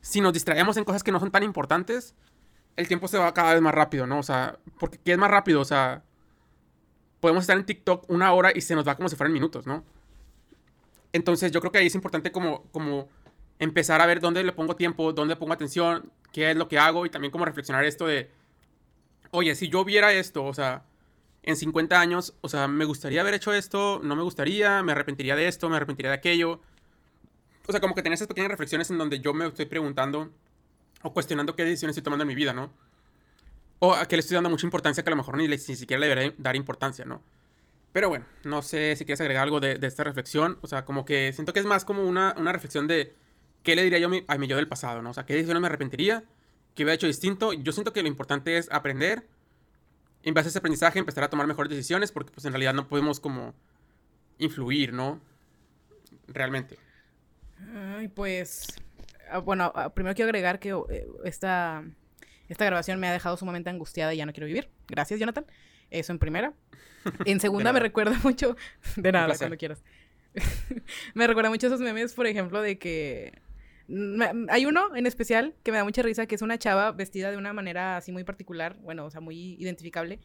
si 0.00 0.20
nos 0.20 0.32
distraemos 0.32 0.76
en 0.76 0.84
cosas 0.84 1.02
que 1.02 1.10
no 1.10 1.18
son 1.18 1.30
tan 1.30 1.42
importantes, 1.42 2.14
el 2.76 2.88
tiempo 2.88 3.08
se 3.08 3.18
va 3.18 3.32
cada 3.34 3.54
vez 3.54 3.62
más 3.62 3.74
rápido, 3.74 4.06
¿no? 4.06 4.18
O 4.18 4.22
sea, 4.22 4.58
porque 4.78 4.98
¿qué 4.98 5.12
es 5.12 5.18
más 5.18 5.30
rápido? 5.30 5.60
O 5.60 5.64
sea, 5.64 6.02
podemos 7.20 7.42
estar 7.42 7.56
en 7.56 7.64
TikTok 7.64 8.08
una 8.10 8.32
hora 8.32 8.52
y 8.54 8.60
se 8.60 8.74
nos 8.74 8.86
va 8.86 8.94
como 8.94 9.08
si 9.08 9.16
fueran 9.16 9.32
minutos, 9.32 9.66
¿no? 9.66 9.84
Entonces 11.12 11.50
yo 11.50 11.60
creo 11.60 11.72
que 11.72 11.78
ahí 11.78 11.86
es 11.86 11.94
importante 11.94 12.30
como, 12.30 12.64
como 12.72 13.08
empezar 13.58 14.00
a 14.00 14.06
ver 14.06 14.20
dónde 14.20 14.44
le 14.44 14.52
pongo 14.52 14.76
tiempo, 14.76 15.12
dónde 15.12 15.36
pongo 15.36 15.54
atención, 15.54 16.12
qué 16.32 16.50
es 16.50 16.56
lo 16.56 16.68
que 16.68 16.78
hago 16.78 17.06
y 17.06 17.10
también 17.10 17.30
como 17.30 17.46
reflexionar 17.46 17.84
esto 17.84 18.06
de, 18.06 18.30
oye, 19.30 19.54
si 19.54 19.68
yo 19.68 19.84
viera 19.84 20.12
esto, 20.12 20.44
o 20.44 20.52
sea, 20.52 20.84
en 21.42 21.56
50 21.56 21.98
años, 21.98 22.34
o 22.42 22.48
sea, 22.48 22.68
me 22.68 22.84
gustaría 22.84 23.22
haber 23.22 23.34
hecho 23.34 23.54
esto, 23.54 24.00
no 24.02 24.16
me 24.16 24.22
gustaría, 24.22 24.82
me 24.82 24.92
arrepentiría 24.92 25.36
de 25.36 25.48
esto, 25.48 25.70
me 25.70 25.76
arrepentiría 25.76 26.10
de 26.10 26.16
aquello. 26.16 26.60
O 27.66 27.72
sea, 27.72 27.80
como 27.80 27.94
que 27.94 28.02
tener 28.02 28.14
esas 28.14 28.28
pequeñas 28.28 28.50
reflexiones 28.50 28.90
en 28.90 28.98
donde 28.98 29.20
yo 29.20 29.32
me 29.32 29.46
estoy 29.46 29.66
preguntando 29.66 30.30
o 31.02 31.12
cuestionando 31.12 31.54
qué 31.54 31.64
decisiones 31.64 31.96
estoy 31.96 32.04
tomando 32.04 32.22
en 32.22 32.28
mi 32.28 32.34
vida, 32.34 32.52
¿no? 32.52 32.72
O 33.78 33.94
a 33.94 34.06
que 34.06 34.16
le 34.16 34.20
estoy 34.20 34.34
dando 34.34 34.50
mucha 34.50 34.66
importancia 34.66 35.02
que 35.02 35.10
a 35.10 35.12
lo 35.12 35.16
mejor 35.16 35.36
ni, 35.36 35.48
ni 35.48 35.58
siquiera 35.58 36.00
le 36.00 36.08
debería 36.08 36.34
dar 36.38 36.56
importancia, 36.56 37.04
¿no? 37.04 37.22
Pero 37.92 38.08
bueno, 38.08 38.26
no 38.44 38.62
sé 38.62 38.94
si 38.96 39.04
quieres 39.04 39.20
agregar 39.20 39.44
algo 39.44 39.60
de, 39.60 39.76
de, 39.76 39.86
esta 39.86 40.04
reflexión. 40.04 40.58
O 40.60 40.66
sea, 40.66 40.84
como 40.84 41.04
que 41.04 41.32
siento 41.32 41.52
que 41.52 41.60
es 41.60 41.66
más 41.66 41.84
como 41.84 42.02
una, 42.02 42.34
una 42.36 42.52
reflexión 42.52 42.86
de 42.86 43.14
qué 43.62 43.74
le 43.74 43.82
diría 43.82 43.98
yo 43.98 44.08
a 44.08 44.10
mi, 44.10 44.24
a 44.26 44.38
mi 44.38 44.46
yo 44.46 44.56
del 44.56 44.68
pasado, 44.68 45.02
¿no? 45.02 45.10
O 45.10 45.14
sea, 45.14 45.24
qué 45.24 45.34
decisiones 45.34 45.60
me 45.60 45.66
arrepentiría, 45.66 46.24
qué 46.74 46.82
hubiera 46.82 46.94
hecho 46.94 47.06
distinto. 47.06 47.52
Yo 47.52 47.72
siento 47.72 47.92
que 47.92 48.02
lo 48.02 48.08
importante 48.08 48.58
es 48.58 48.70
aprender. 48.70 49.26
En 50.22 50.34
base 50.34 50.48
a 50.48 50.50
ese 50.50 50.58
aprendizaje, 50.58 50.98
empezar 50.98 51.24
a 51.24 51.30
tomar 51.30 51.46
mejores 51.46 51.70
decisiones, 51.70 52.12
porque 52.12 52.32
pues 52.32 52.44
en 52.44 52.52
realidad 52.52 52.74
no 52.74 52.88
podemos 52.88 53.20
como 53.20 53.54
influir, 54.38 54.92
¿no? 54.92 55.20
Realmente. 56.28 56.78
Ay, 57.96 58.08
pues 58.08 58.66
bueno, 59.44 59.72
ah, 59.74 59.92
primero 59.92 60.14
quiero 60.14 60.28
agregar 60.28 60.58
que 60.58 60.70
eh, 60.70 61.06
esta, 61.24 61.84
esta 62.48 62.64
grabación 62.64 63.00
me 63.00 63.08
ha 63.08 63.12
dejado 63.12 63.36
sumamente 63.36 63.70
angustiada 63.70 64.14
y 64.14 64.18
ya 64.18 64.26
no 64.26 64.32
quiero 64.32 64.46
vivir. 64.46 64.68
Gracias, 64.88 65.18
Jonathan. 65.18 65.46
Eso 65.90 66.12
en 66.12 66.18
primera. 66.18 66.52
En 67.24 67.40
segunda 67.40 67.72
me 67.72 67.80
recuerda 67.80 68.18
mucho... 68.24 68.56
De 68.96 69.12
nada, 69.12 69.36
cuando 69.36 69.56
quieras. 69.56 69.82
me 71.14 71.26
recuerda 71.26 71.50
mucho 71.50 71.66
esos 71.68 71.80
memes, 71.80 72.14
por 72.14 72.26
ejemplo, 72.26 72.60
de 72.60 72.78
que... 72.78 73.40
Hay 74.48 74.66
uno 74.66 74.96
en 74.96 75.06
especial 75.06 75.54
que 75.62 75.70
me 75.70 75.78
da 75.78 75.84
mucha 75.84 76.02
risa, 76.02 76.26
que 76.26 76.34
es 76.34 76.42
una 76.42 76.58
chava 76.58 76.90
vestida 76.90 77.30
de 77.30 77.36
una 77.36 77.52
manera 77.52 77.96
así 77.96 78.10
muy 78.10 78.24
particular, 78.24 78.76
bueno, 78.80 79.04
o 79.04 79.10
sea, 79.12 79.20
muy 79.20 79.54
identificable, 79.60 80.18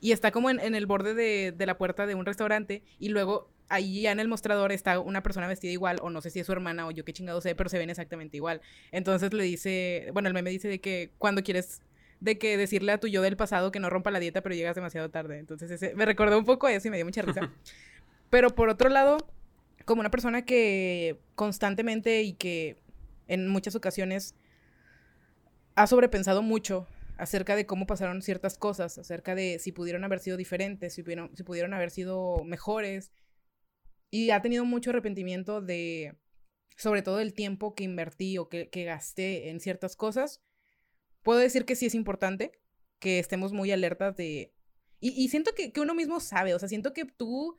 y 0.00 0.12
está 0.12 0.30
como 0.30 0.50
en, 0.50 0.60
en 0.60 0.76
el 0.76 0.86
borde 0.86 1.14
de, 1.14 1.50
de, 1.50 1.66
la 1.66 1.76
puerta 1.76 2.06
de 2.06 2.14
un 2.14 2.24
restaurante, 2.24 2.84
y 3.00 3.08
luego 3.08 3.50
ahí 3.68 4.02
ya 4.02 4.12
en 4.12 4.20
el 4.20 4.28
mostrador 4.28 4.72
está 4.72 5.00
una 5.00 5.22
persona 5.22 5.46
vestida 5.46 5.72
igual, 5.72 5.98
o 6.02 6.10
no 6.10 6.20
sé 6.20 6.30
si 6.30 6.40
es 6.40 6.46
su 6.46 6.52
hermana 6.52 6.86
o 6.86 6.90
yo 6.90 7.04
qué 7.04 7.12
chingado 7.12 7.40
sé, 7.40 7.54
pero 7.54 7.68
se 7.68 7.78
ven 7.78 7.90
exactamente 7.90 8.36
igual. 8.36 8.60
Entonces 8.92 9.32
le 9.32 9.44
dice, 9.44 10.08
bueno, 10.12 10.28
el 10.28 10.34
meme 10.34 10.50
dice 10.50 10.68
de 10.68 10.80
que 10.80 11.10
cuando 11.18 11.42
quieres 11.42 11.80
de 12.20 12.38
que 12.38 12.56
decirle 12.56 12.92
a 12.92 12.98
tu 12.98 13.06
yo 13.06 13.22
del 13.22 13.36
pasado 13.36 13.70
que 13.70 13.80
no 13.80 13.90
rompa 13.90 14.10
la 14.10 14.20
dieta, 14.20 14.42
pero 14.42 14.54
llegas 14.54 14.74
demasiado 14.74 15.10
tarde. 15.10 15.38
Entonces, 15.38 15.70
ese, 15.70 15.94
me 15.94 16.04
recordó 16.04 16.38
un 16.38 16.44
poco 16.44 16.66
a 16.66 16.72
eso 16.72 16.88
y 16.88 16.90
me 16.90 16.96
dio 16.96 17.06
mucha 17.06 17.22
risa. 17.22 17.52
pero 18.30 18.50
por 18.50 18.68
otro 18.68 18.88
lado, 18.88 19.18
como 19.84 20.00
una 20.00 20.10
persona 20.10 20.44
que 20.44 21.20
constantemente 21.34 22.22
y 22.22 22.32
que 22.32 22.76
en 23.28 23.48
muchas 23.48 23.74
ocasiones 23.74 24.34
ha 25.76 25.86
sobrepensado 25.86 26.42
mucho 26.42 26.86
acerca 27.18 27.56
de 27.56 27.66
cómo 27.66 27.86
pasaron 27.86 28.22
ciertas 28.22 28.58
cosas, 28.58 28.98
acerca 28.98 29.34
de 29.34 29.58
si 29.58 29.72
pudieron 29.72 30.04
haber 30.04 30.20
sido 30.20 30.36
diferentes, 30.36 30.94
si 30.94 31.02
pudieron, 31.02 31.30
si 31.36 31.42
pudieron 31.42 31.74
haber 31.74 31.90
sido 31.90 32.42
mejores. 32.44 33.12
Y 34.10 34.30
ha 34.30 34.40
tenido 34.42 34.64
mucho 34.64 34.90
arrepentimiento 34.90 35.60
de, 35.60 36.16
sobre 36.76 37.02
todo 37.02 37.20
el 37.20 37.34
tiempo 37.34 37.74
que 37.74 37.84
invertí 37.84 38.38
o 38.38 38.48
que, 38.48 38.68
que 38.68 38.84
gasté 38.84 39.50
en 39.50 39.60
ciertas 39.60 39.96
cosas 39.96 40.42
puedo 41.28 41.40
decir 41.40 41.66
que 41.66 41.76
sí 41.76 41.84
es 41.84 41.94
importante 41.94 42.52
que 42.98 43.18
estemos 43.18 43.52
muy 43.52 43.70
alertas 43.70 44.16
de... 44.16 44.54
Y, 45.00 45.28
siento 45.28 45.52
que, 45.54 45.70
uno 45.78 45.94
mismo 45.94 46.18
sabe, 46.18 46.54
o 46.54 46.58
sea, 46.58 46.68
siento 46.68 46.94
que 46.94 47.04
tú, 47.04 47.54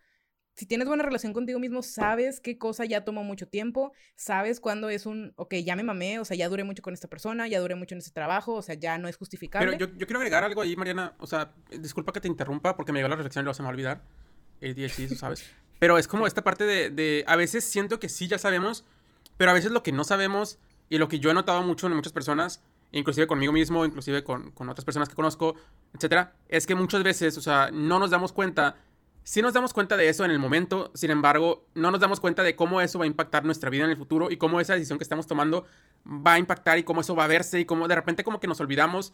si 0.56 0.66
tienes 0.66 0.88
buena 0.88 1.04
relación 1.04 1.32
contigo 1.32 1.58
mismo, 1.58 1.84
sabes 1.84 2.42
qué 2.42 2.58
cosa 2.58 2.84
ya 2.84 3.06
tomó 3.06 3.24
mucho 3.24 3.48
tiempo, 3.48 3.94
sabes 4.16 4.60
cuándo 4.60 4.90
es 4.90 5.06
un, 5.06 5.34
ok, 5.38 5.54
ya 5.64 5.78
me 5.78 5.84
mamé, 5.84 6.20
o 6.20 6.26
sea, 6.26 6.36
ya 6.36 6.50
duré 6.50 6.66
mucho 6.66 6.82
con 6.82 6.96
esta 6.96 7.08
persona, 7.08 7.48
ya 7.48 7.62
duré 7.62 7.76
mucho 7.76 7.94
en 7.94 8.00
ese 8.00 8.12
trabajo, 8.12 8.56
o 8.56 8.62
sea, 8.62 8.74
ya 8.74 8.98
no 8.98 9.08
es 9.08 9.16
justificable. 9.16 9.72
Pero 9.72 9.86
yo, 9.86 9.98
yo 9.98 10.06
quiero 10.08 10.20
agregar 10.20 10.44
algo 10.44 10.62
ahí, 10.62 10.76
Mariana, 10.76 11.16
o 11.20 11.28
sea, 11.28 11.54
disculpa 11.70 12.12
que 12.12 12.20
te 12.20 12.28
interrumpa 12.28 12.76
porque 12.76 12.92
me 12.92 13.00
llegó 13.00 13.08
la 13.08 13.16
reflexión 13.16 13.46
y 13.46 13.48
lo 13.48 13.54
se 13.54 13.62
me 13.62 13.68
va 13.68 13.70
a 13.70 13.74
olvidar. 13.74 14.02
ADHD, 14.62 15.16
sabes. 15.16 15.50
Pero 15.80 15.98
es 15.98 16.08
como 16.08 16.28
esta 16.28 16.44
parte 16.44 16.66
de, 16.66 16.90
de, 16.90 17.24
a 17.28 17.36
veces 17.36 17.64
siento 17.64 18.00
que 18.00 18.10
sí 18.10 18.28
ya 18.28 18.38
sabemos, 18.38 18.86
pero 19.38 19.52
a 19.52 19.54
veces 19.54 19.72
lo 19.72 19.82
que 19.82 19.92
no 19.92 20.04
sabemos 20.04 20.60
y 20.90 20.98
lo 20.98 21.08
que 21.08 21.20
yo 21.20 21.32
he 21.32 21.34
notado 21.34 21.62
mucho 21.64 21.88
en 21.88 21.96
muchas 21.96 22.14
personas 22.14 22.62
inclusive 22.92 23.28
conmigo 23.28 23.52
mismo, 23.52 23.86
inclusive 23.86 24.24
con, 24.24 24.52
con 24.52 24.70
otras 24.70 24.86
personas 24.86 25.10
que 25.10 25.16
conozco, 25.16 25.56
etcétera, 25.94 26.34
es 26.48 26.66
que 26.66 26.76
muchas 26.76 27.04
veces, 27.04 27.38
o 27.38 27.42
sea, 27.42 27.70
no 27.72 28.00
nos 28.00 28.10
damos 28.10 28.34
cuenta, 28.34 28.78
sí 29.24 29.42
nos 29.42 29.54
damos 29.54 29.74
cuenta 29.74 29.98
de 29.98 30.10
eso 30.10 30.26
en 30.26 30.32
el 30.32 30.40
momento, 30.40 30.92
sin 30.94 31.12
embargo, 31.12 31.66
no 31.76 31.92
nos 31.92 32.00
damos 32.00 32.20
cuenta 32.20 32.44
de 32.44 32.56
cómo 32.56 32.82
eso 32.82 33.00
va 33.00 33.06
a 33.06 33.08
impactar 33.08 33.46
nuestra 33.46 33.70
vida 33.70 33.86
en 33.86 33.92
el 33.92 33.98
futuro 33.98 34.32
y 34.32 34.38
cómo 34.38 34.60
esa 34.60 34.74
decisión 34.74 34.98
que 34.98 35.04
estamos 35.04 35.28
tomando 35.28 35.66
va 36.06 36.34
a 36.34 36.40
impactar 36.40 36.78
y 36.78 36.84
cómo 36.84 37.02
eso 37.02 37.16
va 37.16 37.26
a 37.26 37.28
verse 37.28 37.60
y 37.60 37.66
cómo 37.66 37.88
de 37.88 37.96
repente 37.96 38.24
como 38.24 38.40
que 38.40 38.48
nos 38.48 38.60
olvidamos 38.60 39.14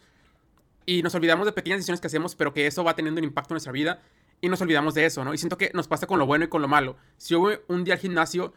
y 0.85 1.01
nos 1.01 1.15
olvidamos 1.15 1.45
de 1.45 1.51
pequeñas 1.51 1.79
decisiones 1.79 1.99
que 1.99 2.07
hacemos, 2.07 2.35
pero 2.35 2.53
que 2.53 2.67
eso 2.67 2.83
va 2.83 2.95
teniendo 2.95 3.19
un 3.19 3.25
impacto 3.25 3.53
en 3.53 3.55
nuestra 3.55 3.71
vida 3.71 4.01
y 4.41 4.49
nos 4.49 4.61
olvidamos 4.61 4.93
de 4.93 5.05
eso, 5.05 5.23
¿no? 5.23 5.33
Y 5.33 5.37
siento 5.37 5.57
que 5.57 5.71
nos 5.73 5.87
pasa 5.87 6.07
con 6.07 6.19
lo 6.19 6.25
bueno 6.25 6.45
y 6.45 6.47
con 6.47 6.61
lo 6.61 6.67
malo. 6.67 6.97
Si 7.17 7.33
yo 7.33 7.39
voy 7.39 7.59
un 7.67 7.83
día 7.83 7.95
al 7.95 7.99
gimnasio, 7.99 8.53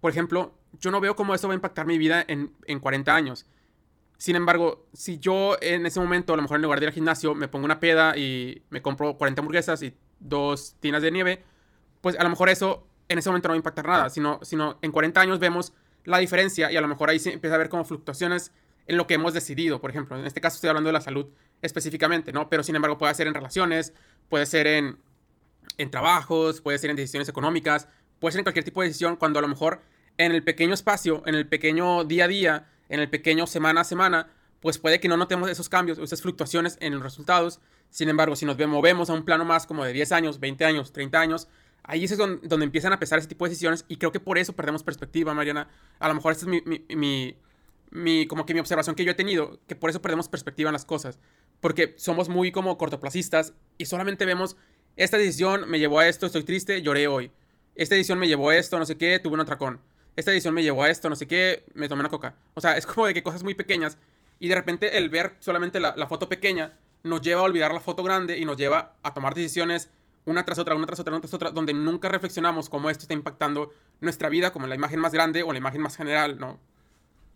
por 0.00 0.10
ejemplo, 0.10 0.54
yo 0.80 0.90
no 0.90 1.00
veo 1.00 1.16
cómo 1.16 1.34
eso 1.34 1.48
va 1.48 1.54
a 1.54 1.56
impactar 1.56 1.86
mi 1.86 1.98
vida 1.98 2.24
en, 2.26 2.52
en 2.66 2.80
40 2.80 3.14
años. 3.14 3.46
Sin 4.18 4.36
embargo, 4.36 4.86
si 4.92 5.18
yo 5.18 5.56
en 5.60 5.86
ese 5.86 5.98
momento, 5.98 6.32
a 6.32 6.36
lo 6.36 6.42
mejor 6.42 6.56
en 6.56 6.62
lugar 6.62 6.78
de 6.78 6.84
ir 6.84 6.88
al 6.88 6.94
gimnasio, 6.94 7.34
me 7.34 7.48
pongo 7.48 7.64
una 7.64 7.80
peda 7.80 8.16
y 8.16 8.62
me 8.70 8.80
compro 8.80 9.16
40 9.16 9.40
hamburguesas 9.40 9.82
y 9.82 9.94
dos 10.20 10.76
tinas 10.80 11.02
de 11.02 11.10
nieve, 11.10 11.42
pues 12.00 12.18
a 12.18 12.22
lo 12.22 12.30
mejor 12.30 12.48
eso 12.48 12.86
en 13.08 13.18
ese 13.18 13.28
momento 13.28 13.48
no 13.48 13.52
va 13.52 13.56
a 13.56 13.58
impactar 13.58 13.86
nada, 13.86 14.10
sino, 14.10 14.38
sino 14.42 14.78
en 14.82 14.92
40 14.92 15.20
años 15.20 15.38
vemos 15.38 15.72
la 16.04 16.18
diferencia 16.18 16.70
y 16.70 16.76
a 16.76 16.80
lo 16.80 16.88
mejor 16.88 17.10
ahí 17.10 17.18
se 17.18 17.32
empieza 17.32 17.54
a 17.54 17.58
ver 17.58 17.68
como 17.68 17.84
fluctuaciones 17.84 18.52
en 18.86 18.96
lo 18.96 19.06
que 19.06 19.14
hemos 19.14 19.34
decidido, 19.34 19.80
por 19.80 19.90
ejemplo. 19.90 20.18
En 20.18 20.26
este 20.26 20.40
caso 20.40 20.56
estoy 20.56 20.68
hablando 20.68 20.88
de 20.88 20.94
la 20.94 21.00
salud 21.00 21.26
específicamente, 21.60 22.32
¿no? 22.32 22.48
Pero 22.48 22.62
sin 22.62 22.74
embargo 22.76 22.98
puede 22.98 23.14
ser 23.14 23.26
en 23.26 23.34
relaciones, 23.34 23.92
puede 24.28 24.46
ser 24.46 24.66
en, 24.66 24.98
en 25.78 25.90
trabajos, 25.90 26.60
puede 26.60 26.78
ser 26.78 26.90
en 26.90 26.96
decisiones 26.96 27.28
económicas, 27.28 27.88
puede 28.18 28.32
ser 28.32 28.40
en 28.40 28.44
cualquier 28.44 28.64
tipo 28.64 28.80
de 28.82 28.88
decisión 28.88 29.16
cuando 29.16 29.38
a 29.38 29.42
lo 29.42 29.48
mejor 29.48 29.82
en 30.18 30.32
el 30.32 30.42
pequeño 30.42 30.74
espacio, 30.74 31.22
en 31.26 31.34
el 31.34 31.46
pequeño 31.46 32.04
día 32.04 32.24
a 32.24 32.28
día, 32.28 32.68
en 32.88 33.00
el 33.00 33.08
pequeño 33.08 33.46
semana 33.46 33.82
a 33.82 33.84
semana, 33.84 34.28
pues 34.60 34.78
puede 34.78 35.00
que 35.00 35.08
no 35.08 35.16
notemos 35.16 35.50
esos 35.50 35.68
cambios, 35.68 35.98
esas 35.98 36.22
fluctuaciones 36.22 36.78
en 36.80 36.94
los 36.94 37.02
resultados. 37.02 37.60
Sin 37.90 38.08
embargo, 38.08 38.36
si 38.36 38.46
nos 38.46 38.56
movemos 38.58 39.10
a 39.10 39.12
un 39.12 39.24
plano 39.24 39.44
más 39.44 39.66
como 39.66 39.84
de 39.84 39.92
10 39.92 40.12
años, 40.12 40.40
20 40.40 40.64
años, 40.64 40.92
30 40.92 41.20
años, 41.20 41.48
ahí 41.82 42.04
es 42.04 42.16
donde, 42.16 42.46
donde, 42.46 42.64
empiezan 42.64 42.92
a 42.92 42.98
pesar 42.98 43.18
ese 43.18 43.28
tipo 43.28 43.44
de 43.44 43.50
decisiones 43.50 43.84
y 43.88 43.96
creo 43.96 44.12
que 44.12 44.20
por 44.20 44.38
eso 44.38 44.52
perdemos 44.54 44.82
perspectiva, 44.82 45.34
Mariana. 45.34 45.68
A 45.98 46.08
lo 46.08 46.14
mejor 46.14 46.32
esta 46.32 46.44
es 46.44 46.48
mi, 46.48 46.62
mi, 46.64 46.84
mi, 46.94 47.36
como 48.28 48.46
que 48.46 48.54
mi 48.54 48.60
observación 48.60 48.96
que 48.96 49.04
yo 49.04 49.12
he 49.12 49.14
tenido, 49.14 49.60
que 49.66 49.76
por 49.76 49.90
eso 49.90 50.02
perdemos 50.02 50.28
perspectiva 50.28 50.68
en 50.70 50.74
las 50.74 50.84
cosas, 50.84 51.18
porque 51.60 51.94
somos 51.96 52.28
muy 52.28 52.52
como 52.52 52.78
cortoplacistas 52.78 53.54
y 53.78 53.86
solamente 53.86 54.24
vemos, 54.24 54.56
esta 54.96 55.18
decisión 55.18 55.68
me 55.68 55.78
llevó 55.78 56.00
a 56.00 56.08
esto, 56.08 56.26
estoy 56.26 56.44
triste, 56.44 56.82
lloré 56.82 57.06
hoy. 57.08 57.30
Esta 57.74 57.94
decisión 57.94 58.18
me 58.18 58.28
llevó 58.28 58.50
a 58.50 58.56
esto, 58.56 58.78
no 58.78 58.86
sé 58.86 58.96
qué, 58.96 59.18
tuve 59.18 59.34
un 59.34 59.40
atracón 59.40 59.80
esta 60.16 60.32
edición 60.32 60.54
me 60.54 60.62
llevó 60.62 60.82
a 60.82 60.90
esto, 60.90 61.08
no 61.08 61.16
sé 61.16 61.26
qué, 61.26 61.64
me 61.74 61.88
tomé 61.88 62.00
una 62.00 62.10
coca. 62.10 62.34
O 62.54 62.60
sea, 62.60 62.76
es 62.76 62.86
como 62.86 63.06
de 63.06 63.14
que 63.14 63.22
cosas 63.22 63.42
muy 63.42 63.54
pequeñas. 63.54 63.96
Y 64.38 64.48
de 64.48 64.54
repente 64.54 64.98
el 64.98 65.08
ver 65.08 65.36
solamente 65.38 65.80
la, 65.80 66.06
foto 66.06 66.28
pequeña 66.28 66.72
nos 67.02 67.22
lleva 67.22 67.40
a 67.40 67.44
olvidar 67.44 67.72
la 67.72 67.80
foto 67.80 68.02
grande 68.02 68.38
y 68.38 68.44
nos 68.44 68.56
lleva 68.56 68.96
a 69.02 69.14
tomar 69.14 69.34
decisiones 69.34 69.90
una 70.24 70.44
tras 70.44 70.58
otra, 70.58 70.74
una 70.74 70.86
tras 70.86 71.00
otra, 71.00 71.12
una 71.12 71.20
tras 71.20 71.34
otra, 71.34 71.50
donde 71.50 71.72
nunca 71.72 72.08
reflexionamos 72.08 72.68
cómo 72.68 72.90
esto 72.90 73.02
está 73.02 73.14
impactando 73.14 73.72
nuestra 74.00 74.28
vida, 74.28 74.52
como 74.52 74.66
la 74.66 74.74
imagen 74.74 75.00
más 75.00 75.12
grande 75.12 75.42
o 75.42 75.52
la 75.52 75.58
imagen 75.58 75.80
más 75.80 75.96
general, 75.96 76.38
¿no? 76.38 76.60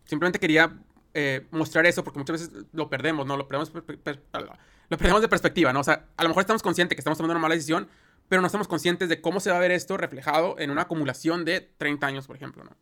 Simplemente 0.06 0.38
quería 0.38 0.78
eh, 1.14 1.46
mostrar 1.50 1.86
eso 1.86 2.02
porque 2.02 2.18
muchas 2.18 2.40
veces 2.40 2.64
lo 2.72 2.88
perdemos, 2.88 3.26
¿no? 3.26 3.36
Lo 3.36 3.48
perdemos, 3.48 3.72
lo 3.74 4.98
perdemos 4.98 5.22
de 5.22 5.28
perspectiva, 5.28 5.72
¿no? 5.72 5.80
O 5.80 5.84
sea, 5.84 6.06
a 6.16 6.22
lo 6.22 6.28
mejor 6.28 6.42
estamos 6.42 6.62
conscientes 6.62 6.96
que 6.96 7.00
estamos 7.00 7.18
tomando 7.18 7.32
una 7.32 7.40
mala 7.40 7.54
decisión, 7.54 7.88
pero 8.28 8.40
no 8.40 8.46
estamos 8.46 8.68
conscientes 8.68 9.08
de 9.08 9.20
cómo 9.20 9.40
se 9.40 9.50
va 9.50 9.56
a 9.56 9.60
ver 9.60 9.70
esto 9.70 9.96
reflejado 9.96 10.58
en 10.58 10.70
una 10.70 10.82
acumulación 10.82 11.44
de 11.44 11.60
30 11.60 12.06
años, 12.06 12.26
por 12.26 12.36
ejemplo, 12.36 12.64
¿no? 12.64 12.76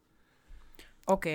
Ok. 1.06 1.26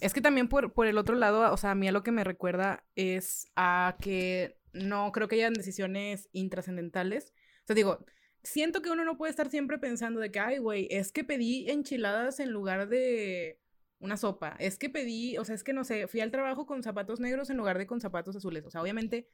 Es 0.00 0.12
que 0.12 0.20
también 0.20 0.48
por, 0.48 0.72
por 0.72 0.86
el 0.86 0.98
otro 0.98 1.14
lado, 1.14 1.50
o 1.52 1.56
sea, 1.56 1.70
a 1.70 1.74
mí 1.74 1.88
a 1.88 1.92
lo 1.92 2.02
que 2.02 2.12
me 2.12 2.24
recuerda 2.24 2.84
es 2.94 3.46
a 3.56 3.96
que 4.00 4.58
no 4.72 5.12
creo 5.12 5.28
que 5.28 5.36
hayan 5.36 5.54
decisiones 5.54 6.28
intrascendentales. 6.32 7.32
O 7.62 7.66
sea, 7.66 7.74
digo, 7.74 8.04
siento 8.42 8.82
que 8.82 8.90
uno 8.90 9.04
no 9.04 9.16
puede 9.16 9.30
estar 9.30 9.48
siempre 9.50 9.78
pensando 9.78 10.20
de 10.20 10.30
que, 10.30 10.40
ay, 10.40 10.58
güey, 10.58 10.88
es 10.90 11.10
que 11.10 11.24
pedí 11.24 11.70
enchiladas 11.70 12.38
en 12.40 12.50
lugar 12.50 12.88
de 12.88 13.58
una 14.04 14.16
sopa. 14.16 14.56
Es 14.58 14.78
que 14.78 14.90
pedí, 14.90 15.36
o 15.38 15.44
sea, 15.44 15.54
es 15.54 15.64
que 15.64 15.72
no 15.72 15.82
sé, 15.82 16.06
fui 16.06 16.20
al 16.20 16.30
trabajo 16.30 16.66
con 16.66 16.82
zapatos 16.82 17.20
negros 17.20 17.50
en 17.50 17.56
lugar 17.56 17.78
de 17.78 17.86
con 17.86 18.00
zapatos 18.00 18.36
azules. 18.36 18.64
O 18.66 18.70
sea, 18.70 18.82
obviamente 18.82 19.28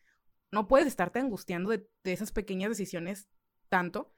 no 0.52 0.68
puedes 0.68 0.86
estarte 0.86 1.18
angustiando 1.18 1.70
de, 1.70 1.88
esas 2.04 2.32
pequeñas 2.32 2.70
decisiones 2.70 3.28
tanto, 3.68 4.14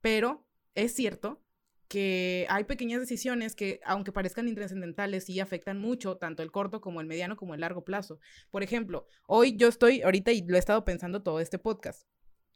pero 0.00 0.46
es 0.74 0.94
cierto 0.94 1.42
que 1.88 2.46
hay 2.48 2.64
pequeñas 2.64 3.00
decisiones 3.00 3.54
que, 3.54 3.80
aunque 3.84 4.12
parezcan 4.12 4.48
intrascendentales, 4.48 5.24
sí 5.24 5.40
afectan 5.40 5.78
mucho, 5.78 6.16
tanto 6.16 6.42
el 6.42 6.50
corto 6.50 6.80
como 6.80 7.00
el 7.00 7.06
mediano 7.06 7.36
como 7.36 7.54
el 7.54 7.60
largo 7.60 7.84
plazo. 7.84 8.18
Por 8.50 8.62
ejemplo, 8.62 9.06
hoy 9.26 9.56
yo 9.56 9.68
estoy, 9.68 10.02
ahorita 10.02 10.32
y 10.32 10.42
lo 10.46 10.56
he 10.56 10.58
estado 10.58 10.84
pensando 10.84 11.22
todo 11.22 11.38
este 11.38 11.58
podcast, 11.58 12.08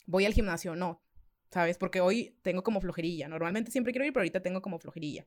¿voy 0.07 0.25
al 0.25 0.33
gimnasio? 0.33 0.75
No, 0.75 1.03
¿sabes? 1.51 1.79
Porque 1.79 2.01
hoy 2.01 2.39
tengo 2.43 2.63
como 2.63 2.81
flojerilla. 2.81 3.29
Normalmente 3.29 3.71
siempre 3.71 3.93
quiero 3.93 4.07
ir, 4.07 4.13
pero 4.13 4.23
ahorita 4.23 4.41
tengo 4.41 4.63
como 4.63 4.79
flojerilla. 4.79 5.27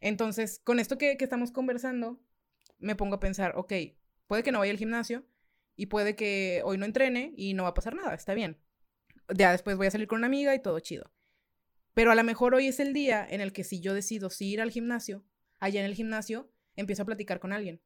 Entonces, 0.00 0.60
con 0.62 0.78
esto 0.78 0.98
que, 0.98 1.16
estamos 1.18 1.50
conversando, 1.50 2.20
me 2.78 2.96
pongo 2.96 3.16
a 3.16 3.20
pensar, 3.20 3.52
ok, 3.56 3.72
puede 4.26 4.42
que 4.42 4.52
no 4.52 4.60
vaya 4.60 4.70
al 4.70 4.78
gimnasio 4.78 5.26
y 5.76 5.86
puede 5.86 6.14
que 6.14 6.62
hoy 6.64 6.78
no 6.78 6.84
entrene 6.84 7.32
y 7.36 7.54
no 7.54 7.64
va 7.64 7.70
a 7.70 7.74
pasar 7.74 7.94
nada, 7.94 8.14
está 8.14 8.34
bien. 8.34 8.58
Ya 9.34 9.52
después 9.52 9.76
voy 9.76 9.88
a 9.88 9.90
salir 9.90 10.08
con 10.08 10.18
una 10.18 10.26
amiga 10.26 10.54
y 10.54 10.62
todo 10.62 10.78
chido. 10.80 11.12
Pero 11.94 12.12
a 12.12 12.14
lo 12.14 12.24
mejor 12.24 12.54
hoy 12.54 12.68
es 12.68 12.80
el 12.80 12.92
día 12.92 13.26
en 13.28 13.40
el 13.40 13.52
que 13.52 13.64
si 13.64 13.80
yo 13.80 13.92
decido 13.92 14.30
si 14.30 14.46
ir 14.48 14.60
al 14.60 14.70
gimnasio, 14.70 15.24
allá 15.58 15.80
en 15.80 15.86
el 15.86 15.94
gimnasio, 15.94 16.50
empiezo 16.76 17.02
a 17.02 17.06
platicar 17.06 17.40
con 17.40 17.52
alguien. 17.52 17.82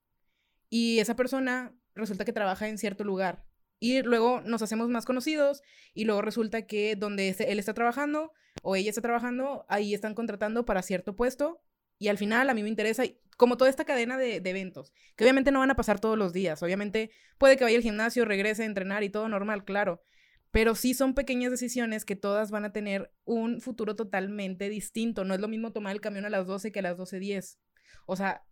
Y 0.68 0.98
esa 0.98 1.16
persona 1.16 1.74
resulta 1.94 2.24
que 2.24 2.32
trabaja 2.32 2.68
en 2.68 2.78
cierto 2.78 3.04
lugar. 3.04 3.46
Y 3.78 4.02
luego 4.02 4.42
nos 4.42 4.62
hacemos 4.62 4.88
más 4.88 5.06
conocidos 5.06 5.62
y 5.92 6.04
luego 6.04 6.22
resulta 6.22 6.66
que 6.66 6.94
donde 6.94 7.34
él 7.38 7.58
está 7.58 7.74
trabajando 7.74 8.32
o 8.62 8.76
ella 8.76 8.90
está 8.90 9.00
trabajando, 9.00 9.64
ahí 9.68 9.92
están 9.92 10.14
contratando 10.14 10.64
para 10.64 10.82
cierto 10.82 11.16
puesto 11.16 11.62
y 12.03 12.09
al 12.09 12.18
final 12.18 12.50
a 12.50 12.55
mí 12.55 12.64
me 12.64 12.68
interesa, 12.68 13.05
como 13.36 13.57
toda 13.57 13.70
esta 13.70 13.84
cadena 13.84 14.18
de, 14.18 14.38
eventos, 14.38 14.92
que 15.14 15.22
obviamente 15.22 15.53
no 15.53 15.61
van 15.61 15.70
a 15.70 15.76
pasar 15.76 16.00
todos 16.00 16.18
los 16.18 16.32
días, 16.32 16.61
obviamente 16.61 17.12
puede 17.38 17.57
que 17.57 17.62
vaya 17.62 17.76
al 17.76 17.84
gimnasio, 17.84 18.24
regrese 18.24 18.64
a 18.64 18.66
entrenar 18.66 19.05
y 19.05 19.09
todo 19.09 19.28
normal, 19.28 19.64
claro, 19.64 20.03
pero 20.50 20.74
sí 20.74 20.94
son 20.94 21.14
pequeñas 21.14 21.53
decisiones 21.53 22.05
que 22.05 22.16
todas 22.16 22.50
van 22.50 22.64
a 22.64 22.72
tener 22.72 23.14
un 23.24 23.61
futuro 23.61 23.94
totalmente 23.94 24.68
distinto. 24.68 25.24
No 25.24 25.32
es 25.32 25.40
lo 25.40 25.46
mismo 25.46 25.72
tomar 25.72 25.92
el 25.92 26.00
camión 26.00 26.24
a 26.24 26.28
las 26.28 26.44
12 26.48 26.72
que 26.72 26.80
a 26.80 26.82
las 26.82 26.98
12.10. 26.98 27.57
O 28.05 28.16
sea, 28.16 28.44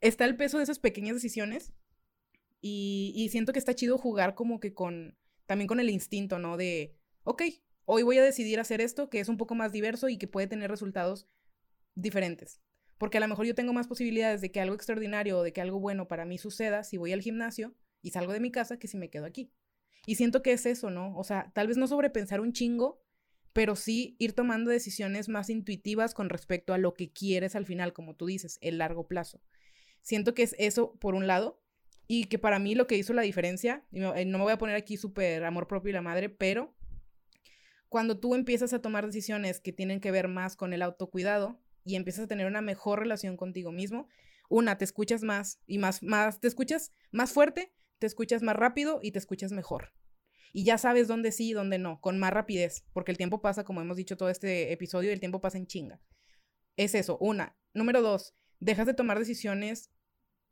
está 0.00 0.24
el 0.24 0.36
peso 0.36 0.56
de 0.56 0.64
esas 0.64 0.78
pequeñas 0.78 1.16
decisiones 1.16 1.74
y, 2.62 3.12
y 3.14 3.28
siento 3.28 3.52
que 3.52 3.58
está 3.58 3.74
chido 3.74 3.98
jugar 3.98 4.34
como 4.34 4.58
que 4.58 4.72
con, 4.72 5.18
también 5.44 5.68
con 5.68 5.80
el 5.80 5.90
instinto, 5.90 6.38
¿no? 6.38 6.56
De, 6.56 6.96
ok, 7.24 7.42
hoy 7.84 8.02
voy 8.04 8.16
a 8.16 8.24
decidir 8.24 8.58
hacer 8.58 8.80
esto 8.80 9.10
que 9.10 9.20
es 9.20 9.28
un 9.28 9.36
poco 9.36 9.54
más 9.54 9.70
diverso 9.70 10.08
y 10.08 10.16
que 10.16 10.28
puede 10.28 10.46
tener 10.46 10.70
resultados 10.70 11.28
diferentes. 11.94 12.62
Porque 12.98 13.18
a 13.18 13.20
lo 13.20 13.28
mejor 13.28 13.46
yo 13.46 13.54
tengo 13.54 13.72
más 13.72 13.86
posibilidades 13.86 14.40
de 14.40 14.50
que 14.50 14.60
algo 14.60 14.74
extraordinario 14.74 15.38
o 15.38 15.42
de 15.42 15.52
que 15.52 15.60
algo 15.60 15.78
bueno 15.80 16.08
para 16.08 16.24
mí 16.24 16.38
suceda 16.38 16.82
si 16.82 16.96
voy 16.96 17.12
al 17.12 17.20
gimnasio 17.20 17.74
y 18.02 18.10
salgo 18.10 18.32
de 18.32 18.40
mi 18.40 18.50
casa 18.50 18.78
que 18.78 18.88
si 18.88 18.96
me 18.96 19.10
quedo 19.10 19.26
aquí. 19.26 19.52
Y 20.06 20.14
siento 20.14 20.42
que 20.42 20.52
es 20.52 20.66
eso, 20.66 20.90
¿no? 20.90 21.16
O 21.16 21.24
sea, 21.24 21.50
tal 21.54 21.66
vez 21.66 21.76
no 21.76 21.86
sobrepensar 21.88 22.40
un 22.40 22.52
chingo, 22.52 23.02
pero 23.52 23.74
sí 23.74 24.16
ir 24.18 24.32
tomando 24.34 24.70
decisiones 24.70 25.28
más 25.28 25.50
intuitivas 25.50 26.14
con 26.14 26.28
respecto 26.28 26.72
a 26.74 26.78
lo 26.78 26.94
que 26.94 27.12
quieres 27.12 27.56
al 27.56 27.66
final, 27.66 27.92
como 27.92 28.14
tú 28.14 28.26
dices, 28.26 28.58
el 28.60 28.78
largo 28.78 29.08
plazo. 29.08 29.42
Siento 30.02 30.34
que 30.34 30.44
es 30.44 30.54
eso 30.58 30.94
por 31.00 31.14
un 31.14 31.26
lado 31.26 31.60
y 32.06 32.26
que 32.26 32.38
para 32.38 32.58
mí 32.58 32.74
lo 32.74 32.86
que 32.86 32.96
hizo 32.96 33.12
la 33.12 33.22
diferencia, 33.22 33.84
y 33.90 33.98
no 33.98 34.38
me 34.38 34.44
voy 34.44 34.52
a 34.52 34.58
poner 34.58 34.76
aquí 34.76 34.96
súper 34.96 35.42
amor 35.44 35.66
propio 35.66 35.90
y 35.90 35.94
la 35.94 36.02
madre, 36.02 36.28
pero 36.28 36.76
cuando 37.88 38.20
tú 38.20 38.34
empiezas 38.34 38.72
a 38.72 38.80
tomar 38.80 39.06
decisiones 39.06 39.58
que 39.58 39.72
tienen 39.72 40.00
que 40.00 40.12
ver 40.12 40.28
más 40.28 40.54
con 40.54 40.72
el 40.72 40.82
autocuidado 40.82 41.60
y 41.86 41.96
empiezas 41.96 42.24
a 42.24 42.28
tener 42.28 42.46
una 42.46 42.60
mejor 42.60 42.98
relación 42.98 43.36
contigo 43.38 43.72
mismo, 43.72 44.08
una, 44.50 44.76
te 44.76 44.84
escuchas 44.84 45.22
más 45.22 45.60
y 45.66 45.78
más, 45.78 46.02
más, 46.02 46.40
te 46.40 46.48
escuchas 46.48 46.92
más 47.12 47.32
fuerte, 47.32 47.72
te 47.98 48.06
escuchas 48.06 48.42
más 48.42 48.56
rápido 48.56 49.00
y 49.02 49.12
te 49.12 49.18
escuchas 49.18 49.52
mejor 49.52 49.92
y 50.56 50.64
ya 50.64 50.78
sabes 50.78 51.06
dónde 51.06 51.32
sí 51.32 51.50
y 51.50 51.52
dónde 51.52 51.78
no, 51.78 52.00
con 52.00 52.18
más 52.18 52.32
rapidez, 52.32 52.86
porque 52.94 53.10
el 53.10 53.18
tiempo 53.18 53.42
pasa, 53.42 53.62
como 53.62 53.82
hemos 53.82 53.98
dicho 53.98 54.16
todo 54.16 54.30
este 54.30 54.72
episodio, 54.72 55.12
el 55.12 55.20
tiempo 55.20 55.38
pasa 55.38 55.58
en 55.58 55.66
chinga. 55.66 56.00
Es 56.76 56.94
eso, 56.94 57.18
una. 57.18 57.58
Número 57.74 58.00
dos, 58.00 58.34
dejas 58.58 58.86
de 58.86 58.94
tomar 58.94 59.18
decisiones 59.18 59.90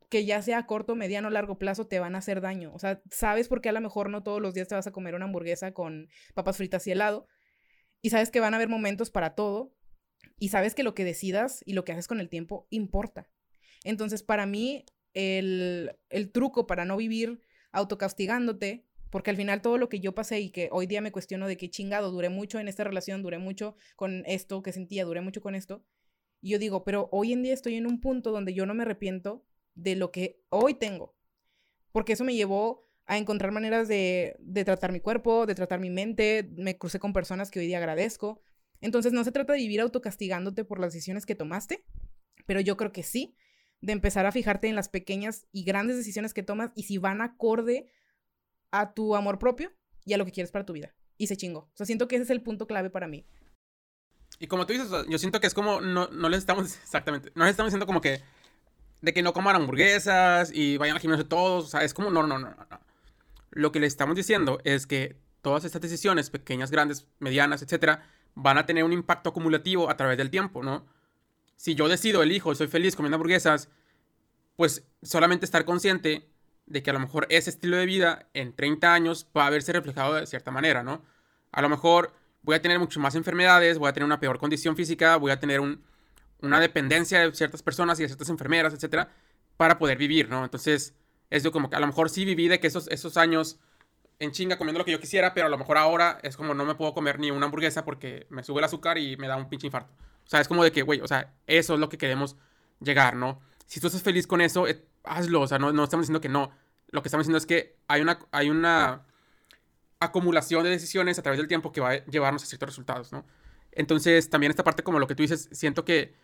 que 0.09 0.23
ya 0.23 0.43
sea 0.43 0.59
a 0.59 0.67
corto, 0.67 0.95
mediano, 0.95 1.31
largo 1.31 1.57
plazo 1.57 1.87
te 1.87 1.99
van 1.99 2.13
a 2.13 2.19
hacer 2.19 2.39
daño. 2.39 2.71
O 2.75 2.77
sea, 2.77 3.01
sabes 3.09 3.47
por 3.47 3.61
qué 3.61 3.69
a 3.69 3.71
lo 3.71 3.81
mejor 3.81 4.11
no 4.11 4.21
todos 4.21 4.39
los 4.39 4.53
días 4.53 4.67
te 4.67 4.75
vas 4.75 4.85
a 4.85 4.91
comer 4.91 5.15
una 5.15 5.25
hamburguesa 5.25 5.73
con 5.73 6.07
papas 6.35 6.57
fritas 6.57 6.85
y 6.85 6.91
helado. 6.91 7.27
Y 8.03 8.11
sabes 8.11 8.29
que 8.29 8.39
van 8.39 8.53
a 8.53 8.57
haber 8.57 8.69
momentos 8.69 9.09
para 9.09 9.33
todo. 9.33 9.73
Y 10.37 10.49
sabes 10.49 10.75
que 10.75 10.83
lo 10.83 10.95
que 10.95 11.05
decidas 11.05 11.63
y 11.65 11.73
lo 11.73 11.85
que 11.85 11.93
haces 11.93 12.07
con 12.07 12.19
el 12.19 12.29
tiempo 12.29 12.67
importa. 12.69 13.29
Entonces, 13.83 14.23
para 14.23 14.45
mí, 14.45 14.85
el, 15.13 15.95
el 16.09 16.31
truco 16.31 16.67
para 16.67 16.85
no 16.85 16.97
vivir 16.97 17.39
autocastigándote 17.71 18.85
porque 19.15 19.29
al 19.29 19.37
final 19.37 19.61
todo 19.61 19.77
lo 19.77 19.87
que 19.87 20.01
yo 20.01 20.13
pasé 20.13 20.41
y 20.41 20.49
que 20.49 20.67
hoy 20.73 20.87
día 20.87 20.99
me 20.99 21.13
cuestiono 21.13 21.47
de 21.47 21.55
qué 21.55 21.69
chingado, 21.69 22.11
duré 22.11 22.27
mucho 22.27 22.59
en 22.59 22.67
esta 22.67 22.83
relación, 22.83 23.23
duré 23.23 23.37
mucho 23.37 23.77
con 23.95 24.23
esto 24.25 24.61
que 24.61 24.73
sentía, 24.73 25.05
duré 25.05 25.21
mucho 25.21 25.39
con 25.39 25.55
esto. 25.55 25.85
Y 26.41 26.49
yo 26.49 26.59
digo, 26.59 26.83
pero 26.83 27.07
hoy 27.13 27.31
en 27.31 27.41
día 27.41 27.53
estoy 27.53 27.75
en 27.75 27.87
un 27.87 28.01
punto 28.01 28.31
donde 28.31 28.53
yo 28.53 28.65
no 28.65 28.73
me 28.73 28.83
arrepiento 28.83 29.45
de 29.73 29.95
lo 29.95 30.11
que 30.11 30.41
hoy 30.49 30.73
tengo. 30.73 31.15
Porque 31.93 32.11
eso 32.11 32.25
me 32.25 32.35
llevó 32.35 32.89
a 33.05 33.17
encontrar 33.17 33.53
maneras 33.53 33.87
de, 33.87 34.35
de 34.39 34.65
tratar 34.65 34.91
mi 34.91 34.99
cuerpo, 34.99 35.45
de 35.45 35.55
tratar 35.55 35.79
mi 35.79 35.89
mente. 35.89 36.49
Me 36.57 36.77
crucé 36.77 36.99
con 36.99 37.13
personas 37.13 37.51
que 37.51 37.59
hoy 37.59 37.67
día 37.67 37.77
agradezco. 37.77 38.41
Entonces 38.81 39.13
no 39.13 39.23
se 39.23 39.31
trata 39.31 39.53
de 39.53 39.59
vivir 39.59 39.81
autocastigándote 39.81 40.63
por 40.63 40.79
las 40.79 40.93
decisiones 40.93 41.25
que 41.25 41.35
tomaste, 41.35 41.83
pero 42.45 42.59
yo 42.59 42.77
creo 42.77 42.91
que 42.91 43.03
sí, 43.03 43.35
de 43.81 43.93
empezar 43.93 44.25
a 44.25 44.31
fijarte 44.31 44.67
en 44.67 44.75
las 44.75 44.89
pequeñas 44.89 45.47
y 45.51 45.63
grandes 45.63 45.97
decisiones 45.97 46.33
que 46.33 46.43
tomas 46.43 46.71
y 46.75 46.83
si 46.83 46.97
van 46.97 47.21
acorde 47.21 47.91
a 48.71 48.93
tu 48.93 49.15
amor 49.15 49.39
propio 49.39 49.71
y 50.05 50.13
a 50.13 50.17
lo 50.17 50.25
que 50.25 50.31
quieres 50.31 50.51
para 50.51 50.65
tu 50.65 50.73
vida. 50.73 50.93
Y 51.17 51.27
se 51.27 51.37
chingó. 51.37 51.59
O 51.59 51.71
sea, 51.75 51.85
siento 51.85 52.07
que 52.07 52.15
ese 52.15 52.23
es 52.23 52.29
el 52.29 52.41
punto 52.41 52.67
clave 52.67 52.89
para 52.89 53.07
mí. 53.07 53.25
Y 54.39 54.47
como 54.47 54.65
tú 54.65 54.73
dices, 54.73 54.89
yo 55.07 55.17
siento 55.17 55.39
que 55.39 55.47
es 55.47 55.53
como, 55.53 55.81
no, 55.81 56.07
no 56.07 56.29
les 56.29 56.39
estamos, 56.39 56.75
exactamente, 56.83 57.31
no 57.35 57.45
les 57.45 57.51
estamos 57.51 57.69
diciendo 57.69 57.85
como 57.85 58.01
que, 58.01 58.21
de 59.01 59.13
que 59.13 59.21
no 59.21 59.33
coman 59.33 59.55
hamburguesas 59.55 60.51
y 60.53 60.77
vayan 60.77 60.95
al 60.95 61.01
gimnasio 61.01 61.25
todos, 61.27 61.65
o 61.65 61.67
sea, 61.67 61.83
es 61.83 61.93
como, 61.93 62.09
no, 62.09 62.23
no, 62.23 62.39
no, 62.39 62.49
no. 62.49 62.67
Lo 63.51 63.71
que 63.71 63.79
les 63.79 63.93
estamos 63.93 64.15
diciendo 64.15 64.59
es 64.63 64.87
que 64.87 65.17
todas 65.41 65.63
estas 65.63 65.81
decisiones, 65.81 66.29
pequeñas, 66.29 66.71
grandes, 66.71 67.07
medianas, 67.19 67.61
etcétera, 67.61 68.03
van 68.35 68.57
a 68.57 68.65
tener 68.65 68.83
un 68.83 68.93
impacto 68.93 69.29
acumulativo 69.29 69.89
a 69.89 69.97
través 69.97 70.17
del 70.17 70.29
tiempo, 70.29 70.61
¿no? 70.61 70.85
Si 71.55 71.73
yo 71.73 71.87
decido, 71.87 72.21
elijo, 72.21 72.53
soy 72.53 72.67
feliz 72.67 72.95
comiendo 72.95 73.15
hamburguesas, 73.15 73.69
pues 74.55 74.85
solamente 75.01 75.45
estar 75.45 75.65
consciente 75.65 76.29
de 76.65 76.83
que 76.83 76.89
a 76.89 76.93
lo 76.93 76.99
mejor 76.99 77.27
ese 77.29 77.49
estilo 77.49 77.77
de 77.77 77.85
vida 77.85 78.27
en 78.33 78.53
30 78.53 78.93
años 78.93 79.27
va 79.35 79.47
a 79.47 79.49
verse 79.49 79.71
reflejado 79.71 80.15
de 80.15 80.25
cierta 80.25 80.51
manera, 80.51 80.83
¿no? 80.83 81.01
A 81.51 81.61
lo 81.61 81.69
mejor 81.69 82.13
voy 82.41 82.55
a 82.55 82.61
tener 82.61 82.79
mucho 82.79 82.99
más 82.99 83.15
enfermedades, 83.15 83.77
voy 83.77 83.89
a 83.89 83.93
tener 83.93 84.05
una 84.05 84.19
peor 84.19 84.37
condición 84.37 84.75
física, 84.75 85.15
voy 85.17 85.31
a 85.31 85.39
tener 85.39 85.61
una 86.41 86.59
dependencia 86.59 87.21
de 87.21 87.33
ciertas 87.33 87.63
personas 87.63 87.99
y 87.99 88.03
de 88.03 88.09
ciertas 88.09 88.29
enfermeras, 88.29 88.73
etcétera, 88.73 89.09
para 89.57 89.77
poder 89.77 89.97
vivir, 89.97 90.29
¿no? 90.29 90.43
Entonces, 90.43 90.93
es 91.29 91.47
como 91.49 91.69
que 91.69 91.75
a 91.75 91.79
lo 91.79 91.87
mejor 91.87 92.09
sí 92.09 92.25
viví 92.25 92.47
de 92.47 92.59
que 92.59 92.67
esos, 92.67 92.87
esos 92.89 93.17
años 93.17 93.59
en 94.19 94.31
chinga 94.31 94.57
comiendo 94.57 94.79
lo 94.79 94.85
que 94.85 94.91
yo 94.91 94.99
quisiera, 94.99 95.33
pero 95.33 95.47
a 95.47 95.49
lo 95.49 95.57
mejor 95.57 95.77
ahora 95.77 96.19
es 96.23 96.37
como 96.37 96.53
no 96.53 96.65
me 96.65 96.75
puedo 96.75 96.93
comer 96.93 97.19
ni 97.19 97.31
una 97.31 97.45
hamburguesa 97.45 97.83
porque 97.83 98.27
me 98.29 98.43
sube 98.43 98.59
el 98.59 98.65
azúcar 98.65 98.97
y 98.97 99.17
me 99.17 99.27
da 99.27 99.35
un 99.35 99.49
pinche 99.49 99.67
infarto. 99.67 99.93
O 100.25 100.29
sea, 100.29 100.41
es 100.41 100.47
como 100.47 100.63
de 100.63 100.71
que, 100.71 100.81
güey, 100.81 101.01
o 101.01 101.07
sea, 101.07 101.33
eso 101.47 101.73
es 101.73 101.79
lo 101.79 101.89
que 101.89 101.97
queremos 101.97 102.35
llegar, 102.79 103.15
¿no? 103.15 103.41
Si 103.67 103.79
tú 103.79 103.87
estás 103.87 104.01
feliz 104.01 104.27
con 104.27 104.41
eso, 104.41 104.67
eh, 104.67 104.83
hazlo, 105.03 105.41
o 105.41 105.47
sea, 105.47 105.59
no, 105.59 105.71
no 105.71 105.83
estamos 105.83 106.03
diciendo 106.03 106.21
que 106.21 106.29
no. 106.29 106.51
Lo 106.89 107.01
que 107.01 107.09
estamos 107.09 107.25
diciendo 107.25 107.37
es 107.37 107.45
que 107.45 107.77
hay 107.87 108.01
una, 108.01 108.19
hay 108.31 108.49
una 108.49 109.05
acumulación 109.99 110.63
de 110.63 110.69
decisiones 110.69 111.19
a 111.19 111.21
través 111.21 111.37
del 111.37 111.47
tiempo 111.47 111.71
que 111.71 111.81
va 111.81 111.91
a 111.91 112.05
llevarnos 112.05 112.43
a 112.43 112.45
ciertos 112.45 112.69
resultados, 112.69 113.11
¿no? 113.11 113.25
Entonces, 113.71 114.29
también 114.29 114.51
esta 114.51 114.63
parte, 114.63 114.83
como 114.83 114.99
lo 114.99 115.07
que 115.07 115.15
tú 115.15 115.23
dices, 115.23 115.49
siento 115.51 115.83
que, 115.83 116.15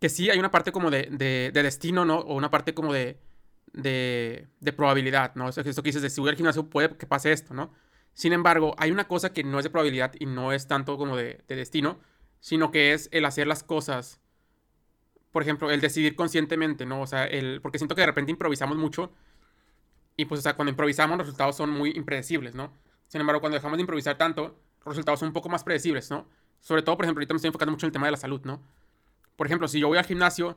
que 0.00 0.08
sí 0.08 0.30
hay 0.30 0.38
una 0.38 0.50
parte 0.50 0.72
como 0.72 0.90
de, 0.90 1.08
de, 1.10 1.62
destino, 1.62 2.04
¿no? 2.04 2.18
O 2.20 2.34
una 2.34 2.50
parte 2.50 2.72
como 2.74 2.92
de, 2.92 3.18
de, 3.74 4.48
de 4.60 4.72
probabilidad, 4.72 5.34
¿no? 5.34 5.46
O 5.46 5.52
sea, 5.52 5.62
esto 5.62 5.82
que 5.82 5.88
dices 5.88 6.02
de 6.02 6.10
si 6.10 6.20
voy 6.20 6.30
al 6.30 6.36
gimnasio 6.36 6.70
puede 6.70 6.96
que 6.96 7.06
pase 7.06 7.32
esto, 7.32 7.52
¿no? 7.52 7.72
Sin 8.14 8.32
embargo, 8.32 8.74
hay 8.78 8.90
una 8.90 9.06
cosa 9.06 9.32
que 9.32 9.44
no 9.44 9.58
es 9.58 9.64
de 9.64 9.70
probabilidad 9.70 10.14
y 10.18 10.26
no 10.26 10.52
es 10.52 10.66
tanto 10.66 10.96
como 10.96 11.16
de, 11.16 11.44
de 11.48 11.56
destino, 11.56 11.98
sino 12.40 12.70
que 12.70 12.92
es 12.92 13.08
el 13.12 13.24
hacer 13.24 13.46
las 13.46 13.62
cosas 13.62 14.20
por 15.34 15.42
ejemplo, 15.42 15.68
el 15.68 15.80
decidir 15.80 16.14
conscientemente, 16.14 16.86
¿no? 16.86 17.00
O 17.00 17.08
sea, 17.08 17.24
el, 17.24 17.60
porque 17.60 17.76
siento 17.76 17.96
que 17.96 18.02
de 18.02 18.06
repente 18.06 18.30
improvisamos 18.30 18.78
mucho 18.78 19.10
y 20.16 20.26
pues, 20.26 20.38
o 20.38 20.42
sea, 20.44 20.54
cuando 20.54 20.70
improvisamos 20.70 21.18
los 21.18 21.26
resultados 21.26 21.56
son 21.56 21.70
muy 21.70 21.90
impredecibles, 21.90 22.54
¿no? 22.54 22.72
Sin 23.08 23.20
embargo, 23.20 23.40
cuando 23.40 23.56
dejamos 23.56 23.76
de 23.76 23.80
improvisar 23.80 24.16
tanto, 24.16 24.60
los 24.86 24.94
resultados 24.94 25.18
son 25.18 25.30
un 25.30 25.32
poco 25.32 25.48
más 25.48 25.64
predecibles, 25.64 26.08
¿no? 26.08 26.28
Sobre 26.60 26.82
todo, 26.82 26.96
por 26.96 27.04
ejemplo, 27.04 27.18
ahorita 27.18 27.34
me 27.34 27.38
estoy 27.38 27.48
enfocando 27.48 27.72
mucho 27.72 27.84
en 27.84 27.88
el 27.88 27.92
tema 27.92 28.06
de 28.06 28.12
la 28.12 28.16
salud, 28.16 28.42
¿no? 28.44 28.62
Por 29.34 29.48
ejemplo, 29.48 29.66
si 29.66 29.80
yo 29.80 29.88
voy 29.88 29.98
al 29.98 30.04
gimnasio, 30.04 30.56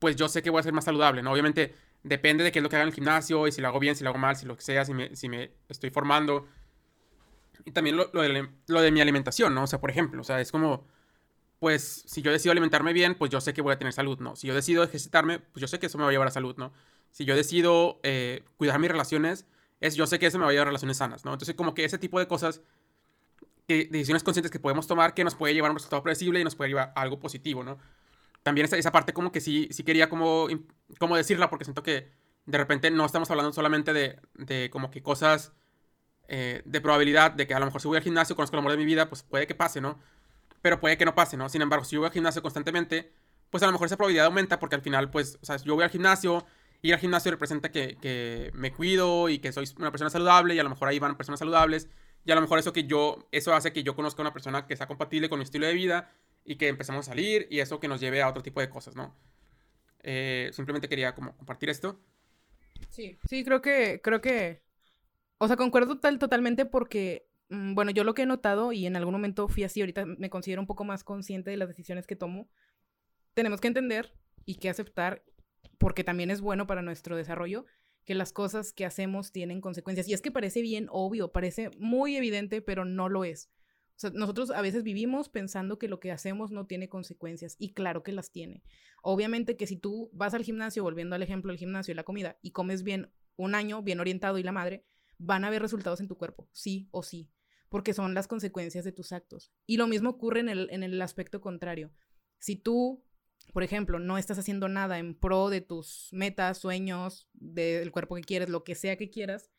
pues 0.00 0.16
yo 0.16 0.26
sé 0.26 0.42
que 0.42 0.50
voy 0.50 0.58
a 0.58 0.64
ser 0.64 0.72
más 0.72 0.86
saludable, 0.86 1.22
¿no? 1.22 1.30
Obviamente 1.30 1.76
depende 2.06 2.44
de 2.44 2.52
qué 2.52 2.60
es 2.60 2.62
lo 2.62 2.68
que 2.68 2.76
haga 2.76 2.84
en 2.84 2.88
el 2.88 2.94
gimnasio 2.94 3.46
y 3.46 3.52
si 3.52 3.60
lo 3.60 3.68
hago 3.68 3.80
bien, 3.80 3.96
si 3.96 4.04
lo 4.04 4.10
hago 4.10 4.18
mal, 4.18 4.36
si 4.36 4.46
lo 4.46 4.56
que 4.56 4.62
sea, 4.62 4.84
si 4.84 4.94
me, 4.94 5.50
estoy 5.68 5.90
formando. 5.90 6.46
Y 7.64 7.72
también 7.72 7.96
lo, 7.96 8.06
de, 8.22 8.90
mi 8.92 9.00
alimentación, 9.00 9.54
¿no? 9.54 9.64
O 9.64 9.66
sea, 9.66 9.80
por 9.80 9.90
ejemplo, 9.90 10.20
o 10.20 10.24
sea, 10.24 10.40
es 10.40 10.52
como 10.52 10.86
pues 11.58 12.04
si 12.06 12.20
yo 12.20 12.30
decido 12.30 12.52
alimentarme 12.52 12.92
bien, 12.92 13.14
pues 13.14 13.30
yo 13.30 13.40
sé 13.40 13.54
que 13.54 13.62
voy 13.62 13.72
a 13.72 13.78
tener 13.78 13.92
salud, 13.92 14.18
¿no? 14.20 14.36
Si 14.36 14.46
yo 14.46 14.54
decido 14.54 14.84
ejercitarme, 14.84 15.38
pues 15.38 15.62
yo 15.62 15.68
sé 15.68 15.78
que 15.78 15.86
eso 15.86 15.96
me 15.96 16.04
va 16.04 16.10
a 16.10 16.12
llevar 16.12 16.28
a 16.28 16.30
salud, 16.30 16.54
¿no? 16.58 16.72
Si 17.10 17.24
yo 17.24 17.34
decido 17.34 17.98
eh, 18.02 18.44
cuidar 18.58 18.78
mis 18.78 18.90
relaciones, 18.90 19.46
es 19.80 19.96
yo 19.96 20.06
sé 20.06 20.18
que 20.18 20.26
eso 20.26 20.38
me 20.38 20.44
va 20.44 20.50
a 20.50 20.52
llevar 20.52 20.68
a 20.68 20.70
relaciones 20.70 20.98
sanas, 20.98 21.24
¿no? 21.24 21.32
Entonces 21.32 21.54
como 21.54 21.74
que 21.74 21.84
ese 21.84 21.98
tipo 21.98 22.18
de 22.18 22.28
cosas, 22.28 22.60
decisiones 23.66 24.22
conscientes 24.22 24.52
que 24.52 24.60
podemos 24.60 24.86
tomar 24.86 25.14
que 25.14 25.24
nos 25.24 25.34
puede 25.34 25.54
llevar 25.54 25.70
a 25.70 25.72
un 25.72 25.78
resultado 25.78 26.02
predecible 26.02 26.40
y 26.40 26.44
nos 26.44 26.54
puede 26.54 26.68
llevar 26.68 26.92
a 26.94 27.00
algo 27.00 27.18
positivo, 27.18 27.64
¿no? 27.64 27.78
También 28.46 28.66
esa, 28.66 28.76
esa 28.76 28.92
parte 28.92 29.12
como 29.12 29.32
que 29.32 29.40
sí, 29.40 29.66
sí 29.72 29.82
quería 29.82 30.08
como, 30.08 30.46
como 31.00 31.16
decirla 31.16 31.50
porque 31.50 31.64
siento 31.64 31.82
que 31.82 32.12
de 32.44 32.58
repente 32.58 32.92
no 32.92 33.04
estamos 33.04 33.28
hablando 33.32 33.52
solamente 33.52 33.92
de, 33.92 34.20
de 34.34 34.70
como 34.70 34.92
que 34.92 35.02
cosas 35.02 35.52
eh, 36.28 36.62
de 36.64 36.80
probabilidad 36.80 37.32
de 37.32 37.48
que 37.48 37.54
a 37.54 37.58
lo 37.58 37.66
mejor 37.66 37.80
si 37.80 37.88
voy 37.88 37.96
al 37.96 38.04
gimnasio, 38.04 38.36
conozco 38.36 38.54
el 38.54 38.60
amor 38.60 38.70
de 38.70 38.78
mi 38.78 38.84
vida, 38.84 39.08
pues 39.08 39.24
puede 39.24 39.48
que 39.48 39.56
pase, 39.56 39.80
¿no? 39.80 39.98
pero 40.62 40.80
puede 40.80 40.96
que 40.96 41.04
no 41.04 41.14
pase, 41.14 41.36
¿no? 41.36 41.48
Sin 41.48 41.62
embargo, 41.62 41.84
si 41.84 41.94
yo 41.94 42.00
voy 42.00 42.06
al 42.06 42.12
gimnasio 42.12 42.42
constantemente, 42.42 43.12
pues 43.50 43.62
a 43.62 43.66
lo 43.66 43.72
mejor 43.72 43.86
esa 43.86 43.96
probabilidad 43.96 44.26
aumenta 44.26 44.58
porque 44.58 44.74
al 44.74 44.82
final, 44.82 45.10
pues, 45.10 45.38
o 45.42 45.46
sea, 45.46 45.56
yo 45.56 45.74
voy 45.74 45.84
al 45.84 45.90
gimnasio, 45.90 46.46
ir 46.82 46.94
al 46.94 47.00
gimnasio 47.00 47.30
representa 47.30 47.70
que, 47.70 47.96
que, 48.00 48.50
me 48.54 48.72
cuido 48.72 49.28
y 49.28 49.38
que 49.38 49.52
soy 49.52 49.68
una 49.78 49.90
persona 49.90 50.10
saludable 50.10 50.54
y 50.54 50.58
a 50.58 50.62
lo 50.62 50.70
mejor 50.70 50.88
ahí 50.88 50.98
van 50.98 51.16
personas 51.16 51.38
saludables 51.38 51.88
y 52.24 52.32
a 52.32 52.34
lo 52.34 52.40
mejor 52.40 52.58
eso 52.58 52.72
que 52.72 52.84
yo, 52.84 53.28
eso 53.30 53.54
hace 53.54 53.72
que 53.72 53.82
yo 53.82 53.94
conozca 53.94 54.22
a 54.22 54.24
una 54.24 54.32
persona 54.32 54.66
que 54.66 54.76
sea 54.76 54.86
compatible 54.86 55.28
con 55.28 55.38
mi 55.38 55.44
estilo 55.44 55.66
de 55.66 55.74
vida 55.74 56.10
y 56.46 56.56
que 56.56 56.68
empezamos 56.68 57.06
a 57.06 57.10
salir 57.10 57.46
y 57.50 57.60
eso 57.60 57.80
que 57.80 57.88
nos 57.88 58.00
lleve 58.00 58.22
a 58.22 58.28
otro 58.28 58.42
tipo 58.42 58.60
de 58.60 58.70
cosas, 58.70 58.96
¿no? 58.96 59.14
Eh, 60.02 60.50
simplemente 60.52 60.88
quería 60.88 61.14
como 61.14 61.36
compartir 61.36 61.68
esto. 61.68 62.00
Sí, 62.88 63.18
sí, 63.28 63.44
creo 63.44 63.60
que, 63.60 64.00
creo 64.02 64.20
que, 64.20 64.62
o 65.38 65.48
sea, 65.48 65.56
concuerdo 65.56 65.98
tal, 65.98 66.18
totalmente 66.18 66.64
porque 66.64 67.26
Mm, 67.48 67.74
bueno, 67.74 67.90
yo 67.92 68.04
lo 68.04 68.14
que 68.14 68.22
he 68.22 68.26
notado, 68.26 68.72
y 68.72 68.86
en 68.86 68.96
algún 68.96 69.14
momento 69.14 69.48
fui 69.48 69.64
así, 69.64 69.80
ahorita 69.80 70.06
me 70.06 70.30
considero 70.30 70.60
un 70.60 70.66
poco 70.66 70.84
más 70.84 71.04
consciente 71.04 71.50
de 71.50 71.56
las 71.56 71.68
decisiones 71.68 72.06
que 72.06 72.16
tomo, 72.16 72.48
tenemos 73.34 73.60
que 73.60 73.68
entender 73.68 74.14
y 74.44 74.56
que 74.56 74.68
aceptar, 74.68 75.24
porque 75.78 76.04
también 76.04 76.30
es 76.30 76.40
bueno 76.40 76.66
para 76.66 76.82
nuestro 76.82 77.16
desarrollo, 77.16 77.66
que 78.04 78.14
las 78.14 78.32
cosas 78.32 78.72
que 78.72 78.84
hacemos 78.84 79.32
tienen 79.32 79.60
consecuencias. 79.60 80.08
Y 80.08 80.14
es 80.14 80.22
que 80.22 80.30
parece 80.30 80.62
bien 80.62 80.88
obvio, 80.90 81.32
parece 81.32 81.70
muy 81.78 82.16
evidente, 82.16 82.62
pero 82.62 82.84
no 82.84 83.08
lo 83.08 83.24
es. 83.24 83.50
Nosotros 84.12 84.50
a 84.50 84.60
veces 84.60 84.82
vivimos 84.82 85.28
pensando 85.28 85.78
que 85.78 85.88
lo 85.88 86.00
que 86.00 86.12
hacemos 86.12 86.50
no 86.50 86.66
tiene 86.66 86.88
consecuencias 86.88 87.56
y 87.58 87.72
claro 87.72 88.02
que 88.02 88.12
las 88.12 88.30
tiene. 88.30 88.62
Obviamente 89.02 89.56
que 89.56 89.66
si 89.66 89.76
tú 89.76 90.10
vas 90.12 90.34
al 90.34 90.44
gimnasio, 90.44 90.82
volviendo 90.82 91.14
al 91.14 91.22
ejemplo 91.22 91.50
del 91.50 91.58
gimnasio 91.58 91.92
y 91.92 91.94
la 91.94 92.04
comida, 92.04 92.38
y 92.42 92.50
comes 92.50 92.82
bien 92.82 93.10
un 93.36 93.54
año, 93.54 93.82
bien 93.82 94.00
orientado 94.00 94.38
y 94.38 94.42
la 94.42 94.52
madre, 94.52 94.84
van 95.18 95.44
a 95.44 95.46
haber 95.46 95.62
resultados 95.62 96.00
en 96.00 96.08
tu 96.08 96.18
cuerpo, 96.18 96.48
sí 96.52 96.88
o 96.90 97.02
sí 97.02 97.30
porque 97.68 97.94
son 97.94 98.14
las 98.14 98.28
consecuencias 98.28 98.84
de 98.84 98.92
tus 98.92 99.12
actos. 99.12 99.52
Y 99.66 99.76
lo 99.76 99.86
mismo 99.86 100.10
ocurre 100.10 100.40
en 100.40 100.48
el, 100.48 100.68
en 100.70 100.82
el 100.82 101.00
aspecto 101.02 101.40
contrario. 101.40 101.92
Si 102.38 102.56
tú, 102.56 103.04
por 103.52 103.62
ejemplo, 103.62 103.98
no 103.98 104.18
estás 104.18 104.38
haciendo 104.38 104.68
nada 104.68 104.98
en 104.98 105.14
pro 105.14 105.50
de 105.50 105.60
tus 105.60 106.08
metas, 106.12 106.58
sueños, 106.58 107.28
del 107.32 107.90
cuerpo 107.92 108.14
que 108.16 108.22
quieres, 108.22 108.48
lo 108.48 108.64
que 108.64 108.74
sea 108.74 108.96
que 108.96 109.10
quieras, 109.10 109.50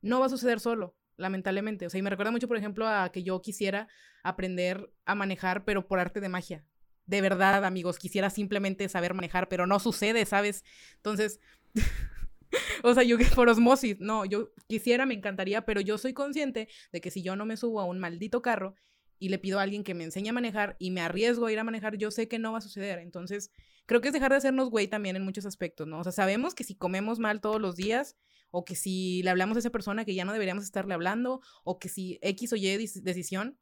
no 0.00 0.20
va 0.20 0.26
a 0.26 0.30
suceder 0.30 0.60
solo. 0.60 0.96
Lamentablemente. 1.16 1.86
O 1.86 1.90
sea, 1.90 1.98
y 1.98 2.02
me 2.02 2.10
recuerda 2.10 2.30
mucho, 2.30 2.48
por 2.48 2.56
ejemplo, 2.56 2.88
a 2.88 3.10
que 3.10 3.22
yo 3.22 3.40
quisiera 3.42 3.88
aprender 4.22 4.90
a 5.04 5.14
manejar, 5.14 5.64
pero 5.64 5.86
por 5.86 5.98
arte 5.98 6.20
de 6.20 6.28
magia. 6.28 6.64
De 7.06 7.20
verdad, 7.20 7.64
amigos, 7.64 7.98
quisiera 7.98 8.30
simplemente 8.30 8.88
saber 8.88 9.14
manejar, 9.14 9.48
pero 9.48 9.66
no 9.66 9.78
sucede, 9.78 10.24
¿sabes? 10.24 10.64
Entonces, 10.96 11.40
o 12.82 12.94
sea, 12.94 13.02
yo 13.02 13.16
por 13.34 13.48
osmosis, 13.48 13.98
no, 14.00 14.24
yo 14.24 14.52
quisiera, 14.68 15.06
me 15.06 15.14
encantaría, 15.14 15.64
pero 15.64 15.80
yo 15.80 15.98
soy 15.98 16.12
consciente 16.12 16.68
de 16.92 17.00
que 17.00 17.10
si 17.10 17.22
yo 17.22 17.36
no 17.36 17.44
me 17.44 17.56
subo 17.56 17.80
a 17.80 17.84
un 17.84 17.98
maldito 17.98 18.42
carro 18.42 18.74
y 19.18 19.28
le 19.28 19.38
pido 19.38 19.58
a 19.58 19.62
alguien 19.62 19.84
que 19.84 19.94
me 19.94 20.04
enseñe 20.04 20.30
a 20.30 20.32
manejar 20.32 20.76
y 20.78 20.90
me 20.90 21.00
arriesgo 21.00 21.46
a 21.46 21.52
ir 21.52 21.58
a 21.58 21.64
manejar, 21.64 21.96
yo 21.96 22.10
sé 22.10 22.28
que 22.28 22.38
no 22.38 22.52
va 22.52 22.58
a 22.58 22.62
suceder. 22.62 22.98
Entonces, 22.98 23.50
creo 23.86 24.00
que 24.00 24.08
es 24.08 24.14
dejar 24.14 24.30
de 24.30 24.38
hacernos 24.38 24.70
güey 24.70 24.88
también 24.88 25.16
en 25.16 25.24
muchos 25.24 25.46
aspectos, 25.46 25.86
¿no? 25.86 26.00
O 26.00 26.02
sea, 26.02 26.12
sabemos 26.12 26.54
que 26.54 26.64
si 26.64 26.74
comemos 26.74 27.18
mal 27.18 27.40
todos 27.40 27.60
los 27.60 27.76
días 27.76 28.16
o 28.52 28.64
que 28.64 28.76
si 28.76 29.22
le 29.24 29.30
hablamos 29.30 29.56
a 29.56 29.60
esa 29.60 29.70
persona 29.70 30.04
que 30.04 30.14
ya 30.14 30.24
no 30.24 30.32
deberíamos 30.32 30.62
estarle 30.62 30.94
hablando 30.94 31.40
o 31.64 31.80
que 31.80 31.88
si 31.88 32.20
X 32.22 32.52
o 32.52 32.56
Y 32.56 32.76
decisión 32.76 33.58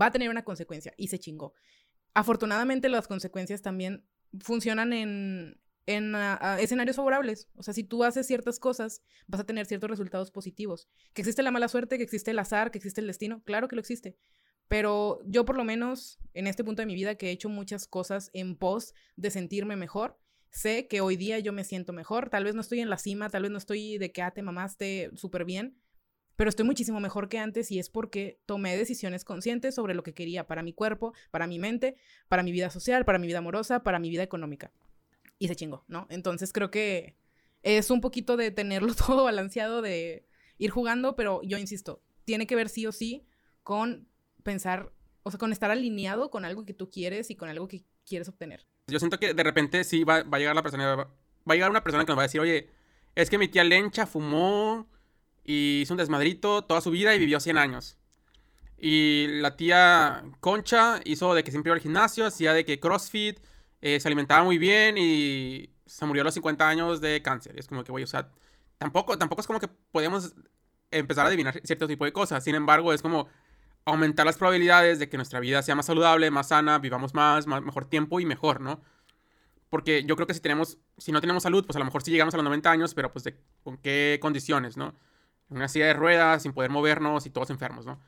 va 0.00 0.06
a 0.06 0.10
tener 0.12 0.30
una 0.30 0.44
consecuencia 0.44 0.94
y 0.96 1.08
se 1.08 1.18
chingó. 1.18 1.54
Afortunadamente 2.14 2.88
las 2.88 3.08
consecuencias 3.08 3.62
también 3.62 4.06
funcionan 4.40 4.92
en, 4.92 5.60
en 5.86 6.14
escenarios 6.58 6.96
favorables. 6.96 7.48
O 7.54 7.62
sea, 7.62 7.72
si 7.72 7.82
tú 7.82 8.04
haces 8.04 8.26
ciertas 8.26 8.58
cosas, 8.58 9.02
vas 9.26 9.40
a 9.40 9.46
tener 9.46 9.66
ciertos 9.66 9.90
resultados 9.90 10.30
positivos. 10.30 10.88
Que 11.14 11.22
existe 11.22 11.42
la 11.42 11.50
mala 11.50 11.68
suerte, 11.68 11.96
que 11.96 12.04
existe 12.04 12.32
el 12.32 12.38
azar, 12.38 12.70
que 12.70 12.78
existe 12.78 13.00
el 13.00 13.06
destino, 13.06 13.42
claro 13.44 13.68
que 13.68 13.76
lo 13.76 13.80
existe. 13.80 14.16
Pero 14.68 15.20
yo 15.24 15.44
por 15.44 15.56
lo 15.56 15.64
menos 15.64 16.18
en 16.34 16.46
este 16.46 16.64
punto 16.64 16.82
de 16.82 16.86
mi 16.86 16.94
vida 16.94 17.14
que 17.14 17.28
he 17.28 17.30
hecho 17.32 17.48
muchas 17.48 17.86
cosas 17.86 18.30
en 18.32 18.56
pos 18.56 18.94
de 19.14 19.30
sentirme 19.30 19.76
mejor, 19.76 20.18
sé 20.56 20.86
que 20.88 21.00
hoy 21.00 21.16
día 21.16 21.38
yo 21.38 21.52
me 21.52 21.64
siento 21.64 21.92
mejor. 21.92 22.30
Tal 22.30 22.44
vez 22.44 22.54
no 22.54 22.60
estoy 22.60 22.80
en 22.80 22.88
la 22.88 22.98
cima, 22.98 23.28
tal 23.28 23.42
vez 23.42 23.50
no 23.50 23.58
estoy 23.58 23.98
de 23.98 24.10
que 24.10 24.22
ah, 24.22 24.30
te 24.30 24.42
mamaste 24.42 25.10
súper 25.14 25.44
bien, 25.44 25.76
pero 26.34 26.48
estoy 26.48 26.64
muchísimo 26.64 26.98
mejor 26.98 27.28
que 27.28 27.38
antes 27.38 27.70
y 27.70 27.78
es 27.78 27.90
porque 27.90 28.40
tomé 28.46 28.76
decisiones 28.76 29.24
conscientes 29.24 29.74
sobre 29.74 29.94
lo 29.94 30.02
que 30.02 30.14
quería 30.14 30.46
para 30.46 30.62
mi 30.62 30.72
cuerpo, 30.72 31.12
para 31.30 31.46
mi 31.46 31.58
mente, 31.58 31.96
para 32.28 32.42
mi 32.42 32.52
vida 32.52 32.70
social, 32.70 33.04
para 33.04 33.18
mi 33.18 33.26
vida 33.26 33.38
amorosa, 33.38 33.82
para 33.82 33.98
mi 33.98 34.08
vida 34.08 34.22
económica. 34.22 34.72
Y 35.38 35.48
se 35.48 35.56
chingó, 35.56 35.84
¿no? 35.88 36.06
Entonces 36.08 36.52
creo 36.52 36.70
que 36.70 37.16
es 37.62 37.90
un 37.90 38.00
poquito 38.00 38.38
de 38.38 38.50
tenerlo 38.50 38.94
todo 39.06 39.24
balanceado, 39.24 39.82
de 39.82 40.26
ir 40.56 40.70
jugando, 40.70 41.16
pero 41.16 41.42
yo 41.42 41.58
insisto, 41.58 42.02
tiene 42.24 42.46
que 42.46 42.56
ver 42.56 42.70
sí 42.70 42.86
o 42.86 42.92
sí 42.92 43.26
con 43.62 44.08
pensar, 44.42 44.92
o 45.22 45.30
sea, 45.30 45.38
con 45.38 45.52
estar 45.52 45.70
alineado 45.70 46.30
con 46.30 46.46
algo 46.46 46.64
que 46.64 46.72
tú 46.72 46.88
quieres 46.88 47.30
y 47.30 47.36
con 47.36 47.50
algo 47.50 47.68
que 47.68 47.84
quieres 48.06 48.28
obtener. 48.28 48.66
Yo 48.88 49.00
siento 49.00 49.18
que 49.18 49.34
de 49.34 49.42
repente 49.42 49.82
sí 49.82 50.04
va, 50.04 50.18
a 50.18 50.38
llegar 50.38 50.54
la 50.54 50.62
persona, 50.62 50.94
va, 50.94 51.08
a 51.46 51.54
llegar 51.54 51.70
una 51.70 51.82
persona 51.82 52.04
que 52.04 52.12
nos 52.12 52.18
va 52.18 52.22
a 52.22 52.26
decir, 52.26 52.40
oye, 52.40 52.70
es 53.16 53.28
que 53.28 53.36
mi 53.36 53.48
tía 53.48 53.64
Lencha 53.64 54.06
fumó 54.06 54.86
y 55.44 55.80
hizo 55.82 55.94
un 55.94 55.98
desmadrito 55.98 56.62
toda 56.62 56.80
su 56.80 56.92
vida 56.92 57.12
y 57.12 57.18
vivió 57.18 57.40
100 57.40 57.58
años. 57.58 57.98
Y 58.78 59.26
la 59.40 59.56
tía 59.56 60.22
Concha 60.38 61.00
hizo 61.04 61.34
de 61.34 61.42
que 61.42 61.50
siempre 61.50 61.70
iba 61.70 61.74
al 61.74 61.80
gimnasio, 61.82 62.26
hacía 62.26 62.52
de 62.52 62.64
que 62.64 62.78
CrossFit, 62.78 63.40
eh, 63.80 63.98
se 63.98 64.06
alimentaba 64.06 64.44
muy 64.44 64.56
bien 64.56 64.96
y 64.98 65.70
se 65.84 66.06
murió 66.06 66.22
a 66.22 66.24
los 66.24 66.34
50 66.34 66.68
años 66.68 67.00
de 67.00 67.22
cáncer. 67.22 67.58
Es 67.58 67.66
como 67.66 67.82
que, 67.82 67.90
güey, 67.90 68.04
o 68.04 68.06
sea, 68.06 68.30
tampoco, 68.78 69.18
tampoco 69.18 69.40
es 69.40 69.48
como 69.48 69.58
que 69.58 69.68
podemos 69.90 70.32
empezar 70.92 71.24
a 71.24 71.28
adivinar 71.28 71.60
cierto 71.64 71.88
tipo 71.88 72.04
de 72.04 72.12
cosas. 72.12 72.44
Sin 72.44 72.54
embargo, 72.54 72.92
es 72.92 73.02
como 73.02 73.28
aumentar 73.86 74.26
las 74.26 74.36
probabilidades 74.36 74.98
de 74.98 75.08
que 75.08 75.16
nuestra 75.16 75.40
vida 75.40 75.62
sea 75.62 75.74
más 75.74 75.86
saludable, 75.86 76.30
más 76.30 76.48
sana, 76.48 76.78
vivamos 76.78 77.14
más, 77.14 77.46
mejor 77.46 77.86
tiempo 77.86 78.20
y 78.20 78.26
mejor, 78.26 78.60
¿no? 78.60 78.82
Porque 79.70 80.04
yo 80.04 80.16
creo 80.16 80.26
que 80.26 80.34
si 80.34 80.40
tenemos, 80.40 80.78
si 80.98 81.12
no 81.12 81.20
tenemos 81.20 81.44
salud, 81.44 81.64
pues 81.64 81.76
a 81.76 81.78
lo 81.78 81.84
mejor 81.84 82.02
sí 82.02 82.10
llegamos 82.10 82.34
a 82.34 82.36
los 82.36 82.44
90 82.44 82.70
años, 82.70 82.94
pero 82.94 83.12
pues 83.12 83.24
de 83.24 83.40
con 83.62 83.78
qué 83.78 84.18
condiciones, 84.20 84.76
¿no? 84.76 84.94
En 85.50 85.56
una 85.56 85.68
silla 85.68 85.86
de 85.86 85.94
ruedas, 85.94 86.42
sin 86.42 86.52
poder 86.52 86.70
movernos 86.70 87.26
y 87.26 87.30
todos 87.30 87.50
enfermos, 87.50 87.86
¿no? 87.86 88.00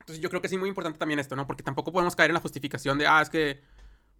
Entonces 0.00 0.22
yo 0.22 0.28
creo 0.28 0.40
que 0.40 0.46
es 0.46 0.56
muy 0.56 0.68
importante 0.68 0.98
también 0.98 1.18
esto, 1.18 1.34
¿no? 1.34 1.46
Porque 1.48 1.64
tampoco 1.64 1.92
podemos 1.92 2.14
caer 2.14 2.30
en 2.30 2.34
la 2.34 2.40
justificación 2.40 2.96
de, 2.96 3.08
ah, 3.08 3.20
es 3.20 3.28
que, 3.28 3.60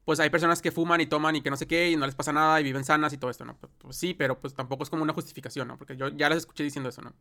pues 0.04 0.18
hay 0.18 0.30
personas 0.30 0.60
que 0.62 0.72
fuman 0.72 1.00
y 1.00 1.06
toman 1.06 1.36
y 1.36 1.42
que 1.42 1.50
no 1.50 1.56
sé 1.56 1.68
qué 1.68 1.90
y 1.90 1.96
no 1.96 2.06
les 2.06 2.14
pasa 2.16 2.32
nada 2.32 2.60
y 2.60 2.64
viven 2.64 2.84
sanas 2.84 3.12
y 3.12 3.18
todo 3.18 3.30
esto, 3.30 3.44
¿no? 3.44 3.56
Pues, 3.56 3.72
pues 3.78 3.96
sí, 3.96 4.14
pero 4.14 4.40
pues 4.40 4.54
tampoco 4.54 4.82
es 4.82 4.90
como 4.90 5.04
una 5.04 5.12
justificación, 5.12 5.68
¿no? 5.68 5.78
Porque 5.78 5.96
yo 5.96 6.08
ya 6.08 6.28
les 6.28 6.38
escuché 6.38 6.64
diciendo 6.64 6.88
eso, 6.90 7.02
¿no? 7.02 7.12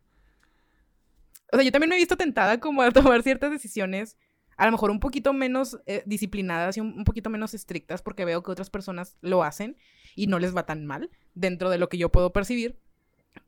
O 1.51 1.57
sea, 1.57 1.63
yo 1.63 1.71
también 1.71 1.89
me 1.89 1.95
he 1.95 1.99
visto 1.99 2.17
tentada 2.17 2.59
como 2.59 2.81
a 2.81 2.91
tomar 2.91 3.23
ciertas 3.23 3.51
decisiones, 3.51 4.17
a 4.57 4.65
lo 4.65 4.71
mejor 4.71 4.91
un 4.91 4.99
poquito 4.99 5.33
menos 5.33 5.79
eh, 5.85 6.03
disciplinadas 6.05 6.77
y 6.77 6.79
un, 6.79 7.03
poquito 7.03 7.29
menos 7.29 7.53
estrictas, 7.53 8.01
porque 8.01 8.25
veo 8.25 8.41
que 8.43 8.51
otras 8.51 8.69
personas 8.69 9.17
lo 9.21 9.43
hacen 9.43 9.77
y 10.15 10.27
no 10.27 10.39
les 10.39 10.55
va 10.55 10.65
tan 10.65 10.85
mal 10.85 11.09
dentro 11.33 11.69
de 11.69 11.77
lo 11.77 11.89
que 11.89 11.97
yo 11.97 12.09
puedo 12.09 12.31
percibir. 12.31 12.79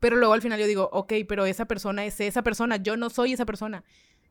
Pero 0.00 0.16
luego 0.16 0.34
al 0.34 0.42
final 0.42 0.60
yo 0.60 0.66
digo, 0.66 0.90
ok, 0.92 1.14
pero 1.26 1.46
esa 1.46 1.64
persona 1.64 2.04
es 2.04 2.20
esa 2.20 2.42
persona, 2.42 2.76
yo 2.76 2.96
no 2.96 3.08
soy 3.08 3.32
esa 3.32 3.46
persona. 3.46 3.84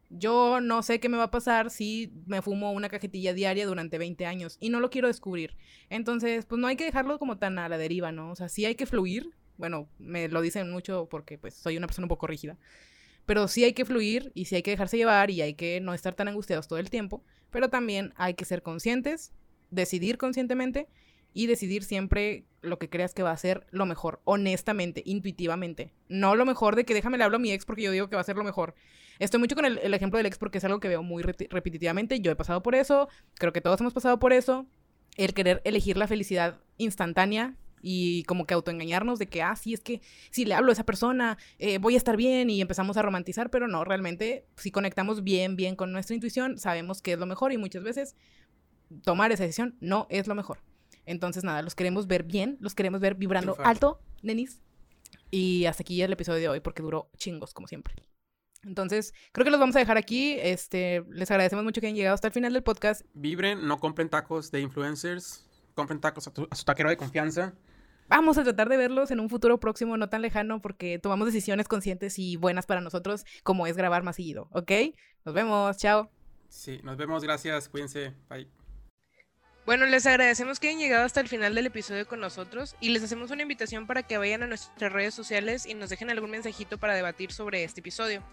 Yo 0.10 0.62
no 0.62 0.84
sé 0.84 1.02
qué 1.02 1.10
me 1.10 1.18
va 1.18 1.24
a 1.24 1.32
pasar 1.32 1.70
si 1.70 2.14
me 2.28 2.42
fumo 2.42 2.72
una 2.72 2.88
cajetilla 2.88 3.34
diaria 3.34 3.66
durante 3.66 3.98
20 3.98 4.26
años 4.26 4.58
y 4.62 4.70
no 4.70 4.80
lo 4.80 4.90
quiero 4.90 5.10
descubrir. 5.10 5.58
Entonces, 5.90 6.46
pues 6.46 6.62
no 6.62 6.68
hay 6.68 6.78
que 6.78 6.86
dejarlo 6.86 7.20
como 7.20 7.38
tan 7.38 7.60
a 7.60 7.68
la 7.68 7.78
deriva, 7.78 8.14
¿no? 8.14 8.32
O 8.32 8.36
sea, 8.36 8.48
sí 8.48 8.66
hay 8.66 8.76
que 8.76 8.86
fluir. 8.86 9.32
Bueno, 9.58 9.90
me 10.00 10.30
lo 10.30 10.42
dicen 10.42 10.72
mucho 10.72 11.08
porque 11.10 11.38
pues 11.38 11.56
soy 11.56 11.76
una 11.76 11.88
persona 11.88 12.06
un 12.06 12.10
poco 12.10 12.28
rígida. 12.28 12.58
Pero 13.28 13.48
sí 13.48 13.64
hay 13.64 13.74
que 13.74 13.86
fluir 13.86 14.32
y 14.34 14.46
sí 14.46 14.56
hay 14.56 14.64
que 14.64 14.72
dejarse 14.72 14.98
llevar 14.98 15.30
y 15.30 15.44
hay 15.44 15.54
que 15.54 15.80
no 15.82 15.94
estar 15.94 16.16
tan 16.16 16.30
angustiados 16.30 16.68
todo 16.68 16.80
el 16.80 16.90
tiempo. 16.90 17.24
Pero 17.52 17.70
también 17.70 18.14
hay 18.16 18.34
que 18.34 18.46
ser 18.46 18.64
conscientes, 18.64 19.34
decidir 19.70 20.18
conscientemente 20.18 20.88
y 21.34 21.46
decidir 21.46 21.84
siempre 21.84 22.46
lo 22.62 22.80
que 22.80 22.90
creas 22.90 23.14
que 23.14 23.24
va 23.24 23.32
a 23.32 23.38
ser 23.38 23.68
lo 23.70 23.86
mejor, 23.86 24.22
honestamente, 24.24 25.04
intuitivamente. 25.06 25.94
No 26.08 26.36
lo 26.36 26.46
mejor 26.46 26.76
de 26.76 26.86
que 26.86 26.94
déjame 26.94 27.20
le 27.20 27.26
hablo 27.26 27.36
a 27.36 27.40
mi 27.40 27.52
ex 27.52 27.66
porque 27.66 27.84
yo 27.84 27.92
digo 27.92 28.10
que 28.10 28.16
va 28.16 28.22
a 28.22 28.26
ser 28.26 28.38
lo 28.38 28.44
mejor. 28.44 28.74
Estoy 29.20 29.40
mucho 29.40 29.56
con 29.56 29.66
el, 29.66 29.94
ejemplo 29.94 30.18
del 30.18 30.26
ex 30.26 30.38
porque 30.38 30.58
es 30.58 30.64
algo 30.64 30.80
que 30.80 30.88
veo 30.88 31.04
muy 31.04 31.22
repetitivamente. 31.22 32.22
Yo 32.22 32.32
he 32.32 32.36
pasado 32.36 32.64
por 32.64 32.76
eso, 32.76 33.08
creo 33.36 33.54
que 33.54 33.62
todos 33.62 33.80
hemos 33.82 33.94
pasado 33.94 34.20
por 34.20 34.34
eso. 34.34 34.66
El 35.18 35.34
querer 35.34 35.62
elegir 35.66 35.98
la 35.98 36.08
felicidad 36.08 36.60
instantánea 36.78 37.56
y 37.82 38.24
como 38.24 38.46
que 38.46 38.54
autoengañarnos 38.54 39.20
de 39.20 39.28
que, 39.28 39.42
ah, 39.42 39.56
sí, 39.56 39.74
es 39.74 39.82
que 39.82 40.02
si 40.32 40.46
le 40.46 40.54
hablo 40.54 40.72
a 40.72 40.74
esa 40.74 40.86
persona, 40.86 41.38
eh, 41.60 41.78
voy 41.78 41.96
a 41.96 41.98
estar 41.98 42.18
bien 42.18 42.50
y 42.50 42.62
empezamos 42.62 42.98
a 42.98 43.02
romantizar, 43.02 43.50
pero 43.50 43.68
no, 43.68 43.84
realmente 43.84 44.46
si 44.56 44.72
conectamos 44.72 45.24
bien, 45.24 45.56
bien 45.56 45.76
con 45.76 45.92
nuestra 45.92 46.16
intuición, 46.16 46.58
sabemos 46.58 47.02
que 47.02 47.14
es 47.14 47.20
lo 47.20 47.26
mejor 47.26 47.52
y 47.52 47.58
muchas 47.58 47.84
veces 47.84 48.16
tomar 49.04 49.32
esa 49.32 49.44
decisión 49.44 49.76
no 49.80 50.08
es 50.10 50.28
lo 50.28 50.36
mejor. 50.36 50.60
Entonces, 51.06 51.44
nada, 51.44 51.62
los 51.62 51.76
queremos 51.76 52.08
ver 52.08 52.24
bien, 52.24 52.58
los 52.60 52.76
queremos 52.76 53.00
ver 53.00 53.16
vibrando 53.16 53.56
alto, 53.64 54.02
nenis. 54.22 54.62
Y 55.32 55.66
hasta 55.66 55.84
aquí 55.84 56.02
el 56.02 56.12
episodio 56.12 56.40
de 56.40 56.50
hoy 56.50 56.60
porque 56.60 56.82
duró 56.82 57.10
chingos, 57.18 57.54
como 57.54 57.68
siempre. 57.68 57.96
Entonces, 58.64 59.14
creo 59.32 59.46
que 59.46 59.52
los 59.52 59.60
vamos 59.60 59.76
a 59.78 59.80
dejar 59.80 59.98
aquí. 59.98 60.38
Este, 60.40 61.06
les 61.10 61.32
agradecemos 61.32 61.64
mucho 61.64 61.80
que 61.80 61.88
hayan 61.88 61.96
llegado 61.96 62.16
hasta 62.16 62.28
el 62.28 62.34
final 62.34 62.52
del 62.52 62.64
podcast. 62.64 63.04
Vibren, 63.14 63.66
no 63.66 63.80
compren 63.80 64.10
tacos 64.10 64.52
de 64.52 64.60
influencers 64.60 65.47
compren 65.78 66.02
tacos 66.02 66.28
a, 66.28 66.32
su 66.56 66.66
taquero 66.66 66.90
de 66.90 66.98
confianza. 66.98 67.54
Vamos 68.10 68.38
a 68.38 68.44
tratar 68.44 68.68
de 68.68 68.78
verlos 68.78 69.12
en 69.12 69.20
un 69.20 69.30
futuro 69.30 69.60
próximo, 69.60 69.96
no 69.96 70.10
tan 70.10 70.22
lejano, 70.22 70.62
porque 70.62 70.98
tomamos 70.98 71.28
decisiones 71.28 71.68
conscientes 71.68 72.18
y 72.20 72.36
buenas 72.36 72.66
para 72.66 72.82
nosotros, 72.82 73.26
como 73.44 73.68
es 73.68 73.78
grabar 73.78 74.04
más 74.04 74.16
seguido, 74.16 74.48
¿ok? 74.52 74.72
Nos 75.24 75.36
vemos, 75.36 75.78
chao. 75.78 76.10
Sí, 76.50 76.80
nos 76.84 76.98
vemos, 76.98 77.24
gracias, 77.24 77.70
cuídense, 77.70 78.14
bye. 78.30 78.57
Bueno, 79.68 79.86
les 79.86 80.06
agradecemos 80.06 80.62
que 80.62 80.70
hayan 80.70 80.80
llegado 80.80 81.04
hasta 81.04 81.20
el 81.20 81.28
final 81.28 81.54
del 81.54 81.66
episodio 81.66 82.08
con 82.08 82.22
nosotros 82.22 82.78
y 82.80 82.88
les 82.88 83.04
hacemos 83.04 83.32
una 83.32 83.42
invitación 83.42 83.86
para 83.86 84.02
que 84.02 84.18
vayan 84.18 84.42
a 84.44 84.48
nuestras 84.48 84.94
redes 84.94 85.14
sociales 85.14 85.66
y 85.66 85.74
nos 85.74 85.90
dejen 85.90 86.10
algún 86.10 86.32
mensajito 86.32 86.78
para 86.78 86.96
debatir 86.96 87.34
sobre 87.34 87.66
este 87.66 87.82
episodio. 87.82 88.24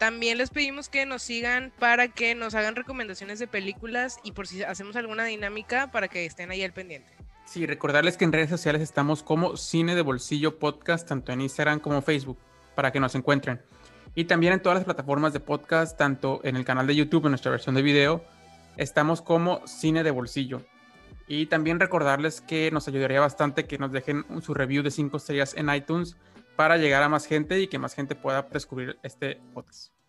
También 0.00 0.36
les 0.36 0.50
pedimos 0.50 0.88
que 0.88 1.06
nos 1.06 1.22
sigan 1.22 1.72
para 1.78 2.08
que 2.08 2.34
nos 2.34 2.56
hagan 2.56 2.74
recomendaciones 2.74 3.38
de 3.38 3.46
películas 3.46 4.18
y 4.24 4.32
por 4.32 4.48
si 4.48 4.64
hacemos 4.64 4.96
alguna 4.96 5.24
dinámica 5.26 5.92
para 5.92 6.08
que 6.08 6.26
estén 6.26 6.50
ahí 6.50 6.64
al 6.64 6.72
pendiente. 6.72 7.12
Sí, 7.44 7.66
recordarles 7.66 8.16
que 8.16 8.24
en 8.24 8.32
redes 8.32 8.50
sociales 8.50 8.82
estamos 8.82 9.22
como 9.22 9.56
Cine 9.56 9.94
de 9.94 10.02
Bolsillo 10.02 10.58
Podcast, 10.58 11.06
tanto 11.06 11.30
en 11.30 11.42
Instagram 11.42 11.78
como 11.78 12.02
Facebook, 12.02 12.38
para 12.74 12.90
que 12.90 12.98
nos 12.98 13.14
encuentren. 13.14 13.62
Y 14.16 14.24
también 14.24 14.54
en 14.54 14.60
todas 14.60 14.78
las 14.78 14.84
plataformas 14.84 15.32
de 15.32 15.38
podcast, 15.38 15.96
tanto 15.96 16.40
en 16.42 16.56
el 16.56 16.64
canal 16.64 16.88
de 16.88 16.96
YouTube, 16.96 17.26
en 17.26 17.30
nuestra 17.30 17.52
versión 17.52 17.76
de 17.76 17.82
video, 17.82 18.24
estamos 18.76 19.22
como 19.22 19.64
Cine 19.68 20.02
de 20.02 20.10
Bolsillo. 20.10 20.64
Y 21.32 21.46
también 21.46 21.78
recordarles 21.78 22.40
que 22.40 22.72
nos 22.72 22.88
ayudaría 22.88 23.20
bastante 23.20 23.64
que 23.64 23.78
nos 23.78 23.92
dejen 23.92 24.24
su 24.42 24.52
review 24.52 24.82
de 24.82 24.90
5 24.90 25.16
estrellas 25.16 25.54
en 25.56 25.72
iTunes 25.72 26.16
para 26.56 26.76
llegar 26.76 27.04
a 27.04 27.08
más 27.08 27.24
gente 27.24 27.60
y 27.60 27.68
que 27.68 27.78
más 27.78 27.94
gente 27.94 28.16
pueda 28.16 28.48
descubrir 28.50 28.98
este 29.04 29.40
podcast. 29.54 29.99